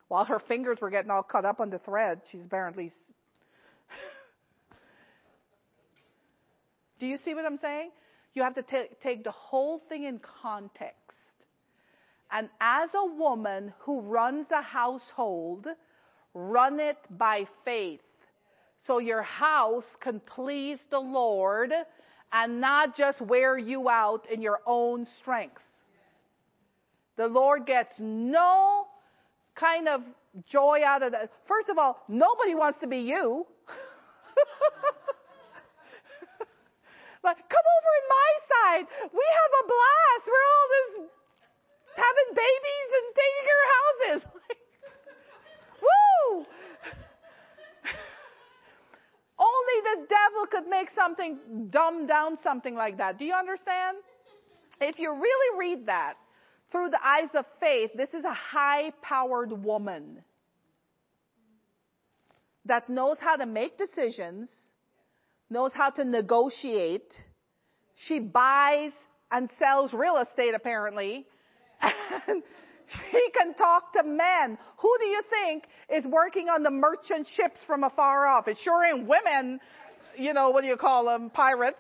While 0.07 0.25
her 0.25 0.39
fingers 0.39 0.77
were 0.81 0.91
getting 0.91 1.09
all 1.09 1.23
cut 1.23 1.45
up 1.45 1.59
on 1.59 1.71
the 1.71 1.79
thread, 1.79 2.21
she's 2.31 2.45
apparently. 2.45 2.91
do 6.99 7.07
you 7.07 7.17
see 7.25 7.33
what 7.33 7.45
I'm 7.45 7.57
saying? 7.59 7.89
You 8.35 8.43
have 8.43 8.55
to 8.55 8.61
t- 8.61 8.89
take 9.01 9.23
the 9.23 9.31
whole 9.31 9.81
thing 9.89 10.03
in 10.03 10.19
context. 10.41 11.02
And 12.33 12.49
as 12.59 12.89
a 12.95 13.05
woman 13.05 13.73
who 13.81 14.01
runs 14.01 14.47
a 14.49 14.63
household, 14.63 15.67
run 16.33 16.79
it 16.79 16.97
by 17.11 17.45
faith. 17.63 18.01
So 18.87 18.97
your 18.97 19.21
house 19.21 19.85
can 20.01 20.19
please 20.19 20.79
the 20.89 20.99
Lord 20.99 21.71
and 22.31 22.59
not 22.59 22.97
just 22.97 23.21
wear 23.21 23.55
you 23.55 23.87
out 23.87 24.27
in 24.31 24.41
your 24.41 24.61
own 24.65 25.05
strength. 25.19 25.61
The 27.17 27.27
Lord 27.27 27.67
gets 27.67 27.93
no 27.99 28.87
kind 29.53 29.87
of 29.87 30.01
joy 30.49 30.79
out 30.83 31.03
of 31.03 31.11
that. 31.11 31.29
First 31.47 31.69
of 31.69 31.77
all, 31.77 32.03
nobody 32.07 32.55
wants 32.55 32.79
to 32.79 32.87
be 32.87 32.97
you. 32.97 33.45
like, 37.23 37.37
come 37.37 37.65
over 37.77 37.91
in 38.01 38.07
my 38.09 38.31
side. 38.49 38.87
We 39.13 39.23
have 39.23 39.51
a 39.63 39.67
blast. 39.67 40.25
We're 40.25 40.33
all 40.33 40.67
this 40.69 41.22
having 41.97 42.29
babies 42.35 42.89
and 42.97 43.05
taking 43.21 43.43
care 43.47 43.61
of 43.63 43.69
houses. 43.79 44.21
Woo! 45.85 46.45
Only 49.39 49.77
the 49.83 50.07
devil 50.07 50.47
could 50.51 50.67
make 50.69 50.89
something 50.91 51.69
dumb 51.69 52.07
down 52.07 52.37
something 52.43 52.75
like 52.75 52.97
that. 52.97 53.17
Do 53.17 53.25
you 53.25 53.33
understand? 53.33 53.97
If 54.79 54.99
you 54.99 55.13
really 55.13 55.59
read 55.59 55.85
that 55.87 56.15
through 56.71 56.89
the 56.89 57.05
eyes 57.05 57.29
of 57.33 57.45
faith, 57.59 57.91
this 57.95 58.13
is 58.13 58.25
a 58.25 58.33
high 58.33 58.91
powered 59.01 59.51
woman 59.51 60.23
that 62.65 62.89
knows 62.89 63.17
how 63.19 63.35
to 63.35 63.45
make 63.45 63.77
decisions, 63.77 64.49
knows 65.49 65.73
how 65.73 65.89
to 65.91 66.03
negotiate. 66.03 67.13
She 67.95 68.19
buys 68.19 68.91
and 69.31 69.49
sells 69.59 69.93
real 69.93 70.17
estate 70.17 70.53
apparently. 70.55 71.25
And 72.27 72.43
she 73.11 73.29
can 73.37 73.53
talk 73.53 73.93
to 73.93 74.03
men. 74.03 74.57
Who 74.77 74.91
do 74.99 75.05
you 75.05 75.21
think 75.29 75.67
is 75.89 76.05
working 76.05 76.47
on 76.49 76.63
the 76.63 76.71
merchant 76.71 77.27
ships 77.35 77.59
from 77.67 77.83
afar 77.83 78.27
off? 78.27 78.47
It 78.47 78.57
sure 78.63 78.83
ain't 78.85 79.07
women, 79.07 79.59
you 80.17 80.33
know, 80.33 80.49
what 80.51 80.61
do 80.61 80.67
you 80.67 80.77
call 80.77 81.05
them? 81.05 81.29
Pirates. 81.29 81.77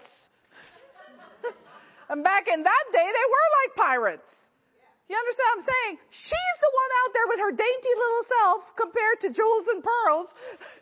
and 2.09 2.23
back 2.23 2.47
in 2.47 2.63
that 2.63 2.85
day, 2.91 3.05
they 3.05 3.27
were 3.29 3.47
like 3.63 3.71
pirates. 3.75 4.29
You 5.09 5.19
understand 5.19 5.47
what 5.47 5.59
I'm 5.59 5.67
saying? 5.67 5.95
She's 6.09 6.57
the 6.63 6.71
one 6.71 6.91
out 7.03 7.11
there 7.13 7.27
with 7.27 7.39
her 7.43 7.53
dainty 7.53 7.93
little 7.99 8.25
self 8.39 8.59
compared 8.79 9.17
to 9.21 9.27
jewels 9.35 9.67
and 9.67 9.83
Pearls. 9.83 10.31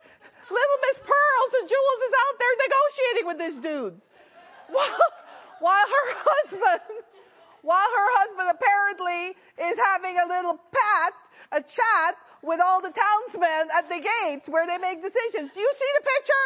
little 0.53 0.79
Miss 0.87 0.99
Pearls 1.01 1.51
and 1.59 1.65
Jewels 1.67 2.01
is 2.05 2.13
out 2.15 2.35
there 2.37 2.55
negotiating 2.61 3.25
with 3.25 3.39
these 3.41 3.57
dudes. 3.63 4.01
While, 4.71 5.11
while 5.59 5.83
her 5.83 6.07
husband 6.15 7.03
while 7.61 7.89
her 7.89 8.09
husband 8.21 8.49
apparently 8.49 9.37
is 9.69 9.77
having 9.93 10.17
a 10.17 10.25
little 10.25 10.57
pat, 10.71 11.13
a 11.51 11.61
chat 11.61 12.15
with 12.41 12.59
all 12.59 12.81
the 12.81 12.91
townsmen 12.91 13.69
at 13.77 13.87
the 13.87 14.01
gates 14.01 14.49
where 14.49 14.65
they 14.65 14.77
make 14.77 15.01
decisions. 15.01 15.51
Do 15.53 15.59
you 15.59 15.73
see 15.77 15.91
the 15.97 16.05
picture? 16.05 16.45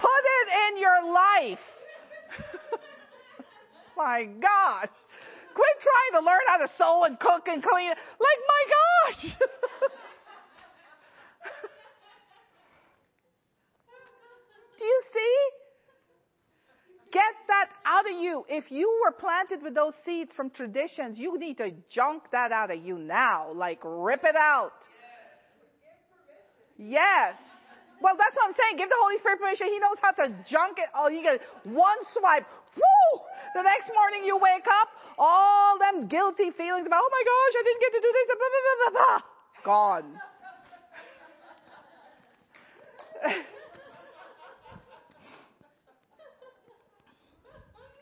Put 0.00 0.24
it 0.40 0.48
in 0.64 0.80
your 0.80 1.04
life. 1.12 1.64
my 3.96 4.24
gosh. 4.24 4.88
Quit 5.54 5.76
trying 5.82 6.12
to 6.20 6.26
learn 6.26 6.40
how 6.48 6.56
to 6.58 6.68
sew 6.76 7.04
and 7.04 7.20
cook 7.20 7.46
and 7.46 7.62
clean. 7.62 7.90
Like, 7.90 8.40
my 8.48 8.64
gosh. 8.74 9.36
Do 14.78 14.84
you 14.84 15.02
see? 15.12 15.63
Get 17.14 17.34
that 17.46 17.70
out 17.86 18.10
of 18.10 18.18
you. 18.18 18.44
If 18.48 18.72
you 18.72 18.90
were 19.04 19.12
planted 19.12 19.62
with 19.62 19.72
those 19.72 19.94
seeds 20.04 20.32
from 20.34 20.50
traditions, 20.50 21.16
you 21.16 21.38
need 21.38 21.58
to 21.58 21.70
junk 21.88 22.24
that 22.32 22.50
out 22.50 22.72
of 22.72 22.82
you 22.82 22.98
now. 22.98 23.52
Like 23.52 23.78
rip 23.84 24.24
it 24.24 24.34
out. 24.34 24.72
Yes. 26.76 27.36
Well, 28.02 28.16
that's 28.18 28.34
what 28.34 28.48
I'm 28.48 28.54
saying. 28.58 28.78
Give 28.78 28.88
the 28.88 28.98
Holy 28.98 29.18
Spirit 29.18 29.38
permission. 29.38 29.68
He 29.68 29.78
knows 29.78 29.94
how 30.02 30.10
to 30.10 30.26
junk 30.50 30.78
it. 30.78 30.90
Oh, 30.92 31.06
you 31.08 31.22
get 31.22 31.40
one 31.62 31.98
swipe. 32.18 32.46
Woo! 32.74 33.20
The 33.54 33.62
next 33.62 33.94
morning 33.94 34.24
you 34.26 34.36
wake 34.36 34.66
up, 34.66 34.88
all 35.16 35.78
them 35.78 36.08
guilty 36.08 36.50
feelings 36.50 36.84
about, 36.84 36.98
oh 36.98 37.10
my 37.14 37.22
gosh, 37.22 37.54
I 37.54 37.62
didn't 37.62 37.80
get 37.80 37.92
to 37.94 38.00
do 38.02 38.10
this. 38.10 38.26
Blah, 38.26 38.50
blah, 38.50 38.90
blah, 38.90 38.90
blah, 38.90 39.22
Gone. 39.62 40.18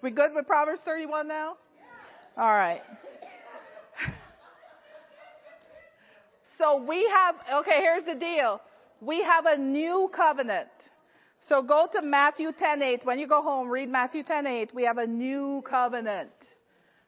We 0.02 0.10
good 0.10 0.32
with 0.34 0.48
Proverbs 0.48 0.82
31 0.84 1.28
now? 1.28 1.56
All 2.36 2.52
right. 2.52 2.80
So 6.58 6.84
we 6.86 7.08
have, 7.12 7.34
okay, 7.60 7.80
here's 7.80 8.04
the 8.04 8.14
deal. 8.14 8.60
We 9.00 9.22
have 9.22 9.46
a 9.46 9.56
new 9.56 10.08
covenant. 10.14 10.68
So 11.48 11.62
go 11.62 11.88
to 11.92 12.02
Matthew 12.02 12.52
10:8. 12.52 13.04
When 13.04 13.18
you 13.18 13.26
go 13.26 13.42
home, 13.42 13.68
read 13.68 13.88
Matthew 13.88 14.22
10:8. 14.22 14.72
We 14.72 14.84
have 14.84 14.98
a 14.98 15.06
new 15.06 15.62
covenant. 15.68 16.30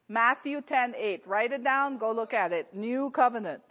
Matthew 0.08 0.60
10:8. 0.60 1.22
Write 1.26 1.52
it 1.52 1.62
down. 1.62 1.98
Go 1.98 2.10
look 2.10 2.34
at 2.34 2.52
it. 2.52 2.74
New 2.74 3.10
covenant. 3.10 3.62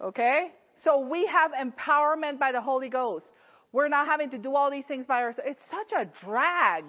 Okay? 0.00 0.52
So 0.82 1.00
we 1.00 1.26
have 1.26 1.52
empowerment 1.52 2.38
by 2.38 2.52
the 2.52 2.60
Holy 2.60 2.88
Ghost. 2.88 3.26
We're 3.72 3.88
not 3.88 4.06
having 4.06 4.30
to 4.30 4.38
do 4.38 4.54
all 4.54 4.70
these 4.70 4.86
things 4.86 5.04
by 5.04 5.22
ourselves. 5.24 5.50
It's 5.50 5.70
such 5.70 5.92
a 5.92 6.06
drag. 6.24 6.84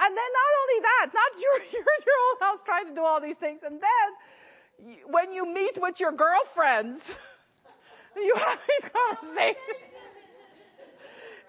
And 0.00 0.16
then 0.16 0.30
not 0.32 0.52
only 0.64 0.78
that, 0.80 1.06
not 1.12 1.30
you're, 1.36 1.60
in 1.76 2.00
your 2.08 2.20
own 2.32 2.36
house 2.40 2.60
trying 2.64 2.88
to 2.88 2.94
do 2.96 3.04
all 3.04 3.20
these 3.20 3.36
things, 3.36 3.60
and 3.60 3.76
then 3.76 4.08
when 5.12 5.32
you 5.32 5.44
meet 5.44 5.76
with 5.76 6.00
your 6.00 6.12
girlfriends, 6.12 7.04
you 8.16 8.34
have 8.36 8.58
these 8.64 8.88
conversations. 8.88 9.92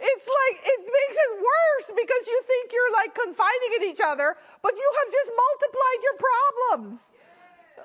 It's 0.02 0.28
like, 0.28 0.57
it 0.65 0.82
makes 0.82 1.15
it 1.15 1.32
worse 1.38 1.88
because 1.94 2.23
you 2.26 2.38
think 2.49 2.73
you're 2.73 2.91
like 2.91 3.14
confiding 3.14 3.72
in 3.80 3.84
each 3.94 4.02
other, 4.02 4.36
but 4.65 4.73
you 4.73 4.88
have 4.98 5.10
just 5.14 5.30
multiplied 5.30 5.99
your 6.02 6.18
problems. 6.18 6.98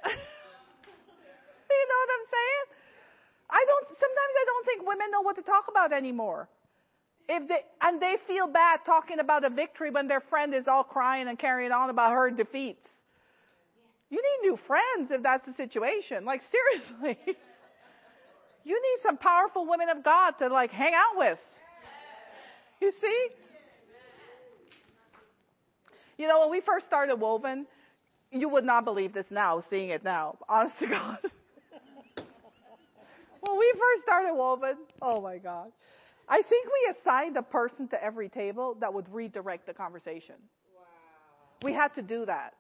you 1.77 1.85
know 1.87 1.99
what 2.01 2.11
I'm 2.17 2.27
saying? 2.33 2.65
I 3.53 3.63
don't, 3.69 3.87
sometimes 3.95 4.35
I 4.35 4.45
don't 4.49 4.65
think 4.67 4.89
women 4.89 5.11
know 5.13 5.21
what 5.21 5.37
to 5.37 5.45
talk 5.45 5.69
about 5.69 5.93
anymore. 5.93 6.49
If 7.29 7.49
they, 7.49 7.59
and 7.83 8.01
they 8.01 8.17
feel 8.27 8.47
bad 8.47 8.81
talking 8.87 9.19
about 9.19 9.45
a 9.45 9.51
victory 9.51 9.91
when 9.91 10.07
their 10.07 10.21
friend 10.21 10.55
is 10.55 10.69
all 10.69 10.85
crying 10.85 11.27
and 11.27 11.39
carrying 11.39 11.73
on 11.73 11.91
about 11.91 12.13
her 12.13 12.31
defeats. 12.31 12.87
You 14.11 14.23
need 14.23 14.49
new 14.49 14.57
friends 14.67 15.11
if 15.11 15.23
that's 15.23 15.45
the 15.47 15.53
situation. 15.55 16.25
Like 16.25 16.43
seriously. 17.01 17.19
you 18.65 18.75
need 18.75 19.03
some 19.03 19.17
powerful 19.17 19.69
women 19.69 19.89
of 19.89 20.05
God 20.05 20.33
to 20.39 20.49
like 20.49 20.71
hang 20.71 20.95
out 20.95 21.19
with. 21.19 21.39
You 22.81 22.93
see? 23.01 23.29
You 26.19 26.29
know, 26.29 26.41
when 26.41 26.51
we 26.51 26.61
first 26.61 26.87
started 26.87 27.17
Woven, 27.17 27.67
you 28.31 28.49
would 28.49 28.65
not 28.65 28.85
believe 28.85 29.13
this 29.13 29.27
now, 29.31 29.61
seeing 29.61 29.91
it 29.91 30.03
now. 30.05 30.39
Honest 30.49 30.79
to 30.79 30.87
God. 30.87 31.19
when 33.41 33.59
we 33.59 33.73
first 33.73 34.03
started 34.03 34.35
Woven, 34.35 34.77
oh 35.03 35.21
my 35.21 35.39
God. 35.39 35.73
I 36.29 36.43
think 36.43 36.67
we 36.67 36.95
assigned 36.99 37.37
a 37.37 37.43
person 37.43 37.89
to 37.89 38.03
every 38.03 38.29
table 38.29 38.77
that 38.81 38.93
would 38.93 39.09
redirect 39.13 39.67
the 39.67 39.75
conversation. 39.75 40.35
Wow. 40.75 40.83
We 41.63 41.73
had 41.73 41.95
to 41.95 42.03
do 42.03 42.27
that. 42.27 42.55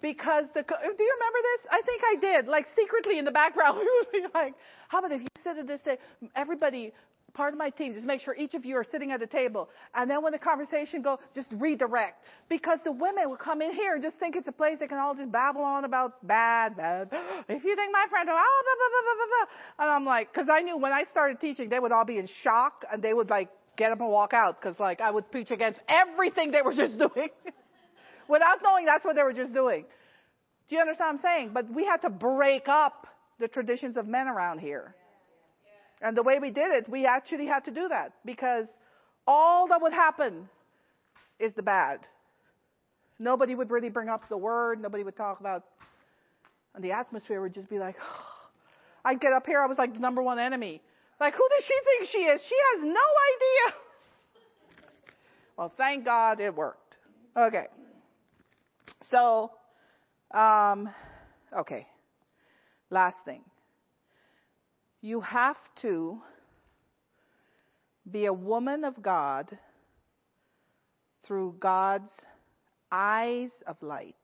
Because 0.00 0.46
the, 0.54 0.62
do 0.62 0.74
you 0.74 1.16
remember 1.18 1.38
this? 1.42 1.66
I 1.70 1.82
think 1.82 2.02
I 2.04 2.16
did. 2.20 2.48
Like 2.48 2.66
secretly 2.76 3.18
in 3.18 3.24
the 3.24 3.30
background, 3.30 3.78
we 3.80 3.90
would 3.98 4.12
be 4.12 4.28
like, 4.34 4.54
how 4.88 4.98
about 4.98 5.12
if 5.12 5.22
you 5.22 5.28
sit 5.42 5.58
at 5.58 5.66
this 5.66 5.80
table, 5.82 6.02
everybody 6.34 6.92
part 7.34 7.52
of 7.52 7.58
my 7.58 7.70
team, 7.70 7.94
just 7.94 8.06
make 8.06 8.20
sure 8.20 8.34
each 8.36 8.54
of 8.54 8.64
you 8.64 8.76
are 8.76 8.84
sitting 8.84 9.10
at 9.10 9.22
a 9.22 9.26
table. 9.26 9.68
And 9.94 10.10
then 10.10 10.22
when 10.22 10.32
the 10.32 10.38
conversation 10.38 11.02
go, 11.02 11.18
just 11.34 11.48
redirect. 11.58 12.22
Because 12.48 12.80
the 12.84 12.92
women 12.92 13.28
will 13.28 13.36
come 13.36 13.62
in 13.62 13.72
here 13.72 13.94
and 13.94 14.02
just 14.02 14.18
think 14.18 14.36
it's 14.36 14.48
a 14.48 14.52
place 14.52 14.78
they 14.78 14.86
can 14.86 14.98
all 14.98 15.14
just 15.14 15.32
babble 15.32 15.62
on 15.62 15.84
about 15.84 16.26
bad, 16.26 16.76
bad. 16.76 17.08
If 17.48 17.64
you 17.64 17.76
think 17.76 17.92
my 17.92 18.06
friend, 18.10 18.28
oh, 18.28 18.36
ah, 18.36 18.62
blah, 18.64 18.74
blah, 18.78 19.02
blah, 19.02 19.14
blah, 19.14 19.26
blah. 19.26 19.84
And 19.84 19.90
I'm 19.90 20.04
like, 20.04 20.32
cause 20.34 20.46
I 20.52 20.60
knew 20.62 20.76
when 20.76 20.92
I 20.92 21.04
started 21.04 21.40
teaching, 21.40 21.68
they 21.68 21.78
would 21.78 21.92
all 21.92 22.04
be 22.04 22.18
in 22.18 22.28
shock 22.42 22.84
and 22.92 23.02
they 23.02 23.14
would 23.14 23.30
like 23.30 23.48
get 23.76 23.92
up 23.92 24.00
and 24.00 24.10
walk 24.10 24.34
out. 24.34 24.60
Cause 24.60 24.74
like 24.78 25.00
I 25.00 25.10
would 25.10 25.30
preach 25.30 25.50
against 25.50 25.80
everything 25.88 26.50
they 26.50 26.62
were 26.62 26.74
just 26.76 26.98
doing. 26.98 27.30
Without 28.28 28.58
knowing 28.62 28.84
that's 28.84 29.04
what 29.04 29.16
they 29.16 29.22
were 29.22 29.32
just 29.32 29.54
doing. 29.54 29.84
Do 30.68 30.76
you 30.76 30.80
understand 30.80 31.18
what 31.18 31.30
I'm 31.30 31.36
saying? 31.38 31.50
But 31.52 31.74
we 31.74 31.84
had 31.84 31.98
to 32.02 32.10
break 32.10 32.68
up 32.68 33.06
the 33.38 33.48
traditions 33.48 33.96
of 33.96 34.06
men 34.06 34.28
around 34.28 34.60
here. 34.60 34.94
And 36.02 36.16
the 36.16 36.22
way 36.24 36.40
we 36.40 36.50
did 36.50 36.72
it, 36.72 36.88
we 36.88 37.06
actually 37.06 37.46
had 37.46 37.64
to 37.66 37.70
do 37.70 37.88
that 37.88 38.12
because 38.24 38.66
all 39.26 39.68
that 39.68 39.80
would 39.80 39.92
happen 39.92 40.48
is 41.38 41.54
the 41.54 41.62
bad. 41.62 42.00
Nobody 43.20 43.54
would 43.54 43.70
really 43.70 43.88
bring 43.88 44.08
up 44.08 44.28
the 44.28 44.36
word. 44.36 44.82
Nobody 44.82 45.04
would 45.04 45.16
talk 45.16 45.38
about, 45.38 45.62
and 46.74 46.82
the 46.82 46.90
atmosphere 46.90 47.40
would 47.40 47.54
just 47.54 47.70
be 47.70 47.78
like, 47.78 47.94
oh. 48.02 48.28
I'd 49.04 49.20
get 49.20 49.32
up 49.32 49.46
here, 49.46 49.60
I 49.60 49.66
was 49.66 49.78
like 49.78 49.94
the 49.94 49.98
number 49.98 50.22
one 50.22 50.38
enemy. 50.38 50.80
Like, 51.18 51.34
who 51.34 51.48
does 51.56 51.64
she 51.64 51.74
think 51.84 52.10
she 52.10 52.18
is? 52.18 52.40
She 52.48 52.54
has 52.72 52.82
no 52.82 52.90
idea. 52.90 53.78
Well, 55.54 55.70
thank 55.76 56.06
God 56.06 56.40
it 56.40 56.54
worked. 56.56 56.96
Okay. 57.36 57.66
So, 59.02 59.50
um, 60.32 60.88
okay. 61.52 61.86
Last 62.90 63.18
thing 63.26 63.42
you 65.02 65.20
have 65.20 65.56
to 65.82 66.18
be 68.10 68.26
a 68.26 68.32
woman 68.32 68.84
of 68.84 69.02
God 69.02 69.58
through 71.26 71.56
God's 71.58 72.10
eyes 72.90 73.50
of 73.66 73.76
light 73.82 74.14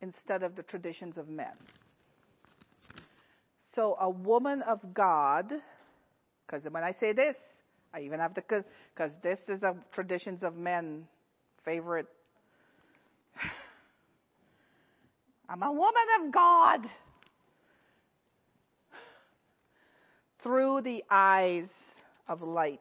instead 0.00 0.42
of 0.42 0.56
the 0.56 0.62
traditions 0.62 1.18
of 1.18 1.28
men. 1.28 1.52
So, 3.74 3.96
a 4.00 4.08
woman 4.08 4.62
of 4.62 4.94
God, 4.94 5.52
because 6.46 6.64
when 6.70 6.82
I 6.82 6.92
say 6.92 7.12
this, 7.12 7.36
I 7.92 8.00
even 8.00 8.20
have 8.20 8.34
to, 8.34 8.42
because 8.42 9.12
this 9.22 9.38
is 9.48 9.62
a 9.62 9.76
traditions 9.92 10.42
of 10.42 10.56
men 10.56 11.06
favorite. 11.64 12.08
I'm 15.48 15.62
a 15.62 15.72
woman 15.72 16.06
of 16.22 16.32
God. 16.32 16.88
Through 20.42 20.82
the 20.82 21.02
eyes 21.10 21.68
of 22.28 22.42
light. 22.42 22.80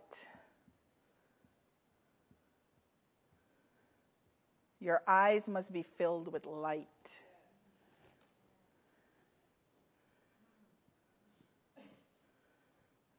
Your 4.79 5.01
eyes 5.07 5.41
must 5.47 5.73
be 5.73 5.85
filled 5.97 6.31
with 6.31 6.45
light. 6.45 6.87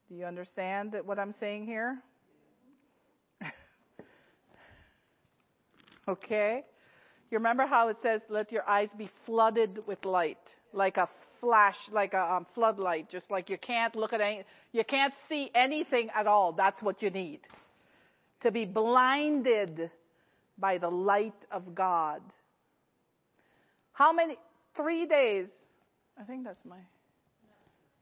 Do 0.07 0.15
you 0.15 0.25
understand 0.25 0.95
what 1.05 1.19
I'm 1.19 1.33
saying 1.33 1.65
here? 1.67 1.99
okay? 6.07 6.63
You 7.29 7.37
remember 7.37 7.67
how 7.67 7.89
it 7.89 7.97
says, 8.01 8.21
let 8.29 8.51
your 8.51 8.67
eyes 8.67 8.89
be 8.97 9.09
flooded 9.25 9.85
with 9.85 10.03
light, 10.05 10.39
like 10.73 10.97
a 10.97 11.07
flash, 11.39 11.77
like 11.91 12.13
a 12.13 12.33
um, 12.33 12.47
floodlight, 12.53 13.09
just 13.09 13.29
like 13.29 13.49
you 13.49 13.57
can't 13.57 13.95
look 13.95 14.13
at 14.13 14.21
any, 14.21 14.43
you 14.71 14.83
can't 14.83 15.13
see 15.27 15.49
anything 15.55 16.09
at 16.15 16.27
all. 16.27 16.53
That's 16.53 16.81
what 16.81 17.01
you 17.01 17.09
need. 17.09 17.41
To 18.41 18.51
be 18.51 18.65
blinded 18.65 19.91
by 20.57 20.77
the 20.77 20.89
light 20.89 21.45
of 21.51 21.75
God. 21.75 22.21
How 23.93 24.13
many? 24.13 24.37
Three 24.75 25.05
days. 25.05 25.47
I 26.19 26.23
think 26.23 26.45
that's 26.45 26.63
my. 26.63 26.77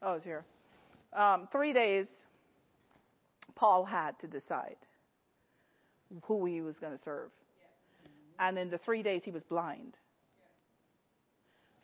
Oh, 0.02 0.14
it's 0.14 0.24
here. 0.24 0.44
Um, 1.12 1.48
three 1.50 1.72
days. 1.72 2.06
Paul 3.54 3.84
had 3.84 4.16
to 4.20 4.28
decide 4.28 4.76
who 6.22 6.46
he 6.46 6.60
was 6.60 6.76
going 6.76 6.96
to 6.96 7.02
serve. 7.02 7.30
And 8.38 8.56
in 8.56 8.70
the 8.70 8.78
three 8.78 9.02
days, 9.02 9.22
he 9.24 9.32
was 9.32 9.42
blind. 9.42 9.94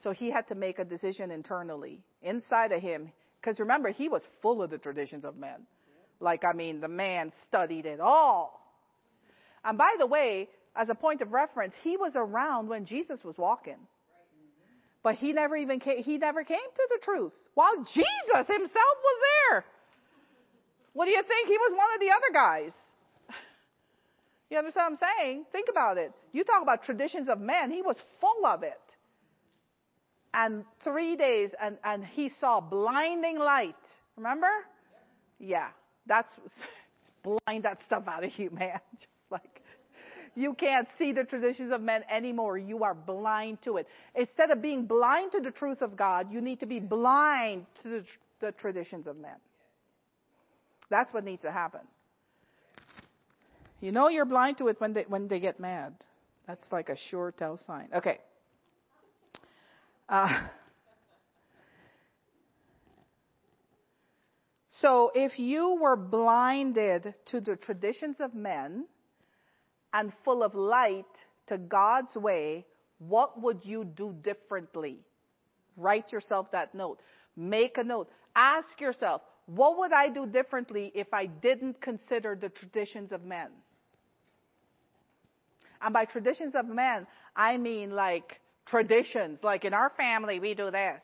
So 0.04 0.12
he 0.12 0.30
had 0.30 0.46
to 0.48 0.54
make 0.54 0.78
a 0.78 0.84
decision 0.84 1.30
internally, 1.30 1.98
inside 2.20 2.72
of 2.72 2.82
him. 2.82 3.10
Because 3.40 3.58
remember, 3.58 3.88
he 3.88 4.10
was 4.10 4.22
full 4.42 4.62
of 4.62 4.70
the 4.70 4.76
traditions 4.76 5.24
of 5.24 5.38
men. 5.38 5.66
Like, 6.20 6.44
I 6.44 6.52
mean, 6.52 6.80
the 6.80 6.88
man 6.88 7.32
studied 7.46 7.86
it 7.86 8.00
all. 8.00 8.60
And 9.64 9.78
by 9.78 9.94
the 9.98 10.06
way, 10.06 10.50
as 10.76 10.90
a 10.90 10.94
point 10.94 11.22
of 11.22 11.32
reference, 11.32 11.72
he 11.82 11.96
was 11.96 12.12
around 12.16 12.68
when 12.68 12.84
Jesus 12.84 13.24
was 13.24 13.38
walking. 13.38 13.78
But 15.02 15.14
he 15.14 15.32
never 15.32 15.56
even 15.56 15.80
came, 15.80 16.02
he 16.02 16.18
never 16.18 16.44
came 16.44 16.58
to 16.58 16.88
the 16.90 17.00
truth. 17.02 17.32
While 17.54 17.76
Jesus 17.76 18.46
himself 18.46 18.68
was 18.76 19.20
there. 19.50 19.64
What 20.92 21.06
do 21.06 21.12
you 21.12 21.22
think? 21.22 21.48
He 21.48 21.56
was 21.56 21.72
one 21.76 21.94
of 21.94 22.00
the 22.00 22.10
other 22.10 22.32
guys. 22.32 22.72
You 24.50 24.58
understand 24.58 24.98
what 25.00 25.08
I'm 25.08 25.16
saying? 25.18 25.44
Think 25.50 25.68
about 25.70 25.96
it. 25.96 26.12
You 26.32 26.44
talk 26.44 26.62
about 26.62 26.84
traditions 26.84 27.28
of 27.30 27.40
men. 27.40 27.70
He 27.70 27.80
was 27.80 27.96
full 28.20 28.46
of 28.46 28.62
it 28.62 28.78
and 30.34 30.64
three 30.82 31.16
days 31.16 31.50
and, 31.62 31.78
and 31.84 32.04
he 32.04 32.30
saw 32.40 32.60
blinding 32.60 33.38
light. 33.38 33.76
Remember? 34.16 34.50
Yeah. 35.38 35.68
That's 36.06 36.32
blind 37.22 37.64
that 37.64 37.78
stuff 37.86 38.04
out 38.06 38.24
of 38.24 38.38
you, 38.38 38.50
man. 38.50 38.80
Just 38.92 39.30
like 39.30 39.62
you 40.34 40.54
can't 40.54 40.88
see 40.98 41.12
the 41.12 41.24
traditions 41.24 41.72
of 41.72 41.80
men 41.80 42.02
anymore. 42.10 42.58
You 42.58 42.82
are 42.82 42.94
blind 42.94 43.62
to 43.62 43.76
it. 43.76 43.86
Instead 44.14 44.50
of 44.50 44.60
being 44.60 44.84
blind 44.86 45.32
to 45.32 45.40
the 45.40 45.52
truth 45.52 45.80
of 45.80 45.96
God, 45.96 46.32
you 46.32 46.40
need 46.40 46.60
to 46.60 46.66
be 46.66 46.80
blind 46.80 47.66
to 47.82 47.88
the, 47.88 48.04
the 48.40 48.52
traditions 48.52 49.06
of 49.06 49.16
men. 49.16 49.36
That's 50.90 51.12
what 51.14 51.24
needs 51.24 51.42
to 51.42 51.52
happen. 51.52 51.80
You 53.80 53.92
know 53.92 54.08
you're 54.08 54.24
blind 54.24 54.58
to 54.58 54.68
it 54.68 54.80
when 54.80 54.92
they 54.92 55.04
when 55.08 55.28
they 55.28 55.40
get 55.40 55.60
mad. 55.60 55.94
That's 56.46 56.64
like 56.72 56.88
a 56.88 56.96
sure 57.10 57.32
tell 57.32 57.58
sign. 57.66 57.88
Okay. 57.94 58.18
Uh, 60.08 60.48
so 64.68 65.10
if 65.14 65.38
you 65.38 65.78
were 65.80 65.96
blinded 65.96 67.14
to 67.26 67.40
the 67.40 67.56
traditions 67.56 68.16
of 68.20 68.34
men 68.34 68.86
and 69.92 70.12
full 70.24 70.42
of 70.42 70.54
light 70.54 71.04
to 71.46 71.56
God's 71.56 72.14
way, 72.16 72.66
what 72.98 73.40
would 73.40 73.64
you 73.64 73.84
do 73.84 74.14
differently? 74.22 74.98
Write 75.76 76.12
yourself 76.12 76.50
that 76.52 76.74
note. 76.74 77.00
Make 77.36 77.78
a 77.78 77.84
note. 77.84 78.08
Ask 78.36 78.80
yourself, 78.80 79.22
what 79.46 79.78
would 79.78 79.92
I 79.92 80.08
do 80.08 80.26
differently 80.26 80.92
if 80.94 81.12
I 81.12 81.26
didn't 81.26 81.80
consider 81.80 82.36
the 82.40 82.48
traditions 82.48 83.12
of 83.12 83.24
men? 83.24 83.48
And 85.80 85.92
by 85.92 86.04
traditions 86.04 86.54
of 86.54 86.66
men, 86.66 87.06
I 87.36 87.56
mean 87.58 87.90
like 87.90 88.40
traditions. 88.66 89.40
Like 89.42 89.64
in 89.64 89.74
our 89.74 89.90
family, 89.90 90.40
we 90.40 90.54
do 90.54 90.70
this. 90.70 91.02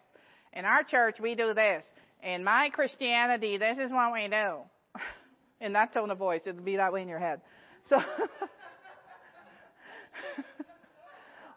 In 0.53 0.65
our 0.65 0.83
church, 0.83 1.17
we 1.21 1.35
do 1.35 1.55
this. 1.55 1.85
In 2.23 2.45
my 2.45 2.71
Christianity, 2.71 3.57
this 3.57 3.79
is 3.79 3.91
what 3.91 4.13
we 4.13 4.29
do. 4.29 4.59
In 5.61 5.73
that 5.75 5.93
tone 5.93 6.11
of 6.11 6.19
voice, 6.19 6.43
it'll 6.47 6.63
be 6.63 6.77
that 6.77 6.93
way 6.93 7.03
in 7.03 7.09
your 7.09 7.19
head. 7.19 7.43
So, 7.87 7.99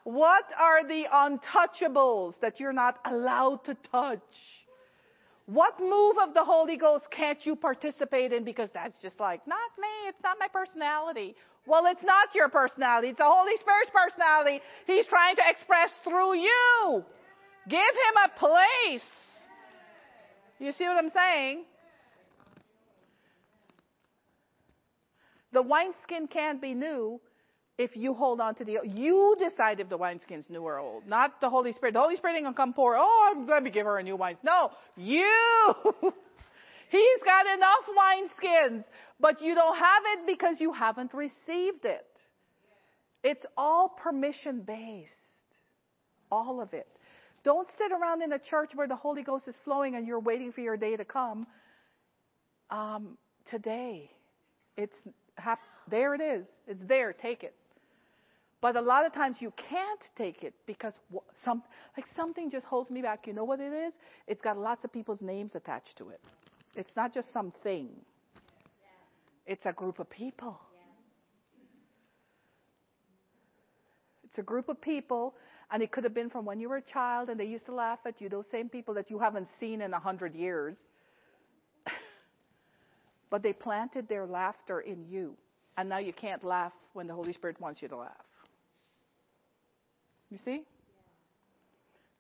what 0.03 0.43
are 0.59 0.85
the 0.85 1.05
untouchables 1.13 2.34
that 2.41 2.59
you're 2.59 2.73
not 2.73 2.99
allowed 3.05 3.63
to 3.65 3.77
touch? 3.91 4.19
What 5.45 5.80
move 5.80 6.17
of 6.21 6.34
the 6.34 6.43
Holy 6.43 6.77
Ghost 6.77 7.07
can't 7.11 7.39
you 7.45 7.55
participate 7.55 8.31
in 8.31 8.43
because 8.43 8.69
that's 8.73 9.01
just 9.01 9.19
like, 9.19 9.45
not 9.47 9.71
me, 9.77 10.07
it's 10.07 10.21
not 10.23 10.38
my 10.39 10.47
personality. 10.47 11.35
Well, 11.65 11.85
it's 11.88 12.03
not 12.03 12.35
your 12.35 12.49
personality. 12.49 13.10
It's 13.10 13.18
the 13.18 13.26
Holy 13.26 13.56
Spirit's 13.56 13.91
personality. 13.94 14.61
He's 14.85 15.06
trying 15.07 15.35
to 15.38 15.44
express 15.48 15.91
through 16.03 16.35
you. 16.35 17.03
Give 17.69 17.80
him 17.80 18.15
a 18.26 18.40
place. 18.40 19.07
You 20.60 20.72
see 20.73 20.84
what 20.84 20.98
I'm 20.98 21.10
saying? 21.10 21.64
The 25.53 25.61
wineskin 25.61 26.27
can't 26.27 26.61
be 26.61 26.73
new 26.73 27.22
if 27.77 27.95
you 27.95 28.14
hold 28.14 28.40
on 28.40 28.56
to 28.56 28.65
the 28.65 28.80
old. 28.80 28.91
you 28.91 29.35
decide 29.40 29.80
if 29.80 29.90
the 29.90 29.98
wineskin's 29.98 30.45
new 30.49 30.61
or 30.61 30.80
old, 30.80 31.07
not 31.07 31.40
the 31.41 31.49
Holy 31.49 31.73
Spirit. 31.73 31.94
The 31.94 32.02
Holy 32.02 32.15
Spirit 32.18 32.35
ain't 32.35 32.45
gonna 32.45 32.56
come 32.56 32.73
pour, 32.73 32.95
oh, 32.98 33.45
let 33.48 33.64
me 33.64 33.72
give 33.72 33.85
her 33.85 33.98
a 33.98 34.03
new 34.03 34.15
wine. 34.15 34.38
No, 34.44 34.72
you. 34.95 35.73
He's 36.90 37.23
got 37.26 37.45
enough 37.48 37.85
wineskins, 37.98 38.84
but 39.23 39.41
you 39.41 39.55
don't 39.55 39.77
have 39.77 40.03
it 40.17 40.27
because 40.27 40.57
you 40.59 40.73
haven't 40.73 41.13
received 41.13 41.85
it. 41.85 42.05
It's 43.23 43.45
all 43.55 43.87
permission 43.87 44.63
based. 44.67 45.09
All 46.29 46.59
of 46.59 46.73
it. 46.73 46.87
Don't 47.45 47.67
sit 47.77 47.93
around 47.93 48.21
in 48.21 48.33
a 48.33 48.39
church 48.39 48.71
where 48.75 48.87
the 48.87 48.97
Holy 48.97 49.23
Ghost 49.23 49.47
is 49.47 49.57
flowing 49.63 49.95
and 49.95 50.05
you're 50.05 50.19
waiting 50.19 50.51
for 50.51 50.59
your 50.59 50.75
day 50.75 50.97
to 50.97 51.05
come. 51.05 51.47
Um, 52.69 53.17
today, 53.49 54.11
it's 54.75 54.95
hap- 55.37 55.59
there. 55.89 56.13
It 56.15 56.21
is. 56.21 56.45
It's 56.67 56.83
there. 56.85 57.13
Take 57.13 57.43
it. 57.43 57.55
But 58.59 58.75
a 58.75 58.81
lot 58.81 59.05
of 59.05 59.13
times 59.13 59.37
you 59.39 59.53
can't 59.69 60.03
take 60.17 60.43
it 60.43 60.53
because 60.67 60.93
some, 61.45 61.63
like 61.95 62.07
something 62.13 62.51
just 62.51 62.65
holds 62.65 62.89
me 62.89 63.01
back. 63.01 63.25
You 63.25 63.31
know 63.31 63.45
what 63.45 63.61
it 63.61 63.71
is? 63.71 63.93
It's 64.27 64.41
got 64.41 64.57
lots 64.57 64.83
of 64.83 64.91
people's 64.91 65.21
names 65.21 65.55
attached 65.55 65.97
to 65.99 66.09
it. 66.09 66.19
It's 66.75 66.95
not 66.97 67.13
just 67.13 67.31
something. 67.31 67.87
It's 69.45 69.65
a 69.65 69.73
group 69.73 69.99
of 69.99 70.09
people. 70.09 70.59
It's 74.23 74.39
a 74.39 74.43
group 74.43 74.67
of 74.69 74.81
people, 74.81 75.35
and 75.71 75.83
it 75.83 75.91
could 75.91 76.03
have 76.03 76.13
been 76.13 76.29
from 76.29 76.45
when 76.45 76.59
you 76.59 76.69
were 76.69 76.77
a 76.77 76.81
child 76.81 77.29
and 77.29 77.39
they 77.39 77.45
used 77.45 77.65
to 77.67 77.73
laugh 77.73 77.99
at 78.05 78.19
you, 78.19 78.29
those 78.29 78.47
same 78.49 78.67
people 78.67 78.93
that 78.95 79.11
you 79.11 79.19
haven't 79.19 79.47
seen 79.59 79.81
in 79.81 79.93
a 79.93 79.99
hundred 79.99 80.33
years. 80.33 80.75
but 83.29 83.43
they 83.43 83.53
planted 83.53 84.07
their 84.07 84.25
laughter 84.25 84.79
in 84.79 85.05
you, 85.07 85.35
and 85.77 85.87
now 85.87 85.99
you 85.99 86.13
can't 86.13 86.43
laugh 86.43 86.73
when 86.93 87.05
the 87.05 87.13
Holy 87.13 87.33
Spirit 87.33 87.61
wants 87.61 87.81
you 87.81 87.87
to 87.89 87.97
laugh. 87.97 88.25
You 90.31 90.39
see? 90.43 90.63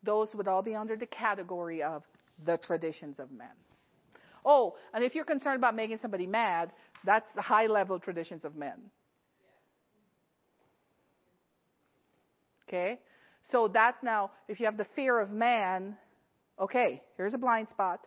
Those 0.03 0.27
would 0.35 0.47
all 0.47 0.61
be 0.61 0.75
under 0.75 0.95
the 0.95 1.07
category 1.07 1.81
of 1.81 2.03
the 2.45 2.57
traditions 2.57 3.19
of 3.19 3.31
men. 3.31 3.47
Oh, 4.45 4.75
and 4.93 5.03
if 5.03 5.15
you're 5.15 5.25
concerned 5.25 5.57
about 5.57 5.75
making 5.75 5.97
somebody 5.99 6.27
mad, 6.27 6.71
that's 7.05 7.31
the 7.35 7.41
high 7.41 7.67
level 7.67 7.99
traditions 7.99 8.45
of 8.45 8.55
men. 8.55 8.91
Okay? 12.67 12.99
So 13.51 13.67
that's 13.67 14.01
now, 14.01 14.31
if 14.47 14.59
you 14.59 14.65
have 14.65 14.77
the 14.77 14.87
fear 14.95 15.19
of 15.19 15.29
man, 15.29 15.97
okay, 16.59 17.01
here's 17.17 17.33
a 17.33 17.37
blind 17.37 17.67
spot. 17.69 17.99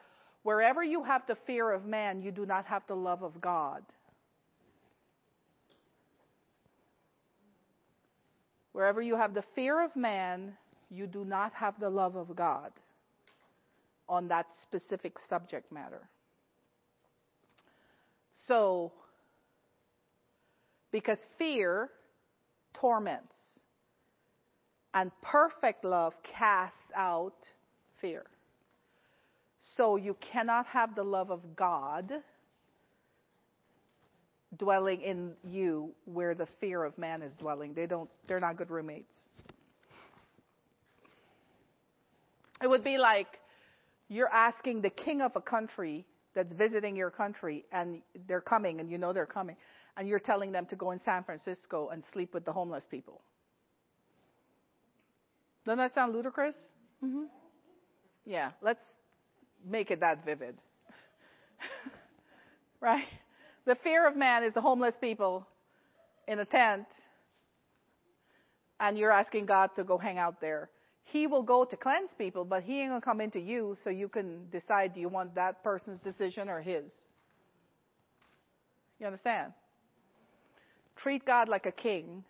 Wherever 0.42 0.82
you 0.82 1.04
have 1.04 1.22
the 1.26 1.36
fear 1.46 1.72
of 1.72 1.84
man, 1.84 2.22
you 2.22 2.30
do 2.30 2.46
not 2.46 2.66
have 2.66 2.82
the 2.88 2.94
love 2.94 3.22
of 3.22 3.40
God. 3.40 3.82
Wherever 8.72 9.00
you 9.00 9.16
have 9.16 9.34
the 9.34 9.44
fear 9.54 9.82
of 9.84 9.96
man, 9.96 10.56
you 10.90 11.06
do 11.06 11.24
not 11.24 11.52
have 11.54 11.78
the 11.80 11.90
love 11.90 12.16
of 12.16 12.34
God 12.36 12.72
on 14.08 14.28
that 14.28 14.46
specific 14.62 15.16
subject 15.28 15.72
matter. 15.72 16.08
So, 18.46 18.92
because 20.92 21.18
fear 21.38 21.90
torments, 22.74 23.34
and 24.94 25.10
perfect 25.20 25.84
love 25.84 26.14
casts 26.22 26.78
out 26.94 27.36
fear. 28.00 28.24
So 29.74 29.96
you 29.96 30.16
cannot 30.32 30.66
have 30.66 30.94
the 30.94 31.02
love 31.02 31.30
of 31.30 31.54
God 31.54 32.10
dwelling 34.56 35.02
in 35.02 35.32
you 35.44 35.92
where 36.06 36.34
the 36.34 36.46
fear 36.60 36.82
of 36.82 36.96
man 36.96 37.20
is 37.20 37.34
dwelling. 37.34 37.74
They 37.74 37.86
don't, 37.86 38.08
they're 38.26 38.40
not 38.40 38.56
good 38.56 38.70
roommates. 38.70 39.14
It 42.62 42.68
would 42.68 42.84
be 42.84 42.96
like 42.96 43.26
you're 44.08 44.32
asking 44.32 44.80
the 44.80 44.90
king 44.90 45.20
of 45.20 45.32
a 45.36 45.42
country 45.42 46.06
that's 46.36 46.52
visiting 46.52 46.94
your 46.94 47.10
country 47.10 47.64
and 47.72 48.02
they're 48.28 48.42
coming 48.42 48.78
and 48.78 48.90
you 48.90 48.98
know 48.98 49.12
they're 49.12 49.26
coming 49.26 49.56
and 49.96 50.06
you're 50.06 50.20
telling 50.20 50.52
them 50.52 50.66
to 50.66 50.76
go 50.76 50.90
in 50.90 51.00
San 51.00 51.24
Francisco 51.24 51.88
and 51.88 52.04
sleep 52.12 52.34
with 52.34 52.44
the 52.44 52.52
homeless 52.52 52.84
people. 52.88 53.22
Doesn't 55.64 55.78
that 55.78 55.94
sound 55.94 56.12
ludicrous? 56.12 56.54
Mm-hmm. 57.02 57.24
Yeah, 58.26 58.50
let's 58.60 58.82
make 59.66 59.90
it 59.90 60.00
that 60.00 60.24
vivid. 60.24 60.56
right? 62.80 63.06
The 63.64 63.74
fear 63.76 64.06
of 64.06 64.14
man 64.14 64.44
is 64.44 64.52
the 64.52 64.60
homeless 64.60 64.94
people 65.00 65.46
in 66.28 66.38
a 66.38 66.44
tent, 66.44 66.86
and 68.78 68.98
you're 68.98 69.10
asking 69.10 69.46
God 69.46 69.70
to 69.76 69.84
go 69.84 69.96
hang 69.96 70.18
out 70.18 70.40
there. 70.40 70.68
He 71.10 71.28
will 71.28 71.44
go 71.44 71.64
to 71.64 71.76
cleanse 71.76 72.10
people, 72.18 72.44
but 72.44 72.64
he 72.64 72.80
ain't 72.80 72.90
gonna 72.90 73.00
come 73.00 73.20
into 73.20 73.38
you 73.38 73.76
so 73.84 73.90
you 73.90 74.08
can 74.08 74.48
decide 74.50 74.94
do 74.94 75.00
you 75.00 75.08
want 75.08 75.36
that 75.36 75.62
person's 75.62 76.00
decision 76.00 76.48
or 76.48 76.60
his. 76.60 76.84
You 78.98 79.06
understand? 79.06 79.52
Treat 80.96 81.24
God 81.24 81.48
like 81.48 81.64
a 81.64 81.72
king. 81.72 82.24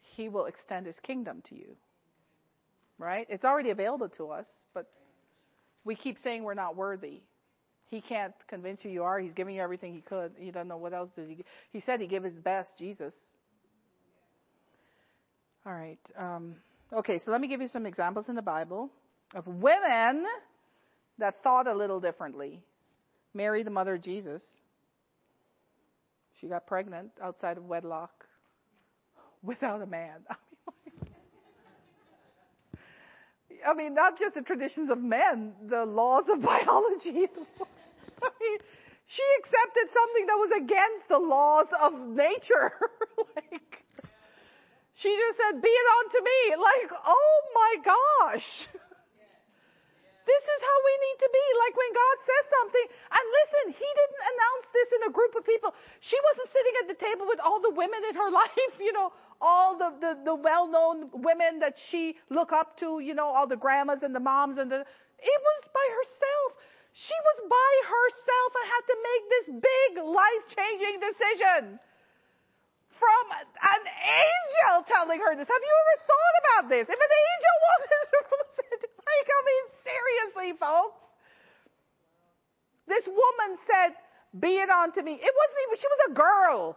He 0.00 0.28
will 0.28 0.46
extend 0.46 0.86
his 0.86 0.98
kingdom 1.00 1.42
to 1.50 1.54
you. 1.54 1.76
Right? 2.98 3.26
It's 3.30 3.44
already 3.44 3.70
available 3.70 4.08
to 4.16 4.30
us, 4.30 4.46
but 4.74 4.90
we 5.84 5.94
keep 5.94 6.18
saying 6.24 6.42
we're 6.42 6.54
not 6.54 6.74
worthy. 6.74 7.20
He 7.90 8.00
can't 8.00 8.34
convince 8.48 8.84
you 8.84 8.90
you 8.90 9.04
are. 9.04 9.20
He's 9.20 9.34
giving 9.34 9.54
you 9.54 9.62
everything 9.62 9.94
he 9.94 10.00
could. 10.00 10.32
He 10.36 10.50
doesn't 10.50 10.68
know 10.68 10.78
what 10.78 10.94
else 10.94 11.10
does 11.14 11.28
he. 11.28 11.44
He 11.72 11.80
said 11.80 12.00
he 12.00 12.08
gave 12.08 12.24
his 12.24 12.38
best, 12.40 12.70
Jesus. 12.76 13.14
All 15.64 15.72
right. 15.72 15.98
Um, 16.18 16.56
okay, 16.92 17.18
so 17.18 17.30
let 17.30 17.40
me 17.40 17.48
give 17.48 17.60
you 17.60 17.68
some 17.68 17.86
examples 17.86 18.28
in 18.28 18.34
the 18.34 18.42
Bible 18.42 18.90
of 19.34 19.46
women 19.46 20.26
that 21.18 21.42
thought 21.42 21.66
a 21.66 21.74
little 21.74 22.00
differently. 22.00 22.60
Mary, 23.34 23.62
the 23.62 23.70
mother 23.70 23.94
of 23.94 24.02
Jesus, 24.02 24.42
she 26.40 26.48
got 26.48 26.66
pregnant 26.66 27.10
outside 27.22 27.56
of 27.56 27.64
wedlock 27.64 28.26
without 29.42 29.80
a 29.82 29.86
man. 29.86 30.20
I 33.66 33.74
mean, 33.74 33.94
not 33.94 34.18
just 34.18 34.34
the 34.34 34.42
traditions 34.42 34.90
of 34.90 34.98
men, 34.98 35.54
the 35.68 35.84
laws 35.84 36.24
of 36.28 36.42
biology. 36.42 37.28
I 38.22 38.30
mean, 38.40 38.58
she 39.06 39.22
accepted 39.38 39.88
something 39.92 40.26
that 40.26 40.36
was 40.36 40.50
against 40.56 41.08
the 41.08 41.18
laws 41.18 41.66
of 41.80 41.92
nature. 41.92 42.72
like, 43.36 43.81
she 44.94 45.08
just 45.08 45.36
said, 45.38 45.62
be 45.62 45.72
it 45.72 45.88
unto 46.04 46.18
me. 46.20 46.40
Like, 46.56 46.90
oh 47.06 47.36
my 47.54 47.72
gosh. 47.84 48.48
This 50.22 50.44
is 50.46 50.60
how 50.62 50.78
we 50.86 50.94
need 51.02 51.18
to 51.18 51.30
be. 51.34 51.46
Like 51.58 51.74
when 51.74 51.92
God 51.98 52.16
says 52.22 52.44
something, 52.46 52.86
and 53.10 53.24
listen, 53.26 53.64
He 53.74 53.88
didn't 53.90 54.22
announce 54.22 54.66
this 54.70 54.88
in 54.94 55.00
a 55.10 55.12
group 55.12 55.34
of 55.34 55.42
people. 55.42 55.74
She 55.98 56.14
wasn't 56.14 56.50
sitting 56.54 56.74
at 56.82 56.86
the 56.94 56.98
table 56.98 57.26
with 57.26 57.42
all 57.42 57.58
the 57.58 57.74
women 57.74 58.06
in 58.06 58.14
her 58.14 58.30
life, 58.42 58.74
you 58.78 58.94
know, 58.94 59.10
all 59.42 59.74
the, 59.74 59.90
the, 59.98 60.12
the 60.22 60.36
well-known 60.38 61.10
women 61.10 61.58
that 61.58 61.74
she 61.90 62.14
look 62.30 62.54
up 62.54 62.78
to, 62.78 63.02
you 63.02 63.14
know, 63.14 63.26
all 63.26 63.50
the 63.50 63.58
grandmas 63.58 64.06
and 64.06 64.14
the 64.14 64.22
moms 64.22 64.58
and 64.58 64.70
the, 64.70 64.86
it 64.86 65.40
was 65.42 65.62
by 65.74 65.86
herself. 65.90 66.48
She 66.94 67.16
was 67.18 67.38
by 67.50 67.72
herself 67.88 68.50
and 68.62 68.66
had 68.68 68.84
to 68.86 68.96
make 69.02 69.24
this 69.26 69.46
big 69.58 69.90
life 70.06 70.44
changing 70.54 70.94
decision 71.02 71.80
from 73.02 73.24
an 73.34 73.82
angel 73.90 74.86
telling 74.86 75.18
her 75.18 75.34
this. 75.34 75.50
Have 75.50 75.64
you 75.66 75.74
ever 75.82 75.96
thought 76.06 76.36
about 76.46 76.64
this? 76.70 76.86
If 76.86 76.94
an 76.94 77.14
angel 77.26 77.56
wasn't 77.66 78.06
like, 79.02 79.26
I 79.26 79.40
mean, 79.42 79.64
seriously, 79.82 80.50
folks. 80.62 81.02
This 82.86 83.06
woman 83.06 83.58
said, 83.66 83.98
be 84.38 84.58
it 84.58 84.70
unto 84.70 85.02
me. 85.02 85.18
It 85.18 85.34
wasn't 85.34 85.60
even, 85.66 85.76
she 85.78 85.90
was 85.90 86.02
a 86.10 86.14
girl. 86.14 86.76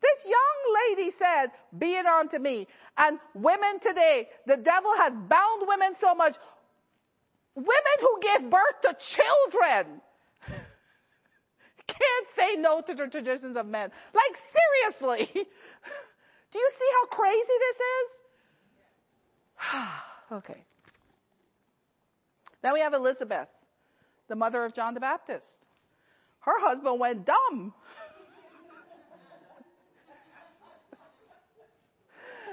This 0.00 0.30
young 0.30 0.58
lady 0.86 1.10
said, 1.18 1.50
be 1.76 1.94
it 1.94 2.06
unto 2.06 2.38
me. 2.38 2.66
And 2.96 3.18
women 3.34 3.80
today, 3.82 4.28
the 4.46 4.56
devil 4.56 4.92
has 4.96 5.14
bound 5.14 5.66
women 5.66 5.94
so 5.98 6.14
much. 6.14 6.34
Women 7.54 7.96
who 8.00 8.20
give 8.22 8.50
birth 8.50 8.78
to 8.82 8.96
children 9.16 10.00
can't 11.98 12.26
say 12.36 12.54
no 12.60 12.80
to 12.80 12.94
the 12.94 13.06
traditions 13.10 13.56
of 13.56 13.66
men. 13.66 13.90
Like, 14.14 14.36
seriously. 15.00 15.28
Do 16.52 16.58
you 16.58 16.70
see 16.78 16.88
how 16.94 17.06
crazy 17.06 17.56
this 17.66 17.76
is? 17.98 18.06
okay. 20.38 20.64
Then 22.62 22.72
we 22.72 22.80
have 22.80 22.94
Elizabeth, 22.94 23.48
the 24.28 24.36
mother 24.36 24.64
of 24.64 24.74
John 24.74 24.94
the 24.94 25.00
Baptist. 25.00 25.44
Her 26.40 26.58
husband 26.60 26.98
went 26.98 27.26
dumb. 27.26 27.74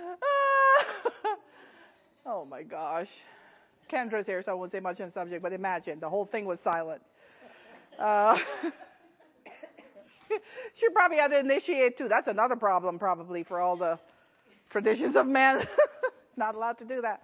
oh 2.26 2.46
my 2.46 2.64
gosh. 2.64 3.10
Kendra's 3.92 4.26
here, 4.26 4.42
so 4.44 4.52
I 4.52 4.56
won't 4.56 4.72
say 4.72 4.80
much 4.80 5.00
on 5.00 5.08
the 5.08 5.14
subject, 5.14 5.44
but 5.44 5.54
imagine 5.54 6.00
the 6.00 6.10
whole 6.10 6.26
thing 6.26 6.46
was 6.46 6.60
silent. 6.64 7.02
Uh, 8.00 8.38
she 10.76 10.90
probably 10.90 11.18
had 11.18 11.30
to 11.30 11.40
initiate 11.40 11.98
too. 11.98 12.08
That's 12.10 12.28
another 12.28 12.56
problem, 12.56 13.00
probably, 13.00 13.44
for 13.44 13.60
all 13.60 13.78
the 13.78 14.00
traditions 14.70 15.16
of 15.16 15.26
men. 15.26 15.66
Not 16.38 16.56
allowed 16.56 16.78
to 16.80 16.86
do 16.86 17.02
that. 17.02 17.22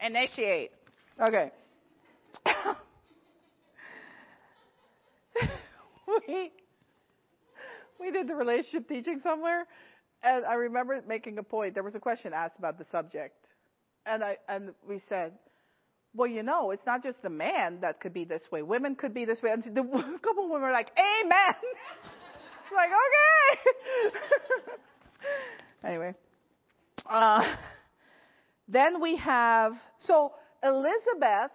Initiate. 0.00 0.70
Okay. 1.20 1.50
we 6.28 6.50
we 8.00 8.10
did 8.10 8.26
the 8.28 8.34
relationship 8.34 8.88
teaching 8.88 9.20
somewhere, 9.22 9.66
and 10.22 10.44
I 10.44 10.54
remember 10.54 11.00
making 11.06 11.38
a 11.38 11.42
point. 11.42 11.74
There 11.74 11.82
was 11.82 11.94
a 11.94 12.00
question 12.00 12.32
asked 12.34 12.58
about 12.58 12.78
the 12.78 12.84
subject, 12.90 13.46
and 14.06 14.24
I 14.24 14.38
and 14.48 14.74
we 14.88 14.98
said, 15.08 15.34
well, 16.14 16.28
you 16.28 16.42
know, 16.42 16.70
it's 16.70 16.86
not 16.86 17.02
just 17.02 17.22
the 17.22 17.30
man 17.30 17.80
that 17.82 18.00
could 18.00 18.14
be 18.14 18.24
this 18.24 18.42
way. 18.50 18.62
Women 18.62 18.94
could 18.94 19.12
be 19.12 19.24
this 19.24 19.42
way. 19.42 19.50
And 19.50 19.62
the, 19.62 19.82
a 19.82 20.18
couple 20.22 20.44
of 20.44 20.50
women 20.50 20.62
were 20.62 20.72
like, 20.72 20.90
Amen. 20.96 21.54
Like, 22.74 22.90
okay. 23.04 24.18
anyway. 25.84 26.14
Uh, 27.06 27.56
then 28.68 29.00
we 29.00 29.16
have, 29.16 29.72
so 29.98 30.32
Elizabeth 30.62 31.50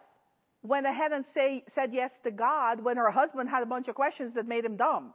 went 0.61 0.85
ahead 0.85 1.11
and 1.11 1.25
say, 1.33 1.63
said 1.73 1.91
yes 1.93 2.11
to 2.23 2.31
God 2.31 2.83
when 2.83 2.97
her 2.97 3.09
husband 3.09 3.49
had 3.49 3.63
a 3.63 3.65
bunch 3.65 3.87
of 3.87 3.95
questions 3.95 4.33
that 4.35 4.47
made 4.47 4.65
him 4.65 4.75
dumb. 4.75 5.13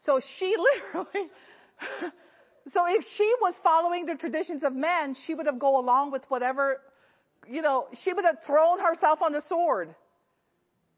So 0.00 0.20
she 0.38 0.54
literally, 0.92 1.30
so 2.68 2.84
if 2.86 3.04
she 3.16 3.32
was 3.40 3.54
following 3.62 4.06
the 4.06 4.16
traditions 4.16 4.64
of 4.64 4.72
men, 4.72 5.16
she 5.26 5.34
would 5.34 5.46
have 5.46 5.58
go 5.58 5.78
along 5.78 6.12
with 6.12 6.24
whatever, 6.28 6.80
you 7.48 7.62
know, 7.62 7.88
she 8.02 8.12
would 8.12 8.24
have 8.24 8.38
thrown 8.46 8.80
herself 8.80 9.20
on 9.22 9.32
the 9.32 9.42
sword 9.48 9.94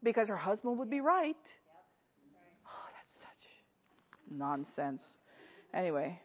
because 0.03 0.27
her 0.27 0.37
husband 0.37 0.77
would 0.79 0.89
be 0.89 1.01
right. 1.01 1.35
Nonsense. 4.37 5.03
Anyway. 5.73 6.19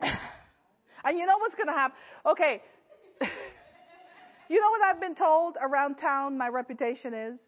and 0.00 1.18
you 1.18 1.26
know 1.26 1.38
what's 1.38 1.54
going 1.54 1.68
to 1.68 1.72
happen? 1.72 1.96
Okay. 2.26 2.62
you 4.48 4.60
know 4.60 4.70
what 4.70 4.82
I've 4.82 5.00
been 5.00 5.14
told 5.14 5.56
around 5.60 5.96
town 5.96 6.38
my 6.38 6.48
reputation 6.48 7.14
is? 7.14 7.38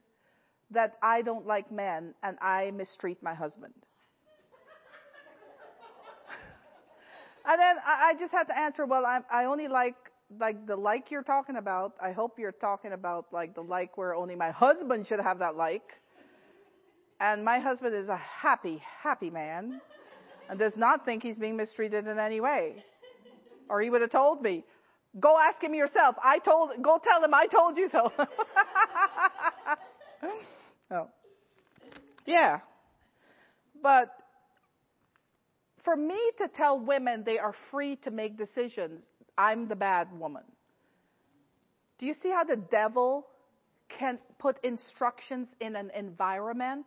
that 0.70 0.96
I 1.02 1.22
don't 1.22 1.46
like 1.46 1.70
men 1.70 2.14
and 2.22 2.38
I 2.40 2.70
mistreat 2.70 3.22
my 3.22 3.34
husband. 3.34 3.74
and 7.46 7.60
then 7.60 7.76
I, 7.84 8.10
I, 8.10 8.14
just 8.18 8.32
had 8.32 8.44
to 8.44 8.58
answer, 8.58 8.86
well, 8.86 9.04
I, 9.04 9.20
I 9.30 9.44
only 9.46 9.68
like 9.68 9.96
like 10.38 10.66
the 10.66 10.76
like 10.76 11.10
you're 11.10 11.24
talking 11.24 11.56
about. 11.56 11.94
I 12.00 12.12
hope 12.12 12.38
you're 12.38 12.52
talking 12.52 12.92
about 12.92 13.26
like 13.32 13.54
the 13.54 13.62
like 13.62 13.98
where 13.98 14.14
only 14.14 14.36
my 14.36 14.50
husband 14.50 15.08
should 15.08 15.20
have 15.20 15.40
that 15.40 15.56
like. 15.56 15.82
And 17.20 17.44
my 17.44 17.58
husband 17.58 17.94
is 17.94 18.08
a 18.08 18.16
happy, 18.16 18.82
happy 19.02 19.28
man 19.28 19.80
and 20.48 20.58
does 20.58 20.72
not 20.76 21.04
think 21.04 21.22
he's 21.22 21.36
being 21.36 21.56
mistreated 21.56 22.06
in 22.06 22.18
any 22.18 22.40
way. 22.40 22.82
Or 23.68 23.80
he 23.80 23.90
would 23.90 24.00
have 24.00 24.10
told 24.10 24.42
me, 24.42 24.64
go 25.20 25.36
ask 25.38 25.62
him 25.62 25.74
yourself. 25.74 26.16
I 26.24 26.38
told, 26.38 26.70
go 26.82 26.98
tell 27.02 27.22
him 27.22 27.34
I 27.34 27.46
told 27.46 27.76
you 27.76 27.88
so. 27.90 28.12
Oh. 30.92 31.06
Yeah. 32.26 32.58
But 33.80 34.08
for 35.84 35.94
me 35.96 36.18
to 36.38 36.48
tell 36.48 36.80
women 36.80 37.22
they 37.24 37.38
are 37.38 37.54
free 37.70 37.94
to 38.02 38.10
make 38.10 38.36
decisions, 38.36 39.02
I'm 39.38 39.68
the 39.68 39.76
bad 39.76 40.08
woman. 40.18 40.42
Do 41.98 42.06
you 42.06 42.14
see 42.14 42.30
how 42.30 42.42
the 42.42 42.56
devil 42.56 43.26
can 43.88 44.18
put 44.38 44.58
instructions 44.64 45.48
in 45.60 45.76
an 45.76 45.92
environment 45.96 46.86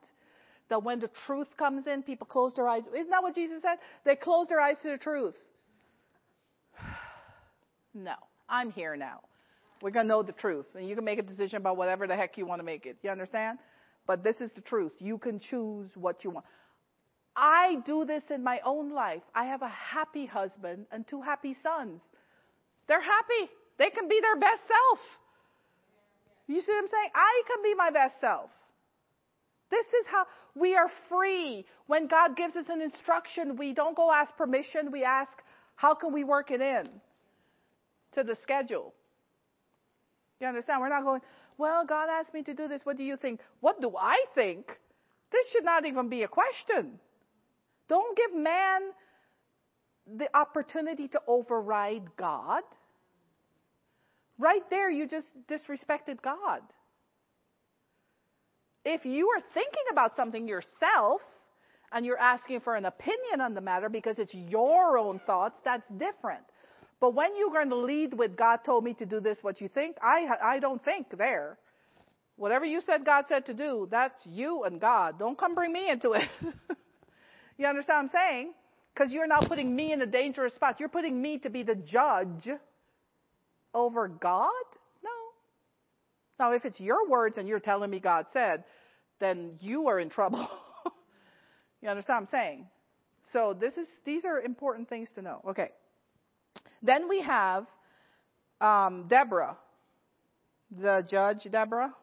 that 0.69 0.83
when 0.83 0.99
the 0.99 1.09
truth 1.25 1.47
comes 1.57 1.87
in, 1.87 2.03
people 2.03 2.27
close 2.27 2.55
their 2.55 2.67
eyes? 2.67 2.83
Isn't 2.87 3.09
that 3.09 3.23
what 3.23 3.35
Jesus 3.35 3.61
said? 3.61 3.77
They 4.05 4.15
close 4.15 4.47
their 4.47 4.59
eyes 4.59 4.77
to 4.83 4.89
the 4.89 4.97
truth. 4.97 5.35
No, 7.95 8.15
I'm 8.49 8.71
here 8.71 8.95
now. 8.95 9.19
We're 9.83 9.91
going 9.91 10.05
to 10.05 10.09
know 10.09 10.23
the 10.23 10.31
truth, 10.31 10.65
and 10.73 10.89
you 10.89 10.95
can 10.95 11.05
make 11.05 11.19
a 11.19 11.21
decision 11.21 11.57
about 11.57 11.77
whatever 11.77 12.07
the 12.07 12.15
heck 12.15 12.39
you 12.39 12.47
want 12.47 12.59
to 12.59 12.63
make 12.63 12.87
it. 12.87 12.97
You 13.03 13.11
understand? 13.11 13.59
But 14.07 14.23
this 14.23 14.41
is 14.41 14.51
the 14.53 14.61
truth. 14.61 14.93
You 14.97 15.19
can 15.19 15.39
choose 15.39 15.91
what 15.93 16.23
you 16.23 16.31
want. 16.31 16.45
I 17.35 17.77
do 17.85 18.05
this 18.05 18.23
in 18.29 18.43
my 18.43 18.59
own 18.63 18.93
life. 18.93 19.21
I 19.33 19.45
have 19.45 19.61
a 19.61 19.69
happy 19.69 20.25
husband 20.25 20.85
and 20.91 21.07
two 21.07 21.21
happy 21.21 21.55
sons. 21.61 22.01
They're 22.87 23.01
happy. 23.01 23.51
They 23.77 23.89
can 23.89 24.07
be 24.07 24.19
their 24.21 24.37
best 24.37 24.61
self. 24.67 24.99
You 26.47 26.61
see 26.61 26.71
what 26.71 26.83
I'm 26.83 26.87
saying? 26.87 27.09
I 27.15 27.41
can 27.47 27.63
be 27.63 27.75
my 27.75 27.91
best 27.91 28.15
self. 28.19 28.49
This 29.73 29.87
is 30.01 30.05
how 30.05 30.25
we 30.53 30.75
are 30.75 30.89
free. 31.09 31.65
When 31.87 32.05
God 32.05 32.37
gives 32.37 32.55
us 32.55 32.65
an 32.69 32.79
instruction, 32.79 33.57
we 33.57 33.73
don't 33.73 33.95
go 33.95 34.11
ask 34.11 34.35
permission. 34.37 34.91
We 34.91 35.03
ask, 35.03 35.31
how 35.75 35.95
can 35.95 36.13
we 36.13 36.23
work 36.23 36.51
it 36.51 36.61
in 36.61 36.87
to 38.13 38.23
the 38.23 38.37
schedule? 38.43 38.93
You 40.39 40.45
understand? 40.45 40.79
We're 40.79 40.89
not 40.89 41.01
going, 41.01 41.21
well, 41.57 41.87
God 41.87 42.07
asked 42.07 42.35
me 42.35 42.43
to 42.43 42.53
do 42.53 42.67
this. 42.67 42.81
What 42.83 42.97
do 42.97 43.03
you 43.03 43.17
think? 43.17 43.39
What 43.61 43.81
do 43.81 43.95
I 43.97 44.23
think? 44.35 44.67
This 45.31 45.49
should 45.51 45.65
not 45.65 45.87
even 45.87 46.07
be 46.07 46.21
a 46.21 46.27
question. 46.27 46.99
Don't 47.89 48.15
give 48.15 48.35
man 48.35 48.81
the 50.17 50.29
opportunity 50.37 51.07
to 51.07 51.21
override 51.27 52.15
God. 52.15 52.61
Right 54.37 54.69
there, 54.69 54.91
you 54.91 55.07
just 55.07 55.29
disrespected 55.47 56.21
God. 56.21 56.61
If 58.85 59.05
you 59.05 59.29
are 59.29 59.41
thinking 59.53 59.83
about 59.91 60.15
something 60.15 60.47
yourself 60.47 61.21
and 61.91 62.05
you're 62.05 62.19
asking 62.19 62.61
for 62.61 62.75
an 62.75 62.85
opinion 62.85 63.41
on 63.41 63.53
the 63.53 63.61
matter 63.61 63.89
because 63.89 64.19
it's 64.19 64.33
your 64.33 64.97
own 64.97 65.19
thoughts, 65.25 65.57
that's 65.63 65.87
different. 65.89 66.43
But 66.99 67.15
when 67.15 67.35
you're 67.37 67.51
going 67.51 67.69
to 67.69 67.77
lead 67.77 68.13
with 68.13 68.35
God 68.35 68.59
told 68.65 68.83
me 68.83 68.93
to 68.95 69.05
do 69.05 69.19
this, 69.19 69.37
what 69.41 69.61
you 69.61 69.67
think, 69.67 69.97
I, 70.01 70.27
I 70.55 70.59
don't 70.59 70.83
think 70.83 71.17
there. 71.17 71.57
Whatever 72.35 72.65
you 72.65 72.81
said 72.81 73.05
God 73.05 73.25
said 73.27 73.45
to 73.45 73.53
do, 73.53 73.87
that's 73.91 74.19
you 74.25 74.63
and 74.63 74.81
God. 74.81 75.19
Don't 75.19 75.37
come 75.37 75.53
bring 75.53 75.71
me 75.71 75.89
into 75.89 76.13
it. 76.13 76.27
you 77.57 77.67
understand 77.67 78.09
what 78.09 78.19
I'm 78.21 78.29
saying? 78.31 78.53
Because 78.93 79.11
you're 79.11 79.27
now 79.27 79.41
putting 79.41 79.75
me 79.75 79.93
in 79.93 80.01
a 80.01 80.05
dangerous 80.05 80.53
spot. 80.55 80.79
You're 80.79 80.89
putting 80.89 81.21
me 81.21 81.39
to 81.39 81.49
be 81.49 81.63
the 81.63 81.75
judge 81.75 82.49
over 83.73 84.07
God? 84.07 84.49
No. 86.39 86.49
Now, 86.49 86.55
if 86.55 86.65
it's 86.65 86.79
your 86.79 87.07
words 87.07 87.37
and 87.37 87.47
you're 87.47 87.59
telling 87.59 87.89
me 87.89 87.99
God 87.99 88.25
said, 88.33 88.63
then 89.19 89.57
you 89.59 89.87
are 89.87 89.99
in 89.99 90.09
trouble. 90.09 90.47
you 91.81 91.89
understand 91.89 92.15
what 92.15 92.21
I'm 92.21 92.39
saying? 92.39 92.67
So 93.31 93.55
this 93.59 93.73
is, 93.75 93.87
these 94.05 94.25
are 94.25 94.39
important 94.39 94.89
things 94.89 95.09
to 95.15 95.21
know. 95.21 95.41
Okay. 95.49 95.69
Then 96.81 97.07
we 97.09 97.21
have 97.21 97.65
um, 98.61 99.07
Deborah, 99.07 99.57
the 100.71 101.05
judge 101.09 101.47
Deborah. 101.49 101.93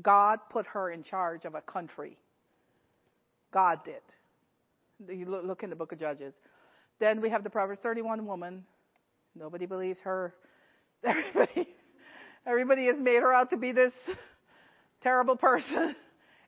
God 0.00 0.38
put 0.50 0.66
her 0.66 0.90
in 0.90 1.04
charge 1.04 1.44
of 1.44 1.54
a 1.54 1.60
country. 1.60 2.18
God 3.52 3.80
did. 3.84 4.02
You 5.08 5.26
look 5.26 5.62
in 5.62 5.70
the 5.70 5.76
book 5.76 5.92
of 5.92 5.98
Judges. 5.98 6.34
Then 6.98 7.20
we 7.20 7.30
have 7.30 7.44
the 7.44 7.50
Proverbs 7.50 7.80
31 7.82 8.26
woman. 8.26 8.64
Nobody 9.34 9.66
believes 9.66 9.98
her. 10.00 10.34
Everybody, 11.04 11.68
everybody 12.46 12.86
has 12.86 12.98
made 12.98 13.20
her 13.22 13.32
out 13.32 13.50
to 13.50 13.56
be 13.56 13.72
this 13.72 13.92
terrible 15.02 15.36
person. 15.36 15.94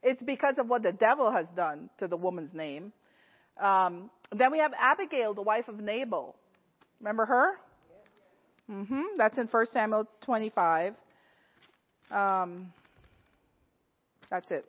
It's 0.02 0.22
because 0.22 0.58
of 0.58 0.68
what 0.68 0.82
the 0.82 0.92
devil 0.92 1.32
has 1.32 1.48
done 1.56 1.90
to 1.98 2.06
the 2.06 2.16
woman's 2.16 2.54
name. 2.54 2.92
Um, 3.60 4.10
then 4.32 4.52
we 4.52 4.58
have 4.58 4.72
Abigail, 4.78 5.34
the 5.34 5.42
wife 5.42 5.68
of 5.68 5.80
Nabal. 5.80 6.36
Remember 7.00 7.26
her? 7.26 7.52
Mm-hmm. 8.70 9.02
That's 9.16 9.38
in 9.38 9.46
1 9.46 9.66
Samuel 9.72 10.06
25. 10.24 10.94
Um, 12.10 12.72
that's 14.30 14.50
it. 14.50 14.64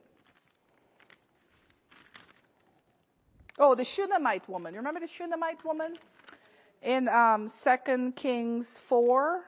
Oh, 3.60 3.76
the 3.76 3.86
Shunammite 3.86 4.48
woman. 4.48 4.74
You 4.74 4.80
remember 4.80 5.00
the 5.00 5.10
Shunammite 5.18 5.66
woman? 5.66 5.96
In 6.84 7.08
um, 7.10 7.52
2 7.64 8.14
Kings 8.16 8.68
4, 8.88 9.42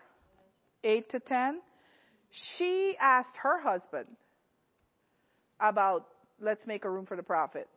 8 0.84 1.10
to 1.10 1.20
10. 1.20 1.62
She 2.58 2.96
asked 3.00 3.36
her 3.42 3.60
husband 3.60 4.08
about, 5.60 6.06
let's 6.40 6.66
make 6.66 6.86
a 6.86 6.90
room 6.90 7.06
for 7.06 7.18
the 7.18 7.24
prophet. 7.24 7.68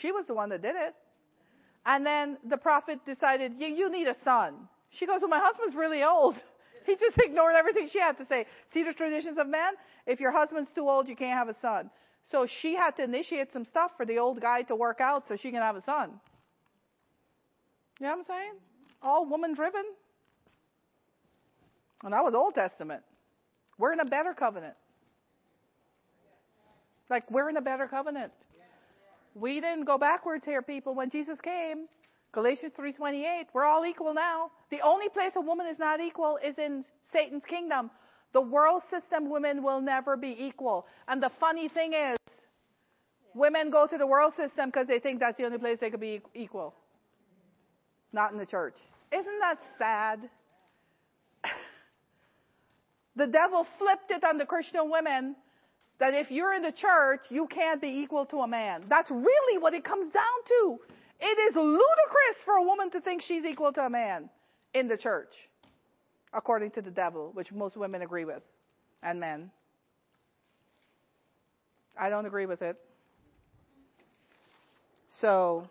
She 0.00 0.12
was 0.12 0.24
the 0.26 0.34
one 0.34 0.50
that 0.50 0.62
did 0.62 0.74
it. 0.76 0.94
And 1.84 2.06
then 2.06 2.38
the 2.48 2.56
prophet 2.56 3.00
decided, 3.04 3.54
yeah, 3.56 3.68
you 3.68 3.90
need 3.90 4.06
a 4.06 4.16
son. 4.24 4.54
She 4.90 5.06
goes, 5.06 5.20
well, 5.20 5.30
my 5.30 5.40
husband's 5.40 5.74
really 5.74 6.02
old. 6.02 6.36
He 6.84 6.94
just 6.96 7.16
ignored 7.16 7.54
everything 7.56 7.88
she 7.92 8.00
had 8.00 8.16
to 8.18 8.26
say. 8.26 8.44
See 8.72 8.82
the 8.82 8.92
traditions 8.92 9.38
of 9.38 9.46
men? 9.46 9.74
If 10.04 10.18
your 10.18 10.32
husband's 10.32 10.68
too 10.74 10.88
old, 10.88 11.08
you 11.08 11.14
can't 11.14 11.38
have 11.38 11.48
a 11.48 11.54
son. 11.60 11.88
So 12.32 12.48
she 12.60 12.74
had 12.74 12.96
to 12.96 13.04
initiate 13.04 13.52
some 13.52 13.64
stuff 13.66 13.92
for 13.96 14.04
the 14.04 14.18
old 14.18 14.40
guy 14.40 14.62
to 14.62 14.74
work 14.74 15.00
out 15.00 15.28
so 15.28 15.36
she 15.36 15.52
can 15.52 15.60
have 15.60 15.76
a 15.76 15.82
son. 15.82 16.10
You 18.00 18.06
know 18.06 18.16
what 18.16 18.18
I'm 18.18 18.24
saying? 18.24 18.52
All 19.00 19.28
woman 19.28 19.54
driven. 19.54 19.84
And 22.02 22.12
that 22.12 22.24
was 22.24 22.34
Old 22.34 22.56
Testament. 22.56 23.04
We're 23.78 23.92
in 23.92 24.00
a 24.00 24.04
better 24.04 24.34
covenant. 24.34 24.74
Like 27.10 27.30
we're 27.30 27.50
in 27.50 27.56
a 27.56 27.62
better 27.62 27.86
covenant. 27.86 28.32
We 29.34 29.60
didn't 29.60 29.84
go 29.84 29.98
backwards 29.98 30.44
here, 30.44 30.62
people. 30.62 30.94
When 30.94 31.10
Jesus 31.10 31.40
came, 31.40 31.86
Galatians 32.32 32.72
3:28, 32.72 33.46
we're 33.52 33.64
all 33.64 33.84
equal 33.84 34.14
now. 34.14 34.50
The 34.70 34.80
only 34.80 35.08
place 35.08 35.32
a 35.36 35.40
woman 35.40 35.66
is 35.66 35.78
not 35.78 36.00
equal 36.00 36.38
is 36.42 36.58
in 36.58 36.84
Satan's 37.12 37.44
kingdom. 37.44 37.90
The 38.32 38.40
world 38.40 38.82
system, 38.90 39.28
women 39.28 39.62
will 39.62 39.82
never 39.82 40.16
be 40.16 40.34
equal. 40.38 40.86
And 41.06 41.22
the 41.22 41.30
funny 41.38 41.68
thing 41.68 41.92
is, 41.92 42.16
women 43.34 43.70
go 43.70 43.86
to 43.86 43.98
the 43.98 44.06
world 44.06 44.34
system 44.34 44.70
because 44.70 44.86
they 44.86 44.98
think 44.98 45.20
that's 45.20 45.36
the 45.36 45.44
only 45.44 45.58
place 45.58 45.78
they 45.80 45.90
could 45.90 46.00
be 46.00 46.22
equal. 46.34 46.74
Not 48.12 48.32
in 48.32 48.38
the 48.38 48.46
church. 48.46 48.76
Isn't 49.10 49.38
that 49.40 49.58
sad? 49.78 50.30
The 53.16 53.26
devil 53.26 53.66
flipped 53.78 54.10
it 54.10 54.24
on 54.24 54.38
the 54.38 54.46
Christian 54.46 54.90
women 54.90 55.36
that 55.98 56.14
if 56.14 56.30
you're 56.30 56.54
in 56.54 56.62
the 56.62 56.72
church, 56.72 57.20
you 57.28 57.46
can't 57.46 57.80
be 57.80 57.88
equal 58.02 58.26
to 58.26 58.38
a 58.38 58.48
man. 58.48 58.84
That's 58.88 59.10
really 59.10 59.58
what 59.58 59.74
it 59.74 59.84
comes 59.84 60.12
down 60.12 60.22
to. 60.48 60.78
It 61.20 61.38
is 61.50 61.54
ludicrous 61.54 62.38
for 62.44 62.54
a 62.54 62.62
woman 62.62 62.90
to 62.90 63.00
think 63.00 63.22
she's 63.22 63.44
equal 63.44 63.72
to 63.74 63.82
a 63.82 63.90
man 63.90 64.28
in 64.74 64.88
the 64.88 64.96
church, 64.96 65.32
according 66.32 66.72
to 66.72 66.82
the 66.82 66.90
devil, 66.90 67.30
which 67.34 67.52
most 67.52 67.76
women 67.76 68.02
agree 68.02 68.24
with, 68.24 68.42
and 69.02 69.20
men. 69.20 69.50
I 71.96 72.08
don't 72.08 72.26
agree 72.26 72.46
with 72.46 72.62
it. 72.62 72.76
So, 75.20 75.68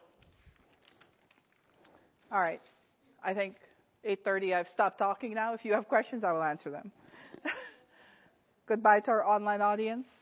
all 2.32 2.40
right. 2.40 2.62
I 3.24 3.34
think 3.34 3.56
8:30 4.08 4.54
I've 4.54 4.68
stopped 4.70 4.98
talking 4.98 5.34
now. 5.34 5.54
If 5.54 5.66
you 5.66 5.74
have 5.74 5.88
questions, 5.88 6.24
I 6.24 6.32
will 6.32 6.44
answer 6.44 6.70
them. 6.70 6.92
Goodbye 8.72 9.02
to 9.02 9.12
our 9.12 9.28
online 9.28 9.60
audience. 9.62 10.21